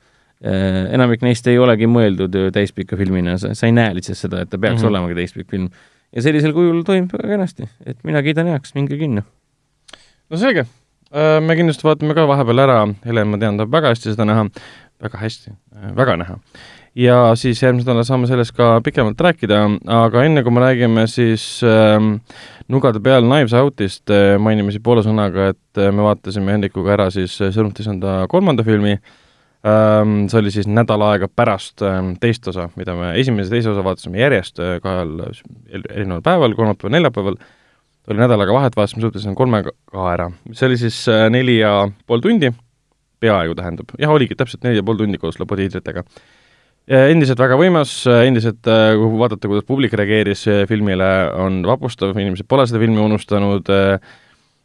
Enamik 0.45 1.23
neist 1.23 1.47
ei 1.47 1.55
olegi 1.57 1.87
mõeldud 1.87 2.35
täispika 2.53 2.97
filmina, 2.99 3.37
sa 3.39 3.55
ei 3.55 3.71
näe 3.73 3.95
lihtsalt 3.95 4.19
seda, 4.19 4.41
et 4.43 4.51
ta 4.51 4.59
peaks 4.59 4.75
mm 4.75 4.83
-hmm. 4.83 4.89
olemagi 4.91 5.15
täispikk 5.15 5.49
film 5.49 5.69
ja 6.15 6.23
sellisel 6.23 6.55
kujul 6.55 6.83
toimib 6.87 7.13
väga 7.15 7.33
kenasti, 7.35 7.67
et 7.85 7.99
mina 8.07 8.23
kiidan 8.25 8.49
heaks, 8.53 8.73
minge 8.77 8.97
kinno. 8.99 9.25
no 10.29 10.39
selge, 10.39 10.65
äh, 11.11 11.37
me 11.43 11.57
kindlasti 11.59 11.87
vaatame 11.87 12.15
ka 12.17 12.27
vahepeal 12.29 12.63
ära, 12.63 12.79
Helen, 13.05 13.33
ma 13.33 13.41
tean, 13.41 13.59
tahab 13.59 13.75
väga 13.75 13.91
hästi 13.93 14.15
seda 14.15 14.27
näha, 14.29 14.47
väga 15.03 15.21
hästi, 15.21 15.53
äh, 15.75 15.91
väga 15.97 16.17
näha. 16.23 16.39
ja 16.95 17.17
siis 17.35 17.59
järgmisel 17.59 17.91
nädalal 17.91 18.07
saame 18.07 18.29
sellest 18.31 18.55
ka 18.55 18.79
pikemalt 18.85 19.19
rääkida, 19.19 19.59
aga 19.91 20.23
enne 20.23 20.45
kui 20.45 20.55
me 20.55 20.63
räägime 20.63 21.03
siis 21.11 21.59
ähm, 21.67 22.21
nugade 22.71 23.03
peal 23.03 23.27
Knives 23.27 23.53
Outist 23.59 24.09
äh,, 24.09 24.37
mainime 24.39 24.71
siis 24.71 24.83
poole 24.83 25.03
sõnaga, 25.03 25.51
et 25.51 25.83
äh, 25.83 25.91
me 25.91 26.07
vaatasime 26.07 26.55
Hendrikuga 26.55 26.95
ära 26.95 27.11
siis 27.11 27.35
Sõrmutisanda 27.35 28.21
kolmanda 28.31 28.63
filmi. 28.63 28.95
äh,, 28.95 29.24
see 29.65 30.39
oli 30.39 30.51
siis 30.53 30.67
nädal 30.69 31.01
aega 31.07 31.27
pärast 31.31 31.81
ehm, 31.85 32.13
teist 32.21 32.45
osa, 32.51 32.67
mida 32.77 32.93
me 32.97 33.13
esimese 33.19 33.49
ja 33.49 33.55
teise 33.55 33.71
osa 33.71 33.83
vaatasime 33.85 34.19
järjest 34.21 34.59
eh, 34.61 34.75
kahel 34.83 35.15
erineval 35.73 36.21
päeval, 36.25 36.53
kolmapäeval, 36.57 36.93
neljapäeval, 36.93 37.37
oli 38.11 38.21
nädal 38.21 38.43
aega 38.43 38.53
vahet, 38.53 38.75
vaatasime 38.77 39.01
suhteliselt 39.01 39.37
kolme 39.37 39.63
ka 39.65 40.05
ära. 40.11 40.29
see 40.51 40.69
oli 40.69 40.77
siis 40.77 40.99
eh, 41.09 41.25
neli 41.33 41.57
ja 41.63 41.87
pool 42.05 42.21
tundi, 42.21 42.51
peaaegu 43.23 43.55
tähendab, 43.57 43.95
jah, 44.01 44.13
oligi 44.13 44.37
täpselt 44.37 44.67
neli 44.67 44.77
ja 44.77 44.85
pool 44.85 44.99
tundi 44.99 45.17
koos 45.21 45.39
lõputiitritega. 45.41 46.03
endiselt 46.85 47.39
väga 47.41 47.57
võimas, 47.57 47.95
endiselt 48.27 48.61
kui 48.61 49.17
vaadata, 49.17 49.49
kuidas 49.49 49.65
publik 49.65 49.95
reageeris 49.97 50.43
filmile, 50.69 51.07
on 51.41 51.63
vapustav, 51.65 52.13
inimesed 52.13 52.45
pole 52.45 52.67
seda 52.69 52.83
filmi 52.83 53.01
unustanud, 53.01 53.71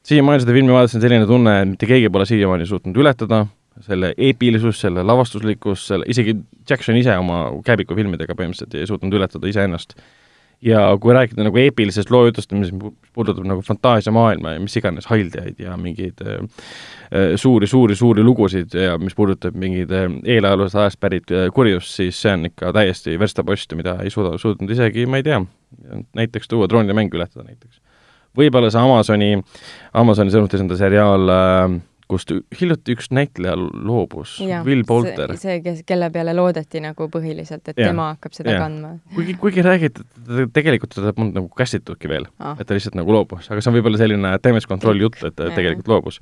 siiamaani 0.04 0.44
seda 0.44 0.52
filmi 0.52 0.76
vaadates 0.76 0.98
on 0.98 1.06
selline 1.06 1.30
tunne, 1.30 1.56
et 1.62 1.72
mitte 1.72 1.88
keegi 1.88 2.12
pole 2.12 2.28
siiamaani 2.28 2.68
suutnud 2.68 3.00
ületada, 3.00 3.46
selle 3.84 4.14
eepilisus, 4.18 4.80
selle 4.80 5.02
lavastuslikkus, 5.06 5.86
selle, 5.88 6.08
isegi 6.10 6.36
Jackson 6.70 6.98
ise 7.00 7.14
oma 7.18 7.42
käepiku 7.66 7.96
filmidega 7.98 8.36
põhimõtteliselt 8.36 8.76
ei 8.78 8.88
suutnud 8.88 9.14
ületada 9.18 9.50
iseennast. 9.50 9.94
ja 10.60 10.80
kui 11.00 11.14
rääkida 11.16 11.40
nagu 11.40 11.56
eepilisest 11.56 12.10
loo 12.12 12.26
jutustamisest, 12.26 12.74
mis 12.76 12.92
puudutab 13.16 13.46
nagu 13.48 13.62
fantaasiamaailma 13.64 14.50
ja 14.52 14.60
mis 14.60 14.76
iganes 14.76 15.06
haildajaid 15.08 15.62
ja 15.62 15.76
mingeid 15.80 16.20
äh, 16.20 16.42
äh 17.16 17.36
suuri, 17.36 17.66
suuri, 17.66 17.96
suuri 17.96 18.22
lugusid 18.22 18.76
ja 18.76 18.98
mis 18.98 19.16
puudutab 19.16 19.56
mingeid 19.56 19.90
äh, 19.90 20.10
eelajaloosest 20.24 20.82
ajast 20.82 21.00
pärit 21.00 21.32
äh, 21.32 21.48
kurjust, 21.54 21.94
siis 21.96 22.20
see 22.22 22.34
on 22.36 22.44
ikka 22.50 22.74
täiesti 22.76 23.18
verstapost, 23.18 23.72
mida 23.74 23.96
ei 24.04 24.10
suuda, 24.10 24.36
suutnud 24.38 24.70
isegi, 24.70 25.06
ma 25.06 25.22
ei 25.22 25.24
tea, 25.24 25.40
näiteks 26.14 26.48
tuua 26.48 26.68
troonide 26.68 26.92
mäng 26.92 27.14
ületada 27.14 27.46
näiteks. 27.46 27.80
võib-olla 28.36 28.68
see 28.70 28.84
Amazoni, 28.84 29.38
Amazoni 29.94 30.30
sõnumites 30.30 30.60
enda 30.60 30.76
seriaal 30.76 31.32
äh, 31.32 31.80
kust 32.10 32.32
hiljuti 32.60 32.94
üks 32.96 33.10
näitleja 33.14 33.54
loobus, 33.58 34.36
Will 34.66 34.82
Bolter. 34.88 35.34
see, 35.40 35.60
kes, 35.64 35.82
kelle 35.88 36.10
peale 36.14 36.34
loodeti 36.36 36.82
nagu 36.84 37.08
põhiliselt, 37.12 37.62
et 37.70 37.78
ja. 37.78 37.90
tema 37.90 38.10
hakkab 38.14 38.36
seda 38.36 38.56
ja. 38.56 38.64
kandma. 38.64 38.92
kuigi, 39.14 39.36
kuigi 39.40 39.64
räägiti, 39.66 40.04
et 40.42 40.52
tegelikult 40.56 40.94
teda 40.96 41.14
polnud 41.16 41.38
nagu 41.38 41.50
kästitudki 41.60 42.10
veel 42.10 42.28
ah., 42.38 42.58
et 42.58 42.68
ta 42.68 42.76
lihtsalt 42.76 42.98
nagu 42.98 43.14
loobus, 43.14 43.50
aga 43.50 43.62
see 43.62 43.72
on 43.72 43.78
võib-olla 43.78 44.00
selline 44.00 44.36
damage 44.44 44.70
control 44.70 45.02
jutt, 45.06 45.20
et 45.26 45.36
ta 45.38 45.50
ja. 45.50 45.56
tegelikult 45.56 45.90
loobus. 45.94 46.20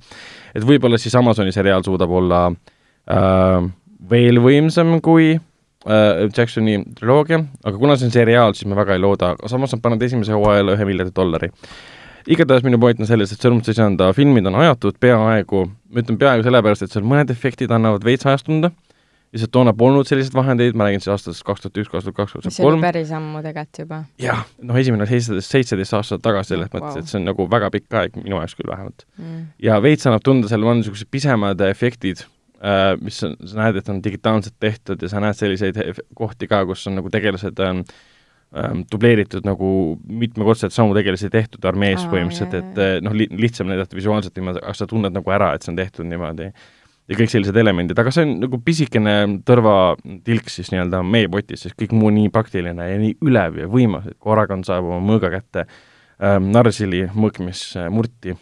et 0.55 0.67
võib-olla 0.69 1.01
siis 1.01 1.17
Amazoni 1.19 1.55
seriaal 1.55 1.87
suudab 1.87 2.13
olla 2.21 2.47
äh, 2.53 3.69
veel 4.11 4.43
võimsam 4.45 4.99
kui 5.05 5.35
äh, 5.35 6.25
Jacksoni 6.29 6.81
triloogia, 6.99 7.43
aga 7.65 7.77
kuna 7.79 7.99
see 7.99 8.11
on 8.11 8.17
seriaal, 8.17 8.57
siis 8.59 8.69
ma 8.71 8.79
väga 8.79 8.97
ei 8.97 9.05
looda, 9.05 9.35
samas 9.51 9.75
nad 9.75 9.85
panevad 9.85 10.09
esimese 10.09 10.37
hooajale 10.37 10.77
ühe 10.77 10.91
miljardi 10.93 11.17
dollari 11.17 11.53
igatahes 12.29 12.67
minu 12.67 12.81
point 12.81 13.01
on 13.01 13.09
selles, 13.09 13.33
et 13.33 13.43
Sõrmuste 13.43 13.73
isanda 13.75 14.11
filmid 14.17 14.47
on 14.51 14.59
ajatud 14.61 14.99
peaaegu, 15.01 15.65
ma 15.69 16.03
ütlen 16.03 16.19
peaaegu 16.21 16.45
sellepärast, 16.47 16.85
et 16.85 16.95
seal 16.95 17.07
mõned 17.09 17.33
efektid 17.33 17.73
annavad 17.75 18.05
veits 18.07 18.29
ajastuda, 18.29 18.71
lihtsalt 19.35 19.53
toona 19.53 19.75
polnud 19.77 20.09
selliseid 20.09 20.37
vahendeid, 20.37 20.77
ma 20.79 20.87
räägin 20.87 21.03
siis 21.05 21.13
aastast 21.13 21.45
kaks 21.45 21.65
tuhat 21.65 21.81
üks, 21.83 21.91
kaks 21.93 22.07
tuhat 22.07 22.17
kaks, 22.17 22.35
kaks 22.37 22.47
tuhat 22.49 22.65
kolm. 22.65 22.85
päris 22.85 23.13
ammu 23.17 23.43
tegelikult 23.45 23.81
juba. 23.83 24.01
jah, 24.23 24.43
noh, 24.65 24.81
esimene 24.81 25.05
oli 25.05 25.11
seitseteist, 25.13 25.53
seitseteist 25.53 25.97
aastat 25.99 26.25
tagasi, 26.25 26.55
selles 26.55 26.71
oh, 26.71 26.75
mõttes 26.77 26.97
wow., 26.97 27.03
et 27.05 27.13
see 27.13 27.21
on 27.21 27.29
nagu 27.29 27.49
väga 27.53 27.71
pikk 27.77 27.99
aeg, 28.01 28.19
minu 28.23 28.41
jaoks 28.41 28.57
küll 28.57 28.73
vähemalt 28.73 29.05
mm.. 29.19 29.47
ja 29.69 29.81
veits 29.85 30.09
annab 30.09 30.25
tunda, 30.25 30.49
seal 30.49 30.65
on 30.65 30.81
niisugused 30.81 31.11
pisemad 31.13 31.65
efektid 31.69 32.25
äh,, 32.25 32.95
mis 33.05 33.21
on, 33.29 33.37
sa 33.45 33.61
näed, 33.67 33.83
et 33.83 33.93
on 33.93 34.01
digitaalselt 34.05 34.57
tehtud 34.65 35.05
ja 35.05 35.13
sa 35.13 35.21
näed 35.25 35.37
selliseid 35.37 35.83
kohti 36.17 36.49
ka, 36.49 36.65
kus 36.71 36.89
on 36.89 36.97
nagu 37.03 37.13
tegelased 37.13 37.61
äh, 37.65 37.83
ähm, 38.57 38.83
dubleeritud 38.93 39.47
nagu 39.47 39.69
mitmekordselt 40.09 40.75
samu 40.75 40.97
tegelasi 40.97 41.31
tehtud 41.33 41.65
armees 41.69 42.05
Aa, 42.05 42.11
põhimõtteliselt, 42.13 42.57
et 42.57 42.81
eh, 42.83 42.97
noh 43.05 43.15
li, 43.17 43.29
lihtsam 43.45 43.69
näidata 43.69 43.97
visuaalselt 43.99 44.37
niimoodi, 44.39 44.63
aga 44.65 44.75
sa 44.77 44.89
tunned 44.89 45.15
nagu 45.15 45.35
ära, 45.35 45.53
et 45.55 45.65
see 45.65 45.75
on 45.75 45.81
tehtud 45.81 46.09
niimoodi. 46.09 46.51
ja 47.09 47.17
kõik 47.17 47.33
sellised 47.33 47.57
elemendid, 47.57 47.99
aga 47.99 48.13
see 48.13 48.27
on 48.27 48.35
nagu 48.43 48.59
pisikene 48.65 49.15
tõrvatilk 49.49 50.51
siis 50.53 50.73
nii-öelda 50.75 51.01
meepotis, 51.05 51.63
sest 51.65 51.77
kõik 51.79 51.95
muu 51.97 52.11
nii 52.13 52.33
praktiline 52.33 52.89
ja 52.91 52.99
nii 53.01 53.15
ülev 53.25 53.63
ja 53.63 53.71
võimas, 53.73 54.11
et 54.11 54.19
kui 54.21 54.35
Aragon 54.35 54.65
saab 54.65 54.89
oma 54.89 55.01
mõõga 55.05 55.33
kätte 55.39 55.65
äh, 55.65 56.37
Narsili 56.41 57.07
mõõk, 57.15 57.41
mis 57.45 57.65
äh, 57.81 57.89
murti 57.93 58.35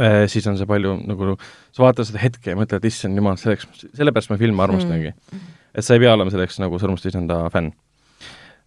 äh,, 0.00 0.24
siis 0.32 0.48
on 0.48 0.56
see 0.60 0.68
palju 0.68 0.96
nagu, 1.04 1.36
sa 1.76 1.84
vaatad 1.84 2.08
seda 2.08 2.24
hetke 2.24 2.52
ja 2.52 2.56
mõtled, 2.56 2.88
issand 2.88 3.16
jumal, 3.16 3.36
selleks, 3.40 3.68
sellepärast 3.92 4.32
ma 4.32 4.40
filme 4.40 4.64
armastangi. 4.64 5.12
Mm.. 5.12 5.54
et 5.74 5.84
sa 5.84 5.96
ei 5.96 6.04
pea 6.04 6.16
olema 6.16 6.32
selleks 6.32 6.60
nagu 6.64 6.80
Sõrmuste 6.80 7.12
isanda 7.12 7.46
fänn 7.52 7.72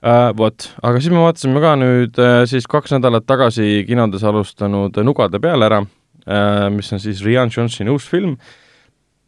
uh,. 0.03 0.31
Vot, 0.37 0.69
aga 0.83 0.99
siis 0.99 1.13
me 1.13 1.23
vaatasime 1.23 1.63
ka 1.63 1.75
nüüd 1.79 2.19
uh, 2.21 2.43
siis 2.49 2.67
kaks 2.69 2.95
nädalat 2.95 3.25
tagasi 3.29 3.85
kinodes 3.87 4.23
alustanud 4.27 4.99
Nugade 5.03 5.39
peale 5.43 5.69
ära 5.69 5.81
uh,, 5.83 6.67
mis 6.75 6.91
on 6.93 7.01
siis 7.03 7.23
Rian 7.25 7.51
Johnsoni 7.53 7.93
uus 7.93 8.09
film 8.09 8.37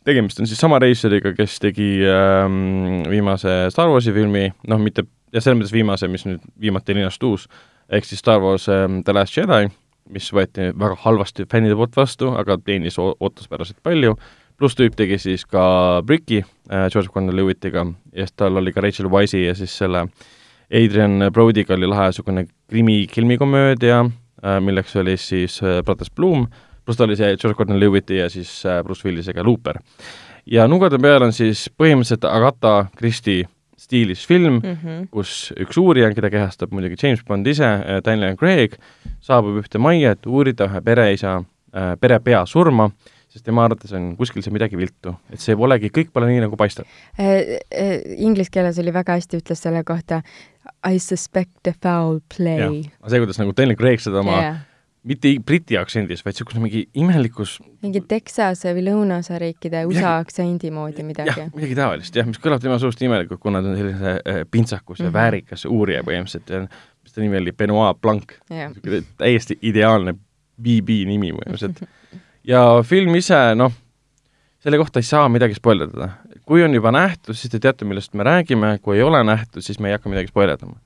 tegemist 0.05 0.39
on 0.39 0.47
siis 0.47 0.59
sama 0.61 0.79
reisijariga, 0.81 1.33
kes 1.37 1.57
tegi 1.63 1.89
ähm, 2.05 3.03
viimase 3.09 3.65
Star 3.73 3.89
Warsi 3.89 4.13
filmi, 4.13 4.47
noh, 4.69 4.81
mitte, 4.81 5.05
ja 5.33 5.41
selles 5.41 5.59
mõttes 5.59 5.73
viimase, 5.73 6.09
mis 6.11 6.27
nüüd 6.27 6.43
viimati 6.61 6.95
linastus, 6.97 7.47
ehk 7.89 8.05
siis 8.05 8.21
Star 8.21 8.43
Wars 8.43 8.67
ähm, 8.71 9.01
The 9.05 9.15
Last 9.15 9.37
Jedi, 9.37 9.71
mis 10.13 10.29
võeti 10.35 10.69
väga 10.77 10.99
halvasti 11.01 11.47
fännide 11.49 11.77
poolt 11.79 11.97
vastu, 11.97 12.29
aga 12.37 12.59
teenis 12.61 12.99
ootuspäraselt 13.01 13.81
palju, 13.85 14.13
pluss 14.59 14.77
tüüp 14.77 14.95
tegi 14.97 15.17
siis 15.19 15.45
ka 15.49 15.65
Bricki 16.05 16.43
äh, 16.43 16.87
George 16.93 17.09
Connor 17.13 17.35
Lewitiga 17.35 17.87
ja 18.13 18.27
siis 18.27 18.37
tal 18.37 18.61
oli 18.61 18.73
ka 18.75 18.85
Rachel 18.85 19.09
Wise'i 19.11 19.47
ja 19.47 19.57
siis 19.57 19.73
selle 19.73 20.05
Adrian 20.71 21.29
Brody'ga 21.33 21.75
oli 21.75 21.89
lahe 21.89 22.09
niisugune 22.09 22.45
krimi-kilmikomöödia 22.69 23.99
äh,, 24.05 24.61
milleks 24.61 24.95
oli 24.95 25.17
siis 25.17 25.61
äh, 25.63 25.81
Brothers 25.83 26.11
Bloom 26.11 26.47
pluss 26.85 26.97
ta 26.97 27.07
oli 27.07 27.17
see 27.17 27.33
George 27.37 27.57
Gordon 27.57 27.79
Lewitti 27.79 28.19
ja 28.21 28.29
siis 28.29 28.51
äh, 28.65 28.83
Bruce 28.83 29.07
Willisega 29.07 29.43
Looper. 29.43 29.79
ja 30.45 30.67
Nugade 30.67 30.99
peal 31.01 31.25
on 31.25 31.33
siis 31.33 31.67
põhimõtteliselt 31.77 32.27
Agatha 32.29 32.85
Christie 32.97 33.47
stiilis 33.77 34.27
film 34.27 34.59
mm, 34.59 34.77
-hmm. 34.83 35.07
kus 35.11 35.53
üks 35.59 35.77
uurija, 35.77 36.11
keda 36.13 36.29
kehastab 36.29 36.71
muidugi 36.71 36.95
James 37.01 37.23
Bond 37.27 37.47
ise, 37.47 37.67
Daniel 38.05 38.37
Craig, 38.37 38.77
saabub 39.19 39.59
ühte 39.61 39.81
majja, 39.81 40.15
et 40.15 40.25
uurida 40.25 40.69
ühe 40.69 40.81
pereisa 40.81 41.41
perepea 41.99 42.45
surma, 42.47 42.87
sest 43.27 43.45
tema 43.45 43.65
arvates 43.65 43.91
on 43.93 44.13
kuskil 44.15 44.41
seal 44.41 44.55
midagi 44.55 44.77
viltu, 44.79 45.11
et 45.29 45.43
see 45.43 45.57
polegi, 45.59 45.91
kõik 45.91 46.13
pole 46.13 46.29
nii, 46.31 46.45
nagu 46.45 46.55
paistab 46.55 46.87
Inglise 48.15 48.53
keeles 48.53 48.79
oli 48.79 48.93
väga 48.95 49.19
hästi, 49.19 49.41
ütles 49.43 49.61
selle 49.61 49.83
kohta 49.83 50.21
I 50.85 50.99
suspect 50.99 51.67
a 51.67 51.73
foul 51.81 52.21
play. 52.37 52.85
see, 53.07 53.19
kuidas 53.19 53.41
nagu 53.41 53.53
Daniel 53.57 53.77
Craig 53.79 54.03
seda 54.03 54.23
oma 54.23 54.39
yeah 54.39 54.63
mitte 55.05 55.35
briti 55.45 55.77
aktsendis, 55.77 56.23
vaid 56.25 56.33
niisugune 56.33 56.63
mingi 56.63 56.79
imelikus 56.97 57.59
mingi 57.85 58.01
Texase 58.09 58.71
või 58.73 58.87
lõunaosa 58.87 59.37
riikide 59.37 59.83
USA 59.85 60.15
aktsendi 60.17 60.71
moodi 60.73 61.05
midagi. 61.05 61.29
jah, 61.29 61.51
midagi 61.53 61.77
taolist 61.77 62.17
jah, 62.17 62.25
mis 62.25 62.41
kõlab 62.41 62.63
tema 62.63 62.79
suust 62.81 63.03
imelikult, 63.05 63.37
kuna 63.43 63.61
ta 63.61 63.69
on 63.69 63.77
sellise 63.77 64.15
äh, 64.17 64.39
pintsakus 64.49 64.99
ja 64.99 65.05
mm 65.05 65.09
-hmm. 65.09 65.13
väärikas 65.13 65.67
uurija 65.69 66.01
põhimõtteliselt 66.07 66.73
mis 67.05 67.13
ta 67.13 67.21
nimi 67.21 67.37
oli, 67.37 67.53
Benoit 67.53 68.01
Blanc 68.01 68.33
yeah.. 68.51 68.73
täiesti 69.17 69.59
ideaalne 69.61 70.15
BB 70.61 71.03
nimi 71.05 71.31
põhimõtteliselt. 71.35 71.85
ja 72.51 72.65
film 72.83 73.15
ise, 73.15 73.39
noh, 73.55 73.73
selle 74.65 74.81
kohta 74.81 74.99
ei 74.99 75.05
saa 75.05 75.29
midagi 75.29 75.53
spoilerdada. 75.53 76.09
kui 76.45 76.63
on 76.63 76.73
juba 76.73 76.91
nähtud, 76.93 77.37
siis 77.37 77.53
te 77.53 77.59
teate, 77.61 77.85
millest 77.85 78.13
me 78.13 78.25
räägime, 78.25 78.79
kui 78.81 78.97
ei 78.97 79.03
ole 79.05 79.21
nähtud, 79.25 79.61
siis 79.65 79.79
me 79.79 79.89
ei 79.89 79.97
hakka 79.97 80.09
midagi 80.09 80.31
spoilerdama. 80.33 80.79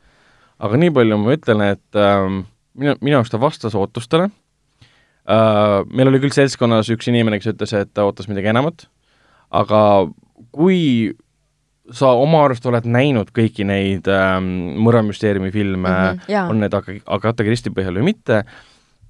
aga 0.60 0.80
nii 0.82 0.92
palju 0.92 1.18
ma 1.20 1.36
ütlen, 1.38 1.64
et 1.64 2.00
ähm, 2.00 2.42
minu, 2.76 2.98
minu 3.00 3.20
arust 3.22 3.32
ta 3.32 3.40
vastas 3.40 3.76
ootustele 3.80 4.28
uh,, 4.28 5.88
meil 5.88 6.12
oli 6.12 6.20
küll 6.20 6.36
seltskonnas 6.36 6.92
üks 6.92 7.08
inimene, 7.08 7.40
kes 7.40 7.54
ütles, 7.54 7.76
et 7.80 7.94
ta 7.96 8.04
ootas 8.08 8.28
midagi 8.28 8.52
enamat, 8.52 8.90
aga 9.56 9.82
kui 10.52 11.16
sa 11.96 12.12
oma 12.20 12.44
arust 12.46 12.68
oled 12.70 12.86
näinud 12.86 13.32
kõiki 13.36 13.64
neid 13.66 14.12
ähm, 14.12 14.52
mõrvamüsteeriumi 14.84 15.54
filme 15.56 15.90
mm, 15.90 16.20
-hmm, 16.28 16.52
on 16.52 16.60
need 16.66 16.76
Ag-, 16.76 17.00
Agatha 17.08 17.48
Christie 17.48 17.72
põhjal 17.74 17.96
või 18.02 18.12
mitte, 18.12 18.44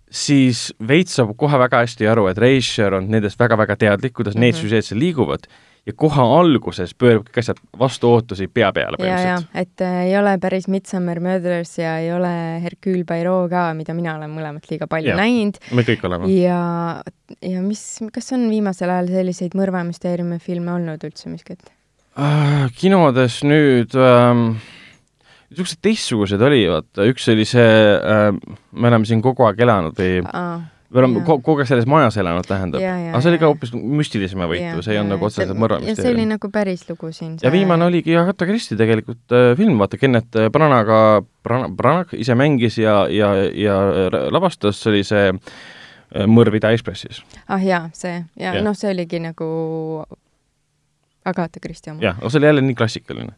siis 0.10 0.69
veits 0.88 1.15
saab 1.19 1.36
kohe 1.38 1.57
väga 1.61 1.84
hästi 1.86 2.07
aru, 2.10 2.27
et 2.31 2.38
Reischer 2.41 2.95
on 2.98 3.10
nendest 3.11 3.40
väga-väga 3.40 3.76
teadlik, 3.77 4.14
kuidas 4.14 4.36
mm 4.36 4.40
-hmm. 4.40 4.45
need 4.45 4.56
mhm. 4.56 4.61
süžeed 4.64 4.88
seal 4.88 4.99
liiguvad 4.99 5.49
ja 5.90 5.95
kohe 5.98 6.23
alguses 6.40 6.94
pöörab 6.98 7.27
kõik 7.27 7.40
asjad 7.41 7.60
vastu 7.80 8.10
ootusi 8.11 8.48
pea 8.52 8.69
peale 8.76 8.99
põhimõtteliselt. 8.99 9.49
et 9.57 9.84
äh, 9.86 9.98
ei 10.10 10.15
ole 10.19 10.36
päris 10.41 10.68
Midsummer 10.72 11.22
Murders 11.23 11.77
ja 11.80 11.95
ei 12.03 12.11
ole 12.14 12.31
Hercule 12.64 13.06
Poirot 13.10 13.49
ka, 13.49 13.69
mida 13.77 13.95
mina 13.98 14.15
olen 14.19 14.34
mõlemat 14.36 14.69
liiga 14.72 14.90
palju 14.91 15.14
ja, 15.14 15.18
näinud. 15.19 15.60
me 15.72 15.86
kõik 15.88 16.06
oleme. 16.10 16.31
ja, 16.36 16.61
ja 17.41 17.64
mis, 17.65 17.84
kas 18.14 18.31
on 18.38 18.49
viimasel 18.52 18.91
ajal 18.94 19.11
selliseid 19.14 19.57
mõrvamüsteeriumi 19.60 20.40
filme 20.44 20.76
olnud 20.76 21.06
üldse 21.10 21.31
miskit 21.31 21.72
äh,? 22.18 22.68
kinodes 22.77 23.41
nüüd 23.48 23.95
ähm, 23.98 24.60
niisugused 25.50 25.82
teistsugused 25.86 26.42
oli, 26.46 26.66
vaata, 26.72 27.08
üks 27.10 27.30
oli 27.34 27.46
see 27.50 27.70
äh,, 27.96 28.28
me 28.72 28.92
oleme 28.92 29.10
siin 29.10 29.24
kogu 29.26 29.48
aeg 29.50 29.66
elanud 29.66 29.98
või 30.00 30.20
ah 30.30 30.68
me 30.90 31.00
oleme 31.00 31.22
kogu 31.26 31.56
aeg 31.60 31.70
selles 31.70 31.88
majas 31.90 32.18
elanud, 32.18 32.46
tähendab. 32.50 32.82
aga 32.82 33.22
see 33.22 33.32
oli 33.32 33.40
ka 33.42 33.50
hoopis 33.52 33.74
müstilisema 33.74 34.48
võitu, 34.50 34.82
see 34.86 34.96
ei 34.96 35.02
olnud 35.02 35.16
nagu 35.16 35.28
otseselt 35.28 35.60
mõrvamist. 35.62 36.02
see 36.02 36.14
oli 36.14 36.26
nagu 36.30 36.50
päris 36.54 36.86
lugu 36.90 37.12
siin. 37.16 37.36
ja 37.44 37.52
viimane 37.54 37.86
oligi 37.86 38.16
Agatha 38.18 38.48
Christie 38.50 38.78
tegelikult 38.80 39.36
äh, 39.36 39.52
film, 39.60 39.78
vaata, 39.82 40.00
Kennet 40.02 40.40
Branaga, 40.54 41.02
Brana, 41.46 41.70
Branagh 41.70 42.16
ise 42.18 42.38
mängis 42.38 42.80
ja, 42.82 43.04
ja, 43.14 43.34
ja 43.54 43.78
lavastas, 44.34 44.82
see 44.82 44.96
oli 44.96 45.04
see 45.06 45.28
äh, 45.30 46.26
Mõrv 46.26 46.58
Ida-Ekspressis. 46.58 47.22
ah 47.46 47.62
jaa, 47.62 47.84
see, 47.94 48.24
ja, 48.34 48.56
ja. 48.58 48.66
noh, 48.66 48.78
see 48.78 48.90
oligi 48.96 49.22
nagu 49.22 49.50
Agatha 51.30 51.62
Christie 51.62 51.94
oma. 51.94 52.02
jah, 52.02 52.18
see 52.26 52.42
oli 52.42 52.50
jälle 52.50 52.66
nii 52.66 52.80
klassikaline. 52.80 53.38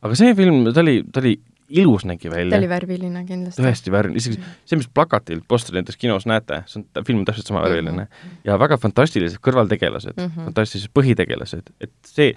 Aga 0.00 0.18
see 0.18 0.34
film, 0.38 0.64
ta 0.74 0.82
oli, 0.84 1.00
ta 1.12 1.22
oli 1.22 1.36
ilus 1.70 2.04
nägi 2.04 2.30
välja. 2.30 2.50
ta 2.50 2.58
oli 2.58 2.68
värviline 2.70 3.24
kindlasti. 3.26 3.62
tõesti 3.62 3.92
värviline, 3.94 4.18
isegi 4.18 4.38
mm 4.38 4.56
see, 4.70 4.78
mis 4.78 4.88
plakatil, 4.94 5.42
posteri 5.48 5.80
näiteks 5.80 5.98
kinos 6.00 6.26
näete, 6.30 6.62
see 6.70 6.80
on, 6.80 7.04
film 7.06 7.22
on 7.22 7.28
täpselt 7.28 7.50
sama 7.50 7.62
värviline 7.64 7.92
mm. 7.92 8.08
-hmm. 8.08 8.40
ja 8.44 8.58
väga 8.58 8.78
fantastilised 8.78 9.38
kõrvaltegelased 9.46 10.16
mm, 10.16 10.26
-hmm. 10.26 10.50
fantastilised 10.50 10.90
põhitegelased, 10.98 11.72
et 11.80 11.92
see, 12.06 12.34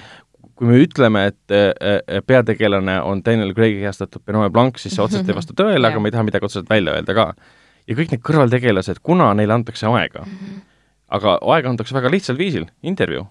kui 0.56 0.68
me 0.68 0.80
ütleme, 0.82 1.26
et 1.32 1.54
äh, 1.56 2.22
peategelane 2.28 3.02
on 3.02 3.22
Daniel 3.26 3.54
Craig'i 3.54 3.82
heastatud 3.82 4.22
Benoit 4.26 4.54
Blanc, 4.54 4.78
siis 4.78 4.96
see 4.96 5.04
otseselt 5.04 5.30
ei 5.30 5.36
vasta 5.36 5.54
tõele 5.54 5.88
aga 5.88 6.00
me 6.00 6.10
ei 6.10 6.18
taha 6.18 6.24
midagi 6.24 6.46
otseselt 6.46 6.70
välja 6.70 6.94
öelda 6.94 7.14
ka. 7.14 7.34
ja 7.88 7.96
kõik 7.96 8.12
need 8.12 8.22
kõrvaltegelased, 8.22 9.02
kuna 9.04 9.34
neile 9.34 9.54
antakse 9.54 9.88
aega 9.88 10.26
mm, 10.26 10.32
-hmm. 10.32 10.62
aga 11.10 11.38
aega 11.42 11.70
antakse 11.70 11.96
väga 11.96 12.12
lihtsal 12.12 12.38
viisil, 12.38 12.66
intervjuu 12.82 13.28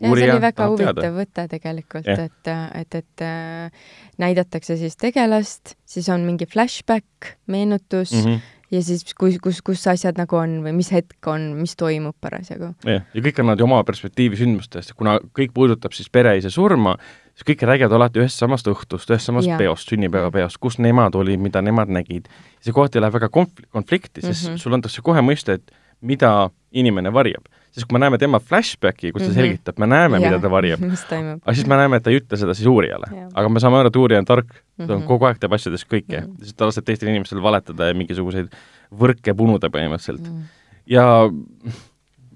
ja 0.00 0.10
see 0.10 0.28
oli 0.30 0.42
väga 0.42 0.68
huvitav 0.70 1.16
võte 1.16 1.46
tegelikult, 1.50 2.08
et, 2.08 2.50
et, 2.80 2.98
et 3.00 3.24
äh, 3.24 3.86
näidatakse 4.22 4.76
siis 4.80 4.98
tegelast, 5.00 5.76
siis 5.88 6.08
on 6.12 6.26
mingi 6.28 6.48
flashback, 6.50 7.32
meenutus 7.46 8.12
mm 8.12 8.26
-hmm. 8.26 8.40
ja 8.76 8.82
siis 8.82 9.14
kus, 9.14 9.38
kus, 9.42 9.62
kus 9.62 9.86
asjad 9.92 10.18
nagu 10.20 10.36
on 10.36 10.58
või 10.64 10.74
mis 10.76 10.92
hetk 10.92 11.26
on, 11.32 11.52
mis 11.60 11.76
toimub 11.76 12.16
parasjagu. 12.20 12.74
jah, 12.84 13.06
ja 13.14 13.22
kõik 13.28 13.40
annavad 13.40 13.60
ju 13.60 13.68
oma 13.68 13.84
perspektiivi 13.84 14.36
sündmustest, 14.36 14.92
kuna 14.92 15.18
kõik 15.38 15.54
puudutab 15.54 15.92
siis 15.92 16.10
pereisa 16.10 16.50
surma, 16.50 16.96
siis 17.34 17.48
kõik 17.48 17.66
räägivad 17.66 17.92
alati 17.92 18.20
ühest 18.20 18.38
samast 18.38 18.68
õhtust, 18.68 19.10
ühest 19.10 19.32
samast 19.32 19.48
ja. 19.48 19.56
peost, 19.56 19.88
sünnipäevapeost, 19.88 20.58
kus 20.58 20.78
nemad 20.78 21.14
olid, 21.14 21.40
mida 21.40 21.62
nemad 21.62 21.88
nägid. 21.88 22.28
see 22.60 22.72
kohati 22.72 23.00
läheb 23.00 23.14
väga 23.14 23.28
konf-, 23.28 23.66
konflikti, 23.70 24.20
sest 24.20 24.48
mm 24.48 24.54
-hmm. 24.54 24.58
sulle 24.58 24.74
antakse 24.74 25.02
kohe 25.02 25.20
mõista, 25.20 25.52
et 25.52 25.70
mida 26.00 26.50
inimene 26.72 27.12
varjab 27.12 27.48
siis 27.76 27.84
kui 27.84 27.98
me 27.98 28.00
näeme 28.00 28.18
tema 28.18 28.40
flashbacki, 28.40 29.10
kus 29.12 29.22
ta 29.22 29.28
mm 29.28 29.32
-hmm. 29.32 29.40
selgitab, 29.40 29.78
me 29.78 29.86
näeme, 29.86 30.20
mida 30.22 30.38
ta 30.40 30.50
varjab. 30.50 30.80
aga 31.44 31.54
siis 31.54 31.66
me 31.68 31.76
näeme, 31.76 32.00
et 32.00 32.06
ta 32.06 32.10
ei 32.10 32.20
ütle 32.20 32.38
seda 32.40 32.54
siis 32.54 32.66
uurijale. 32.66 33.10
aga 33.34 33.48
me 33.48 33.60
saame 33.60 33.80
aru, 33.80 33.92
et 33.92 33.96
uurija 33.96 34.18
on 34.18 34.24
tark 34.24 34.46
mm, 34.46 34.56
-hmm. 34.56 34.86
ta 34.86 34.92
on 34.94 34.98
mhm. 35.00 35.08
kogu 35.08 35.28
aeg 35.28 35.38
teeb 35.38 35.52
asjadest 35.52 35.86
kõike 35.90 36.20
mm, 36.20 36.26
-hmm. 36.26 36.44
siis 36.44 36.54
ta 36.54 36.66
laseb 36.66 36.84
teistel 36.84 37.08
inimestel 37.08 37.42
valetada 37.42 37.90
ja 37.90 37.94
mingisuguseid 37.94 38.48
võrke 38.92 39.34
punuda 39.34 39.68
põhimõtteliselt 39.68 40.28
mm. 40.28 40.36
-hmm. 40.36 40.42
ja 40.86 41.30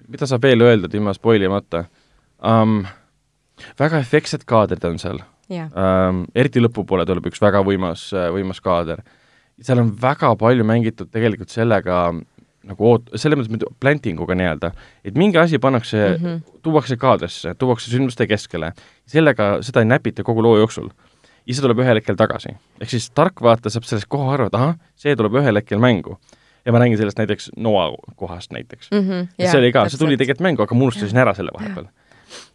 mida 0.08 0.26
saab 0.26 0.42
veel 0.42 0.60
öelda 0.60 0.88
ilma 0.92 1.14
spoilimata 1.14 1.84
um,? 2.42 2.84
väga 3.78 3.98
efektsed 3.98 4.44
kaadrid 4.48 4.84
on 4.84 4.98
seal 4.98 5.20
yeah.. 5.50 5.70
Um, 5.74 6.24
eriti 6.34 6.62
lõpupoole 6.62 7.06
tuleb 7.06 7.26
üks 7.30 7.40
väga 7.42 7.62
võimas, 7.66 8.10
võimas 8.34 8.60
kaader. 8.64 9.02
seal 9.60 9.78
on 9.82 9.90
väga 10.00 10.34
palju 10.40 10.64
mängitud 10.64 11.10
tegelikult 11.12 11.50
sellega, 11.52 12.14
nagu 12.68 12.88
oot-, 12.92 13.12
selles 13.18 13.38
mõttes 13.40 13.76
planting 13.80 14.20
uga 14.20 14.36
nii-öelda, 14.38 14.72
et 15.06 15.16
mingi 15.18 15.38
asi 15.40 15.58
pannakse 15.62 16.00
mm, 16.00 16.24
-hmm. 16.24 16.58
tuuakse 16.62 16.96
kaadrisse, 17.00 17.54
tuuakse 17.58 17.90
sündmuste 17.90 18.26
keskele, 18.26 18.72
sellega, 19.08 19.58
seda 19.64 19.84
ei 19.84 19.88
näpita 19.88 20.24
kogu 20.26 20.42
loo 20.42 20.58
jooksul. 20.58 20.90
ja 21.46 21.54
see 21.54 21.64
tuleb 21.64 21.78
ühel 21.80 21.96
hetkel 21.96 22.16
tagasi. 22.16 22.56
ehk 22.80 22.90
siis 22.90 23.10
tarkvaataja 23.10 23.72
saab 23.72 23.88
sellest 23.88 24.08
kohe 24.08 24.34
aru, 24.34 24.46
et 24.46 24.54
ahah, 24.54 24.76
see 24.96 25.16
tuleb 25.16 25.40
ühel 25.40 25.56
hetkel 25.56 25.78
mängu. 25.78 26.18
ja 26.64 26.72
ma 26.72 26.78
räägin 26.78 26.98
sellest 26.98 27.18
näiteks 27.18 27.50
Noa 27.56 27.96
kohast 28.16 28.52
näiteks 28.52 28.90
mm. 28.90 29.08
-hmm, 29.08 29.28
ja, 29.38 29.50
see 29.50 29.58
oli 29.58 29.72
ka, 29.72 29.88
see 29.88 29.98
tuli 29.98 30.16
tegelikult 30.16 30.44
mängu, 30.44 30.62
aga 30.62 30.74
ma 30.74 30.84
unustasin 30.84 31.18
ära 31.18 31.34
selle 31.34 31.50
vahepeal. 31.56 31.88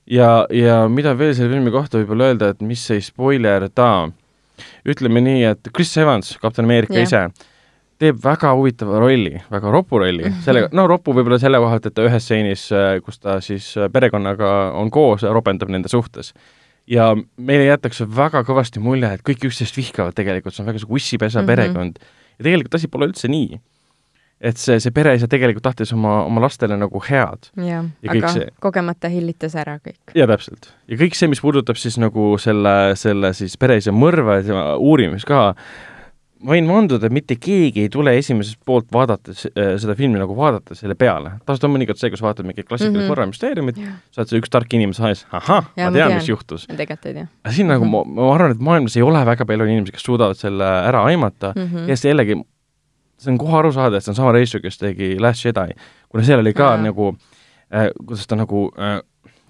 ja, 0.05 0.45
ja 0.49 0.87
mida 0.89 1.17
veel 1.17 1.33
selle 1.33 1.49
filmi 1.49 1.71
kohta 1.71 1.97
võib-olla 1.97 2.29
öelda, 2.29 2.49
et 2.49 2.61
mis 2.61 2.91
ei 2.91 3.01
spoilerda, 3.01 4.11
ütleme 4.85 5.21
nii, 5.21 5.43
et 5.43 5.73
Chris 5.73 5.97
Evans, 5.97 6.37
kapten 6.41 6.65
Ameerika 6.65 6.93
yeah. 6.93 7.03
ise, 7.03 7.49
teeb 8.01 8.19
väga 8.23 8.51
huvitava 8.57 8.99
rolli, 8.99 9.39
väga 9.51 9.71
ropu 9.71 10.01
rolli, 10.01 10.25
mhm. 10.27 10.43
sellega, 10.45 10.69
no 10.75 10.87
ropu 10.91 11.15
võib-olla 11.15 11.39
selle 11.41 11.61
koha, 11.63 11.79
et 11.79 11.87
ta 11.95 12.05
ühes 12.05 12.27
stseenis, 12.27 12.67
äh, 12.75 12.99
kus 13.05 13.21
ta 13.23 13.39
siis 13.43 13.71
äh, 13.79 13.89
perekonnaga 13.91 14.51
on 14.75 14.91
koos, 14.93 15.23
ropendab 15.23 15.71
nende 15.71 15.91
suhtes. 15.91 16.33
ja 16.87 17.15
meile 17.37 17.65
jätakse 17.65 18.05
väga 18.05 18.43
kõvasti 18.45 18.83
mulje, 18.83 19.09
et 19.15 19.23
kõik 19.25 19.47
üksteist 19.47 19.77
vihkavad 19.77 20.13
tegelikult, 20.13 20.53
see 20.53 20.61
on 20.61 20.67
väga 20.69 20.83
sihuke 20.83 20.99
ussipesa 20.99 21.39
mm 21.39 21.43
-hmm. 21.43 21.47
perekond 21.47 21.97
ja 22.37 22.43
tegelikult 22.43 22.77
asi 22.77 22.91
pole 22.91 23.09
üldse 23.09 23.31
nii. 23.31 23.59
et 24.45 24.59
see, 24.59 24.75
see 24.83 24.91
pereisa 24.93 25.29
tegelikult 25.31 25.63
tahtis 25.63 25.93
oma, 25.95 26.17
oma 26.27 26.41
lastele 26.43 26.75
nagu 26.77 26.99
head. 27.07 27.49
jah, 27.55 27.85
aga 28.11 28.31
see- 28.35 28.49
kogemata 28.59 29.09
hillitas 29.09 29.55
ära 29.55 29.77
kõik. 29.79 30.13
jaa, 30.13 30.27
täpselt. 30.27 30.73
ja 30.87 30.97
kõik 30.99 31.15
see, 31.15 31.31
mis 31.31 31.41
puudutab 31.41 31.79
siis 31.79 31.97
nagu 31.97 32.35
selle, 32.37 32.95
selle 32.99 33.33
siis 33.33 33.57
pereisa 33.57 33.95
mõrva 33.95 34.41
uurimist 34.77 35.25
ka, 35.25 35.55
võin 36.45 36.67
vanduda, 36.69 37.07
et 37.07 37.15
mitte 37.15 37.37
keegi 37.41 37.85
ei 37.85 37.91
tule 37.91 38.13
esimesest 38.19 38.59
poolt 38.67 38.87
vaadates 38.93 39.45
äh, 39.49 39.75
seda 39.81 39.95
filmi 39.97 40.19
nagu 40.19 40.35
vaadata 40.37 40.77
selle 40.77 40.95
peale. 40.99 41.35
tavaliselt 41.43 41.67
on 41.67 41.75
mõnikord 41.75 41.99
see, 41.99 42.11
kus 42.13 42.23
vaatad 42.25 42.47
mingit 42.47 42.67
klassikalist 42.67 42.97
mm 42.97 43.03
-hmm. 43.03 43.13
korramüsteeriumit, 43.13 43.79
Jah. 43.81 43.93
sa 44.11 44.21
oled 44.21 44.33
see 44.33 44.41
üks 44.41 44.51
tark 44.53 44.73
inimene 44.73 44.97
sees, 44.97 45.25
ahah, 45.31 45.69
ma 45.69 45.75
tean, 45.75 45.93
tean. 45.93 46.15
mis 46.15 46.29
juhtus. 46.29 46.67
tegelikult 46.67 47.05
ei 47.05 47.13
tea 47.13 47.27
aga 47.43 47.55
siin 47.55 47.71
nagu 47.71 47.85
ma, 47.89 48.03
ma 48.03 48.33
arvan, 48.33 48.55
et 48.55 48.59
maailmas 48.59 48.97
ei 48.97 49.05
ole 49.05 49.25
väga 49.25 49.45
palju 49.45 49.69
inimesi, 49.69 49.95
kes 49.95 50.05
suudavad 50.05 50.39
selle 50.39 50.65
ära 50.65 51.03
aimata 51.05 51.53
mm. 51.55 51.61
mm. 51.61 51.71
-hmm. 51.73 51.89
ja 51.89 51.97
siis 51.97 52.11
jällegi, 52.11 52.39
see 53.17 53.31
on 53.31 53.37
kohe 53.37 53.57
aru 53.59 53.71
saada, 53.71 53.97
et 53.97 54.03
see 54.03 54.11
on 54.11 54.21
sama 54.21 54.31
reisijal, 54.35 54.61
kes 54.61 54.77
tegi 54.77 55.15
Last 55.19 55.45
Jedi, 55.45 55.75
kuna 56.09 56.23
seal 56.23 56.39
oli 56.39 56.53
ka 56.53 56.75
Jaa. 56.75 56.83
nagu 56.89 57.15
äh,, 57.73 57.89
kuidas 58.05 58.27
ta 58.27 58.35
nagu 58.35 58.71
äh, 58.79 59.01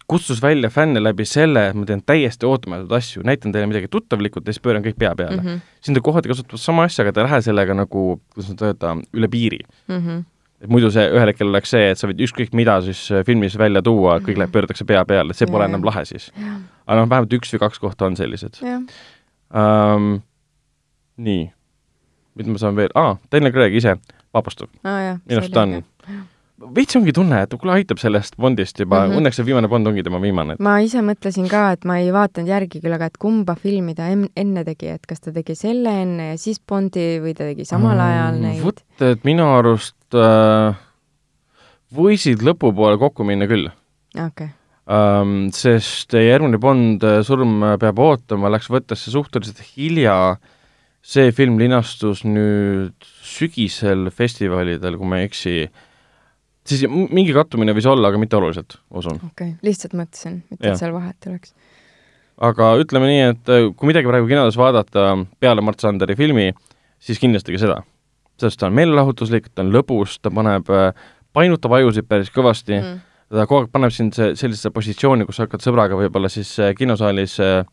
kutsus 0.07 0.41
välja 0.41 0.69
fänne 0.69 1.01
läbi 1.03 1.25
selle, 1.25 1.69
et 1.69 1.77
ma 1.77 1.85
teen 1.89 2.03
täiesti 2.05 2.45
ootamatuid 2.45 2.93
asju, 2.97 3.23
näitan 3.25 3.53
teile 3.53 3.67
midagi 3.69 3.89
tuttavlikut 3.91 4.45
ja 4.45 4.53
siis 4.53 4.61
pööran 4.63 4.85
kõik 4.85 4.99
pea 5.01 5.15
peale 5.17 5.39
mm. 5.39 5.47
-hmm. 5.47 5.73
siin 5.81 5.97
ta 5.97 6.03
kohati 6.05 6.29
kasutab 6.29 6.61
sama 6.61 6.85
asja, 6.85 7.03
aga 7.03 7.13
ta 7.13 7.23
ei 7.23 7.27
lähe 7.29 7.41
sellega 7.41 7.77
nagu, 7.77 8.05
kuidas 8.33 8.51
nüüd 8.51 8.63
öelda, 8.67 8.95
üle 9.13 9.29
piiri. 9.31 9.59
Mhm. 9.87 10.23
et 10.61 10.69
muidu 10.71 10.89
see 10.91 11.03
ühel 11.11 11.27
hetkel 11.27 11.49
oleks 11.51 11.73
see, 11.73 11.89
et 11.91 11.99
sa 11.99 12.07
võid 12.07 12.21
ükskõik 12.25 12.53
mida 12.55 12.77
siis 12.81 13.01
äh, 13.11 13.25
filmis 13.25 13.57
välja 13.57 13.81
tuua, 13.81 14.19
kõik 14.23 14.37
läheb, 14.39 14.53
pööratakse 14.53 14.85
pea 14.85 15.03
peale, 15.05 15.33
et 15.33 15.37
see 15.37 15.49
pole 15.49 15.65
Jaa, 15.65 15.73
enam 15.73 15.83
lahe 15.85 16.05
siis. 16.05 16.31
aga 16.87 17.01
noh, 17.01 17.09
vähemalt 17.09 17.33
üks 17.33 17.51
või 17.53 17.59
kaks 17.65 17.79
kohta 17.79 18.05
on 18.05 18.15
sellised 18.15 18.61
jah, 18.61 18.81
um,. 19.51 20.21
nii, 21.17 21.51
mida 22.35 22.51
ma 22.55 22.61
saan 22.61 22.75
veel 22.75 22.95
ah,, 22.95 23.17
Daniel 23.31 23.51
Craig 23.51 23.75
ise 23.75 23.97
vabastub, 24.33 24.71
aa 24.83 25.01
jah. 25.01 25.19
minu 25.25 25.43
arust 25.43 25.53
ta 25.53 25.67
on, 25.67 25.83
veits 26.75 26.97
ongi 26.97 27.13
tunne, 27.15 27.41
et 27.45 27.53
kuule, 27.53 27.75
aitab 27.75 28.01
sellest 28.01 28.37
Bondist 28.41 28.79
juba 28.79 29.01
mm. 29.01 29.11
-hmm. 29.11 29.21
õnneks 29.21 29.39
see 29.39 29.47
viimane 29.47 29.69
Bond 29.71 29.87
ongi 29.91 30.03
tema 30.03 30.21
viimane. 30.21 30.55
ma 30.59 30.79
ise 30.83 31.03
mõtlesin 31.05 31.49
ka, 31.51 31.71
et 31.77 31.85
ma 31.85 31.99
ei 31.99 32.11
vaadanud 32.15 32.49
järgi 32.49 32.81
küll, 32.81 32.95
aga 32.95 33.11
et 33.11 33.17
kumba 33.21 33.55
filmi 33.55 33.95
ta 33.95 34.09
enne 34.11 34.63
tegi, 34.63 34.91
et 34.95 35.05
kas 35.05 35.21
ta 35.21 35.31
tegi 35.35 35.55
selle 35.55 35.93
enne 36.01 36.31
ja 36.33 36.37
siis 36.37 36.59
Bondi 36.59 37.19
või 37.23 37.33
ta 37.37 37.47
tegi 37.49 37.65
samal 37.65 37.99
ajal 37.99 38.41
neid? 38.41 38.61
vot, 38.63 38.83
et 39.01 39.23
minu 39.23 39.47
arust 39.57 40.17
äh, 40.17 40.75
võisid 41.95 42.43
lõpupoole 42.45 42.99
kokku 43.01 43.23
minna 43.27 43.47
küll 43.47 43.69
okei, 44.15 44.49
um,, 44.87 45.49
sest 45.55 46.13
järgmine 46.17 46.59
Bond, 46.61 47.05
Surm 47.27 47.63
peab 47.81 48.01
ootama, 48.01 48.51
läks 48.53 48.69
võttesse 48.71 49.13
suhteliselt 49.13 49.63
hilja. 49.75 50.37
see 51.05 51.29
film 51.37 51.59
linastus 51.61 52.23
nüüd 52.25 52.95
sügisel 53.21 54.07
festivalidel, 54.09 54.95
kui 54.97 55.05
ma 55.05 55.19
ei 55.19 55.27
eksi. 55.27 55.67
Siis 56.65 56.85
mingi 56.89 57.33
kattumine 57.35 57.75
võis 57.77 57.87
olla, 57.89 58.11
aga 58.11 58.21
mitte 58.21 58.37
oluliselt, 58.39 58.77
usun. 58.95 59.19
okei, 59.31 59.55
lihtsalt 59.65 59.95
mõtlesin, 59.97 60.41
mitte 60.51 60.71
et 60.71 60.79
seal 60.81 60.93
vahet 60.95 61.29
oleks. 61.31 61.55
aga 62.49 62.71
ütleme 62.81 63.09
nii, 63.11 63.25
et 63.33 63.51
äh, 63.55 63.67
kui 63.73 63.91
midagi 63.91 64.11
praegu 64.11 64.29
kinodes 64.29 64.59
vaadata 64.59 65.11
peale 65.39 65.65
Mart 65.65 65.83
Sanderi 65.83 66.17
filmi, 66.19 66.51
siis 66.99 67.21
kindlasti 67.21 67.55
ka 67.55 67.63
seda. 67.65 67.81
sest 68.41 68.59
ta 68.59 68.67
on 68.67 68.75
meelelahutuslik, 68.75 69.51
ta 69.55 69.63
on 69.63 69.71
lõbus, 69.71 70.19
ta 70.21 70.31
paneb, 70.33 70.67
painutab 71.35 71.77
ajusid 71.77 72.07
päris 72.09 72.31
kõvasti 72.33 72.79
mm., 72.79 73.03
ta 73.33 73.45
kogu 73.49 73.63
aeg 73.63 73.71
paneb 73.73 73.93
sind 73.93 74.15
sellisesse 74.15 74.71
positsiooni, 74.73 75.25
kus 75.27 75.39
sa 75.39 75.47
hakkad 75.47 75.63
sõbraga 75.63 75.97
võib-olla 75.99 76.29
siis 76.31 76.51
äh, 76.61 76.73
kinosaalis 76.77 77.37
äh, 77.43 77.63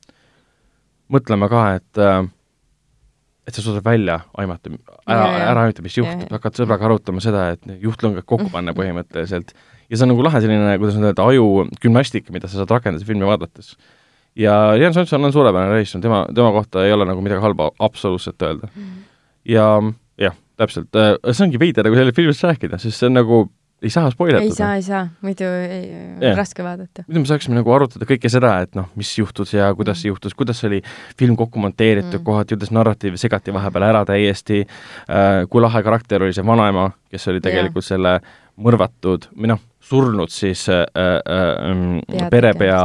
mõtlema 1.13 1.49
ka, 1.53 1.65
et 1.79 2.01
äh, 2.01 2.23
et 3.47 3.57
sa 3.57 3.63
suudad 3.65 3.85
välja 3.85 4.21
aimata, 4.39 4.71
ära 5.11 5.25
ära 5.49 5.65
aimata, 5.65 5.83
mis 5.85 5.97
juhtub, 5.99 6.29
hakkad 6.31 6.61
sõbraga 6.61 6.87
arutama 6.87 7.23
seda, 7.25 7.49
et 7.57 7.65
juhtlõngad 7.83 8.27
kokku 8.29 8.51
panna 8.53 8.75
põhimõtteliselt. 8.77 9.51
ja 9.89 9.97
see 9.97 10.07
on 10.07 10.13
nagu 10.15 10.27
lahe 10.27 10.43
selline, 10.45 10.77
kuidas 10.79 10.99
nüüd 10.99 11.11
öelda, 11.11 11.27
ajugümnastika, 11.33 12.35
mida 12.35 12.51
sa 12.51 12.61
saad 12.61 12.75
rakendada 12.77 13.07
filmi 13.09 13.27
vaadates. 13.27 13.75
ja 14.39 14.77
Jens 14.79 14.97
Hanson 14.97 15.25
on 15.25 15.35
suurepärane 15.35 15.75
režissöör, 15.75 16.05
tema, 16.05 16.23
tema 16.35 16.53
kohta 16.55 16.87
ei 16.87 16.95
ole 16.95 17.09
nagu 17.09 17.25
midagi 17.25 17.43
halba 17.43 17.73
absoluutselt 17.83 18.47
öelda. 18.47 18.71
ja 19.45 19.67
jah, 20.23 20.39
täpselt, 20.57 21.03
see 21.33 21.47
ongi 21.49 21.61
veider 21.61 21.89
nagu 21.89 21.99
sellest 21.99 22.21
filmist 22.21 22.47
rääkida, 22.47 22.79
sest 22.79 23.01
see 23.01 23.11
on 23.11 23.19
nagu, 23.19 23.43
ei 23.83 23.91
saa 23.91 24.11
spoiletada. 24.11 24.45
ei 24.47 24.55
saa, 24.57 24.75
ei 24.79 24.83
saa, 24.83 25.03
muidu 25.23 25.49
ei, 25.69 25.87
Jah. 26.21 26.37
raske 26.39 26.65
vaadata. 26.65 27.05
muidu 27.09 27.25
me 27.25 27.31
saaksime 27.31 27.59
nagu 27.59 27.75
arutada 27.75 28.07
kõike 28.09 28.31
seda, 28.33 28.55
et 28.65 28.77
noh, 28.79 28.89
mis 28.99 29.11
juhtus 29.19 29.55
ja 29.57 29.71
kuidas 29.79 30.03
see 30.03 30.13
juhtus, 30.13 30.37
kuidas 30.39 30.63
oli 30.69 30.83
film 31.19 31.37
kokku 31.39 31.63
monteeritud 31.63 32.21
mm., 32.21 32.27
kohati 32.27 32.57
kuidas 32.57 32.73
narratiiv 32.75 33.19
segati 33.21 33.55
vahepeal 33.55 33.89
ära 33.89 34.05
täiesti 34.09 34.63
äh,, 34.63 35.43
kui 35.51 35.65
lahe 35.65 35.83
karakter 35.83 36.23
oli 36.23 36.37
see 36.37 36.47
vanaema, 36.47 36.91
kes 37.11 37.29
oli 37.33 37.43
tegelikult 37.45 37.85
yeah. 37.85 37.95
selle 37.95 38.15
mõrvatud 38.63 39.31
või 39.35 39.55
noh, 39.55 39.63
surnud 39.83 40.31
siis 40.33 40.69
äh, 40.71 40.85
äh, 40.87 41.17
Peategelase. 41.27 42.31
perepea 42.31 42.83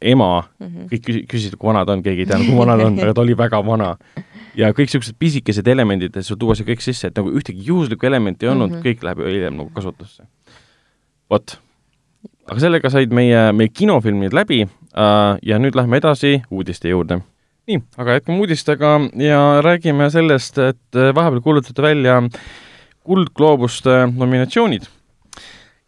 ema 0.00 0.44
Mm 0.60 0.66
-hmm. 0.66 0.88
kõik 0.92 1.02
küsi- 1.06 1.24
küsisid, 1.26 1.56
kui 1.56 1.68
vana 1.68 1.84
ta 1.86 1.92
on, 1.92 2.02
keegi 2.02 2.20
ei 2.20 2.26
teadnud, 2.26 2.48
kui 2.48 2.58
vana 2.58 2.76
ta 2.76 2.86
on, 2.86 2.98
aga 2.98 3.14
ta 3.14 3.20
oli 3.20 3.36
väga 3.36 3.66
vana. 3.66 3.96
ja 4.54 4.72
kõik 4.72 4.90
niisugused 4.90 5.16
pisikesed 5.18 5.66
elemendid, 5.68 6.22
sul 6.22 6.36
tuuakse 6.36 6.64
kõik 6.64 6.80
sisse, 6.80 7.08
et 7.08 7.16
nagu 7.16 7.30
ühtegi 7.30 7.64
juhuslikku 7.66 8.06
elementi 8.06 8.46
ei 8.46 8.52
olnud 8.52 8.70
mm. 8.70 8.76
-hmm. 8.76 8.84
kõik 8.84 9.02
läheb 9.02 9.18
hiljem 9.18 9.56
nagu 9.56 9.70
kasutusse. 9.70 10.22
vot. 11.30 11.58
aga 12.50 12.60
sellega 12.60 12.90
said 12.90 13.12
meie, 13.12 13.52
meie 13.52 13.68
kinofilmid 13.68 14.32
läbi 14.32 14.62
äh, 14.62 15.38
ja 15.42 15.58
nüüd 15.58 15.74
lähme 15.74 15.96
edasi 15.96 16.42
uudiste 16.50 16.88
juurde. 16.88 17.20
nii, 17.66 17.82
aga 17.96 18.12
jätkame 18.12 18.38
uudistega 18.38 19.00
ja 19.14 19.62
räägime 19.62 20.10
sellest, 20.10 20.58
et 20.58 20.96
äh, 20.96 21.14
vahepeal 21.14 21.40
kuulutati 21.40 21.82
välja 21.82 22.22
Kuldgloobuste 23.04 24.12
nominatsioonid 24.16 24.82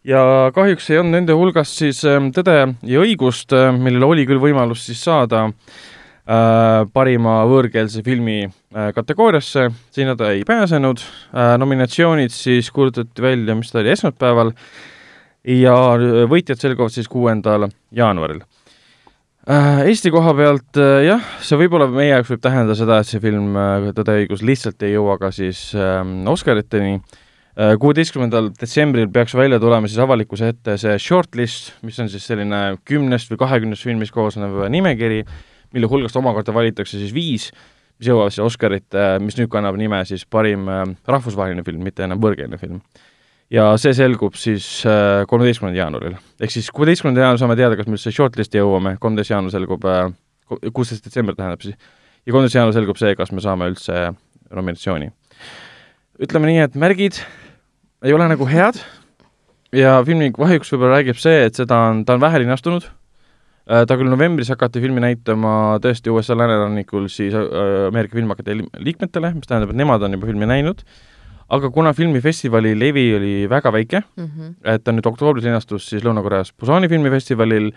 ja 0.07 0.51
kahjuks 0.55 0.89
ei 0.91 0.99
olnud 0.99 1.17
nende 1.17 1.35
hulgas 1.37 1.73
siis 1.79 2.03
ähm, 2.07 2.31
Tõde 2.35 2.57
ja 2.83 3.03
õigust, 3.03 3.53
millel 3.79 4.07
oli 4.07 4.25
küll 4.27 4.41
võimalus 4.43 4.85
siis 4.87 5.03
saada 5.03 5.45
äh, 5.47 6.83
parima 6.93 7.41
võõrkeelse 7.49 8.03
filmi 8.05 8.41
äh, 8.45 8.89
kategooriasse, 8.95 9.69
sinna 9.95 10.17
ta 10.19 10.33
ei 10.35 10.43
pääsenud 10.47 11.03
äh,, 11.03 11.53
nominatsioonid 11.59 12.35
siis 12.35 12.71
kuulutati 12.71 13.23
välja, 13.23 13.55
mis 13.55 13.71
ta 13.71 13.79
oli, 13.83 13.93
esmaspäeval 13.95 14.53
ja 15.63 15.77
äh, 15.95 16.23
võitjad 16.31 16.59
selguvad 16.59 16.95
siis 16.95 17.07
kuuendal 17.11 17.69
jaanuaril 17.95 18.43
äh,. 19.47 19.83
Eesti 19.87 20.11
koha 20.11 20.35
pealt 20.35 20.83
äh, 20.83 21.03
jah, 21.07 21.33
see 21.43 21.59
võib-olla 21.63 21.87
meie 21.91 22.11
jaoks 22.11 22.35
võib 22.35 22.43
tähendada 22.43 22.75
seda, 22.79 22.99
et 22.99 23.11
see 23.11 23.23
film 23.23 23.55
äh, 23.55 23.91
Tõde 23.95 24.19
ja 24.19 24.25
õigus 24.25 24.43
lihtsalt 24.43 24.83
ei 24.83 24.97
jõua 24.97 25.19
ka 25.21 25.31
siis 25.31 25.69
äh, 25.79 26.01
Oscariteni 26.27 26.97
äh,. 26.99 27.21
Kuueteistkümnendal 27.53 28.49
detsembril 28.57 29.11
peaks 29.13 29.35
välja 29.37 29.59
tulema 29.61 29.89
siis 29.89 30.01
avalikkuse 30.01 30.47
ette 30.55 30.73
see 30.81 30.95
shortlist, 30.97 31.75
mis 31.85 31.99
on 32.01 32.09
siis 32.09 32.25
selline 32.25 32.79
kümnest 32.89 33.29
või 33.29 33.37
kahekümnest 33.43 33.85
filmist 33.85 34.13
koosnev 34.15 34.63
nimekiri, 34.73 35.21
mille 35.75 35.89
hulgast 35.89 36.17
omakorda 36.17 36.55
valitakse 36.55 36.97
siis 36.97 37.13
viis, 37.13 37.51
mis 38.01 38.09
jõuavad 38.09 38.33
siis 38.33 38.41
Oscarite, 38.41 39.03
mis 39.21 39.37
nüüd 39.37 39.51
kannab 39.53 39.77
nime 39.77 40.01
siis 40.09 40.25
parim 40.25 40.65
äh, 40.65 40.81
rahvusvaheline 41.05 41.65
film, 41.67 41.83
mitte 41.85 42.07
enam 42.07 42.21
võõrkeelne 42.23 42.57
film. 42.61 42.81
ja 43.53 43.67
see 43.77 43.93
selgub 43.93 44.33
siis 44.39 44.65
kolmeteistkümnendal 45.29 45.77
jaanuaril. 45.83 46.17
ehk 46.41 46.55
siis 46.55 46.71
kuueteistkümnendal 46.73 47.27
jaanuaril 47.27 47.43
saame 47.43 47.59
teada, 47.59 47.77
kas 47.77 47.85
me 47.85 47.99
üldse 47.99 48.15
shortlisti 48.15 48.63
jõuame, 48.63 48.95
kolmteist 48.97 49.29
jaanuar 49.29 49.53
selgub, 49.53 49.85
kuusteist 50.73 51.05
detsember 51.05 51.37
tähendab 51.37 51.61
siis, 51.61 51.77
ja 52.25 52.33
kolmteist 52.33 52.57
jaanuar 52.57 52.73
selgub 52.73 52.97
see, 52.97 53.13
kas 53.19 53.29
me 53.29 53.45
saame 53.45 53.69
üldse 53.69 54.09
nominatsiooni. 54.49 55.13
ütleme 56.17 56.49
nii, 56.49 56.65
et 56.65 56.81
märgid 56.81 57.21
ei 58.03 58.13
ole 58.13 58.27
nagu 58.27 58.47
head. 58.49 58.81
Ja 59.73 59.95
filmi 60.05 60.29
kahjuks 60.35 60.69
võib-olla 60.73 60.99
räägib 60.99 61.17
see, 61.17 61.47
et 61.47 61.57
seda 61.57 61.79
on, 61.89 62.03
ta 62.05 62.13
on 62.13 62.21
vähe 62.21 62.43
linastunud, 62.43 62.85
ta 63.65 63.95
küll 63.97 64.11
novembris 64.11 64.51
hakati 64.51 64.81
filmi 64.83 65.01
näitama 65.01 65.79
tõesti 65.81 66.11
USA 66.13 66.35
läänerannikul 66.37 67.07
siis 67.09 67.33
äh, 67.33 67.87
Ameerika 67.87 68.19
Filmakadeemia 68.19 68.83
liikmetele, 68.83 69.31
mis 69.37 69.49
tähendab, 69.49 69.71
et 69.73 69.79
nemad 69.79 70.03
on 70.05 70.13
juba 70.13 70.29
filmi 70.29 70.49
näinud, 70.49 70.83
aga 71.57 71.71
kuna 71.73 71.93
filmifestivali 71.97 72.75
levi 72.77 73.07
oli 73.17 73.33
väga 73.49 73.73
väike, 73.73 74.03
Mm 74.17 74.29
-hmm. 74.29 74.53
et 74.75 74.83
ta 74.83 74.91
nüüd 74.91 75.07
oktoobris 75.09 75.43
linastus 75.43 75.89
siis 75.89 76.03
Lõuna-Koreas 76.03 76.53
Busani 76.59 76.89
filmifestivalil, 76.89 77.71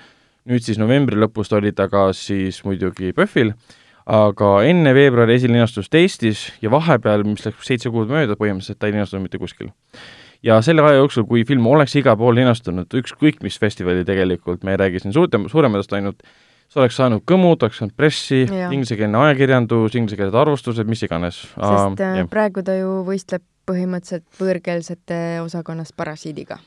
nüüd 0.44 0.62
siis 0.62 0.78
novembri 0.78 1.16
lõpust 1.16 1.56
oli 1.56 1.72
ta 1.72 1.88
ka 1.88 2.12
siis 2.12 2.64
muidugi 2.64 3.12
PÖFFil, 3.12 3.52
aga 4.06 4.50
enne 4.68 4.92
veebruari 4.94 5.34
esilinastust 5.34 5.94
Eestis 5.98 6.46
ja 6.62 6.70
vahepeal, 6.70 7.24
mis 7.26 7.42
läks 7.46 7.66
seitse 7.66 7.90
kuud 7.90 8.10
mööda 8.10 8.38
põhimõtteliselt, 8.38 8.78
ta 8.78 8.88
ei 8.88 8.94
linastunud 8.94 9.26
mitte 9.26 9.40
kuskil. 9.42 9.72
ja 10.46 10.60
selle 10.62 10.84
aja 10.86 11.00
jooksul, 11.00 11.26
kui 11.26 11.44
film 11.48 11.66
oleks 11.66 11.96
igal 11.98 12.16
pool 12.16 12.36
linastunud, 12.38 12.86
ükskõik 13.00 13.42
mis 13.42 13.58
festivali 13.58 14.04
tegelikult, 14.06 14.62
me 14.62 14.76
ei 14.76 14.82
räägi 14.82 15.02
siin 15.02 15.16
suurte, 15.16 15.40
suurematest 15.50 15.96
ainult, 15.98 16.22
see 16.70 16.80
oleks 16.82 17.00
saanud 17.00 17.24
kõmu, 17.26 17.56
ta 17.58 17.66
oleks 17.66 17.82
saanud 17.82 17.96
pressi 17.98 18.44
inglisekeelne 18.46 19.18
ajakirjandus, 19.26 19.98
inglisekeelsed 19.98 20.38
arvustused, 20.38 20.86
mis 20.86 21.02
iganes. 21.02 21.42
sest 21.56 22.06
äh, 22.06 22.22
praegu 22.30 22.62
ta 22.62 22.78
ju 22.78 23.00
võistleb 23.06 23.42
põhimõtteliselt 23.66 24.38
võõrkeelsete 24.38 25.20
osakonnast 25.42 25.96
Parasiidiga. 25.98 26.60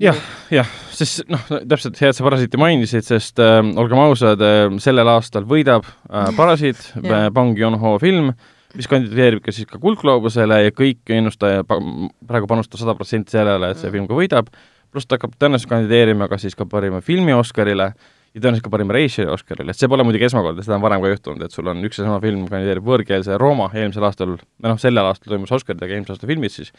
jah, 0.00 0.20
jah, 0.52 0.70
sest 0.96 1.26
noh, 1.30 1.42
täpselt 1.68 1.98
hea, 2.00 2.12
et 2.12 2.16
sa 2.16 2.24
Parasiiti 2.26 2.60
mainisid, 2.60 3.04
sest 3.06 3.40
äh, 3.42 3.60
olgem 3.80 4.00
ausad 4.02 4.40
äh,, 4.44 4.62
sellel 4.82 5.10
aastal 5.12 5.46
võidab 5.48 5.86
äh, 5.86 6.30
Parasiit 6.36 6.80
Jah. 6.94 7.26
äh,, 7.26 7.28
Bong 7.34 7.58
Joon-ho 7.58 7.96
film, 8.02 8.32
mis 8.76 8.88
kandideerib 8.90 9.42
ka 9.44 9.54
siis 9.54 9.68
ka 9.68 9.80
Kuldgloobusele 9.82 10.62
ja 10.64 10.74
kõik 10.74 11.10
ennustaja 11.16 11.66
praegu 11.66 12.48
panustab 12.50 12.80
sada 12.80 12.94
protsenti 12.98 13.34
sellele, 13.34 13.72
et 13.72 13.82
see 13.82 13.90
film 13.92 14.06
ka 14.08 14.16
võidab, 14.16 14.48
pluss 14.90 15.08
ta 15.08 15.18
hakkab 15.18 15.36
tõenäoliselt 15.38 15.72
kandideerima 15.72 16.30
ka 16.30 16.38
siis 16.40 16.56
ka 16.58 16.66
parima 16.70 17.02
filmi 17.04 17.34
Oscarile 17.36 17.90
ja 17.90 18.38
tõenäoliselt 18.38 18.66
ka 18.66 18.72
parima 18.72 18.94
režissööri 18.94 19.34
Oscarile, 19.34 19.74
et 19.74 19.78
see 19.78 19.90
pole 19.90 20.06
muidugi 20.06 20.28
esmakordne, 20.30 20.64
seda 20.64 20.78
on 20.78 20.84
varem 20.86 21.02
ka 21.02 21.12
juhtunud, 21.12 21.44
et 21.44 21.54
sul 21.54 21.68
on 21.70 21.82
üks 21.86 21.98
ja 21.98 22.06
sama 22.06 22.20
film 22.22 22.46
kandideerib 22.50 22.86
võõrkeelse 22.86 23.38
Rooma 23.42 23.68
eelmisel 23.74 24.06
aastal, 24.06 24.36
noh, 24.38 24.80
sellel 24.80 25.10
aastal 25.10 25.34
toimus 25.34 25.52
Oscaridega 25.58 25.96
eelmise 25.96 26.14
aasta 26.14 26.30
filmid 26.30 26.54
siis, 26.54 26.70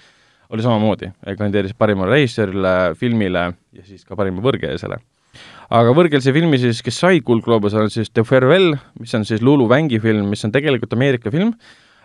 oli 0.51 0.63
samamoodi, 0.63 1.11
kandideeris 1.37 1.75
parimale 1.77 2.17
režissöörile, 2.17 2.73
filmile 2.99 3.45
ja 3.71 3.85
siis 3.87 4.03
ka 4.05 4.17
parima 4.19 4.43
võõrkeelsele. 4.43 4.97
aga 5.71 5.93
võõrkeelse 5.95 6.33
filmi 6.35 6.59
siis, 6.59 6.81
kes 6.83 6.99
said 6.99 7.23
Kuldgloobuse, 7.27 7.79
on 7.79 7.93
siis 7.93 8.11
The 8.11 8.25
Farewell, 8.27 8.75
mis 8.99 9.15
on 9.15 9.23
siis 9.25 9.41
Lulu 9.41 9.69
Wängi 9.71 10.01
film, 10.03 10.27
mis 10.29 10.43
on 10.45 10.51
tegelikult 10.51 10.93
Ameerika 10.97 11.31
film, 11.31 11.53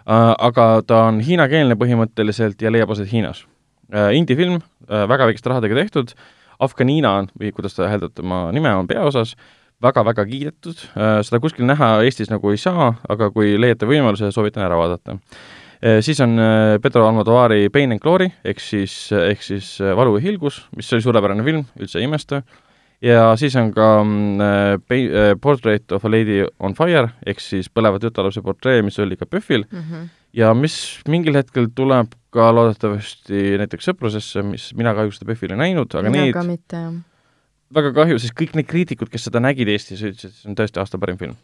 aga 0.06 0.68
ta 0.86 1.02
on 1.09 1.20
hiinakeelne 1.27 1.74
põhimõtteliselt 1.74 2.62
ja 2.62 2.70
leiab 2.70 2.94
aset 2.94 3.10
Hiinas. 3.10 3.43
Indie-film, 3.90 4.60
väga 4.86 5.27
väikeste 5.27 5.51
rahadega 5.51 5.82
tehtud, 5.82 6.14
Afganina 6.62 7.18
või 7.36 7.51
kuidas 7.52 7.74
ta 7.77 7.90
hääldab 7.90 8.14
tema 8.14 8.47
nime, 8.55 8.70
on 8.78 8.86
peaosas, 8.86 9.35
väga-väga 9.82 10.24
kiidetud, 10.31 10.78
seda 11.27 11.43
kuskil 11.43 11.66
näha 11.68 11.97
Eestis 12.06 12.31
nagu 12.31 12.55
ei 12.55 12.62
saa, 12.62 12.94
aga 13.10 13.28
kui 13.35 13.59
leiate 13.60 13.90
võimaluse, 13.90 14.31
soovitan 14.32 14.64
ära 14.64 14.78
vaadata 14.78 15.18
siis 16.01 16.20
on 16.24 16.39
Pedro 16.82 17.07
Almodovari 17.07 17.69
Pain 17.73 17.93
and 17.93 18.01
Glory 18.01 18.31
ehk 18.44 18.61
siis, 18.61 18.94
ehk 19.12 19.43
siis 19.44 19.77
Valu 19.81 20.16
ja 20.16 20.24
hilgus, 20.24 20.62
mis 20.77 20.93
oli 20.97 21.05
suurepärane 21.05 21.44
film, 21.44 21.66
üldse 21.81 22.01
ei 22.01 22.09
imesta, 22.09 22.43
ja 23.05 23.32
siis 23.36 23.57
on 23.61 23.73
ka 23.74 23.89
äh, 24.03 25.35
Portrait 25.40 25.93
of 25.93 26.05
a 26.05 26.11
Lady 26.11 26.44
on 26.59 26.77
Fire 26.77 27.11
ehk 27.27 27.43
siis 27.43 27.69
Põleva 27.73 28.01
tütarlapse 28.03 28.43
portree, 28.44 28.82
mis 28.86 28.98
oli 29.03 29.19
ka 29.20 29.27
PÖFFil 29.27 29.66
mm. 29.66 29.82
-hmm. 29.82 30.07
ja 30.32 30.55
mis 30.55 31.01
mingil 31.09 31.36
hetkel 31.36 31.69
tuleb 31.74 32.15
ka 32.31 32.53
loodetavasti 32.55 33.59
näiteks 33.59 33.90
Sõprusesse, 33.90 34.43
mis 34.43 34.73
mina 34.74 34.94
kahjuks 34.94 35.20
seda 35.20 35.32
PÖFFil 35.32 35.53
ei 35.57 35.62
näinud, 35.65 35.93
aga 35.94 36.11
mina 36.11 36.24
neid 36.24 36.35
ka 36.35 36.43
mitte, 36.43 36.77
jah. 36.77 36.94
väga 37.74 37.93
kahju, 37.93 38.19
sest 38.19 38.36
kõik 38.39 38.57
need 38.57 38.66
kriitikud, 38.66 39.12
kes 39.12 39.28
seda 39.28 39.40
nägid 39.40 39.69
Eestis, 39.69 40.03
ütlesid, 40.03 40.32
et 40.32 40.40
see 40.40 40.51
on 40.51 40.57
tõesti 40.57 40.81
aasta 40.81 40.98
parim 40.98 41.20
film 41.20 41.36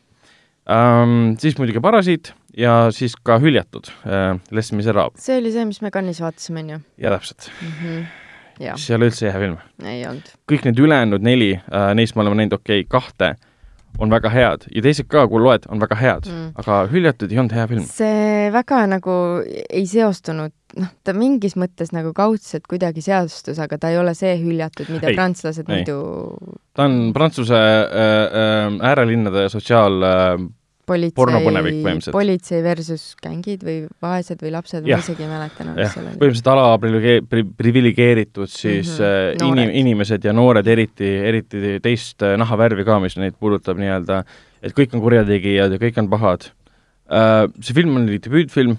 um,. 0.68 1.34
Siis 1.40 1.58
muidugi 1.58 1.80
Parasiit 1.82 2.32
ja 2.56 2.90
siis 2.94 3.16
ka 3.16 3.38
Hüljatud 3.42 3.88
uh,, 4.04 4.40
Les 4.50 4.72
Miserables. 4.72 5.22
see 5.24 5.38
oli 5.38 5.52
see, 5.52 5.64
mis 5.68 5.80
me 5.82 5.90
Cannes'is 5.94 6.22
vaatasime, 6.24 6.64
on 6.64 6.74
ju 6.74 6.80
ja 6.98 7.14
täpselt 7.14 7.50
mm? 7.62 7.72
-hmm. 7.78 8.04
jah, 8.60 8.76
mis 8.76 8.90
ei 8.90 8.96
ole 8.96 9.08
üldse 9.10 9.30
hea 9.30 9.40
film. 9.40 9.56
ei 9.84 10.04
olnud. 10.06 10.34
kõik 10.52 10.68
need 10.68 10.78
ülejäänud 10.78 11.24
neli 11.24 11.52
uh,, 11.56 11.92
neist 11.94 12.16
me 12.16 12.22
oleme 12.26 12.42
näinud 12.42 12.58
okei 12.60 12.80
okay, 12.80 12.88
kahte, 12.88 13.34
on 13.98 14.10
väga 14.10 14.30
head 14.32 14.66
ja 14.74 14.82
teised 14.82 15.06
ka, 15.10 15.26
kui 15.28 15.40
loed, 15.42 15.66
on 15.68 15.80
väga 15.82 15.96
head 16.00 16.26
Mm. 16.26 16.52
aga 16.56 16.86
Hüljatud 16.92 17.32
ei 17.32 17.38
olnud 17.38 17.52
hea 17.52 17.66
film. 17.68 17.84
see 17.84 18.50
väga 18.52 18.86
nagu 18.86 19.14
ei 19.70 19.84
seostunud, 19.86 20.52
noh, 20.80 20.88
ta 21.04 21.12
mingis 21.12 21.54
mõttes 21.56 21.92
nagu 21.92 22.12
kaudselt 22.16 22.66
kuidagi 22.70 23.02
seostus, 23.04 23.58
aga 23.58 23.78
ta 23.78 23.90
ei 23.92 23.98
ole 23.98 24.14
see 24.14 24.36
hüljatud, 24.40 24.88
mida 24.88 25.08
Ei, 25.12 25.14
prantslased 25.16 25.68
ei. 25.68 25.76
muidu 25.82 25.98
ta 26.74 26.84
on 26.88 27.12
Prantsuse 27.12 27.54
äh, 27.54 27.92
äh, 27.92 28.80
äärelinnade 28.90 29.48
sotsiaal 29.52 30.02
äh, 30.02 30.48
politsei 30.86 32.12
politsei 32.14 32.62
versus 32.64 33.04
gängid 33.22 33.64
või 33.66 33.76
vaesed 34.02 34.42
või 34.42 34.52
lapsed, 34.54 34.86
ma 34.86 34.98
isegi 34.98 35.26
ei 35.26 35.30
mäleta 35.30 35.64
enam, 35.64 35.76
mis 35.78 35.92
seal 35.94 36.08
oli. 36.08 36.20
põhimõtteliselt 36.22 37.28
pri, 37.30 37.44
priviligeeritud 37.62 38.50
siis 38.50 38.94
mm 38.98 39.04
-hmm. 39.04 39.52
inim, 39.52 39.74
inimesed 39.82 40.24
ja 40.24 40.34
noored 40.36 40.66
eriti, 40.66 41.10
eriti 41.32 41.78
teist 41.82 42.22
äh, 42.22 42.36
nahavärvi 42.40 42.86
ka, 42.88 42.98
mis 43.04 43.16
neid 43.20 43.38
puudutab 43.38 43.78
nii-öelda, 43.78 44.24
et 44.62 44.74
kõik 44.74 44.96
on 44.96 45.04
kurjategijad 45.04 45.76
ja 45.76 45.82
kõik 45.82 46.02
on 46.02 46.10
pahad. 46.10 46.50
Äh, 47.12 47.46
see 47.60 47.74
film 47.78 47.96
oli 48.02 48.18
debüütfilm 48.18 48.78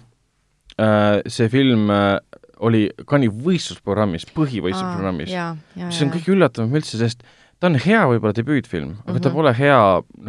äh, 0.77 1.21
see 1.27 1.49
film 1.49 1.89
äh, 1.93 2.17
oli 2.63 2.85
Cannes'i 3.09 3.31
võistlusprogrammis, 3.43 4.25
põhivõistlusprogrammis. 4.35 5.34
Mis 5.80 6.01
on 6.05 6.11
kõige 6.13 6.31
üllatavam 6.35 6.75
üldse, 6.77 6.99
sest 7.01 7.25
ta 7.64 7.69
on 7.72 7.77
hea 7.80 8.02
võib-olla 8.11 8.35
debüütfilm 8.35 8.90
mm, 8.90 8.95
-hmm. 8.98 9.10
aga 9.14 9.19
ta 9.23 9.30
Mhm. 9.30 9.35
pole 9.38 9.53
hea 9.56 9.77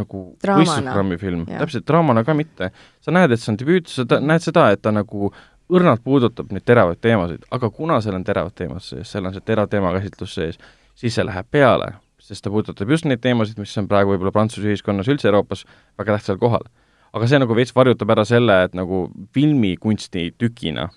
nagu 0.00 0.20
võistlusprogrammi 0.44 1.18
film, 1.18 1.42
täpselt, 1.46 1.86
draamana 1.88 2.22
ka 2.24 2.34
mitte. 2.34 2.70
sa 3.00 3.10
näed, 3.10 3.32
et 3.32 3.40
see 3.40 3.52
on 3.52 3.58
debüüt, 3.58 3.88
sa 3.90 4.04
ta, 4.06 4.20
näed 4.20 4.42
seda, 4.44 4.70
et 4.70 4.82
ta 4.82 4.92
nagu 4.94 5.32
õrnalt 5.70 6.04
puudutab 6.04 6.52
neid 6.52 6.64
teravaid 6.64 7.00
teemasid, 7.00 7.44
aga 7.50 7.70
kuna 7.70 8.00
seal 8.00 8.14
on 8.14 8.24
teravad 8.24 8.54
teemad 8.54 8.82
sees, 8.84 9.10
seal 9.10 9.26
on 9.26 9.32
see 9.32 9.40
terav 9.40 9.68
teemakäsitlus 9.68 10.34
sees, 10.34 10.58
siis 10.94 11.14
see 11.14 11.24
läheb 11.24 11.46
peale, 11.50 11.94
sest 12.20 12.44
ta 12.44 12.50
puudutab 12.50 12.90
just 12.90 13.04
neid 13.04 13.20
teemasid, 13.20 13.58
mis 13.58 13.78
on 13.78 13.88
praegu 13.88 14.12
võib-olla 14.14 14.32
Prantsuse 14.32 14.68
ühiskonnas, 14.68 15.08
üldse 15.08 15.26
Euroopas 15.28 15.64
väga 15.98 16.18
tähtsal 16.18 16.38
kohal. 16.38 16.62
aga 17.14 17.26
see 17.26 17.38
nagu 17.38 17.54
veits 17.54 17.74
varjutab 17.74 18.10
ära 18.10 18.24
selle, 18.24 18.64
et 18.64 18.74
nagu 18.74 19.08
filmikunsti 19.34 20.34
tükina 20.38 20.88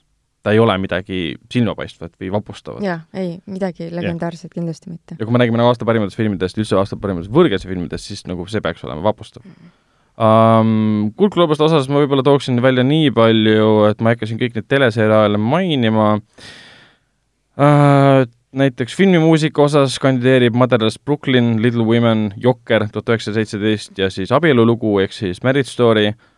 ta 0.48 0.54
ei 0.56 0.62
ole 0.64 0.78
midagi 0.80 1.34
silmapaistvat 1.52 2.14
või 2.22 2.30
vapustavat. 2.38 2.84
jaa, 2.86 3.02
ei, 3.20 3.34
midagi 3.52 3.90
legendaarset 3.92 4.54
kindlasti 4.54 4.94
mitte. 4.94 5.18
ja 5.20 5.26
kui 5.26 5.36
me 5.36 5.42
räägime 5.42 5.60
nagu 5.60 5.74
aasta 5.74 5.88
parimatest 5.88 6.20
filmidest, 6.20 6.62
üldse 6.62 6.78
aasta 6.80 7.00
parimatest 7.02 7.34
võõrkeelse 7.36 7.68
filmidest, 7.68 8.08
siis 8.08 8.24
nagu 8.30 8.46
see 8.48 8.64
peaks 8.64 8.86
olema 8.88 9.04
vapustav 9.10 9.44
um,. 9.44 11.10
Kuldgloobuste 11.20 11.68
osas 11.68 11.90
ma 11.92 12.00
võib-olla 12.04 12.24
tooksin 12.26 12.62
välja 12.64 12.86
nii 12.88 13.12
palju, 13.18 13.68
et 13.90 14.00
ma 14.00 14.14
ei 14.14 14.18
hakka 14.18 14.30
siin 14.30 14.40
kõik 14.40 14.56
neid 14.56 14.70
teleseriaale 14.72 15.42
mainima 15.42 16.08
uh,. 16.16 18.24
näiteks 18.58 18.96
filmimuusika 18.96 19.68
osas 19.68 20.00
kandideerib 20.00 20.56
Motherless 20.56 21.02
Brooklyn, 21.04 21.58
Little 21.62 21.84
Women, 21.92 22.30
Jokker 22.40 22.88
tuhat 22.94 23.12
üheksasada 23.12 23.42
seitseteist 23.42 24.00
ja 24.00 24.08
siis 24.14 24.32
abielulugu 24.32 24.96
ehk 25.04 25.14
siis 25.14 25.44
Marriage 25.44 25.76
Story 25.76 26.08
uh, 26.14 26.37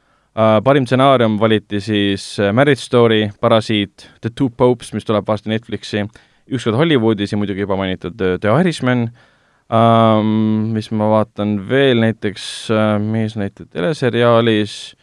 parim 0.64 0.86
stsenaarium 0.88 1.40
valiti 1.40 1.82
siis 1.84 2.38
äh, 2.40 2.54
Marriage 2.56 2.82
Story, 2.82 3.30
Parasiit, 3.42 4.08
The 4.22 4.32
Two 4.36 4.50
Popes, 4.50 4.94
mis 4.96 5.08
tuleb 5.08 5.28
varsti 5.28 5.52
Netflixi, 5.52 6.06
ükskord 6.50 6.78
Hollywoodis 6.80 7.34
ja 7.34 7.40
muidugi 7.40 7.66
juba 7.66 7.78
mainitud 7.80 8.22
äh, 8.22 8.38
The 8.40 8.54
Irishman. 8.62 9.10
Um,, 9.70 10.72
mis 10.74 10.88
ma 10.90 11.12
vaatan 11.12 11.52
veel 11.70 12.00
näiteks 12.02 12.44
Mees 13.04 13.36
näitleb 13.38 13.68
teleseriaalis 13.70 14.96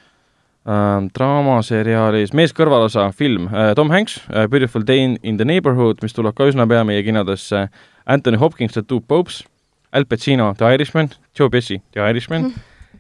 um, 0.67 1.07
draamaseriaalis 1.15 2.33
Mees 2.35 2.51
kõrvalosa 2.51 3.05
film 3.15 3.47
uh,, 3.47 3.69
Tom 3.79 3.95
Hanks 3.95 4.17
uh,, 4.25 4.49
Beautiful 4.51 4.83
Day 4.83 5.05
in, 5.23 5.37
the 5.39 5.47
Neighborhood, 5.47 6.03
mis 6.03 6.19
tuleb 6.19 6.35
ka 6.35 6.51
üsna 6.51 6.67
pea 6.67 6.83
meie 6.83 7.05
kinodesse, 7.07 7.69
Anthony 8.11 8.43
Hopkins, 8.43 8.75
The 8.75 8.83
Two 8.83 9.05
Popes, 9.07 9.45
Al 9.95 10.11
Pacino, 10.11 10.51
The 10.59 10.75
Irishman, 10.75 11.15
Joe 11.39 11.47
Pesci, 11.47 11.79
The 11.95 12.03
Irishman 12.11 12.51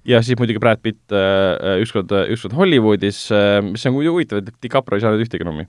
ja 0.07 0.23
siis 0.23 0.39
muidugi 0.39 0.63
Brad 0.63 0.83
Pitt 0.83 1.15
äh, 1.15 1.81
ükskord, 1.83 2.13
ükskord 2.35 2.57
Hollywoodis 2.57 3.27
äh,, 3.35 3.59
mis 3.65 3.87
on 3.89 3.97
huvitav, 3.99 4.43
et 4.43 4.55
DiCaprio 4.63 5.01
ei 5.01 5.05
saanud 5.05 5.25
ühtegi 5.25 5.47
äh,. 5.47 5.67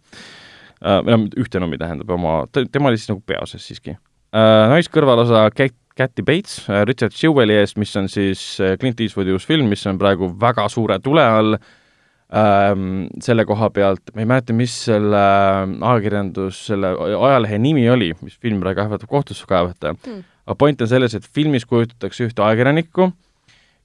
või 1.02 1.14
noh, 1.14 1.26
ühte 1.42 1.64
nommi 1.64 1.80
tähendab 1.82 2.14
oma, 2.14 2.40
tema 2.54 2.92
oli 2.92 3.02
siis 3.02 3.12
nagu 3.12 3.24
peaosas 3.26 3.66
siiski 3.66 3.96
äh,. 3.96 4.64
naiskõrvalosa 4.74 5.48
Cat, 5.58 5.76
Cathy 5.98 6.24
Bates 6.24 6.70
äh, 6.70 6.86
Richard 6.86 7.16
Jewelli 7.18 7.58
eest, 7.58 7.78
mis 7.82 7.96
on 7.98 8.08
siis 8.12 8.60
äh, 8.62 8.78
Clint 8.80 9.02
Eastwoodi 9.02 9.34
uus 9.34 9.48
film, 9.50 9.70
mis 9.72 9.86
on 9.90 10.00
praegu 10.00 10.30
väga 10.40 10.68
suure 10.70 11.00
tule 11.04 11.24
all 11.26 11.58
ähm, 11.58 13.08
selle 13.24 13.46
koha 13.50 13.70
pealt, 13.74 14.14
ma 14.14 14.24
ei 14.24 14.30
mäleta, 14.30 14.56
mis 14.56 14.76
selle 14.88 15.22
äh, 15.22 15.76
ajakirjandus, 15.92 16.66
selle 16.70 16.94
ajalehe 17.18 17.60
nimi 17.64 17.88
oli, 17.90 18.12
mis 18.22 18.38
film 18.38 18.62
praegu 18.64 18.86
ähvardab 18.86 19.10
kohtusse 19.12 19.48
kaevata 19.50 19.96
Hmm. 19.98 20.24
aga 20.46 20.56
point 20.56 20.82
on 20.82 20.88
selles, 20.88 21.16
et 21.16 21.26
filmis 21.34 21.66
kujutatakse 21.66 22.30
ühte 22.30 22.44
ajakirjanikku, 22.44 23.12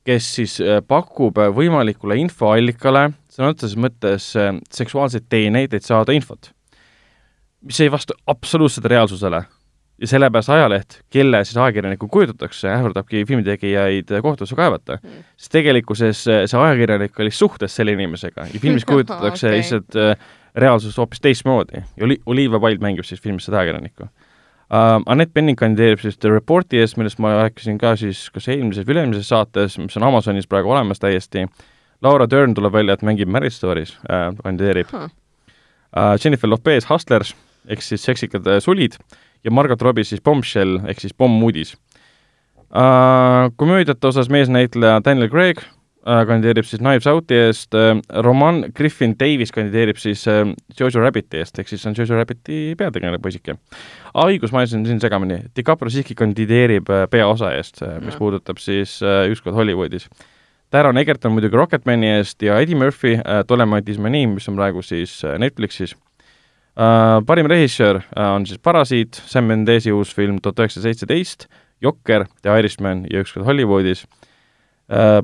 kes 0.05 0.29
siis 0.37 0.59
äh, 0.61 0.81
pakub 0.89 1.39
äh, 1.39 1.51
võimalikule 1.55 2.17
infoallikale 2.23 3.11
sõna 3.33 3.53
otseses 3.55 3.79
mõttes 3.81 4.33
äh, 4.39 4.53
seksuaalseid 4.75 5.29
teeneid, 5.33 5.75
et 5.75 5.87
saada 5.87 6.15
infot. 6.17 6.51
mis 7.63 7.81
ei 7.81 7.91
vasta 7.91 8.15
absoluutselt 8.27 8.87
reaalsusele. 8.91 9.45
ja 10.03 10.09
sellepärast 10.09 10.49
ajaleht, 10.51 11.01
kelle 11.11 11.45
siis 11.45 11.57
ajakirjanikku 11.57 12.09
kujutatakse, 12.09 12.69
ähvardabki 12.69 13.25
filmitegijaid 13.29 14.11
kohtusse 14.23 14.57
kaevata 14.57 14.99
Mm. 15.03 15.25
sest 15.37 15.53
tegelikkuses 15.53 16.25
see 16.25 16.59
ajakirjanik 16.59 17.21
oli 17.21 17.31
suhtes 17.31 17.77
selle 17.77 17.93
inimesega 17.93 18.47
ja 18.55 18.61
filmis 18.61 18.85
kujutatakse 18.91 19.47
okay. 19.47 19.59
lihtsalt 19.59 19.97
äh, 19.97 20.17
reaalsus 20.57 20.99
hoopis 20.99 21.21
teistmoodi 21.21 21.85
ja 21.97 22.05
Oli-, 22.05 22.21
Olivia 22.27 22.59
Wilde 22.59 22.83
mängib 22.83 23.05
siis 23.05 23.21
filmis 23.21 23.45
seda 23.45 23.63
ajakirjanikku 23.63 24.09
uh,. 24.73 25.03
Anett 25.07 25.35
Penning 25.35 25.59
kandideerib 25.59 26.01
siis 26.03 26.19
The 26.19 26.33
Reporti 26.33 26.81
eest, 26.81 26.97
millest 27.01 27.21
ma 27.23 27.35
rääkisin 27.37 27.79
ka 27.81 27.95
siis 28.01 28.25
kas 28.35 28.49
eelmises 28.53 28.87
või 28.89 28.97
üle-eelmises 28.97 29.29
saates, 29.29 29.79
mis 29.79 29.97
on 30.01 30.09
Amazonis 30.09 30.49
praegu 30.51 30.73
olemas 30.73 31.03
täiesti. 31.03 31.47
Laura 32.03 32.27
Dern 32.31 32.55
tuleb 32.55 32.75
välja, 32.75 32.97
et 32.97 33.05
mängib 33.07 33.31
Marriage 33.31 33.57
Story's 33.59 33.97
uh,, 34.09 34.33
kandideerib 34.43 34.91
Huh. 34.93 35.11
uh, 35.97 36.15
Jennifer 36.25 36.51
Lopez 36.51 36.89
Hustlers 36.91 37.35
ehk 37.69 37.83
siis 37.85 38.03
seksikad 38.03 38.47
äh, 38.47 38.59
sulid 38.63 38.97
ja 39.45 39.51
Margot 39.51 39.83
Robbie 39.83 40.05
siis 40.05 40.21
Bombshell 40.21 40.81
ehk 40.89 41.01
siis 41.01 41.15
pommuudis 41.15 41.77
uh,. 42.75 43.53
komöödiate 43.57 44.07
osas 44.07 44.31
meesnäitleja 44.31 45.01
Daniel 45.05 45.31
Craig 45.31 45.63
kandideerib 46.03 46.67
siis 46.67 46.81
Knives 46.83 47.07
Outi 47.07 47.37
eest 47.39 47.77
uh,, 47.79 47.95
Roman 48.27 48.65
Griffin 48.75 49.15
Davis 49.21 49.55
kandideerib 49.55 50.01
siis 50.03 50.25
uh, 50.31 50.43
Jojo 50.79 51.03
Rabbiti 51.03 51.39
eest, 51.39 51.59
ehk 51.59 51.71
siis 51.71 51.87
on 51.87 51.95
Jojo 51.99 52.19
Rabbiti 52.19 52.75
peategelane 52.79 53.21
poisike. 53.23 53.57
aa, 54.13 54.27
õigus, 54.27 54.53
ma 54.53 54.65
ajasin 54.65 54.87
siin 54.89 55.01
segamini, 55.03 55.39
DiCaprio 55.57 55.93
siiski 55.95 56.19
kandideerib 56.19 56.91
peaosa 57.11 57.53
eest 57.57 57.83
mis 58.03 58.19
puudutab 58.19 58.61
siis 58.63 58.99
ükskord 59.31 59.57
Hollywoodis. 59.57 60.09
Taron 60.73 60.97
Egerton 60.97 61.35
muidugi 61.37 61.59
Rocketmani 61.59 62.09
eest 62.15 62.41
ja 62.43 62.57
Eddie 62.63 62.79
Murphy 62.79 63.19
äh, 63.19 63.43
Dolemite 63.49 63.93
is 63.93 63.99
my 64.01 64.09
name, 64.09 64.39
mis 64.39 64.49
on 64.49 64.57
praegu 64.57 64.81
siis 64.83 65.19
äh, 65.25 65.37
Netflixis 65.39 65.93
äh,. 65.93 67.21
parim 67.29 67.47
režissöör 67.47 68.01
äh, 68.01 68.31
on 68.33 68.47
siis 68.49 68.59
Parasiit, 68.59 69.21
Sam 69.27 69.51
Mendesi 69.53 69.93
uus 69.93 70.15
film 70.17 70.41
tuhat 70.41 70.65
üheksasada 70.65 70.89
seitseteist, 70.89 71.47
Jokker, 71.85 72.25
The 72.41 72.57
Irishman 72.59 73.05
ja 73.13 73.21
Ükskord 73.21 73.45
Hollywoodis 73.45 74.07
äh,. 74.07 74.32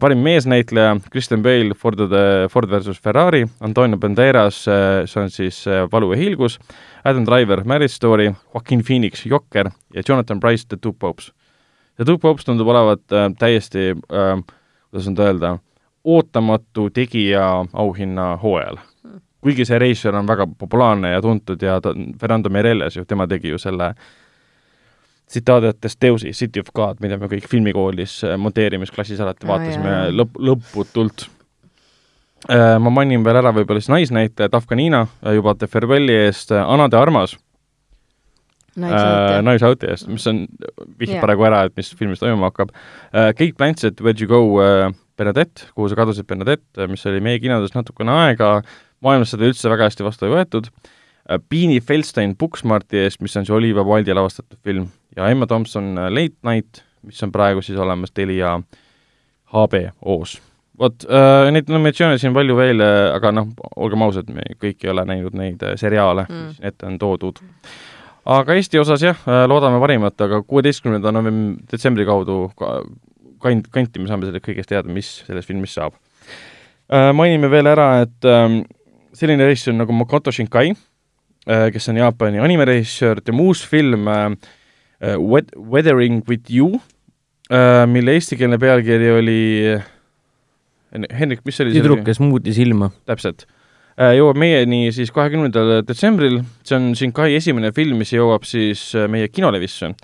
Parim 0.00 0.18
meesnäitleja 0.24 0.96
Kristen 1.12 1.42
Bale, 1.42 1.74
Ford, 1.74 1.98
Ford 2.50 2.70
versus 2.70 3.00
Ferrari, 3.00 3.46
Antonio 3.60 3.98
Banderas 3.98 4.62
äh,, 4.68 5.06
see 5.06 5.22
on 5.22 5.30
siis 5.30 5.66
äh, 5.66 5.84
Valu 5.92 6.12
ja 6.12 6.18
hiilgus, 6.18 6.58
Adam 7.04 7.26
Driver, 7.26 7.64
Marriage 7.64 7.94
Story, 7.94 8.30
Joaquin 8.54 8.84
Phoenix, 8.84 9.26
Jokker 9.26 9.70
ja 9.94 10.02
Jonathan 10.08 10.40
Price, 10.40 10.64
The 10.68 10.76
Two 10.80 10.92
Popes. 10.92 11.32
The 11.96 12.04
Two 12.04 12.18
Popes 12.18 12.44
tundub 12.44 12.68
olevat 12.68 13.12
äh, 13.12 13.28
täiesti 13.38 13.90
äh, 13.92 14.38
kuidas 14.90 15.08
nüüd 15.08 15.18
öelda, 15.20 15.56
ootamatu 16.04 16.88
tegija 16.90 17.48
auhinna 17.72 18.36
hooajal. 18.36 18.78
kuigi 19.40 19.64
see 19.64 19.78
reisijal 19.78 20.16
on 20.18 20.26
väga 20.26 20.48
populaarne 20.58 21.12
ja 21.12 21.20
tuntud 21.22 21.62
ja 21.62 21.76
ta, 21.80 21.92
Fernando 22.20 22.50
Meirelles 22.50 22.96
ju, 22.96 23.04
tema 23.04 23.26
tegi 23.30 23.52
ju 23.52 23.58
selle 23.58 23.92
tsitaadiates 25.28 25.98
Deusi, 26.00 26.32
City 26.32 26.60
of 26.60 26.70
God, 26.74 27.02
mida 27.04 27.18
me 27.20 27.28
kõik 27.30 27.48
filmikoolis 27.50 28.20
äh, 28.26 28.36
monteerimisklassis 28.40 29.20
alati 29.24 29.48
vaatasime 29.48 29.90
jaa. 29.90 30.06
lõp-, 30.14 30.38
lõputult. 30.50 31.26
Äh, 32.48 32.76
ma 32.80 32.92
mainin 32.94 33.24
veel 33.26 33.40
ära 33.40 33.52
võib-olla 33.54 33.82
siis 33.82 33.92
naisnäitleja 33.92 34.52
Dafka-Niina 34.54 35.04
äh, 35.06 35.36
juba 35.38 35.56
The 35.58 35.68
Farewelli 35.70 36.16
eest, 36.24 36.54
Anna 36.54 36.88
de 36.88 37.00
Armas 37.00 37.36
äh, 38.78 39.40
Knives 39.42 39.66
Out'i 39.66 39.90
eest, 39.92 40.08
mis 40.08 40.26
on, 40.30 40.44
vihjab 41.00 41.18
Jaa. 41.18 41.26
praegu 41.26 41.48
ära, 41.50 41.64
et 41.68 41.76
mis 41.76 41.90
filmis 41.98 42.22
toimuma 42.22 42.52
hakkab 42.52 42.72
äh,. 42.72 43.32
Kate 43.34 43.54
Blanchett, 43.58 44.00
Where'd 44.00 44.22
you 44.22 44.30
go 44.30 44.42
äh,, 44.62 44.92
Bernadette, 45.18 45.66
kuhu 45.74 45.90
sa 45.90 45.98
kadusid, 45.98 46.28
Bernadette, 46.30 46.86
mis 46.88 47.02
oli 47.10 47.20
meie 47.24 47.40
kinodes 47.42 47.74
natukene 47.74 48.14
aega, 48.28 48.60
maailmas 49.04 49.34
seda 49.34 49.50
üldse 49.50 49.68
väga 49.72 49.90
hästi 49.90 50.06
vastu 50.06 50.30
ei 50.30 50.38
võetud 50.38 50.70
äh,. 50.70 50.94
Beanie 51.50 51.80
Feldstein 51.84 52.34
Booksmarti 52.38 53.02
eest, 53.04 53.20
mis 53.20 53.36
on 53.36 53.46
see 53.46 53.56
Olivia 53.56 53.84
Wilde'i 53.84 54.16
lavastatud 54.16 54.58
film 54.64 54.88
ja 55.16 55.28
Emma 55.28 55.46
Thompson 55.46 55.98
äh, 55.98 56.10
Late 56.12 56.38
Night, 56.48 56.82
mis 57.02 57.22
on 57.22 57.32
praegu 57.32 57.62
siis 57.64 57.78
olemas 57.78 58.14
Telia 58.14 58.54
HBO-s 59.52 60.38
vot 60.78 61.04
äh,, 61.10 61.50
neid 61.52 61.68
nominatsioone 61.72 62.18
siin 62.22 62.34
palju 62.36 62.56
veel 62.58 62.80
äh,, 62.84 63.10
aga 63.16 63.32
noh, 63.34 63.50
olgem 63.76 64.06
ausad, 64.06 64.30
me 64.32 64.46
kõik 64.62 64.86
ei 64.86 64.92
ole 64.94 65.04
näinud 65.08 65.36
neid 65.36 65.62
äh, 65.66 65.76
seriaale 65.80 66.24
mm., 66.28 66.48
mis 66.52 66.64
ette 66.70 66.88
on 66.88 66.98
toodud 67.02 67.42
aga 68.28 68.56
Eesti 68.56 68.80
osas 68.80 69.02
jah, 69.02 69.20
loodame 69.48 69.80
parimat, 69.80 70.16
aga 70.20 70.42
kuueteistkümnenda 70.44 71.12
novembri, 71.16 71.64
detsembri 71.70 72.04
kaudu 72.08 72.40
ka- 72.58 72.82
kand-, 73.44 73.70
kanti 73.72 74.02
me 74.02 74.10
saame 74.10 74.28
sellest 74.28 74.44
kõigest 74.44 74.68
teada, 74.68 74.92
mis 74.92 75.08
selles 75.24 75.48
filmis 75.48 75.72
saab. 75.78 75.96
mainime 76.88 77.48
veel 77.52 77.68
ära, 77.68 77.86
et 78.04 78.28
ähm, 78.28 78.60
selline 79.16 79.46
režissöör 79.48 79.76
nagu 79.76 79.96
Makoto 79.96 80.32
Shinkai, 80.32 80.74
kes 81.72 81.88
on 81.88 81.96
Jaapani 81.96 82.42
animerežissöör, 82.44 83.22
tema 83.24 83.42
uus 83.48 83.62
film 83.66 84.08
äh, 84.08 84.24
äh, 85.00 85.16
Wet-, 85.16 85.54
Weathering 85.56 86.22
with 86.28 86.50
you 86.52 86.80
äh,, 87.50 87.86
mille 87.88 88.18
eestikeelne 88.18 88.58
pealkiri 88.60 89.12
oli 89.16 89.38
Henrik, 90.92 91.44
mis 91.44 91.56
see 91.56 91.66
oli? 91.66 91.76
tüdruk, 91.76 92.04
kes 92.04 92.20
muutis 92.20 92.58
ilma. 92.60 92.90
täpselt. 93.08 93.46
jõuab 93.98 94.38
meieni 94.38 94.92
siis 94.94 95.10
kahekümnendal 95.10 95.80
detsembril, 95.82 96.38
see 96.62 96.76
on 96.76 96.92
Shinkai 96.96 97.32
esimene 97.34 97.72
film, 97.74 97.98
mis 97.98 98.12
jõuab 98.14 98.46
siis 98.46 98.92
äh, 98.96 99.08
meie 99.10 99.28
kinolevisse. 99.32 99.94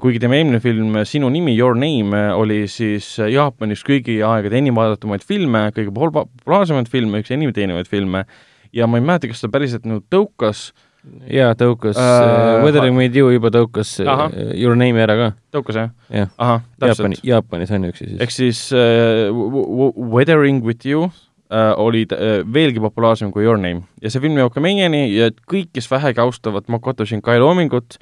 kuigi 0.00 0.16
tema 0.16 0.38
eelmine 0.38 0.62
film 0.64 0.94
Sinu 1.04 1.28
nimi, 1.28 1.52
Your 1.52 1.74
Name 1.76 2.22
oli 2.32 2.62
siis 2.72 3.18
äh, 3.20 3.28
Jaapanis 3.34 3.82
kõigi 3.84 4.20
aegade 4.24 4.56
enim 4.56 4.78
vaadatumaid 4.78 5.24
filme, 5.28 5.66
kõige 5.76 5.92
populaarsemaid 5.92 6.88
filme, 6.88 7.20
üks 7.20 7.34
enim 7.34 7.52
teenivaid 7.52 7.90
filme 7.90 8.24
ja 8.72 8.86
ma 8.86 8.98
ei 9.00 9.04
mäleta, 9.04 9.28
kas 9.30 9.40
ta 9.44 9.48
päriselt 9.52 9.84
nagu 9.88 10.02
tõukas, 10.12 10.70
jaa, 11.32 11.54
tõukas 11.56 11.96
Äh, 11.96 12.02
uh,, 12.58 12.64
Weathering 12.66 12.98
with 12.98 13.16
you 13.16 13.30
juba 13.32 13.48
tõukas 13.54 13.94
Ahah. 14.04 14.28
uh, 14.34 14.50
Your 14.58 14.76
Name'i 14.76 15.00
ära 15.06 15.14
ka, 15.16 15.28
tõukas 15.56 15.78
jah? 15.80 15.90
jah. 16.12 16.28
ahah, 16.38 16.60
Jaapani 16.82 17.16
täpselt., 17.16 17.24
Jaapanis 17.30 17.70
ainuüksi 17.72 18.08
siis. 18.10 18.20
ehk 18.20 18.34
siis 18.34 18.60
äh, 18.76 19.28
w- 19.32 19.94
Weathering 20.12 20.60
with 20.66 20.84
you 20.86 21.06
äh, 21.48 21.72
oli 21.80 22.04
ta- 22.10 22.18
äh, 22.20 22.42
veelgi 22.44 22.80
populaarsem 22.84 23.32
kui 23.32 23.44
Your 23.46 23.56
Name 23.56 23.86
ja 24.02 24.10
see 24.12 24.20
film 24.20 24.36
jõuab 24.36 24.52
ka 24.52 24.60
meieni 24.64 25.06
ja 25.16 25.30
kõik, 25.48 25.70
kes 25.78 25.88
vähegi 25.90 26.20
austavad 26.20 26.68
Makoto 26.68 27.06
Shinkai 27.08 27.38
loomingut, 27.40 27.96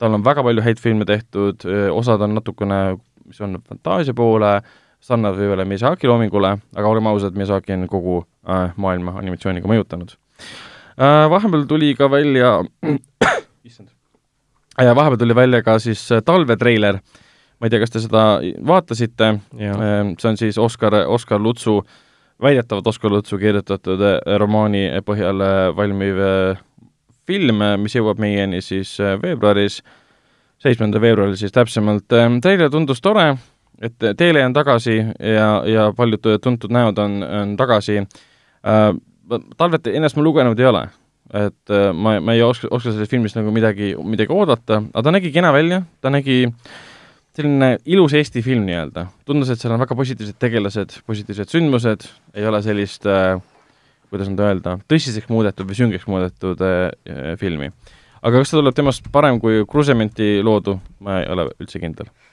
tal 0.00 0.14
on 0.18 0.24
väga 0.26 0.42
palju 0.44 0.62
häid 0.64 0.80
filme 0.80 1.04
tehtud, 1.08 1.64
osad 1.92 2.20
on 2.24 2.34
natukene, 2.36 2.98
mis 3.28 3.40
on 3.44 3.58
fantaasia 3.68 4.14
poole, 4.16 4.58
sarnased 5.04 5.40
võib-olla 5.40 5.64
Miyazaki 5.68 6.08
loomingule, 6.08 6.56
aga 6.76 6.90
olgem 6.90 7.08
ausad, 7.10 7.36
Miyazaki 7.38 7.74
on 7.76 7.86
kogu 7.90 8.20
äh, 8.48 8.74
maailma 8.80 9.16
animatsiooniga 9.20 9.68
mõjutanud 9.70 10.14
äh,. 10.14 11.24
vahepeal 11.32 11.64
tuli 11.70 11.94
ka 11.98 12.10
välja, 12.12 12.58
issand, 13.68 13.88
vahepeal 14.76 15.20
tuli 15.20 15.36
välja 15.36 15.62
ka 15.66 15.78
siis 15.82 16.04
äh, 16.12 16.22
talvetreiler, 16.24 17.00
ma 17.60 17.68
ei 17.68 17.72
tea, 17.72 17.82
kas 17.82 17.94
te 17.94 18.04
seda 18.04 18.24
vaatasite, 18.66 19.34
Ehm, 19.60 20.14
see 20.20 20.30
on 20.30 20.40
siis 20.40 20.58
Oskar, 20.60 20.94
Oskar 21.08 21.40
Lutsu, 21.40 21.80
väidetavalt 22.42 22.86
Oskar 22.86 23.12
Lutsu 23.12 23.38
kirjutatud 23.40 24.00
romaani 24.40 24.86
põhjal 25.04 25.44
valmiv 25.76 26.20
film, 27.28 27.60
mis 27.82 27.96
jõuab 27.96 28.20
meieni 28.20 28.62
siis 28.64 28.94
veebruaris, 29.22 29.82
seitsmendal 30.60 31.04
veebruaril 31.04 31.36
siis 31.36 31.52
täpsemalt. 31.52 32.08
Treiler 32.40 32.72
tundus 32.72 33.04
tore, 33.04 33.34
et 33.80 33.96
Teele 34.16 34.44
on 34.44 34.52
tagasi 34.52 34.96
ja, 34.98 35.48
ja 35.64 35.90
paljud 35.96 36.26
tuntud 36.42 36.72
näod 36.72 36.98
on, 37.00 37.22
on 37.24 37.56
tagasi. 37.56 38.02
talvet 39.56 39.86
ennast 39.86 40.18
ma 40.18 40.22
lugenud 40.22 40.58
ei 40.60 40.66
ole, 40.68 40.82
et 41.32 41.72
eh, 41.72 41.90
ma, 41.94 42.16
ma 42.20 42.34
ei 42.34 42.42
oska, 42.42 42.68
oska 42.70 42.92
sellest 42.92 43.10
filmist 43.10 43.38
nagu 43.38 43.52
midagi, 43.54 43.92
midagi 44.02 44.34
oodata, 44.34 44.82
aga 44.90 45.04
ta 45.06 45.14
nägi 45.14 45.32
kena 45.34 45.52
välja, 45.54 45.82
ta 46.02 46.10
nägi 46.12 46.42
selline 47.36 47.76
ilus 47.86 48.14
Eesti 48.18 48.42
film 48.42 48.66
nii-öelda. 48.66 49.06
tundus, 49.24 49.52
et 49.52 49.62
seal 49.62 49.74
on 49.74 49.80
väga 49.80 49.96
positiivsed 49.96 50.38
tegelased, 50.42 50.98
positiivsed 51.06 51.54
sündmused, 51.54 52.08
ei 52.34 52.46
ole 52.46 52.62
sellist 52.66 53.06
äh, 53.06 53.38
kuidas 54.10 54.30
nüüd 54.30 54.42
öelda, 54.42 54.76
tõsiseks 54.90 55.30
muudetud 55.30 55.70
või 55.70 55.78
süngeks 55.78 56.08
muudetud 56.10 56.64
äh, 56.66 56.80
äh, 57.06 57.30
filmi. 57.40 57.70
aga 58.20 58.42
kas 58.42 58.50
ta 58.50 58.58
tuleb 58.58 58.74
temast 58.76 59.06
parem 59.12 59.38
kui 59.40 59.62
Krusementi 59.70 60.40
loodu, 60.42 60.80
ma 61.00 61.22
ei 61.22 61.30
ole 61.30 61.48
üldse 61.62 61.80
kindel 61.82 62.10
äh,. 62.10 62.29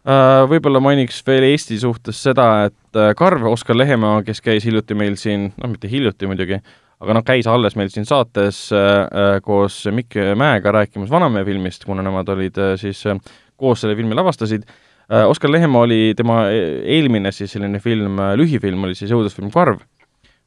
Võib-olla 0.00 0.80
mainiks 0.80 1.18
veel 1.26 1.44
Eesti 1.50 1.76
suhtes 1.82 2.22
seda, 2.24 2.46
et 2.70 2.96
äh, 2.96 3.10
Karv 3.18 3.44
Oskar 3.50 3.76
Lehemaa, 3.76 4.22
kes 4.24 4.40
käis 4.40 4.64
hiljuti 4.64 4.96
meil 4.96 5.18
siin, 5.20 5.50
noh 5.60 5.68
mitte 5.68 5.90
hiljuti 5.92 6.28
muidugi, 6.30 6.56
aga 7.00 7.16
noh, 7.16 7.24
käis 7.26 7.48
alles 7.50 7.76
meil 7.76 7.92
siin 7.92 8.08
saates 8.08 8.62
äh, 8.72 8.86
äh, 9.04 9.34
koos 9.44 9.82
Mikk 9.92 10.16
Mäega 10.40 10.72
rääkimas 10.72 11.12
Vanamehe 11.12 11.44
filmist, 11.44 11.84
kuna 11.84 12.04
nemad 12.06 12.32
olid 12.32 12.56
äh, 12.56 12.74
siis 12.80 13.04
äh, 13.06 13.20
koos 13.60 13.84
selle 13.84 13.96
filmi 13.98 14.16
lavastasid 14.16 14.64
äh,. 14.64 15.26
Oskar 15.28 15.52
Lehemaa 15.52 15.84
oli 15.84 16.14
tema 16.16 16.46
e- 16.48 16.80
eelmine 16.96 17.32
siis 17.34 17.52
selline 17.52 17.80
film, 17.82 18.20
lühifilm 18.40 18.88
oli 18.88 18.96
siis 18.96 19.12
õudusfilm 19.12 19.52
Karv, 19.52 19.82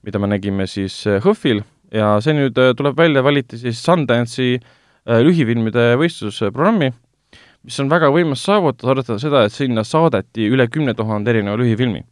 mida 0.04 0.20
me 0.20 0.30
nägime 0.34 0.68
siis 0.68 0.98
äh, 1.08 1.22
HÖFFil 1.24 1.62
ja 1.94 2.16
see 2.24 2.36
nüüd 2.38 2.58
äh, 2.60 2.74
tuleb 2.78 2.98
välja, 2.98 3.24
valiti 3.26 3.60
siis 3.62 3.82
Sundance'i 3.86 4.58
äh, 4.58 5.22
lühifilmide 5.24 5.94
võistlusprogrammi, 6.02 6.92
mis 7.64 7.80
on 7.80 7.92
väga 7.92 8.12
võimas 8.14 8.44
saavutus, 8.44 8.88
arvestades 8.90 9.24
seda, 9.24 9.46
et 9.48 9.56
sinna 9.56 9.86
saadeti 9.88 10.50
üle 10.52 10.68
kümne 10.72 10.96
tuhande 10.98 11.32
erineva 11.32 11.60
lühifilmi. 11.62 12.04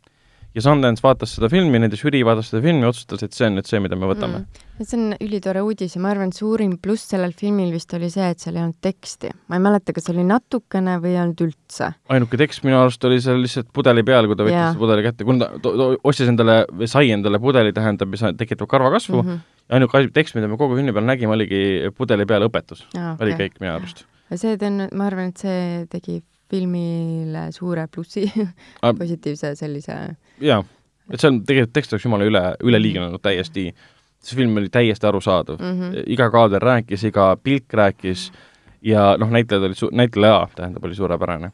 ja 0.51 0.59
Sundance 0.59 0.99
vaatas 0.99 1.31
seda 1.37 1.47
filmi, 1.47 1.79
nende 1.79 1.95
žürii 1.95 2.25
vaatas 2.27 2.49
seda 2.51 2.59
filmi 2.65 2.83
otsustas, 2.83 3.21
et 3.23 3.31
see 3.31 3.45
on 3.47 3.53
nüüd 3.55 3.69
see, 3.69 3.79
mida 3.79 3.95
me 3.95 4.09
võtame 4.09 4.41
mm.. 4.41 4.83
see 4.83 4.97
on 4.97 5.13
ülitore 5.23 5.61
uudis 5.63 5.95
ja 5.95 6.01
ma 6.03 6.09
arvan, 6.11 6.33
et 6.33 6.35
suurim 6.35 6.73
pluss 6.75 7.07
sellel 7.13 7.31
filmil 7.39 7.71
vist 7.71 7.95
oli 7.95 8.09
see, 8.11 8.27
et 8.33 8.43
seal 8.43 8.57
ei 8.57 8.65
olnud 8.65 8.81
teksti. 8.83 9.31
ma 9.47 9.59
ei 9.59 9.63
mäleta, 9.63 9.95
kas 9.95 10.11
oli 10.11 10.25
natukene 10.27 10.97
või 11.03 11.15
ei 11.15 11.21
olnud 11.23 11.45
üldse. 11.47 11.93
ainuke 12.11 12.39
tekst 12.41 12.67
minu 12.67 12.81
arust 12.81 13.07
oli 13.07 13.21
seal 13.23 13.39
lihtsalt 13.43 13.71
pudeli 13.71 14.03
peal, 14.07 14.27
kui 14.27 14.39
ta 14.39 14.47
võttis 14.47 14.59
yeah. 14.59 14.79
pudeli 14.83 15.07
kätte, 15.07 15.27
kuna 15.27 15.51
ta, 15.55 15.75
ta, 15.83 15.89
ostis 16.11 16.31
endale 16.31 16.61
või 16.67 16.91
sai 16.91 17.15
endale 17.15 17.39
pudeli, 17.43 17.75
tähendab, 17.75 18.11
mis 18.11 18.27
tekitab 18.43 18.71
karvakasvu 18.71 19.21
mm. 19.21 19.27
-hmm. 19.29 19.67
ja 19.67 19.79
ainuke 19.79 20.07
tekst, 20.15 20.35
mida 20.35 20.51
me 20.51 20.59
kogu 20.59 20.79
filmi 20.79 20.95
peal 20.95 21.07
nägime, 21.07 21.37
oligi 21.39 21.93
pudeli 21.95 22.27
peal 22.27 22.51
õpetus 22.51 22.87
Aa, 22.91 23.13
okay.. 23.13 23.27
oli 23.27 23.39
kõik 23.45 23.61
minu 23.63 23.77
arust. 23.79 24.03
ja 24.03 24.20
see 24.39 24.57
on, 24.67 24.85
ma 24.95 25.07
arvan, 25.09 25.31
et 25.31 25.37
see 25.37 25.87
tegi 25.91 26.21
filmile 26.51 27.47
suure 27.55 27.87
plussi 27.91 28.27
positiivse 29.01 29.55
sellise. 29.59 29.97
jaa, 30.43 30.61
et 31.11 31.23
seal 31.23 31.39
tegelikult 31.47 31.73
tekst 31.77 31.95
oleks 31.95 32.07
jumala 32.07 32.27
üle, 32.27 32.43
üle 32.67 32.81
liigenud 32.81 33.23
täiesti, 33.23 33.69
see 34.21 34.37
film 34.37 34.59
oli 34.61 34.71
täiesti 34.73 35.07
arusaadav 35.07 35.59
mm. 35.59 35.73
Mhm. 35.73 35.89
-hmm. 35.91 36.13
iga 36.15 36.29
kaader 36.33 36.63
rääkis, 36.63 37.07
iga 37.09 37.31
pilk 37.43 37.73
rääkis 37.73 38.29
ja 38.81 39.15
noh, 39.19 39.29
näitlejad 39.29 39.63
olid 39.69 39.97
näitleja 39.97 40.47
tähendab, 40.55 40.85
oli 40.85 40.95
suurepärane. 40.95 41.51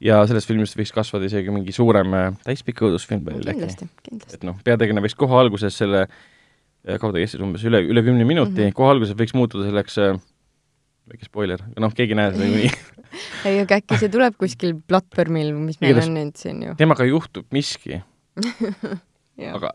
ja 0.00 0.26
sellest 0.26 0.48
filmist 0.48 0.76
võiks 0.78 0.94
kasvada 0.94 1.26
isegi 1.26 1.50
mingi 1.50 1.72
suurem 1.72 2.14
äh, 2.14 2.32
täispikk 2.44 2.82
õudusfilm 2.86 3.24
veel 3.26 3.42
äkki. 3.42 3.50
kindlasti, 3.58 3.88
kindlasti. 4.02 4.34
et 4.34 4.44
noh, 4.44 4.56
peategelane 4.64 5.04
võiks 5.04 5.16
kohe 5.18 5.40
alguses 5.40 5.78
selle, 5.78 6.06
kaua 7.00 7.12
ta 7.12 7.18
kestis, 7.18 7.40
umbes 7.40 7.64
üle, 7.64 7.82
üle 7.84 8.02
kümne 8.02 8.24
minuti 8.24 8.50
mm, 8.50 8.56
Mhm. 8.56 8.68
-hmm. 8.68 8.74
kohe 8.74 8.90
alguses 8.94 9.16
võiks 9.16 9.34
muutuda 9.34 9.66
selleks 9.66 9.98
äh, 9.98 10.20
väike 11.12 11.26
spoiler, 11.28 11.62
noh, 11.80 11.92
keegi 11.96 12.14
ei 12.14 12.18
näe 12.20 12.32
seda 12.34 12.44
niikuinii. 12.44 12.72
ei, 13.48 13.58
aga 13.64 13.78
äkki 13.80 13.98
see 14.02 14.10
tuleb 14.12 14.36
kuskil 14.40 14.74
platvormil, 14.88 15.52
mis 15.56 15.80
meil 15.80 15.94
Igatahes- 15.94 16.08
on 16.10 16.16
nüüd 16.20 16.36
siin 16.40 16.62
ju. 16.66 16.74
temaga 16.80 17.06
juhtub 17.08 17.46
miski, 17.54 18.00
aga 19.58 19.72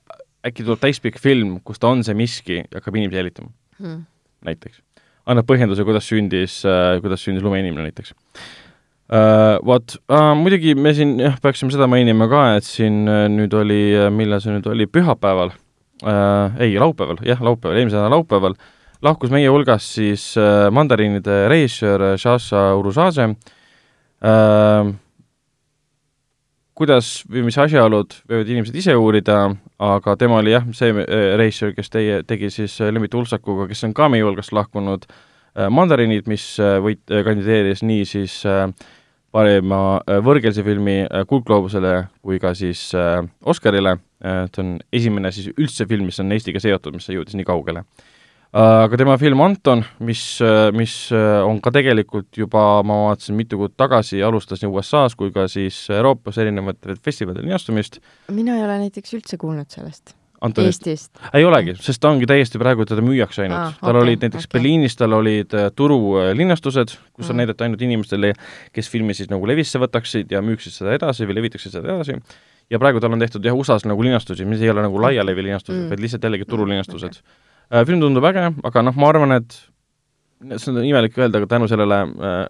äkki 0.48 0.66
tuleb 0.68 0.82
täispikk 0.84 1.20
film, 1.24 1.58
kus 1.66 1.80
ta 1.82 1.92
on 1.94 2.04
see 2.06 2.16
miski 2.18 2.60
ja 2.62 2.80
hakkab 2.80 2.98
inimesi 3.00 3.22
jälitama 3.22 3.52
Hmm. 3.82 4.04
näiteks. 4.46 4.82
annab 5.26 5.48
põhjenduse, 5.50 5.82
kuidas 5.88 6.06
sündis 6.08 6.60
äh,, 6.68 7.00
kuidas 7.02 7.24
sündis 7.26 7.42
lumeinimene 7.44 7.88
näiteks 7.90 8.12
äh,. 8.14 9.58
Vot 9.66 9.96
äh,, 10.12 10.36
muidugi 10.38 10.76
me 10.76 10.94
siin 10.94 11.16
jah, 11.20 11.40
peaksime 11.42 11.72
seda 11.74 11.88
mainima 11.90 12.28
ka, 12.32 12.44
et 12.60 12.68
siin 12.68 13.02
äh, 13.10 13.26
nüüd 13.34 13.54
oli, 13.58 13.80
millal 14.14 14.44
see 14.44 14.54
nüüd 14.54 14.68
oli, 14.70 14.86
pühapäeval 14.88 15.52
äh,, 16.06 16.62
ei, 16.68 16.78
laupäeval, 16.80 17.18
jah, 17.26 17.42
laupäeval, 17.44 17.80
eelmise 17.82 17.98
nädala 17.98 18.14
laupäeval, 18.20 18.56
lahkus 19.04 19.32
meie 19.34 19.52
hulgast 19.52 19.98
siis 19.98 20.34
äh, 20.40 20.70
mandariinide 20.72 21.48
režissöör 21.52 22.14
Shasha 22.18 22.72
Urusase 22.80 23.30
äh,, 24.24 24.94
kuidas 26.78 27.22
või 27.30 27.46
mis 27.48 27.58
asjaolud, 27.62 28.16
võivad 28.30 28.50
inimesed 28.50 28.78
ise 28.78 28.96
uurida, 28.98 29.38
aga 29.84 30.16
tema 30.20 30.40
oli 30.42 30.56
jah, 30.56 30.66
see 30.76 30.94
äh, 30.94 31.34
režissöör, 31.40 31.76
kes 31.78 31.94
teie, 31.94 32.22
tegi 32.28 32.50
siis 32.54 32.80
äh, 32.82 32.92
Lemmi 32.94 33.10
Tulsakuga, 33.14 33.68
kes 33.70 33.86
on 33.88 33.94
ka 33.98 34.10
meie 34.12 34.26
hulgast 34.26 34.54
lahkunud, 34.56 35.06
äh, 35.08 35.70
Mandariinid, 35.74 36.30
mis 36.32 36.48
võit-, 36.60 37.06
kandideeris 37.28 37.86
nii 37.86 38.08
siis 38.10 38.40
parima 39.34 39.78
võõrkeelse 40.22 40.62
filmi 40.66 41.04
Kuldgloobusele 41.30 41.94
kui 42.22 42.38
ka 42.42 42.52
siis 42.58 42.92
Oscarile, 43.50 43.96
et 44.22 44.60
on 44.62 44.76
esimene 44.94 45.32
siis 45.34 45.50
üldse 45.58 45.88
film, 45.90 46.06
mis 46.10 46.22
on 46.22 46.34
Eestiga 46.36 46.62
seotud, 46.62 46.94
mis 47.00 47.10
jõudis 47.10 47.38
nii 47.38 47.48
kaugele 47.50 47.82
aga 48.54 48.98
tema 49.00 49.18
film 49.18 49.42
Anton, 49.42 49.84
mis, 50.06 50.24
mis 50.78 50.96
on 51.14 51.60
ka 51.64 51.74
tegelikult 51.74 52.38
juba, 52.38 52.66
ma 52.86 53.00
vaatasin 53.08 53.38
mitu 53.38 53.58
kuud 53.62 53.74
tagasi, 53.80 54.22
alustas 54.26 54.62
nii 54.62 54.70
USA-s 54.70 55.18
kui 55.18 55.34
ka 55.34 55.48
siis 55.52 55.86
Euroopas 55.94 56.38
erinevate 56.44 56.98
festivalidel 57.02 57.48
linastumist. 57.50 58.02
mina 58.32 58.58
ei 58.60 58.66
ole 58.66 58.84
näiteks 58.86 59.18
üldse 59.18 59.42
kuulnud 59.42 59.70
sellest. 59.74 60.16
Antonist. 60.44 60.88
Eestist. 60.88 61.20
ei 61.34 61.46
olegi, 61.48 61.78
sest 61.80 62.02
ta 62.04 62.10
ongi 62.12 62.28
täiesti 62.28 62.60
praegu, 62.60 62.84
teda 62.86 63.02
müüakse 63.06 63.46
ainult 63.46 63.62
ah,. 63.62 63.78
tal 63.80 63.96
okay, 63.96 64.10
olid 64.10 64.26
näiteks 64.26 64.50
okay. 64.50 64.58
Berliinis, 64.58 64.98
tal 65.00 65.16
olid 65.16 65.56
turulinastused, 65.78 66.98
kus 67.14 67.24
mm. 67.24 67.30
on 67.32 67.40
näidata 67.40 67.64
ainult 67.64 67.86
inimestele, 67.88 68.34
kes 68.76 68.92
filmi 68.92 69.16
siis 69.16 69.32
nagu 69.32 69.48
levisse 69.48 69.80
võtaksid 69.80 70.36
ja 70.36 70.44
müüksid 70.44 70.76
seda 70.76 70.98
edasi 70.98 71.30
või 71.30 71.40
levitaksid 71.40 71.78
seda 71.78 71.96
edasi. 71.96 72.20
ja 72.70 72.82
praegu 72.84 73.00
tal 73.00 73.16
on 73.16 73.24
tehtud 73.24 73.48
jah, 73.48 73.56
USA-s 73.56 73.88
nagu 73.88 74.04
linastusi, 74.04 74.44
mis 74.44 74.62
ei 74.62 74.74
ole 74.74 74.84
nagu 74.84 75.00
laialevi 75.00 75.48
linastused 75.48 75.80
mm., 75.80 75.96
vaid 75.96 76.04
lihtsalt 76.04 76.28
jällegi 76.28 76.50
turulinastused 76.52 77.22
okay 77.22 77.32
Äh, 77.32 77.53
film 77.88 78.04
tundub 78.04 78.26
äge, 78.30 78.50
aga 78.70 78.84
noh, 78.86 78.98
ma 79.00 79.10
arvan, 79.10 79.38
et 79.40 79.56
see 80.60 80.74
on 80.74 80.84
imelik 80.86 81.18
öelda, 81.18 81.40
aga 81.42 81.50
tänu 81.56 81.70
sellele 81.72 82.00
äh, 82.04 82.44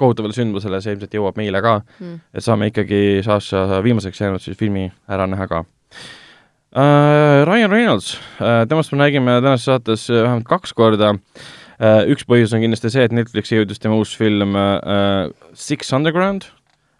kohutavale 0.00 0.34
sündmusele 0.36 0.80
see 0.82 0.96
ilmselt 0.96 1.16
jõuab 1.16 1.38
meile 1.40 1.62
ka 1.64 1.78
mm., 1.82 2.20
et 2.36 2.44
saame 2.44 2.70
ikkagi 2.70 3.22
Sasha 3.26 3.80
viimaseks 3.84 4.22
jäänud 4.22 4.44
siis 4.44 4.58
filmi 4.58 4.88
ära 5.10 5.26
näha 5.30 5.48
ka 5.50 5.62
äh,. 5.62 7.42
Ryan 7.48 7.72
Reynolds 7.72 8.14
äh,, 8.40 8.62
temast 8.68 8.92
me 8.92 9.02
räägime 9.02 9.40
tänases 9.40 9.68
saates 9.70 10.08
vähemalt 10.12 10.48
kaks 10.48 10.74
korda 10.76 11.14
äh,, 11.14 12.08
üks 12.12 12.26
põhjus 12.28 12.54
on 12.56 12.64
kindlasti 12.64 12.92
see, 12.92 13.04
et 13.08 13.14
Netflixi 13.16 13.60
jõudis 13.60 13.82
tema 13.82 13.98
uus 14.00 14.14
film 14.18 14.56
äh, 14.56 15.28
Six 15.54 15.92
Underground, 15.96 16.48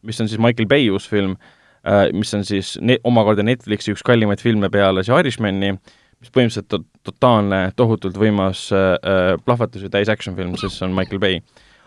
mis 0.03 0.21
on 0.21 0.31
siis 0.31 0.41
Michael 0.43 0.69
Bay 0.71 0.91
uus 0.93 1.09
film 1.09 1.37
äh,, 1.87 2.09
mis 2.17 2.33
on 2.37 2.47
siis 2.49 2.77
ne-, 2.81 3.01
omakorda 3.09 3.45
Netflixi 3.47 3.97
üks 3.97 4.05
kallimaid 4.07 4.45
filme 4.45 4.71
peale 4.73 5.05
see 5.07 5.21
Irishmani 5.25 5.75
äh,, 5.77 5.99
mis 6.23 6.31
põhimõtteliselt 6.31 6.71
to 6.71 6.83
totaalne, 7.03 7.73
tohutult 7.77 8.17
võimas 8.19 8.69
äh, 8.75 8.95
äh 9.03 9.35
plahvatus 9.43 9.83
ja 9.83 9.91
täis 9.91 10.11
action 10.13 10.37
film, 10.39 10.55
sest 10.61 10.79
see 10.79 10.87
on 10.87 10.95
Michael 10.95 11.21
Bay. 11.23 11.41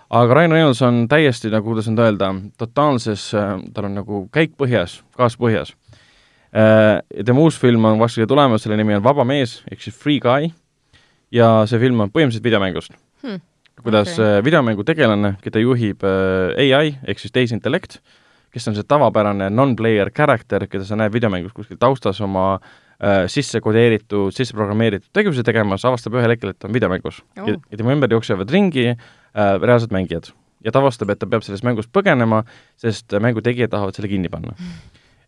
aga 0.09 0.35
Ryan 0.37 0.51
Reynolds 0.51 0.81
on 0.85 1.05
täiesti 1.09 1.49
nagu, 1.49 1.69
kuidas 1.71 1.87
nüüd 1.89 2.03
öelda, 2.03 2.33
totaalses 2.59 3.29
äh,, 3.33 3.55
tal 3.73 3.87
on 3.89 3.95
nagu 4.01 4.25
käik 4.35 4.57
põhjas, 4.59 4.99
gaas 5.17 5.39
põhjas 5.39 5.73
äh,. 6.51 6.99
ja 6.99 7.23
tema 7.23 7.39
uus 7.39 7.59
film 7.59 7.85
on 7.85 7.99
varsti 7.99 8.27
tulemas, 8.27 8.65
selle 8.65 8.77
nimi 8.77 8.97
on 8.97 9.03
Vaba 9.03 9.23
mees, 9.23 9.61
ehk 9.71 9.81
siis 9.81 9.95
Free 9.95 10.19
Guy, 10.19 10.51
ja 11.31 11.63
see 11.69 11.79
film 11.79 12.03
on 12.03 12.11
põhimõtteliselt 12.11 12.51
videomängust 12.51 12.95
hmm. 13.23 13.41
kuidas 13.83 14.13
okay. 14.17 14.37
äh, 14.37 14.43
videomängu 14.43 14.83
tegelane, 14.83 15.37
keda 15.41 15.63
juhib 15.63 16.03
äh, 16.03 16.75
ai 16.75 16.97
ehk 17.07 17.23
siis 17.23 17.31
tehisintellekt, 17.31 18.01
kes 18.51 18.67
on 18.67 18.75
see 18.75 18.83
tavapärane 18.83 19.47
non-player 19.49 20.11
character, 20.11 20.67
keda 20.67 20.83
sa 20.83 20.99
näed 20.99 21.15
videomängus 21.15 21.55
kuskil 21.55 21.79
taustas 21.79 22.19
oma 22.23 22.57
äh, 22.59 22.73
sisse 23.31 23.59
kodeeritud, 23.63 24.31
sisse 24.35 24.55
programmeeritud 24.55 25.11
tegevusi 25.15 25.43
tegemas, 25.43 25.83
avastab 25.87 26.15
ühel 26.15 26.31
hetkel, 26.31 26.53
et 26.53 26.59
ta 26.59 26.69
on 26.69 26.75
videomängus 26.75 27.21
oh. 27.21 27.49
ja, 27.49 27.57
ja 27.59 27.79
tema 27.81 27.95
ümber 27.95 28.11
jooksevad 28.15 28.51
ringi 28.51 28.87
äh, 28.93 28.97
reaalsed 29.35 29.91
mängijad. 29.95 30.31
ja 30.63 30.71
ta 30.71 30.79
avastab, 30.79 31.11
et 31.11 31.19
ta 31.19 31.27
peab 31.29 31.43
sellest 31.45 31.65
mängust 31.67 31.91
põgenema, 31.93 32.45
sest 32.81 33.17
mängu 33.21 33.43
tegijad 33.45 33.75
tahavad 33.75 33.97
selle 33.97 34.11
kinni 34.11 34.31
panna 34.31 34.55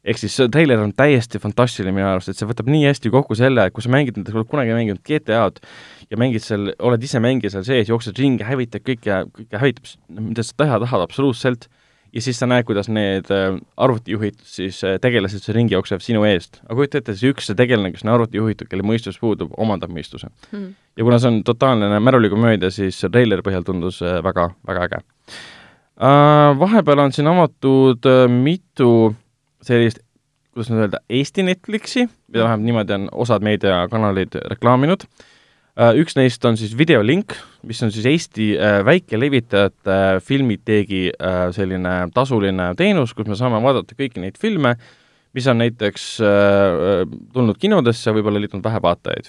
ehk 0.07 0.19
siis 0.21 0.35
see 0.39 0.47
treiler 0.51 0.79
on 0.81 0.93
täiesti 0.95 1.39
fantastiline 1.43 1.95
minu 1.95 2.07
arust, 2.07 2.31
et 2.31 2.39
see 2.39 2.47
võtab 2.47 2.69
nii 2.71 2.85
hästi 2.87 3.11
kokku 3.13 3.35
selle, 3.37 3.67
et 3.67 3.75
kui 3.75 3.83
sa 3.83 3.91
mängid 3.91 4.15
näiteks, 4.15 4.37
oled 4.39 4.49
kunagi 4.51 4.75
mänginud 4.75 5.01
GTA-d 5.07 5.59
ja 6.11 6.19
mängid 6.19 6.45
seal, 6.45 6.71
oled 6.79 7.03
ise 7.03 7.19
mängija 7.23 7.51
seal 7.53 7.65
sees, 7.67 7.91
jooksed 7.91 8.19
ringi, 8.21 8.45
hävitad 8.47 8.85
kõike, 8.87 9.19
kõike 9.35 9.61
hävitab, 9.63 9.91
mida 10.21 10.45
sa 10.47 10.55
teha 10.63 10.79
tahad 10.85 11.03
absoluutselt, 11.03 11.67
ja 12.13 12.23
siis 12.23 12.39
sa 12.39 12.47
näed, 12.49 12.65
kuidas 12.67 12.89
need 12.91 13.29
äh, 13.33 13.57
arvutijuhid 13.77 14.39
siis 14.47 14.79
äh, 14.87 14.97
tegelased 15.01 15.43
seal 15.43 15.57
ringi 15.57 15.75
jooksevad 15.75 16.05
sinu 16.05 16.23
eest. 16.27 16.61
aga 16.65 16.77
kujuta 16.79 17.01
ette, 17.01 17.15
siis 17.17 17.33
üks 17.33 17.49
see 17.49 17.59
tegelane, 17.59 17.91
kes 17.93 18.05
on 18.05 18.13
arvutijuhitud, 18.15 18.69
kelle 18.71 18.85
mõistus 18.87 19.19
puudub, 19.21 19.53
omandab 19.57 19.93
mõistuse 19.93 20.29
hmm.. 20.51 20.73
ja 20.97 21.07
kuna 21.07 21.21
see 21.21 21.31
on 21.33 21.39
totaalne 21.47 22.01
märulikomöödia, 22.03 22.71
siis 22.73 22.99
treileri 23.05 23.45
põhjal 23.45 23.67
tundus 23.67 24.01
äh, 24.05 24.19
väga, 24.25 24.51
väga 24.67 24.89
äge. 24.89 25.05
Vahepeal 25.97 26.99
on 27.01 27.13
siin 27.15 27.25
avatud 27.25 28.05
mitu 28.29 29.15
sellist, 29.65 30.03
kuidas 30.53 30.69
nüüd 30.69 30.83
öelda, 30.83 30.99
Eesti 31.09 31.41
Netflixi, 31.47 32.03
mida 32.29 32.43
vähemalt 32.43 32.67
niimoodi 32.67 32.93
on 32.93 33.07
osad 33.25 33.45
meediakanalid 33.45 34.37
reklaaminud 34.53 35.07
Äh, 35.07 35.36
üks 35.77 36.15
neist 36.17 36.45
on 36.49 36.57
siis 36.57 36.73
Videolink, 36.77 37.35
mis 37.67 37.81
on 37.85 37.91
siis 37.93 38.07
Eesti 38.09 38.47
äh, 38.57 38.79
väikelevitajate 38.85 39.93
äh, 39.93 40.21
filmiteegi 40.23 41.03
selline 41.53 41.95
tasuline 42.15 42.71
teenus, 42.77 43.13
kus 43.13 43.29
me 43.29 43.37
saame 43.37 43.61
vaadata 43.61 43.97
kõiki 43.97 44.23
neid 44.23 44.39
filme, 44.41 44.73
mis 45.37 45.45
on 45.51 45.59
näiteks 45.61 46.05
tulnud 47.33 47.59
kinodesse, 47.61 48.09
võib-olla 48.15 48.41
leidnud 48.41 48.63
vähe 48.65 48.79
vaatajaid. 48.81 49.27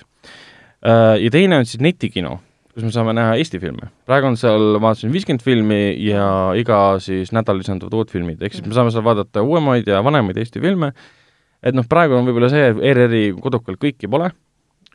Ja 1.20 1.30
teine 1.34 1.58
on 1.58 1.66
siis 1.68 1.82
netikino, 1.84 2.38
kus 2.72 2.86
me 2.86 2.92
saame 2.94 3.12
näha 3.18 3.34
Eesti 3.36 3.60
filme. 3.60 3.90
praegu 4.08 4.30
on 4.30 4.38
seal, 4.40 4.78
vaatasin 4.80 5.12
viiskümmend 5.12 5.44
filmi 5.44 5.80
ja 6.06 6.54
iga 6.56 6.78
siis 7.04 7.34
nädal 7.36 7.60
lisanduvad 7.60 7.98
uued 7.98 8.14
filmid, 8.14 8.40
ehk 8.40 8.56
siis 8.56 8.64
me 8.64 8.78
saame 8.78 8.94
seal 8.94 9.04
vaadata 9.04 9.44
uuemaid 9.44 9.90
ja 9.90 10.00
vanemaid 10.06 10.38
Eesti 10.40 10.62
filme, 10.64 10.94
et 11.60 11.76
noh, 11.76 11.84
praegu 11.90 12.16
on 12.16 12.30
võib-olla 12.30 12.48
see, 12.54 12.70
ERR-i 12.72 13.26
kodukal 13.42 13.76
kõiki 13.76 14.08
pole 14.08 14.30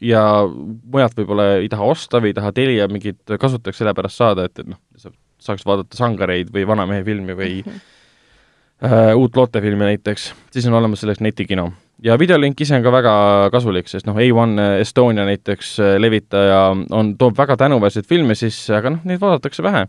ja 0.02 0.24
mujalt 0.48 1.18
võib-olla 1.18 1.48
ei 1.62 1.70
taha 1.72 1.90
osta 1.94 2.22
või 2.24 2.34
ei 2.34 2.38
taha 2.38 2.52
Telia 2.56 2.88
mingit 2.92 3.36
kasutajaks 3.40 3.82
sellepärast 3.82 4.20
saada, 4.20 4.48
et, 4.50 4.60
et 4.60 4.70
noh, 4.74 4.80
sa 4.98 5.12
saaks 5.44 5.66
vaadata 5.68 5.98
sangareid 5.98 6.52
või 6.54 6.66
vanamehe 6.68 7.04
filmi 7.08 7.36
või 7.38 7.56
mm 7.62 7.72
-hmm. 7.72 8.92
äh, 8.92 9.16
uut 9.20 9.36
lootefilmi 9.36 9.92
näiteks, 9.92 10.34
siis 10.52 10.68
on 10.68 10.78
olemas 10.80 11.04
selleks 11.04 11.20
netikino. 11.20 11.72
ja 12.04 12.20
videolink 12.20 12.62
ise 12.62 12.76
on 12.76 12.84
ka 12.84 12.92
väga 12.92 13.16
kasulik, 13.52 13.88
sest 13.88 14.08
noh, 14.08 14.16
A1 14.16 14.80
Estonia 14.80 15.26
näiteks 15.26 15.80
äh, 15.80 15.98
levitaja 15.98 16.76
on, 16.90 17.18
toob 17.18 17.38
väga 17.38 17.58
tänuväärseid 17.58 18.08
filme 18.08 18.36
sisse, 18.36 18.76
aga 18.76 18.90
noh, 18.90 19.04
neid 19.04 19.22
vaadatakse 19.22 19.64
vähe. 19.64 19.88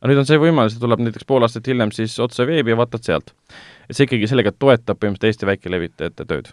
aga 0.00 0.12
nüüd 0.12 0.18
on 0.18 0.26
see 0.26 0.38
võimalus, 0.38 0.76
et 0.76 0.80
tuleb 0.80 1.00
näiteks 1.00 1.24
pool 1.26 1.42
aastat 1.42 1.66
hiljem 1.66 1.92
siis 1.92 2.18
otse 2.20 2.46
veebi 2.46 2.70
ja 2.70 2.76
vaatad 2.76 3.02
sealt. 3.02 3.34
et 3.90 3.96
see 3.96 4.04
ikkagi 4.04 4.26
sellega 4.26 4.52
toetab 4.52 4.98
põhimõtteliselt 4.98 5.32
Eesti 5.32 5.52
väikelevitajate 5.52 6.24
tööd 6.24 6.50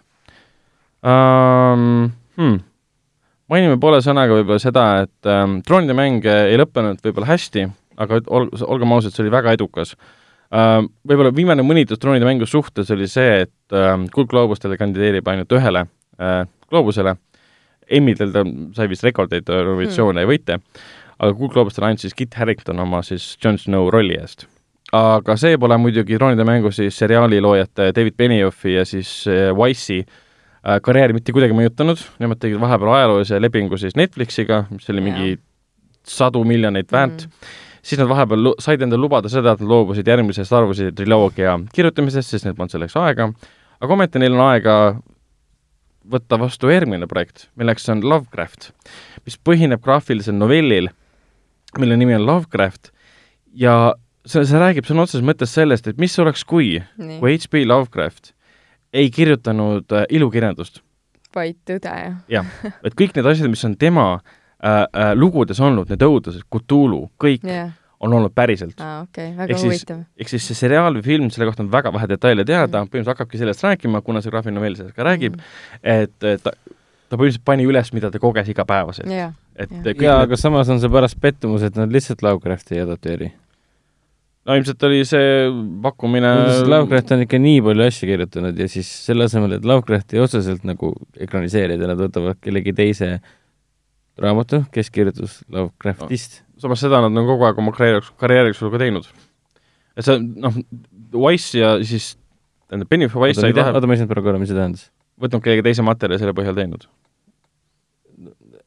um,. 1.03 2.11
Hmm 2.33 2.61
mainime 3.51 3.77
poole 3.81 3.99
sõnaga 4.03 4.37
võib-olla 4.37 4.61
seda, 4.61 4.85
et 5.05 5.29
ähm, 5.29 5.59
troonide 5.67 5.95
mäng 5.97 6.25
ei 6.29 6.57
lõppenud 6.59 7.01
võib-olla 7.03 7.31
hästi, 7.33 7.65
aga 8.03 8.21
ol-, 8.27 8.49
olgem 8.65 8.95
ausad, 8.95 9.15
see 9.15 9.25
oli 9.25 9.33
väga 9.33 9.55
edukas 9.57 9.95
ähm,. 10.53 10.91
Võib-olla 11.07 11.33
viimane 11.35 11.65
mõnitus 11.65 12.01
troonide 12.01 12.27
mängu 12.27 12.47
suhtes 12.49 12.91
oli 12.95 13.09
see, 13.11 13.43
et 13.47 13.77
ähm, 13.77 14.07
Kuldgloobustele 14.13 14.77
kandideerib 14.79 15.27
ainult 15.27 15.51
ühele 15.57 15.85
äh, 16.19 16.41
gloobusele, 16.71 17.17
Emmidel 17.93 18.31
ta 18.31 18.45
sai 18.77 18.87
vist 18.87 19.03
rekordeid 19.03 19.49
nominatsioone 19.51 20.21
hmm. 20.21 20.23
ja 20.23 20.29
võite, 20.29 20.83
aga 21.19 21.35
Kuldgloobustele 21.35 21.91
andis 21.91 22.07
siis 22.07 22.17
Kit 22.17 22.39
Harington 22.39 22.79
oma 22.79 23.03
siis 23.03 23.33
Jon 23.43 23.59
Snow 23.59 23.91
rolli 23.93 24.15
eest 24.19 24.47
aga 24.93 25.33
see 25.41 25.57
pole 25.57 25.75
muidugi 25.81 26.19
troonide 26.19 26.45
mängu 26.45 26.69
siis 26.71 26.95
seriaali 27.01 27.39
loojate 27.41 27.89
David 27.97 28.15
Beniofi 28.17 28.75
ja 28.77 28.85
siis 28.85 29.23
äh, 29.27 29.49
Wise'i 29.57 30.03
Äh, 30.03 30.22
karjääri 30.63 31.15
mitte 31.15 31.35
kuidagi 31.35 31.55
mõjutanud, 31.57 32.01
nemad 32.23 32.39
tegid 32.39 32.61
vahepeal 32.61 32.93
ajaloolise 32.95 33.39
lepingu 33.41 33.79
siis 33.79 33.97
Netflixiga, 33.99 34.63
mis 34.71 34.87
oli 34.93 35.03
mingi 35.03 35.35
sadu 36.07 36.43
miljoneid 36.47 36.91
väärt. 36.91 37.25
Mm., 37.27 37.55
siis 37.83 37.99
nad 37.99 38.07
vahepeal 38.07 38.53
said 38.63 38.83
endale 38.83 39.03
lubada 39.03 39.31
seda, 39.31 39.53
et 39.53 39.63
nad 39.63 39.71
loobusid 39.71 40.07
järgmise 40.07 40.45
Star 40.47 40.67
Warsi 40.67 40.91
triloogia 40.95 41.57
kirjutamisest, 41.75 42.31
sest 42.31 42.47
neil 42.47 42.55
polnud 42.55 42.71
selleks 42.71 42.95
aega, 42.99 43.27
aga 43.83 43.97
ometi 43.97 44.21
neil 44.23 44.37
on 44.37 44.45
aega 44.45 44.77
võtta 46.13 46.39
vastu 46.39 46.71
järgmine 46.71 47.07
projekt, 47.11 47.49
milleks 47.59 47.87
on 47.91 48.03
Lovecraft, 48.07 48.71
mis 49.27 49.35
põhineb 49.39 49.83
graafilisel 49.83 50.35
novellil, 50.35 50.89
mille 51.79 51.97
nimi 51.99 52.15
on 52.15 52.25
Lovecraft. 52.27 52.91
Ja 53.55 53.95
see, 54.25 54.43
see 54.47 54.59
räägib 54.59 54.87
sõna 54.87 55.03
otseses 55.03 55.25
mõttes 55.25 55.51
sellest, 55.55 55.87
et 55.91 55.99
mis 55.99 56.15
oleks, 56.19 56.43
kui, 56.47 56.77
kui 56.97 57.35
H.P. 57.35 57.65
Lovecraft 57.67 58.33
ei 58.93 59.11
kirjutanud 59.11 59.91
äh, 59.91 60.05
ilukirjandust. 60.09 60.81
vaid 61.35 61.57
tõde, 61.65 61.89
jah? 61.89 62.17
jah, 62.29 62.49
et 62.85 62.93
kõik 62.97 63.15
need 63.17 63.29
asjad, 63.29 63.49
mis 63.49 63.63
on 63.65 63.77
tema 63.79 64.07
äh, 64.13 64.83
äh, 64.85 65.13
lugudes 65.17 65.61
olnud, 65.63 65.89
need 65.89 66.05
õudused, 66.05 66.45
Cthulhu, 66.53 67.07
kõik 67.21 67.47
jah. 67.49 67.73
on 68.03 68.13
olnud 68.13 68.35
päriselt. 68.35 68.77
aa, 68.77 69.01
okei 69.07 69.31
okay., 69.31 69.37
väga 69.39 69.57
Ehk 69.57 69.65
huvitav. 69.65 70.05
ehk 70.19 70.33
siis 70.35 70.47
see 70.49 70.61
seriaal 70.61 70.99
või 70.99 71.05
film, 71.07 71.31
selle 71.33 71.49
kohta 71.49 71.65
on 71.65 71.71
väga 71.73 71.93
vähe 71.95 72.11
detaile 72.13 72.45
teada, 72.45 72.83
põhimõtteliselt 72.85 73.15
hakkabki 73.15 73.41
sellest 73.41 73.65
rääkima, 73.65 74.03
kuna 74.05 74.21
see 74.21 74.33
graafiline 74.33 74.59
novell 74.61 74.77
sellest 74.77 74.97
ka 74.97 75.09
räägib, 75.09 75.41
et 75.81 76.29
äh, 76.29 76.37
ta, 76.43 76.53
ta 76.53 77.17
põhimõtteliselt 77.17 77.47
pani 77.49 77.65
üles, 77.69 77.93
mida 77.97 78.13
ta 78.13 78.21
koges 78.21 78.53
igapäevaselt. 78.53 79.09
jah, 79.09 79.33
et 79.57 79.73
kõik 79.73 80.05
jaa, 80.05 80.19
need, 80.19 80.27
aga 80.29 80.41
samas 80.45 80.69
on 80.69 80.83
see 80.83 80.93
paras 80.93 81.17
pettumus, 81.17 81.65
et 81.65 81.81
nad 81.81 81.89
lihtsalt 81.93 82.21
Lovecrafti 82.21 82.77
ei 82.77 82.85
adapteeri 82.85 83.33
no 84.47 84.57
ilmselt 84.57 84.83
oli 84.87 85.03
see 85.07 85.27
pakkumine. 85.83 86.31
Lovecraft 86.67 87.13
on 87.15 87.23
ikka 87.25 87.39
nii 87.41 87.61
palju 87.65 87.85
asju 87.87 88.09
kirjutanud 88.09 88.59
ja 88.59 88.67
siis 88.71 88.89
selle 89.07 89.27
asemel, 89.29 89.57
et 89.57 89.67
Lovecrafti 89.67 90.19
otseselt 90.23 90.65
nagu 90.67 90.93
ekraniseerida, 91.27 91.87
nad 91.89 92.01
võtavad 92.01 92.39
kellegi 92.43 92.75
teise 92.77 93.13
raamatu, 94.19 94.63
kes 94.73 94.91
kirjutas 94.93 95.39
Lovecraftist 95.53 96.41
no. 96.41 96.65
samas 96.65 96.83
seda 96.83 97.01
nad 97.03 97.13
on 97.21 97.29
kogu 97.29 97.47
aeg 97.47 97.61
oma 97.61 97.73
karjääriks, 97.75 98.11
karjääriks 98.21 98.61
ka 98.61 98.81
teinud. 98.81 99.07
et 99.97 100.07
see, 100.07 100.19
noh, 100.19 100.59
Wise 101.23 101.57
ja 101.59 101.75
siis, 101.85 102.13
tähendab, 102.67 102.93
ja 102.93 103.09
Wise 103.09 103.47
mida, 103.47 103.63
vahe, 103.63 103.77
oota, 103.77 103.89
ma 103.89 103.95
ei 103.95 104.01
saanud 104.01 104.13
praegu 104.13 104.33
aru, 104.33 104.43
mis 104.43 104.51
see 104.51 104.59
tähendas? 104.59 104.89
võtnud 105.23 105.43
kellegi 105.45 105.65
teise 105.65 105.85
materjali 105.85 106.21
selle 106.21 106.35
põhjal 106.37 106.57
teinud. 106.57 106.87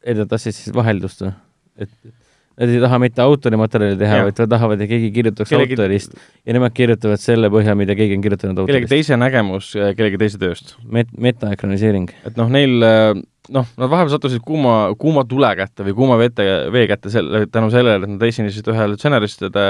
et 0.03 0.19
nad 0.19 0.31
tahtsid 0.31 0.57
siis 0.57 0.75
vaheldust 0.75 1.23
või? 1.23 1.35
et 1.79 1.95
nad 2.57 2.73
ei 2.73 2.81
taha 2.81 2.99
mitte 3.03 3.23
autori 3.25 3.59
materjali 3.61 3.99
teha, 4.01 4.23
vaid 4.27 4.41
nad 4.41 4.53
tahavad, 4.55 4.81
et 4.81 4.91
keegi 4.91 5.11
kirjutaks 5.15 5.51
Kellegi- 5.51 5.77
kellegi... 5.77 5.83
autorist 5.83 6.47
ja 6.49 6.57
nemad 6.57 6.75
kirjutavad 6.77 7.21
selle 7.21 7.51
põhjal, 7.53 7.77
mida 7.79 7.97
keegi 7.99 8.17
on 8.17 8.23
kirjutanud 8.25 8.61
kellegi 8.63 8.87
autorist. 8.87 8.93
teise 8.95 9.19
nägemus 9.21 9.73
äh, 9.77 9.91
kellegi 9.99 10.21
teise 10.23 10.41
tööst. 10.41 10.77
Met-, 10.83 11.13
metaekraniseering. 11.21 12.09
et 12.29 12.39
noh, 12.41 12.49
neil 12.53 12.87
äh, 12.87 13.11
noh, 13.53 13.69
nad 13.77 13.93
vahepeal 13.93 14.15
sattusid 14.15 14.45
kuuma, 14.47 14.79
kuuma 15.01 15.27
tule 15.29 15.51
kätte 15.59 15.85
või 15.87 15.97
kuuma 15.99 16.17
vete, 16.21 16.47
vee 16.73 16.87
kätte 16.89 17.13
selle, 17.13 17.45
tänu 17.53 17.69
sellele, 17.75 18.09
et 18.09 18.15
nad 18.17 18.25
esinesid 18.31 18.73
ühel 18.73 18.97
stsenaristide 18.97 19.67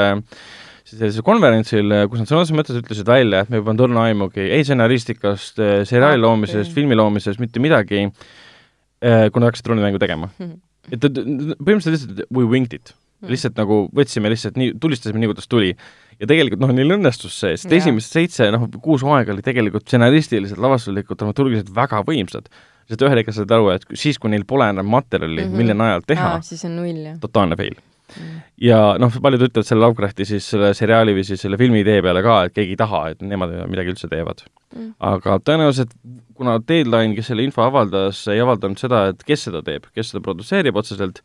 siis 0.86 1.00
sellisel 1.00 1.26
konverentsil, 1.26 1.90
kus 2.06 2.22
nad 2.22 2.30
sõna 2.30 2.44
otseses 2.44 2.54
mõttes 2.54 2.78
ütlesid 2.78 3.08
välja, 3.10 3.42
et 3.42 3.50
me 3.50 3.58
ei 3.58 3.66
pannud 3.66 3.88
õrna 3.88 4.06
aimugi 4.06 4.44
ei 4.46 4.62
stsenaristikast, 4.62 5.58
seriaali 5.90 6.22
loomisest, 6.22 6.70
filmi 6.76 6.94
loomisest, 6.94 7.42
mitte 7.42 7.58
midagi, 7.58 8.04
kui 8.06 9.42
nad 9.42 9.48
hakkasid 9.48 9.72
rullimängu 9.72 9.98
tegema. 9.98 10.30
et 10.92 11.04
et- 11.04 11.20
põhimõtteliselt 11.22 11.96
lihtsalt 11.96 12.24
we 12.30 12.44
winged 12.44 12.76
it. 12.76 12.94
lihtsalt 13.26 13.56
nagu 13.58 13.86
võtsime 13.96 14.30
lihtsalt 14.32 14.58
nii, 14.60 14.74
tulistasime 14.80 15.22
nii, 15.22 15.32
kuidas 15.32 15.48
tuli. 15.48 15.74
ja 16.20 16.26
tegelikult 16.26 16.62
noh, 16.62 16.72
neil 16.76 16.96
õnnestus 16.96 17.34
see, 17.40 17.56
sest 17.56 17.72
Jaa. 17.72 17.80
esimesed 17.82 18.12
seitse, 18.18 18.50
noh, 18.54 18.68
kuus 18.82 19.02
hooaega 19.04 19.34
oli 19.34 19.44
tegelikult 19.44 19.84
stsenaristiliselt, 19.88 20.60
lavastuslikult, 20.62 21.18
dramaturgiliselt 21.18 21.74
väga 21.74 22.02
võimsad. 22.06 22.48
sest 22.86 23.02
ühel 23.02 23.18
hetkel 23.18 23.34
said 23.34 23.50
aru, 23.50 23.72
et 23.74 23.84
siis, 23.94 24.18
kui 24.18 24.30
neil 24.30 24.44
pole 24.44 24.68
enam 24.70 24.86
materjali 24.86 25.42
mm. 25.42 25.50
-hmm. 25.50 25.56
mille 25.56 25.74
najal 25.74 26.06
teha 26.06 26.32
aa, 26.36 26.40
siis 26.42 26.64
on 26.64 26.76
null, 26.76 27.04
jah? 27.10 27.18
totaalne 27.20 27.56
fail. 27.56 27.74
Ja 28.60 28.80
noh, 29.02 29.12
paljud 29.22 29.48
ütlevad 29.48 29.68
selle 29.68 29.84
Lovecrafti 29.84 30.26
siis 30.28 30.46
selle 30.54 30.72
seriaali 30.76 31.14
või 31.16 31.24
siis 31.26 31.42
selle 31.42 31.58
filmi 31.60 31.82
idee 31.84 32.02
peale 32.04 32.22
ka, 32.24 32.44
et 32.46 32.54
keegi 32.56 32.76
ei 32.76 32.80
taha, 32.80 33.02
et 33.14 33.24
nemad 33.26 33.52
midagi 33.70 33.94
üldse 33.94 34.10
teevad 34.12 34.46
Mm. 34.74 34.92
aga 34.98 35.38
tõenäoliselt, 35.46 35.92
kuna 36.36 36.58
Deadline, 36.68 37.14
kes 37.16 37.30
selle 37.30 37.44
info 37.46 37.62
avaldas, 37.64 38.24
ei 38.32 38.42
avaldanud 38.42 38.80
seda, 38.80 39.06
et 39.12 39.22
kes 39.26 39.46
seda 39.48 39.62
teeb, 39.64 39.86
kes 39.94 40.10
seda 40.12 40.22
produtseerib 40.24 40.76
otseselt, 40.76 41.20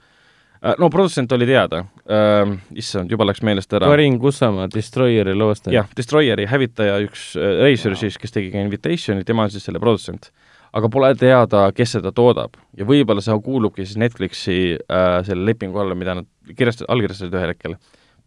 no 0.79 0.91
produtsent 0.93 1.33
oli 1.33 1.47
teada 1.49 1.81
äh,, 2.05 2.53
issand, 2.77 3.11
juba 3.11 3.25
läks 3.27 3.41
meelest 3.43 3.73
ära. 3.73 3.89
Karin 3.91 4.19
Kussamaa, 4.21 4.69
Destroyeri 4.71 5.33
loostaja. 5.35 5.81
jah, 5.81 5.89
Destroyeri 5.97 6.45
hävitaja, 6.51 6.99
üks 7.07 7.31
äh, 7.35 7.57
reisijal 7.65 7.97
siis, 7.99 8.19
kes 8.21 8.37
tegi 8.37 8.53
ka 8.53 8.61
Invitationi, 8.61 9.25
tema 9.27 9.47
on 9.49 9.53
siis 9.53 9.65
selle 9.67 9.81
produtsent. 9.83 10.29
Aga 10.77 10.89
pole 10.91 11.11
teada, 11.19 11.65
kes 11.75 11.97
seda 11.97 12.13
toodab 12.15 12.55
ja 12.77 12.87
võib-olla 12.87 13.23
see 13.23 13.35
kuulubki 13.43 13.85
siis 13.85 13.99
Netflixi 13.99 14.59
äh, 14.77 15.17
selle 15.27 15.45
lepingu 15.49 15.81
alla, 15.81 15.97
mida 15.97 16.15
nad 16.21 16.29
kirjastasid, 16.47 16.87
allkirjastasid 16.91 17.35
ühel 17.35 17.53
hetkel, 17.53 17.75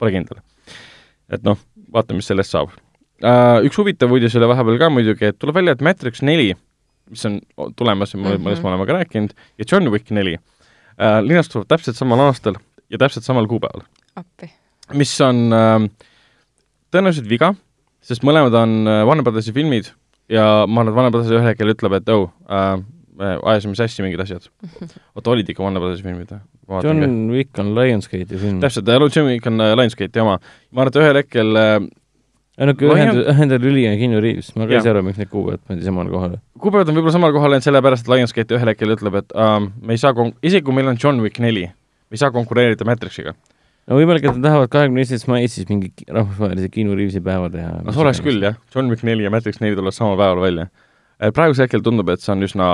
pole 0.00 0.12
kindel. 0.14 0.42
et 1.32 1.44
noh, 1.46 1.58
vaatame, 1.92 2.20
mis 2.20 2.30
sellest 2.32 2.54
saab 2.54 2.74
uh,. 2.74 3.64
Üks 3.64 3.78
huvitav 3.80 4.12
uudis 4.12 4.36
oli 4.36 4.50
vahepeal 4.50 4.80
ka 4.82 4.90
muidugi, 4.92 5.30
et 5.32 5.40
tuleb 5.40 5.56
välja, 5.56 5.76
et 5.76 5.84
Matrix 5.84 6.20
neli, 6.26 6.52
mis 7.10 7.24
on 7.28 7.40
tulemas 7.76 8.14
millest 8.14 8.40
mm 8.40 8.50
-hmm. 8.50 8.62
me 8.62 8.68
oleme 8.72 8.86
ka 8.86 8.98
rääkinud, 9.00 9.34
ja 9.58 9.64
John 9.70 9.88
Wick 9.88 10.10
neli 10.10 10.36
uh, 10.36 11.20
linastuvad 11.22 11.68
täpselt 11.68 11.96
samal 11.96 12.20
aastal 12.20 12.60
ja 12.90 12.98
täpselt 12.98 13.24
samal 13.24 13.46
kuupäeval 13.46 13.86
appi. 14.16 14.52
mis 14.92 15.20
on 15.20 15.52
äh, 15.52 15.88
tõenäoliselt 16.92 17.28
viga, 17.28 17.54
sest 18.02 18.22
mõlemad 18.22 18.54
on 18.54 18.88
äh, 18.88 19.06
Warner 19.06 19.24
Brothersi 19.24 19.52
filmid 19.52 19.92
ja 20.34 20.48
ma 20.66 20.82
arvan, 20.82 20.90
et 20.92 20.98
Warner 20.98 21.14
Brothers 21.14 21.32
ühel 21.34 21.48
hetkel 21.52 21.72
ütleb, 21.74 21.96
et 22.00 22.12
oh 22.14 22.28
äh,, 22.48 22.76
me 23.18 23.34
ajasime 23.52 23.78
sassi 23.78 24.02
mingid 24.04 24.22
asjad. 24.24 24.48
oota, 25.14 25.30
olid 25.30 25.50
ikka 25.50 25.62
Warner 25.64 25.82
Brothersi 25.82 26.06
filmid 26.06 26.32
või? 26.34 26.42
John 26.84 27.28
Wick 27.30 27.58
on 27.60 27.74
Lionsgate'i 27.76 28.38
film. 28.40 28.62
täpselt, 28.62 28.88
John 28.88 29.28
Wick 29.28 29.46
on 29.50 29.60
äh, 29.60 29.74
Lionsgate'i 29.78 30.22
oma. 30.22 30.38
ma 30.72 30.82
arvan, 30.84 30.92
et 30.92 31.00
ühel 31.02 31.20
hetkel 31.20 31.60
äh, 31.60 31.76
ainuke 32.58 32.86
Lion- 32.86 32.98
ühendus, 32.98 33.28
ühendab 33.34 33.64
Lüli 33.66 33.84
ja 33.84 33.94
Keanu 34.00 34.22
Reaves, 34.24 34.52
ma 34.56 34.68
ka 34.68 34.78
ei 34.78 34.84
saa 34.84 34.94
aru, 34.94 35.04
miks 35.06 35.20
need 35.20 35.30
kuupäevad 35.32 35.64
pandi 35.68 35.86
samale 35.86 36.12
kohale. 36.12 36.40
kuupäevad 36.62 36.90
on 36.90 36.98
võib-olla 36.98 37.16
samal 37.18 37.34
kohal 37.36 37.56
ainult 37.56 37.66
sellepärast, 37.66 38.06
et 38.06 38.14
Lionsgate 38.14 38.58
ühel 38.58 38.72
hetkel 38.72 38.94
ütleb, 38.96 39.18
et 39.22 39.34
äh, 39.36 39.56
me 39.60 39.96
ei 39.96 40.00
saa 40.00 40.14
kon-, 40.16 40.34
isegi 40.42 40.66
kui 40.66 40.76
meil 40.76 40.90
on 40.92 41.00
John 41.00 41.20
Wick 41.24 41.42
neli, 41.42 41.66
me 41.68 42.18
ei 42.18 42.22
saa 42.22 42.32
konkureerida 42.34 42.86
Matrixiga. 42.88 43.34
No 43.88 43.98
võimalik, 43.98 44.24
et 44.24 44.38
nad 44.38 44.46
tahavad 44.48 44.72
kahekümne 44.72 45.04
esimesest 45.04 45.30
maist 45.30 45.58
siis 45.58 45.68
mingi 45.68 45.90
rahvusvahelise 46.08 46.70
Keanu 46.72 46.96
Reavesi 46.96 47.22
päeva 47.24 47.50
teha. 47.52 47.78
no 47.84 47.94
see 47.94 48.04
oleks 48.04 48.22
küll, 48.24 48.44
jah, 48.44 48.58
John 48.74 48.92
neli 49.08 49.26
ja 49.26 49.32
Matrix 49.32 49.60
neli 49.62 49.76
tulevad 49.76 49.96
samal 49.96 50.16
päeval 50.20 50.42
välja. 50.44 50.68
praegusel 51.34 51.66
hetkel 51.66 51.84
tundub, 51.84 52.08
et 52.12 52.22
see 52.24 52.32
on 52.34 52.44
üsna 52.46 52.68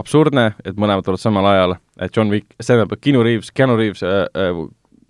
absurdne, 0.00 0.46
et 0.64 0.78
mõlemad 0.80 1.04
tulevad 1.06 1.22
samal 1.22 1.48
ajal, 1.52 1.76
et 2.00 2.16
John 2.16 2.32
Wick, 2.32 2.56
tähendab, 2.58 2.96
Keanu 3.00 3.22
Reaves, 3.26 3.52
Keanu 3.54 3.76
Reaves 3.80 4.02
äh, 4.02 4.24
äh, 4.34 4.62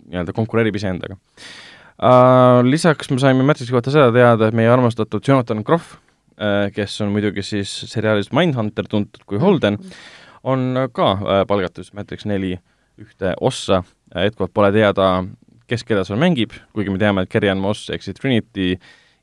nii-öelda 0.09 0.35
konkureerib 0.35 0.75
iseendaga 0.79 1.15
uh,. 1.15 2.61
Lisaks 2.67 3.09
me 3.11 3.21
saime 3.23 3.45
Matrixi 3.47 3.73
kohta 3.73 3.93
seda 3.93 4.11
teada, 4.13 4.49
et 4.49 4.57
meie 4.57 4.69
armastatud 4.71 5.23
Jonathan 5.23 5.63
Groff 5.65 5.95
uh,, 5.95 6.67
kes 6.75 6.99
on 7.05 7.15
muidugi 7.15 7.45
siis 7.45 7.71
seriaalist 7.93 8.35
Mindhunter 8.35 8.91
tuntud 8.91 9.23
kui 9.25 9.39
Holden, 9.41 9.79
on 10.43 10.85
ka 10.93 11.11
uh, 11.15 11.41
palgatud 11.47 11.87
Matrix 11.95 12.27
neli 12.29 12.57
ühte 13.01 13.33
ossa, 13.43 13.81
hetkel 14.15 14.47
pole 14.53 14.69
teada, 14.75 15.25
kes 15.69 15.83
keda 15.87 16.05
seal 16.07 16.19
mängib, 16.21 16.53
kuigi 16.75 16.93
me 16.93 17.01
teame, 17.01 17.25
et 17.25 17.31
Kerry-Ann 17.31 17.61
Moss 17.61 17.89
ehk 17.93 18.05
siis 18.05 18.17
Trinity 18.19 18.75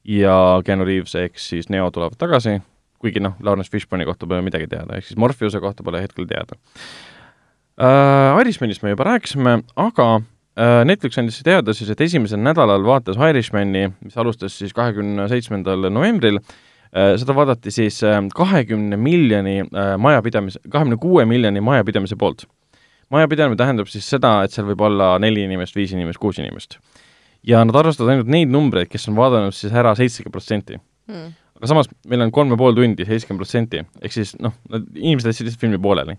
ja 0.09 0.35
Keanu 0.67 0.87
Reaves 0.89 1.15
ehk 1.19 1.39
siis 1.41 1.71
Neo 1.73 1.91
tulevad 1.95 2.19
tagasi, 2.21 2.59
kuigi 3.03 3.23
noh, 3.23 3.37
Lawrence 3.43 3.71
Fishburne'i 3.73 4.07
kohta 4.09 4.29
pole 4.31 4.43
midagi 4.45 4.69
teada, 4.71 4.99
ehk 4.99 5.09
siis 5.09 5.21
Morpheuse 5.21 5.61
kohta 5.63 5.87
pole 5.87 6.03
hetkel 6.03 6.29
teada 6.31 6.59
uh,. 7.79 8.41
Irishmanist 8.43 8.83
me 8.83 8.95
juba 8.95 9.07
rääkisime, 9.13 9.61
aga 9.77 10.09
uh, 10.19 10.83
Netflix 10.89 11.19
andis 11.21 11.41
teada 11.47 11.75
siis, 11.77 11.91
et 11.93 12.01
esimesel 12.01 12.43
nädalal 12.43 12.85
vaatas 12.87 13.21
Irishmani, 13.31 13.89
mis 14.03 14.19
alustas 14.19 14.59
siis 14.59 14.75
kahekümne 14.77 15.29
seitsmendal 15.31 15.91
novembril 15.91 16.41
uh,, 16.41 17.15
seda 17.21 17.37
vaadati 17.37 17.75
siis 17.75 18.01
kahekümne 18.35 18.99
uh, 18.99 19.05
miljoni 19.11 19.61
uh, 19.69 19.95
majapidamise, 20.03 20.63
kahekümne 20.69 20.99
kuue 21.03 21.27
miljoni 21.29 21.63
majapidamise 21.65 22.19
poolt 22.19 22.47
majapidamine 23.13 23.59
tähendab 23.61 23.91
siis 23.93 24.09
seda, 24.09 24.39
et 24.45 24.55
seal 24.55 24.67
võib 24.71 24.83
olla 24.87 25.15
neli 25.23 25.45
inimest, 25.47 25.77
viis 25.77 25.93
inimest, 25.95 26.21
kuus 26.23 26.41
inimest. 26.41 26.79
ja 27.47 27.63
nad 27.67 27.77
arvestavad 27.77 28.13
ainult 28.13 28.31
neid 28.31 28.53
numbreid, 28.53 28.89
kes 28.91 29.09
on 29.11 29.17
vaadanud 29.19 29.55
siis 29.57 29.73
ära 29.75 29.97
seitsekümmend 29.99 30.37
protsenti. 30.37 30.79
Mm. 31.11 31.33
aga 31.59 31.71
samas 31.71 31.89
meil 32.09 32.23
on 32.23 32.31
kolm 32.35 32.55
ja 32.55 32.59
pool 32.59 32.77
tundi, 32.79 33.07
seitsekümmend 33.07 33.43
protsenti, 33.43 33.83
ehk 34.03 34.15
siis 34.15 34.37
noh, 34.41 34.55
inimesed 34.71 35.33
jätsid 35.33 35.49
lihtsalt 35.49 35.65
filmi 35.65 35.81
pooleli. 35.83 36.17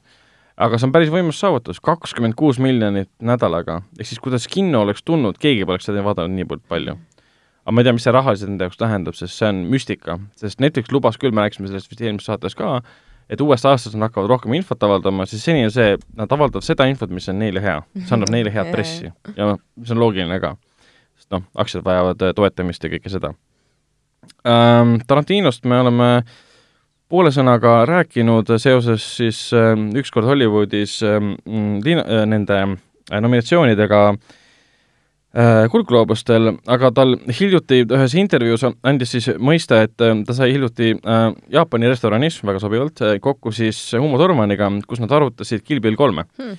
aga 0.58 0.78
see 0.78 0.90
on 0.90 0.94
päris 0.94 1.10
võimas 1.14 1.40
saavutus, 1.40 1.80
kakskümmend 1.82 2.36
kuus 2.38 2.60
miljonit 2.62 3.10
nädalaga, 3.20 3.82
ehk 3.98 4.12
siis 4.12 4.22
kuidas 4.22 4.48
kino 4.52 4.84
oleks 4.84 5.04
tulnud, 5.04 5.40
keegi 5.40 5.66
poleks 5.66 5.90
seda 5.90 6.04
vaadanud 6.06 6.36
nii 6.36 6.62
palju. 6.68 6.98
aga 7.64 7.72
ma 7.72 7.82
ei 7.82 7.88
tea, 7.88 7.96
mis 7.96 8.06
see 8.06 8.14
rahaliselt 8.14 8.52
nende 8.52 8.68
jaoks 8.68 8.78
tähendab, 8.84 9.18
sest 9.18 9.40
see 9.40 9.50
on 9.50 9.64
müstika, 9.72 10.20
sest 10.36 10.60
Netflix 10.60 10.92
lubas 10.92 11.18
küll, 11.18 11.32
me 11.32 11.48
rääkisime 11.48 11.72
sellest 11.72 11.90
vist 11.90 12.04
eelmises 12.04 12.28
saates 12.28 12.60
ka, 12.60 12.82
et 13.30 13.42
uuest 13.42 13.66
aastast 13.66 13.96
nad 13.96 14.10
hakkavad 14.10 14.30
rohkem 14.30 14.54
infot 14.58 14.84
avaldama, 14.84 15.26
siis 15.30 15.44
seni 15.46 15.64
on 15.68 15.74
see, 15.74 15.96
nad 16.18 16.32
avaldavad 16.32 16.66
seda 16.66 16.88
infot, 16.92 17.12
mis 17.14 17.30
on 17.32 17.40
neile 17.42 17.64
hea, 17.64 17.80
mis 17.98 18.12
annab 18.16 18.32
neile 18.34 18.54
head 18.54 18.72
pressi 18.74 19.10
ja 19.10 19.50
noh, 19.54 19.60
mis 19.80 19.92
on 19.94 20.02
loogiline 20.02 20.40
ka. 20.44 20.56
sest 21.18 21.30
noh, 21.36 21.46
aktsiad 21.56 21.86
vajavad 21.86 22.26
äh, 22.26 22.34
toetamist 22.36 22.84
ja 22.84 22.94
kõike 22.94 23.14
seda 23.14 23.34
ähm,. 24.48 24.98
Tarantinost 25.08 25.66
me 25.70 25.80
oleme 25.80 26.10
poole 27.10 27.32
sõnaga 27.32 27.84
rääkinud 27.90 28.56
seoses 28.58 29.06
siis 29.18 29.46
äh, 29.54 29.74
ükskord 30.00 30.28
Hollywoodis 30.30 31.02
äh, 31.06 31.20
liina- 31.86 32.08
äh, 32.08 32.26
nende 32.30 32.62
äh, 32.64 33.22
nominatsioonidega 33.22 34.08
äh, 34.10 34.42
kuldgloobustel, 35.74 36.52
aga 36.70 36.92
tal 36.94 37.16
hiljuti 37.40 37.80
ühes 37.84 38.14
intervjuus 38.22 38.68
andis 38.86 39.16
siis 39.16 39.32
mõista, 39.42 39.80
et 39.88 40.04
äh, 40.06 40.20
ta 40.28 40.36
sai 40.38 40.52
hiljuti 40.54 40.92
äh, 40.94 41.24
Jaapani 41.56 41.90
restoranis, 41.90 42.38
väga 42.46 42.62
sobivalt 42.62 43.02
äh,, 43.02 43.16
kokku 43.22 43.54
siis 43.56 43.80
Umo 43.98 44.20
Tormaniga, 44.22 44.70
kus 44.88 45.02
nad 45.02 45.12
arutasid 45.12 45.66
Kill 45.66 45.82
Bill 45.82 45.98
kolme 45.98 46.28
Hmm. 46.38 46.58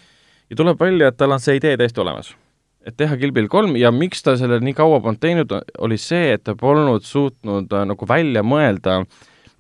ja 0.51 0.57
tuleb 0.57 0.81
välja, 0.81 1.09
et 1.09 1.17
tal 1.17 1.33
on 1.33 1.41
see 1.41 1.57
idee 1.61 1.77
täiesti 1.79 2.03
olemas. 2.03 2.35
et 2.87 2.97
teha 2.97 3.17
Kill 3.17 3.33
Bill 3.33 3.49
kolm 3.49 3.77
ja 3.77 3.93
miks 3.95 4.23
ta 4.23 4.37
selle 4.37 4.59
nii 4.61 4.75
kaua 4.75 4.99
polnud 5.01 5.21
teinud, 5.21 5.55
oli 5.79 5.97
see, 5.97 6.35
et 6.35 6.43
ta 6.45 6.55
polnud 6.55 7.07
suutnud 7.07 7.71
äh, 7.73 7.87
nagu 7.87 8.09
välja 8.09 8.43
mõelda 8.43 9.05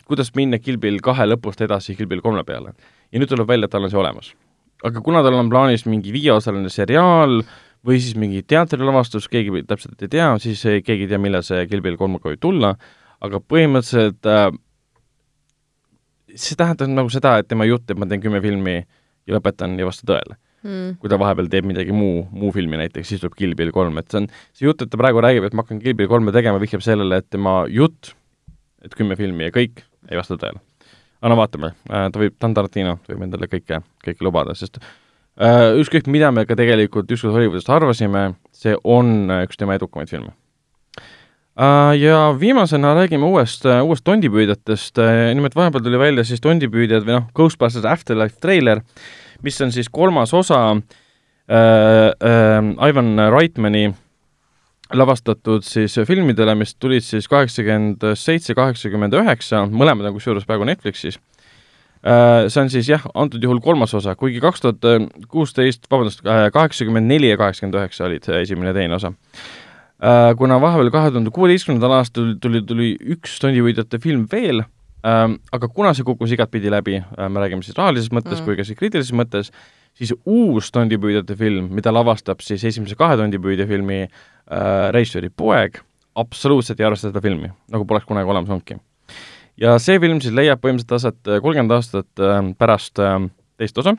kuidas 0.05 0.33
minna 0.35 0.59
Kill 0.59 0.79
Bill 0.79 0.99
kahe 1.03 1.27
lõpust 1.29 1.63
edasi 1.65 1.95
Kill 1.97 2.11
Bill 2.11 2.25
kolme 2.25 2.45
peale. 2.45 2.75
ja 3.13 3.21
nüüd 3.21 3.31
tuleb 3.31 3.49
välja, 3.49 3.69
et 3.69 3.71
tal 3.71 3.85
on 3.85 3.91
see 3.91 4.01
olemas. 4.01 4.35
aga 4.83 5.01
kuna 5.01 5.23
tal 5.23 5.39
on 5.39 5.51
plaanis 5.51 5.87
mingi 5.87 6.13
viieosaline 6.13 6.69
seriaal 6.69 7.43
või 7.85 8.01
siis 8.01 8.17
mingi 8.19 8.43
teatrilavastus, 8.49 9.29
keegi 9.33 9.65
täpselt 9.69 10.03
ei 10.05 10.13
tea, 10.13 10.29
siis 10.43 10.63
keegi 10.65 11.07
ei 11.07 11.11
tea, 11.11 11.21
millal 11.21 11.45
see 11.47 11.67
Kill 11.71 11.85
Bill 11.85 12.01
kolmega 12.01 12.31
võib 12.33 12.41
tulla, 12.43 12.75
aga 13.25 13.41
põhimõtteliselt 13.45 14.29
äh, 14.31 14.49
see 16.35 16.59
tähendab 16.59 16.91
nagu 16.93 17.13
seda, 17.13 17.37
et 17.41 17.51
tema 17.51 17.69
jutt, 17.69 17.87
et 17.91 18.01
ma 18.01 18.09
teen 18.11 18.25
kümme 18.25 18.41
filmi 18.45 18.81
ja 18.81 19.37
lõpetan, 19.37 19.77
ei 19.79 19.87
vasta 19.87 20.09
tõele 20.09 20.39
mm. 20.65 20.97
kui 21.01 21.13
ta 21.13 21.21
vahepeal 21.21 21.49
teeb 21.53 21.69
midagi 21.69 21.95
muu, 21.97 22.25
muu 22.33 22.53
filmi 22.57 22.81
näiteks, 22.81 23.13
siis 23.13 23.23
tuleb 23.23 23.37
Kill 23.39 23.57
Bill 23.59 23.75
kolm, 23.75 24.01
et 24.01 24.11
see 24.11 24.23
on, 24.23 24.29
see 24.57 24.69
jutt, 24.69 24.85
et 24.85 24.93
ta 24.93 25.01
praegu 25.01 25.23
räägib, 25.25 25.47
et 25.47 25.57
ma 25.57 25.65
hakkan 25.67 25.83
Kill 25.85 25.99
Bill 25.99 26.11
kolme 26.11 26.35
tegema, 26.35 26.63
vihjab 26.63 26.85
sellele, 26.85 27.21
et 27.21 27.29
tema 27.33 27.63
jutt, 27.73 28.15
et 28.85 28.97
kümme 28.97 29.17
filmi 29.21 29.49
ja 29.49 29.55
kõik, 29.55 29.85
ei 30.11 30.21
vasta 30.21 30.41
tõele. 30.41 30.61
aga 31.21 31.33
no 31.33 31.41
vaatame, 31.41 31.73
ta 31.89 32.21
võib, 32.21 32.35
ta 32.37 32.49
on 32.49 32.57
Tarantino, 32.57 32.99
ta 33.05 33.15
võib 33.15 33.29
endale 33.29 33.49
kõike, 33.49 33.81
kõike 34.05 34.27
lubada, 34.27 34.57
sest 34.59 34.81
äh, 34.81 34.93
ükskõik, 35.35 36.07
mida 36.07 36.31
me 36.31 36.45
ka 36.47 36.55
tegelikult 36.59 37.11
ükskord 37.11 37.35
Hollywoodist 37.35 37.71
arvasime, 37.73 38.35
see 38.55 38.77
on 38.85 39.27
üks 39.43 39.59
tema 39.59 39.75
edukamaid 39.79 40.13
filme 40.13 40.35
Uh, 41.55 41.93
ja 41.95 42.33
viimasena 42.35 42.97
räägime 42.99 43.29
uuest 43.31 43.63
uuest 43.63 44.03
tondipüüdjatest 44.03 44.99
nimelt 45.39 45.55
vahepeal 45.55 45.85
tuli 45.87 46.01
välja 46.03 46.25
siis 46.27 46.43
tondipüüdjad 46.43 47.07
või 47.07 47.15
noh, 47.15 47.29
Ghostbusters 47.31 47.87
Afterlife 47.87 48.41
treiler, 48.43 48.81
mis 49.47 49.61
on 49.63 49.71
siis 49.71 49.87
kolmas 49.87 50.35
osa 50.35 50.59
uh, 50.75 50.81
uh, 51.55 52.89
Ivan 52.89 53.15
Reitmani 53.37 53.85
lavastatud 54.99 55.63
siis 55.63 55.95
filmidele, 56.09 56.57
mis 56.59 56.75
tulid 56.75 57.07
siis 57.07 57.31
kaheksakümmend 57.31 58.03
seitse, 58.19 58.59
kaheksakümmend 58.59 59.15
üheksa, 59.23 59.65
mõlemad 59.71 60.11
on 60.11 60.19
kusjuures 60.19 60.47
praegu 60.49 60.67
Netflixis. 60.69 61.21
See 62.05 62.61
on 62.61 62.69
siis 62.69 62.89
jah, 62.91 63.01
antud 63.17 63.41
juhul 63.41 63.63
kolmas 63.65 63.95
osa, 63.97 64.13
kuigi 64.21 64.37
kaks 64.45 64.61
tuhat 64.61 65.09
kuusteist, 65.33 65.87
vabandust, 65.89 66.21
kaheksakümmend 66.53 67.09
neli 67.09 67.31
ja 67.31 67.39
kaheksakümmend 67.41 67.79
üheksa 67.81 68.05
olid 68.05 68.29
esimene 68.43 68.75
ja 68.75 68.77
teine 68.77 68.99
osa 68.99 69.15
Äh, 70.05 70.35
kuna 70.37 70.59
vahepeal 70.61 70.91
kahe 70.91 71.11
tuhande 71.15 71.31
kuueteistkümnendal 71.33 71.93
aastal 72.01 72.33
tuli, 72.43 72.61
tuli 72.67 72.89
üks 73.15 73.39
tondivõidjate 73.41 74.01
film 74.03 74.25
veel 74.33 74.65
ähm,, 75.07 75.37
aga 75.55 75.69
kuna 75.71 75.93
see 75.95 76.05
kukkus 76.05 76.35
igatpidi 76.35 76.73
läbi 76.73 76.99
äh,, 76.99 77.29
me 77.31 77.41
räägime 77.41 77.63
siis 77.63 77.79
rahalises 77.79 78.11
mõttes 78.13 78.41
mm. 78.41 78.45
kui 78.45 78.59
ka 78.59 78.67
siis 78.67 78.81
kriitilises 78.81 79.15
mõttes, 79.17 79.53
siis 79.97 80.11
uus 80.27 80.69
tondipüüdjate 80.75 81.39
film, 81.39 81.71
mida 81.79 81.95
lavastab 81.95 82.43
siis 82.45 82.67
esimese 82.69 82.99
kahe 83.01 83.17
tondipüüdja 83.23 83.69
filmi 83.71 84.03
äh, 84.03 84.11
režissööri 84.93 85.31
poeg, 85.31 85.79
absoluutselt 86.19 86.83
ei 86.83 86.91
arvesta 86.91 87.09
seda 87.09 87.23
filmi, 87.25 87.55
nagu 87.73 87.87
poleks 87.89 88.11
kunagi 88.11 88.35
olemas 88.35 88.51
olnudki. 88.51 88.77
Ja 89.61 89.77
see 89.83 90.01
film 90.03 90.21
siis 90.23 90.35
leiab 90.35 90.63
põhimõtteliselt 90.63 90.97
aset 90.99 91.31
äh, 91.31 91.41
kolmkümmend 91.43 91.75
aastat 91.77 92.23
äh, 92.23 92.37
pärast 92.59 93.01
äh, 93.03 93.17
teist 93.61 93.79
osa, 93.81 93.95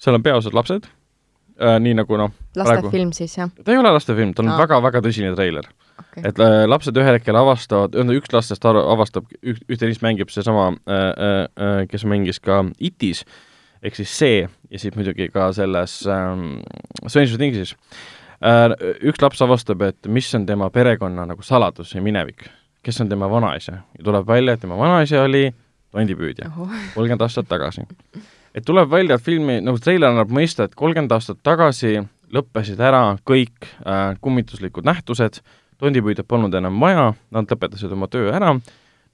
seal 0.00 0.18
on 0.18 0.24
peaosad 0.24 0.56
lapsed 0.56 0.88
äh,, 0.88 1.78
nii 1.82 1.96
nagu 1.98 2.20
noh 2.20 2.34
lastefilm 2.58 3.12
siis, 3.16 3.38
jah? 3.38 3.52
ta 3.64 3.74
ei 3.74 3.80
ole 3.80 3.92
lastefilm, 3.96 4.34
ta 4.36 4.44
on 4.44 4.52
väga-väga 4.58 5.02
tõsine 5.04 5.34
treiler. 5.36 5.70
Okay.. 5.98 6.28
et 6.30 6.40
äh, 6.42 6.60
lapsed 6.68 6.96
ühel 7.00 7.18
hetkel 7.18 7.38
avastavad, 7.38 7.96
üks 8.14 8.32
lastest 8.34 8.64
avastab, 8.68 9.28
üht, 9.42 9.64
ühte 9.66 9.88
neist 9.88 10.04
mängib 10.04 10.32
seesama 10.34 10.70
kes 11.90 12.04
mängis 12.08 12.40
ka 12.44 12.62
Itis, 12.78 13.24
ehk 13.82 13.98
siis 13.98 14.14
see 14.20 14.38
ja 14.44 14.78
siis 14.78 14.94
muidugi 14.98 15.30
ka 15.32 15.50
selles 15.56 16.00
ähm, 16.10 16.60
Stranger 17.06 17.40
Thingsis. 17.40 17.74
Üks 18.38 19.18
laps 19.18 19.40
avastab, 19.42 19.82
et 19.82 20.06
mis 20.06 20.28
on 20.38 20.44
tema 20.46 20.68
perekonna 20.70 21.24
nagu 21.26 21.42
saladus 21.42 21.96
ja 21.96 22.02
minevik, 22.04 22.44
kes 22.82 23.00
on 23.00 23.08
tema 23.08 23.30
vanaisa. 23.30 23.80
Ja 23.98 24.04
tuleb 24.04 24.26
välja, 24.26 24.54
et 24.54 24.60
tema 24.60 24.78
vanaisa 24.78 25.22
oli 25.22 25.48
tondipüüdja. 25.92 26.50
Kolmkümmend 26.94 27.24
aastat 27.24 27.48
tagasi. 27.48 27.86
Et 28.54 28.64
tuleb 28.64 28.90
välja, 28.90 29.16
et 29.16 29.24
filmi, 29.24 29.60
nagu 29.64 29.80
treiler 29.82 30.12
annab 30.12 30.32
mõista, 30.34 30.68
et 30.68 30.76
kolmkümmend 30.78 31.12
aastat 31.12 31.40
tagasi 31.46 31.98
lõppesid 32.34 32.80
ära 32.84 33.02
kõik 33.28 33.68
äh, 33.86 34.12
kummituslikud 34.20 34.86
nähtused, 34.88 35.40
tondipüüdjad 35.80 36.28
polnud 36.28 36.54
enam 36.58 36.80
vaja, 36.80 37.12
nad 37.34 37.48
lõpetasid 37.50 37.92
oma 37.94 38.08
töö 38.10 38.32
ära 38.34 38.54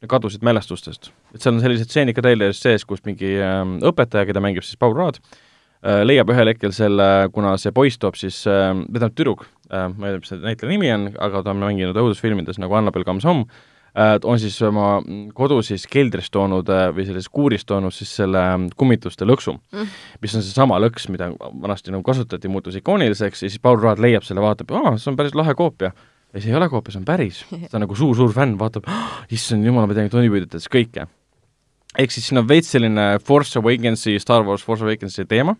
ja 0.02 0.10
kadusid 0.10 0.42
mälestustest. 0.44 1.12
et 1.34 1.42
seal 1.42 1.54
on 1.54 1.62
sellised 1.62 1.90
stseenid 1.90 2.16
ka 2.16 2.24
treileris 2.24 2.62
sees, 2.62 2.84
kus 2.84 3.04
mingi 3.06 3.36
äh, 3.38 3.60
õpetaja, 3.90 4.26
keda 4.26 4.42
mängib 4.42 4.66
siis 4.66 4.80
Paul 4.80 4.96
Raad 4.98 5.20
äh,, 5.20 5.53
leiab 5.84 6.30
ühel 6.32 6.48
hetkel 6.48 6.72
selle, 6.72 7.28
kuna 7.34 7.58
see 7.60 7.74
poiss 7.76 8.00
toob 8.00 8.16
siis 8.16 8.42
äh,, 8.48 8.72
või 8.72 8.96
tähendab 8.96 9.18
tüdruk 9.18 9.44
äh,, 9.68 9.90
ma 9.92 10.08
ei 10.08 10.14
tea, 10.14 10.22
mis 10.22 10.32
see 10.32 10.40
näitleja 10.40 10.72
nimi 10.72 10.92
on, 10.94 11.06
aga 11.26 11.44
ta 11.44 11.52
on 11.52 11.60
mänginud 11.60 11.98
õudusfilmides 12.00 12.60
nagu 12.62 12.80
Annabel 12.80 13.04
Comes 13.04 13.28
Home 13.28 13.44
äh,, 13.44 13.62
Äh, 13.94 14.16
on 14.26 14.40
siis 14.42 14.56
oma 14.66 14.96
kodu 15.38 15.60
siis 15.62 15.84
keldris 15.86 16.26
toonud 16.34 16.66
äh, 16.66 16.88
või 16.90 17.04
selles 17.06 17.28
kuuris 17.30 17.62
toonud 17.62 17.94
siis 17.94 18.10
selle 18.18 18.40
ähm, 18.42 18.64
kummituste 18.74 19.22
lõksu 19.22 19.52
mm., 19.54 19.92
mis 20.18 20.32
on 20.34 20.42
seesama 20.42 20.80
lõks, 20.82 21.06
mida 21.14 21.28
vanasti 21.38 21.94
nagu 21.94 22.02
kasutati, 22.02 22.50
muutus 22.50 22.74
ikooniliseks 22.80 23.44
ja 23.44 23.52
siis 23.52 23.62
Paul 23.62 23.78
Raad 23.78 24.02
leiab 24.02 24.26
selle, 24.26 24.42
vaatab, 24.42 24.74
aa, 24.74 24.96
see 24.98 25.12
on 25.12 25.20
päris 25.20 25.38
lahe 25.38 25.54
koopia. 25.54 25.92
ja 26.34 26.42
see 26.42 26.50
ei 26.50 26.58
ole 26.58 26.66
koopia, 26.72 26.96
see 26.96 27.04
on 27.04 27.06
päris. 27.06 27.44
ta 27.70 27.78
on 27.78 27.84
nagu 27.86 28.00
suur-suur 28.00 28.34
fänn, 28.34 28.58
vaatab, 28.58 28.90
issand 29.30 29.62
jumal, 29.70 29.86
ma 29.86 29.94
tean 29.94 30.10
tonipüüdjatest 30.10 30.72
kõike. 30.74 31.06
Ehk 31.98 32.10
siis 32.14 32.28
siin 32.28 32.42
on 32.42 32.48
veits 32.48 32.70
selline 32.74 33.18
Force 33.24 33.58
Awakensi, 33.58 34.18
Star 34.18 34.44
Wars 34.46 34.64
Force 34.64 34.84
Awakensi 34.84 35.24
teema 35.30 35.56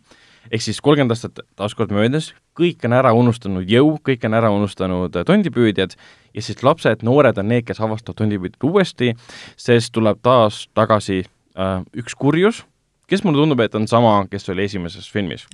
ehk 0.51 0.63
siis 0.65 0.81
kolmkümmend 0.85 1.15
aastat 1.15 1.41
taaskord 1.59 1.93
möödas, 1.95 2.33
kõik 2.59 2.85
on 2.87 2.97
ära 2.97 3.15
unustanud 3.17 3.69
jõu, 3.71 3.95
kõik 4.05 4.27
on 4.29 4.37
ära 4.37 4.51
unustanud 4.55 5.17
äh, 5.17 5.27
tondipüüdjad 5.27 5.97
ja 6.35 6.45
siis 6.45 6.63
lapsed, 6.67 7.05
noored 7.07 7.39
on 7.41 7.49
need, 7.53 7.67
kes 7.69 7.81
avastavad 7.81 8.21
tondipüüdjad 8.21 8.69
uuesti, 8.69 9.15
sest 9.61 9.95
tuleb 9.97 10.21
taas 10.25 10.65
tagasi 10.77 11.23
äh, 11.25 11.81
üks 11.97 12.17
kurjus, 12.19 12.65
kes 13.11 13.25
mulle 13.25 13.43
tundub, 13.43 13.65
et 13.65 13.75
on 13.79 13.89
sama, 13.91 14.17
kes 14.31 14.49
oli 14.53 14.67
esimeses 14.69 15.09
filmis. 15.13 15.47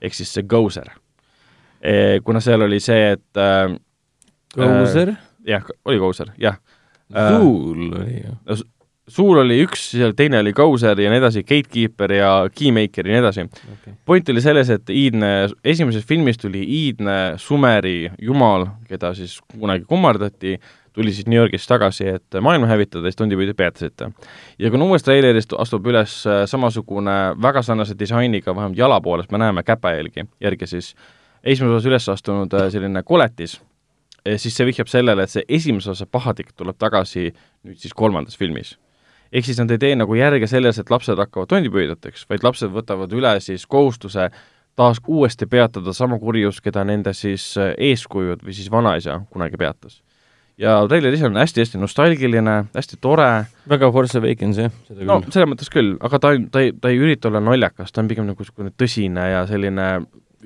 ehk 0.00 0.14
siis 0.14 0.32
see 0.34 0.46
Gozer 0.48 0.92
e,. 1.80 2.20
kuna 2.24 2.40
seal 2.44 2.64
oli 2.64 2.80
see, 2.80 3.12
et 3.16 3.40
äh, 3.40 3.76
Gozer 4.54 5.16
äh,? 5.16 5.28
jah, 5.56 5.74
oli 5.84 5.98
Gozer, 5.98 6.32
jah. 6.38 6.60
Suul 7.14 7.92
oli 7.92 8.22
ju 8.24 8.32
suur 9.08 9.38
oli 9.42 9.58
üks, 9.64 9.90
teine 10.16 10.38
oli 10.40 10.52
Gauser 10.56 11.00
ja 11.00 11.10
nii 11.12 11.20
edasi, 11.20 11.42
Gatekeeper 11.44 12.12
ja 12.16 12.30
Keymaker 12.54 13.06
ja 13.06 13.12
nii 13.12 13.20
edasi. 13.20 13.44
Okay.. 13.74 13.96
point 14.06 14.28
oli 14.32 14.40
selles, 14.40 14.70
et 14.72 14.90
iidne, 14.90 15.32
esimeses 15.64 16.06
filmis 16.08 16.40
tuli 16.40 16.62
iidne 16.64 17.34
Sumeri 17.40 18.10
jumal, 18.22 18.66
keda 18.88 19.12
siis 19.16 19.36
kunagi 19.52 19.84
kummardati, 19.88 20.56
tuli 20.94 21.12
siis 21.12 21.26
New 21.26 21.38
Yorgist 21.38 21.68
tagasi, 21.68 22.06
et 22.16 22.38
maailma 22.40 22.70
hävitada, 22.70 23.04
siis 23.08 23.18
tundipüüdjad 23.20 23.58
peatasite. 23.58 24.10
ja 24.58 24.70
kuna 24.70 24.88
uuest 24.88 25.04
treilerist 25.04 25.52
astub 25.58 25.86
üles 25.90 26.22
äh, 26.26 26.44
samasugune 26.48 27.34
väga 27.42 27.62
sarnase 27.62 27.98
disainiga, 27.98 28.56
vähemalt 28.56 28.78
jala 28.78 29.00
poolest 29.00 29.32
me 29.32 29.38
näeme 29.38 29.62
käpajälgi, 29.62 30.24
järgi 30.40 30.66
siis 30.66 30.94
esimeses 31.44 31.76
osas 31.76 31.90
üles 31.90 32.08
astunud 32.08 32.56
äh, 32.56 32.70
selline 32.72 33.02
koletis, 33.02 33.60
siis 34.40 34.56
see 34.56 34.64
vihjab 34.64 34.88
sellele, 34.88 35.26
et 35.26 35.30
see 35.30 35.44
esimese 35.48 35.90
osa 35.92 36.06
pahatik 36.06 36.54
tuleb 36.56 36.78
tagasi 36.80 37.26
nüüd 37.28 37.76
siis 37.76 37.92
kolmandas 37.92 38.38
filmis 38.40 38.78
ehk 39.32 39.46
siis 39.46 39.60
nad 39.60 39.70
ei 39.74 39.80
tee 39.82 39.94
nagu 39.98 40.16
järge 40.18 40.48
selles, 40.50 40.78
et 40.78 40.90
lapsed 40.90 41.18
hakkavad 41.20 41.50
tondipüüdjateks, 41.52 42.26
vaid 42.30 42.44
lapsed 42.46 42.72
võtavad 42.74 43.12
üle 43.16 43.36
siis 43.44 43.66
kohustuse 43.66 44.30
taas 44.76 44.98
uuesti 45.06 45.46
peatada 45.46 45.92
sama 45.94 46.18
kurjus, 46.18 46.60
keda 46.60 46.84
nende 46.84 47.14
siis 47.14 47.52
äh, 47.60 47.74
eeskujud 47.90 48.42
või 48.42 48.56
siis 48.56 48.70
vanaisa 48.70 49.20
kunagi 49.30 49.60
peatas. 49.60 50.00
ja 50.58 50.76
treiler 50.88 51.14
ise 51.14 51.26
on 51.26 51.36
hästi-hästi 51.36 51.78
nostalgiline, 51.78 52.64
hästi 52.74 52.96
tore. 53.00 53.46
väga 53.68 53.90
Force 53.92 54.18
Awakens, 54.18 54.58
jah? 54.58 54.74
no 54.90 55.20
selles 55.28 55.50
mõttes 55.50 55.70
küll, 55.70 55.96
aga 56.00 56.18
ta 56.18 56.34
ta 56.50 56.62
ei, 56.62 56.72
ta 56.72 56.90
ei 56.90 56.98
ürita 56.98 57.30
olla 57.30 57.42
naljakas, 57.42 57.92
ta 57.92 58.02
on 58.02 58.10
pigem 58.10 58.26
nagu 58.26 58.42
niisugune 58.42 58.74
tõsine 58.78 59.30
ja 59.30 59.46
selline 59.50 59.88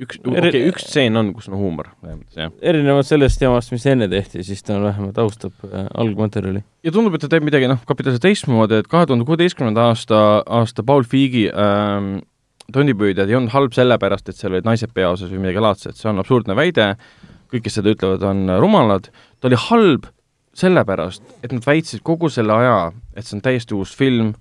üks, 0.04 0.20
okei 0.22 0.40
okay,, 0.48 0.62
üks 0.70 0.86
stseen 0.86 1.18
on, 1.18 1.32
kus 1.36 1.48
on 1.50 1.58
huumor, 1.58 1.90
jah. 2.36 2.52
erinevalt 2.62 3.08
sellest 3.08 3.42
jamast, 3.42 3.72
mis 3.74 3.86
enne 3.90 4.08
tehti, 4.10 4.42
siis 4.46 4.62
ta 4.66 4.78
vähemalt 4.82 5.18
austab 5.22 5.54
äh, 5.68 5.86
algmaterjali. 5.98 6.62
ja 6.86 6.94
tundub, 6.94 7.16
et 7.16 7.24
ta 7.24 7.30
teeb 7.32 7.46
midagi 7.46 7.70
noh, 7.70 7.80
kapitaalselt 7.88 8.24
teistmoodi, 8.24 8.82
et 8.82 8.90
kahe 8.90 9.08
tuhande 9.08 9.26
kuueteistkümnenda 9.28 9.88
aasta, 9.90 10.20
aasta 10.60 10.84
Paul 10.86 11.06
Feigi 11.08 11.46
ähm, 11.50 12.18
tondipüüdjad 12.74 13.30
ei 13.30 13.38
olnud 13.38 13.54
halb 13.54 13.74
sellepärast, 13.76 14.28
et 14.28 14.38
seal 14.38 14.54
olid 14.54 14.68
naised 14.68 14.92
peaosas 14.96 15.32
või 15.32 15.42
midagi 15.46 15.64
laadset, 15.64 15.98
see 15.98 16.10
on 16.10 16.22
absurdne 16.22 16.56
väide, 16.58 16.92
kõik, 17.52 17.64
kes 17.66 17.78
seda 17.80 17.94
ütlevad, 17.94 18.24
on 18.28 18.54
rumalad, 18.60 19.08
ta 19.40 19.50
oli 19.50 19.58
halb 19.68 20.08
sellepärast, 20.58 21.24
et 21.44 21.54
nad 21.54 21.64
väitsid 21.64 22.04
kogu 22.06 22.30
selle 22.32 22.54
aja, 22.56 22.78
et 23.16 23.26
see 23.26 23.38
on 23.38 23.44
täiesti 23.44 23.76
uus 23.78 23.94
film 23.96 24.34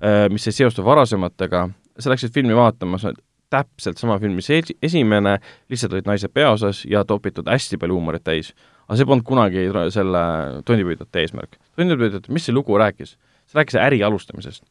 äh,, 0.00 0.26
mis 0.32 0.46
ei 0.48 0.56
seostu 0.56 0.84
varasematega, 0.86 1.68
sa 1.98 2.12
läksid 2.12 2.32
filmi 2.34 2.56
vaatama, 2.56 2.98
sa 3.02 3.12
täpselt 3.54 4.00
sama 4.00 4.18
film, 4.22 4.36
mis 4.38 4.50
esi-, 4.52 4.76
esimene, 4.84 5.38
lihtsalt 5.72 5.94
olid 5.96 6.08
naised 6.10 6.32
peaosas 6.34 6.84
ja 6.90 7.04
topitud 7.08 7.48
hästi 7.50 7.78
palju 7.80 7.98
huumorit 7.98 8.24
täis. 8.26 8.52
aga 8.84 8.98
see 9.00 9.08
polnud 9.08 9.24
kunagi 9.24 9.62
selle 9.94 10.22
tondipüüdjate 10.68 11.22
eesmärk. 11.22 11.58
tondipüüdjate, 11.78 12.32
mis 12.34 12.48
see 12.48 12.56
lugu 12.56 12.78
rääkis? 12.80 13.16
see 13.46 13.60
rääkis 13.60 13.78
äri 13.80 14.02
alustamisest. 14.02 14.64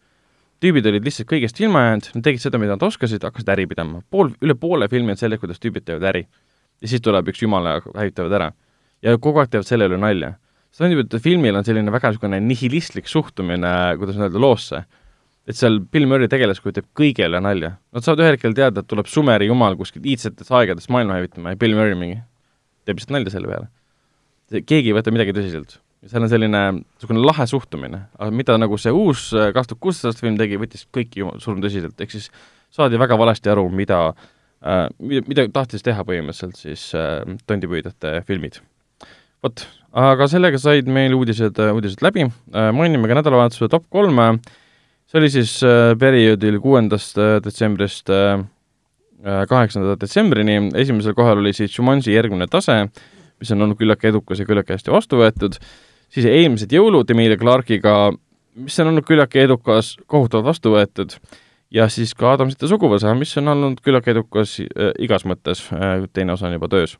tüübid 0.63 0.87
olid 0.87 1.03
lihtsalt 1.03 1.27
kõigest 1.27 1.59
ilma 1.59 1.87
jäänud, 1.87 2.09
nad 2.15 2.25
tegid 2.27 2.43
seda, 2.43 2.59
mida 2.61 2.77
nad 2.77 2.85
oskasid, 2.87 3.23
hakkasid 3.23 3.49
äri 3.55 3.67
pidama. 3.67 4.01
pool, 4.09 4.33
üle 4.41 4.55
poole 4.59 4.89
filmi 4.89 5.15
on 5.15 5.19
selle, 5.19 5.37
kuidas 5.41 5.61
tüübid 5.63 5.87
teevad 5.87 6.09
äri. 6.13 6.27
ja 6.81 6.87
siis 6.87 7.01
tuleb 7.01 7.29
üks 7.31 7.43
jumala 7.43 7.79
hävitavad 7.95 8.39
ära. 8.39 8.51
ja 9.01 9.17
kogu 9.17 9.43
aeg 9.43 9.53
teevad 9.53 9.69
selle 9.69 9.89
üle 9.89 9.99
nalja. 9.99 10.35
et 10.79 11.21
filmil 11.21 11.55
on 11.55 11.63
selline 11.63 11.91
väga 11.91 12.11
niisugune 12.11 12.39
nihilistlik 12.39 13.07
suhtumine, 13.07 13.95
kuidas 13.97 14.17
öelda, 14.17 14.39
loosse. 14.39 14.85
Et 15.47 15.59
seal 15.59 15.79
Bill 15.91 16.07
Murray 16.07 16.29
tegelaskuju 16.31 16.77
teeb 16.77 16.89
kõigele 16.95 17.39
nalja. 17.43 17.73
Nad 17.95 18.05
saavad 18.05 18.23
ühel 18.23 18.37
hetkel 18.37 18.55
teada, 18.57 18.83
et 18.83 18.89
tuleb 18.89 19.09
Sumeri 19.11 19.49
jumal 19.49 19.75
kuskilt 19.79 20.05
iidsetest 20.07 20.51
aegadest 20.55 20.91
maailma 20.93 21.19
hävitama 21.19 21.53
ja 21.53 21.59
Bill 21.59 21.75
Murray 21.77 21.97
mingi 21.99 22.21
teeb 22.87 22.99
lihtsalt 22.99 23.17
nalja 23.17 23.33
selle 23.33 23.49
peale. 23.51 23.71
keegi 24.53 24.91
ei 24.91 24.95
võta 24.95 25.11
midagi 25.11 25.35
tõsiselt. 25.35 25.79
seal 26.07 26.25
on 26.25 26.31
selline 26.31 26.61
niisugune 26.77 27.23
lahe 27.23 27.47
suhtumine, 27.47 28.01
aga 28.19 28.31
mida 28.35 28.57
nagu 28.59 28.77
see 28.77 28.91
uus 28.91 29.29
kaks 29.31 29.71
tuhat 29.71 29.81
kuusteist 29.83 30.19
film 30.19 30.35
tegi, 30.39 30.59
võttis 30.59 30.83
kõiki 30.91 31.23
surm 31.39 31.61
tõsiselt, 31.63 31.95
ehk 31.99 32.11
siis 32.11 32.27
saadi 32.73 32.99
väga 32.99 33.17
valesti 33.19 33.51
aru, 33.53 33.69
mida 33.71 34.01
äh,, 34.09 34.89
mida, 34.99 35.23
mida 35.29 35.47
tahtis 35.55 35.85
teha 35.85 36.03
põhimõtteliselt 36.07 36.59
siis 36.59 36.89
äh, 36.97 37.21
tondipüüdjate 37.47 38.19
filmid. 38.27 38.59
vot, 39.43 39.65
aga 39.91 40.27
sellega 40.31 40.59
said 40.59 40.91
meil 40.91 41.15
uudised, 41.15 41.59
uudised 41.71 42.03
läbi 42.03 42.27
äh,, 42.27 42.71
mainime 42.75 43.07
ka 43.07 43.19
nädalavahetuse 43.21 43.71
top 43.71 43.87
kolme, 43.91 44.33
see 45.13 45.21
oli 45.21 45.29
siis 45.29 45.59
äh, 45.61 45.93
perioodil 45.99 46.57
kuuendast 46.57 47.19
äh, 47.21 47.37
detsembrist 47.45 48.09
äh, 48.09 48.41
kaheksanda 49.23 49.93
detsembrini, 50.01 50.71
esimesel 50.75 51.13
kohal 51.13 51.37
oli 51.37 51.53
siis 51.53 51.77
Jumanji 51.77 52.15
järgmine 52.15 52.47
tase, 52.49 52.87
mis 53.39 53.51
on 53.53 53.61
olnud 53.61 53.77
küllaltki 53.77 54.09
edukas 54.09 54.41
ja 54.41 54.47
küllaltki 54.49 54.73
hästi 54.73 54.91
vastu 54.91 55.21
võetud, 55.21 55.59
siis 56.11 56.25
eelmised 56.25 56.73
jõulud 56.73 57.13
Emilia 57.13 57.37
Clarke'iga, 57.37 58.09
mis 58.57 58.79
on 58.81 58.89
olnud 58.89 59.05
küllaltki 59.05 59.45
edukas, 59.45 59.93
kohutavalt 60.09 60.49
vastu 60.49 60.73
võetud, 60.73 61.15
ja 61.71 61.87
siis 61.93 62.17
ka 62.17 62.33
Adamsite 62.33 62.67
suguvõsa, 62.73 63.13
mis 63.15 63.37
on 63.37 63.53
olnud 63.53 63.85
küllaltki 63.85 64.15
edukas 64.17 64.57
äh, 64.65 64.91
igas 64.97 65.29
mõttes 65.29 65.67
äh,, 65.77 66.09
teine 66.11 66.33
osa 66.33 66.49
on 66.49 66.57
juba 66.57 66.73
töös. 66.73 66.97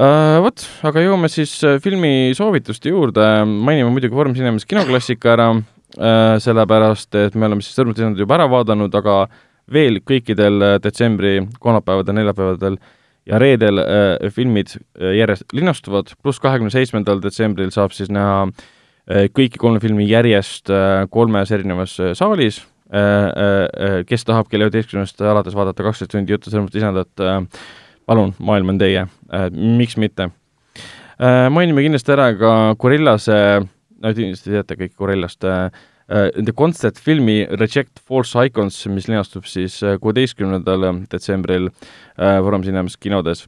Äh,. 0.00 0.40
Vot, 0.48 0.64
aga 0.80 1.04
jõuame 1.04 1.28
siis 1.28 1.54
filmi 1.84 2.32
soovituste 2.34 2.88
juurde, 2.88 3.30
mainime 3.44 3.92
muidugi 3.92 4.16
Vorm 4.16 4.34
Cinemas 4.34 4.64
kinoklassika 4.64 5.36
ära 5.36 5.50
sellepärast 5.96 7.14
et 7.16 7.34
me 7.34 7.46
oleme 7.48 7.64
siis 7.64 7.76
Sõrmused 7.78 8.18
juba 8.20 8.36
ära 8.36 8.44
vaadanud, 8.52 8.94
aga 8.94 9.14
äh, 9.24 9.36
veel 9.72 10.00
kõikidel 10.06 10.62
äh, 10.62 10.76
detsembri 10.82 11.40
kolmapäevadel, 11.62 12.16
neljapäevadel 12.20 12.78
ja 13.26 13.40
reedel 13.42 13.82
äh, 13.82 14.30
filmid 14.34 14.76
äh, 14.76 15.16
järjest 15.18 15.54
linastuvad, 15.56 16.14
pluss 16.22 16.40
kahekümne 16.42 16.72
seitsmendal 16.74 17.20
detsembril 17.22 17.72
saab 17.74 17.94
siis 17.96 18.12
näha 18.14 18.46
äh, 18.46 19.26
kõiki 19.34 19.60
kolme 19.62 19.82
filmi 19.82 20.06
järjest 20.08 20.70
äh, 20.70 21.04
kolmes 21.10 21.52
erinevas 21.54 21.98
äh, 22.00 22.14
saalis 22.18 22.62
äh,. 22.62 22.72
Äh, 22.96 23.94
kes 24.06 24.22
tahab 24.22 24.46
kella 24.46 24.68
üheteistkümnest 24.68 25.18
alates 25.26 25.56
vaadata 25.58 25.82
kaksteist 25.82 26.12
tundi 26.12 26.30
juttu 26.30 26.52
sõrmust 26.52 26.76
isandat 26.78 27.10
äh,, 27.18 27.40
palun, 28.06 28.30
maailm 28.38 28.76
on 28.76 28.78
teie 28.78 29.08
äh,, 29.08 29.48
miks 29.50 29.98
mitte 29.98 30.28
äh,. 31.18 31.48
mainime 31.50 31.82
kindlasti 31.82 32.14
ära 32.14 32.28
ka 32.38 32.52
Gorillase, 32.78 33.66
no 34.02 34.12
kindlasti 34.14 34.52
teate 34.52 34.78
kõik 34.78 34.96
Gorillast 34.98 35.44
äh,, 35.46 35.68
nende 36.08 36.52
äh, 36.52 36.56
kontsertfilmi 36.56 37.38
Reject 37.58 38.00
False 38.06 38.46
Icons, 38.46 38.78
mis 38.92 39.08
linastub 39.10 39.46
siis 39.50 39.80
äh, 39.82 39.98
kuueteistkümnendal 40.02 40.86
detsembril 41.10 41.70
Foorum 42.16 42.62
äh, 42.62 42.66
Cinemas 42.66 42.96
kinodes. 42.96 43.46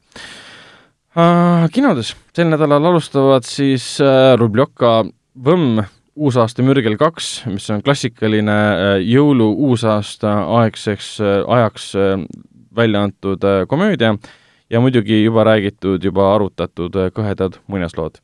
Kinodes 1.72 2.12
sel 2.36 2.50
nädalal 2.52 2.84
alustavad 2.90 3.46
siis 3.48 3.96
Rubljoka 4.38 5.00
Võmm 5.34 5.80
uusaasta 6.18 6.62
mürgel 6.62 6.94
kaks, 6.98 7.46
mis 7.50 7.66
on 7.74 7.80
klassikaline 7.82 8.54
jõulu 9.02 9.48
uusaasta 9.70 10.34
aegseks 10.60 11.16
ajaks 11.22 11.88
välja 12.78 13.02
antud 13.08 13.46
komöödia 13.70 14.12
ja 14.70 14.80
muidugi 14.80 15.22
juba 15.24 15.44
räägitud, 15.48 16.04
juba 16.04 16.28
arutatud 16.34 16.96
äh, 17.00 17.10
kõhedad 17.14 17.58
muinaslood. 17.72 18.20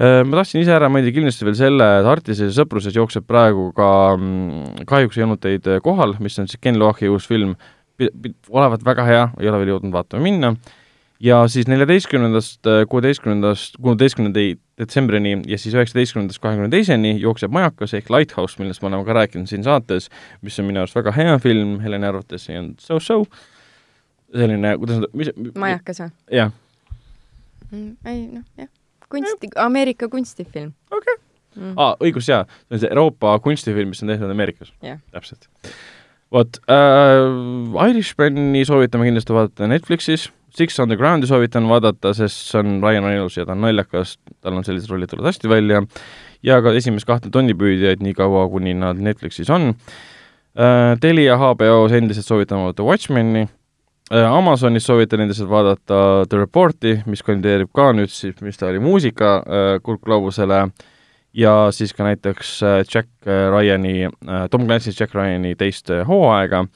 Äh, 0.00 0.22
ma 0.26 0.40
tahtsin 0.40 0.62
ise 0.62 0.74
ära 0.74 0.88
mainida 0.92 1.14
kindlasti 1.14 1.46
veel 1.48 1.58
selle, 1.58 1.88
et 2.00 2.08
Artises 2.08 2.52
ja 2.52 2.62
sõpruses 2.62 2.96
jookseb 2.96 3.26
praegu 3.28 3.70
ka 3.76 3.88
mm, 4.16 4.86
Kahjuks 4.88 5.18
ei 5.18 5.26
olnud 5.26 5.42
teid 5.42 5.68
äh, 5.68 5.82
kohal, 5.84 6.16
mis 6.24 6.38
on 6.40 6.48
siis 6.50 6.60
Ken 6.62 6.80
Loachi 6.80 7.12
uus 7.12 7.28
film, 7.28 7.56
olevat 8.50 8.84
väga 8.84 9.04
hea, 9.06 9.26
ei 9.40 9.50
ole 9.50 9.60
veel 9.62 9.74
jõudnud 9.74 9.94
vaatama 9.94 10.24
minna, 10.24 10.54
ja 11.22 11.44
siis 11.52 11.68
neljateistkümnendast 11.70 12.66
kuueteistkümnendast, 12.90 13.76
kuueteistkümnenda 13.84 14.46
detsembrini 14.80 15.36
ja 15.46 15.58
siis 15.60 15.76
üheksateistkümnendast 15.76 16.42
kahekümne 16.42 16.72
teiseni 16.72 17.12
jookseb 17.20 17.52
Majakas 17.54 17.94
ehk 17.94 18.10
Lighthouse, 18.10 18.56
millest 18.58 18.82
me 18.82 18.90
oleme 18.90 19.06
ka 19.06 19.20
rääkinud 19.20 19.46
siin 19.50 19.62
saates, 19.62 20.08
mis 20.42 20.58
on 20.58 20.66
minu 20.72 20.82
arust 20.82 20.98
väga 20.98 21.14
hea 21.14 21.36
film, 21.44 21.76
Heleni 21.84 22.08
arvates 22.08 22.48
see 22.48 22.58
on 22.58 22.72
so-so, 22.80 23.20
selline, 24.32 24.76
kuidas 24.80 25.02
nad, 25.02 25.14
mis 25.16 25.32
majakas 25.58 26.02
või? 26.04 26.12
jah 26.38 26.52
mm,. 27.70 27.96
ei 28.08 28.26
noh, 28.28 28.44
jah, 28.58 28.70
kunsti, 29.12 29.50
Ameerika 29.60 30.08
kunstifilm. 30.12 30.72
okei 30.90 31.16
okay. 31.16 31.22
mm.. 31.56 31.72
aa, 31.76 31.96
õigus 32.04 32.28
jaa, 32.30 32.44
see 32.66 32.76
on 32.76 32.84
see 32.84 32.92
Euroopa 32.92 33.38
kunstifilm, 33.44 33.92
mis 33.92 34.04
on 34.04 34.12
tehtud 34.12 34.32
Ameerikas 34.32 34.72
yeah.. 34.84 35.00
täpselt. 35.14 35.48
vot 36.32 36.60
äh,, 36.70 37.90
Irishmani 37.90 38.64
soovitame 38.68 39.10
kindlasti 39.10 39.36
vaadata 39.36 39.68
Netflixis, 39.70 40.30
Six 40.52 40.76
Undergroundi 40.84 41.28
soovitan 41.28 41.68
vaadata, 41.68 42.12
sest 42.16 42.50
see 42.52 42.60
on 42.60 42.80
Ryan 42.84 43.08
Reynolds 43.08 43.38
ja 43.38 43.46
ta 43.48 43.56
on 43.56 43.64
naljakas, 43.64 44.18
tal 44.44 44.58
on 44.58 44.66
sellised 44.66 44.90
rollid 44.92 45.08
tulevad 45.12 45.32
hästi 45.32 45.48
välja, 45.48 45.80
ja 46.44 46.58
ka 46.64 46.74
esimest 46.76 47.08
kahte 47.08 47.32
tonnipüüdjaid, 47.32 48.04
nii 48.04 48.16
kaua, 48.18 48.44
kuni 48.52 48.76
nad 48.76 49.00
Netflixis 49.00 49.52
on 49.52 49.72
äh,. 49.72 50.92
Telia 51.00 51.38
HBO-s 51.40 51.96
endiselt 51.96 52.28
soovitan 52.28 52.60
vaadata 52.60 52.84
Watchmeni 52.84 53.46
Amazonis 54.12 54.84
soovitan 54.84 55.22
endiselt 55.24 55.48
vaadata 55.48 55.98
The 56.28 56.42
Reporti, 56.42 56.98
mis 57.08 57.22
kandideerib 57.24 57.70
ka 57.72 57.94
nüüd 57.96 58.10
siis, 58.12 58.36
mis 58.44 58.60
ta 58.60 58.68
oli, 58.68 58.82
muusika 58.82 59.30
äh, 59.40 59.70
kuldgloobusele 59.84 60.66
ja 61.40 61.54
siis 61.72 61.94
ka 61.96 62.04
näiteks 62.04 62.50
äh, 62.68 62.82
Jack 62.84 63.08
Ryani, 63.24 64.10
Tom 64.52 64.66
Clancy's 64.66 65.00
Jack 65.00 65.16
Ryani 65.16 65.54
teist 65.56 65.88
hooaega. 66.08 66.66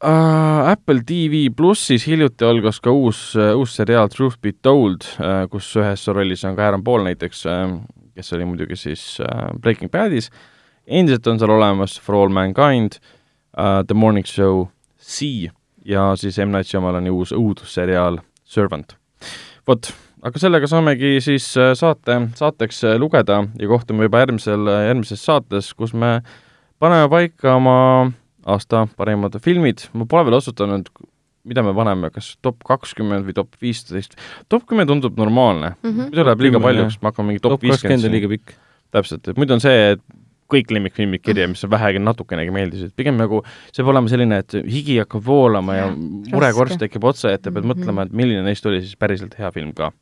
Apple 0.00 1.02
TV 1.04 1.50
plussis 1.52 2.06
hiljuti 2.08 2.46
algas 2.46 2.78
ka 2.80 2.94
uus, 2.94 3.34
uus 3.36 3.74
seriaal 3.76 4.08
Truth 4.08 4.38
Be 4.40 4.54
Told, 4.62 5.04
kus 5.52 5.74
ühes 5.76 6.06
rollis 6.08 6.46
on 6.48 6.56
ka 6.56 6.70
Aaron 6.70 6.84
Paul 6.86 7.04
näiteks, 7.04 7.42
kes 8.16 8.32
oli 8.38 8.48
muidugi 8.48 8.78
siis 8.80 9.18
Breaking 9.60 9.92
Badis, 9.92 10.30
endiselt 10.86 11.28
on 11.28 11.42
seal 11.42 11.52
olemas 11.52 11.98
For 12.00 12.16
All 12.16 12.32
Mankind, 12.32 12.96
The 13.52 13.98
Morning 13.98 14.24
Show, 14.24 14.70
See 14.96 15.50
ja 15.84 16.10
siis 16.16 16.38
M. 16.38 16.52
Night 16.54 16.70
Shyamalani 16.70 17.10
uus 17.10 17.32
õudusseriaal 17.36 18.20
Servant. 18.44 18.96
vot, 19.68 19.92
aga 20.26 20.42
sellega 20.42 20.68
saamegi 20.70 21.18
siis 21.24 21.52
äh, 21.60 21.72
saate, 21.78 22.16
saateks 22.38 22.84
äh, 22.84 22.96
lugeda 23.00 23.42
ja 23.58 23.68
kohtume 23.70 24.08
juba 24.08 24.24
järgmisel, 24.24 24.66
äh, 24.68 24.86
järgmises 24.90 25.24
saates, 25.24 25.72
kus 25.74 25.94
me 25.94 26.20
paneme 26.80 27.08
paika 27.12 27.54
oma 27.56 27.76
aasta 28.48 28.86
parimad 28.96 29.36
filmid, 29.44 29.86
ma 29.92 30.06
pole 30.08 30.26
veel 30.28 30.38
otsustanud, 30.40 30.88
mida 31.50 31.64
me 31.64 31.74
paneme, 31.76 32.10
kas 32.12 32.34
top 32.44 32.64
kakskümmend 32.68 33.26
või 33.28 33.36
top 33.36 33.56
viisteist, 33.62 34.16
top 34.52 34.66
kümme 34.68 34.86
tundub 34.88 35.18
normaalne 35.20 35.74
mm, 35.74 35.90
-hmm. 35.90 36.10
muidu 36.10 36.24
läheb 36.26 36.46
liiga 36.46 36.60
paljuks, 36.60 37.00
me 37.00 37.12
hakkame 37.12 37.32
mingi 37.32 37.44
top 37.44 37.62
viiskümmend 37.62 38.12
liiga 38.12 38.28
pikk. 38.32 38.56
täpselt, 38.90 39.28
et 39.28 39.36
muidu 39.38 39.54
on 39.54 39.62
see, 39.62 39.92
et 39.94 40.02
kõik 40.50 40.74
lemmikfilmid 40.74 41.22
kirja, 41.24 41.48
mis 41.50 41.64
on 41.66 41.72
vähegi 41.72 42.02
natukenegi 42.02 42.54
meeldisid, 42.54 42.92
pigem 42.98 43.18
nagu 43.20 43.42
see 43.70 43.82
peab 43.82 43.92
olema 43.94 44.12
selline, 44.12 44.42
et 44.44 44.58
higi 44.66 44.98
hakkab 45.00 45.24
voolama 45.26 45.78
ja, 45.78 45.88
ja 45.88 46.36
murekorst 46.36 46.80
tekib 46.82 47.06
otsa 47.10 47.32
ette, 47.32 47.50
pead 47.50 47.64
mm 47.64 47.70
-hmm. 47.70 47.82
mõtlema, 47.86 48.06
et 48.06 48.12
milline 48.12 48.44
neist 48.46 48.66
oli 48.66 48.82
siis 48.84 48.96
päriselt 48.96 49.38
hea 49.38 49.50
film 49.52 49.72
ka. 49.74 49.92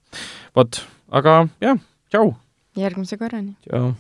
vot, 0.57 0.83
aga 1.11 1.47
jah, 1.61 1.79
tšau! 2.11 2.35
järgmise 2.77 3.17
korrani! 3.17 3.57
tšau! 3.69 3.95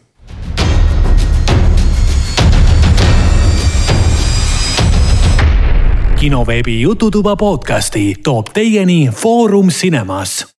kinoveebi 6.18 6.80
Jututuba 6.80 7.36
podcasti 7.36 8.14
toob 8.24 8.50
teieni 8.54 9.08
Foorum 9.14 9.68
Cinemas 9.68 10.57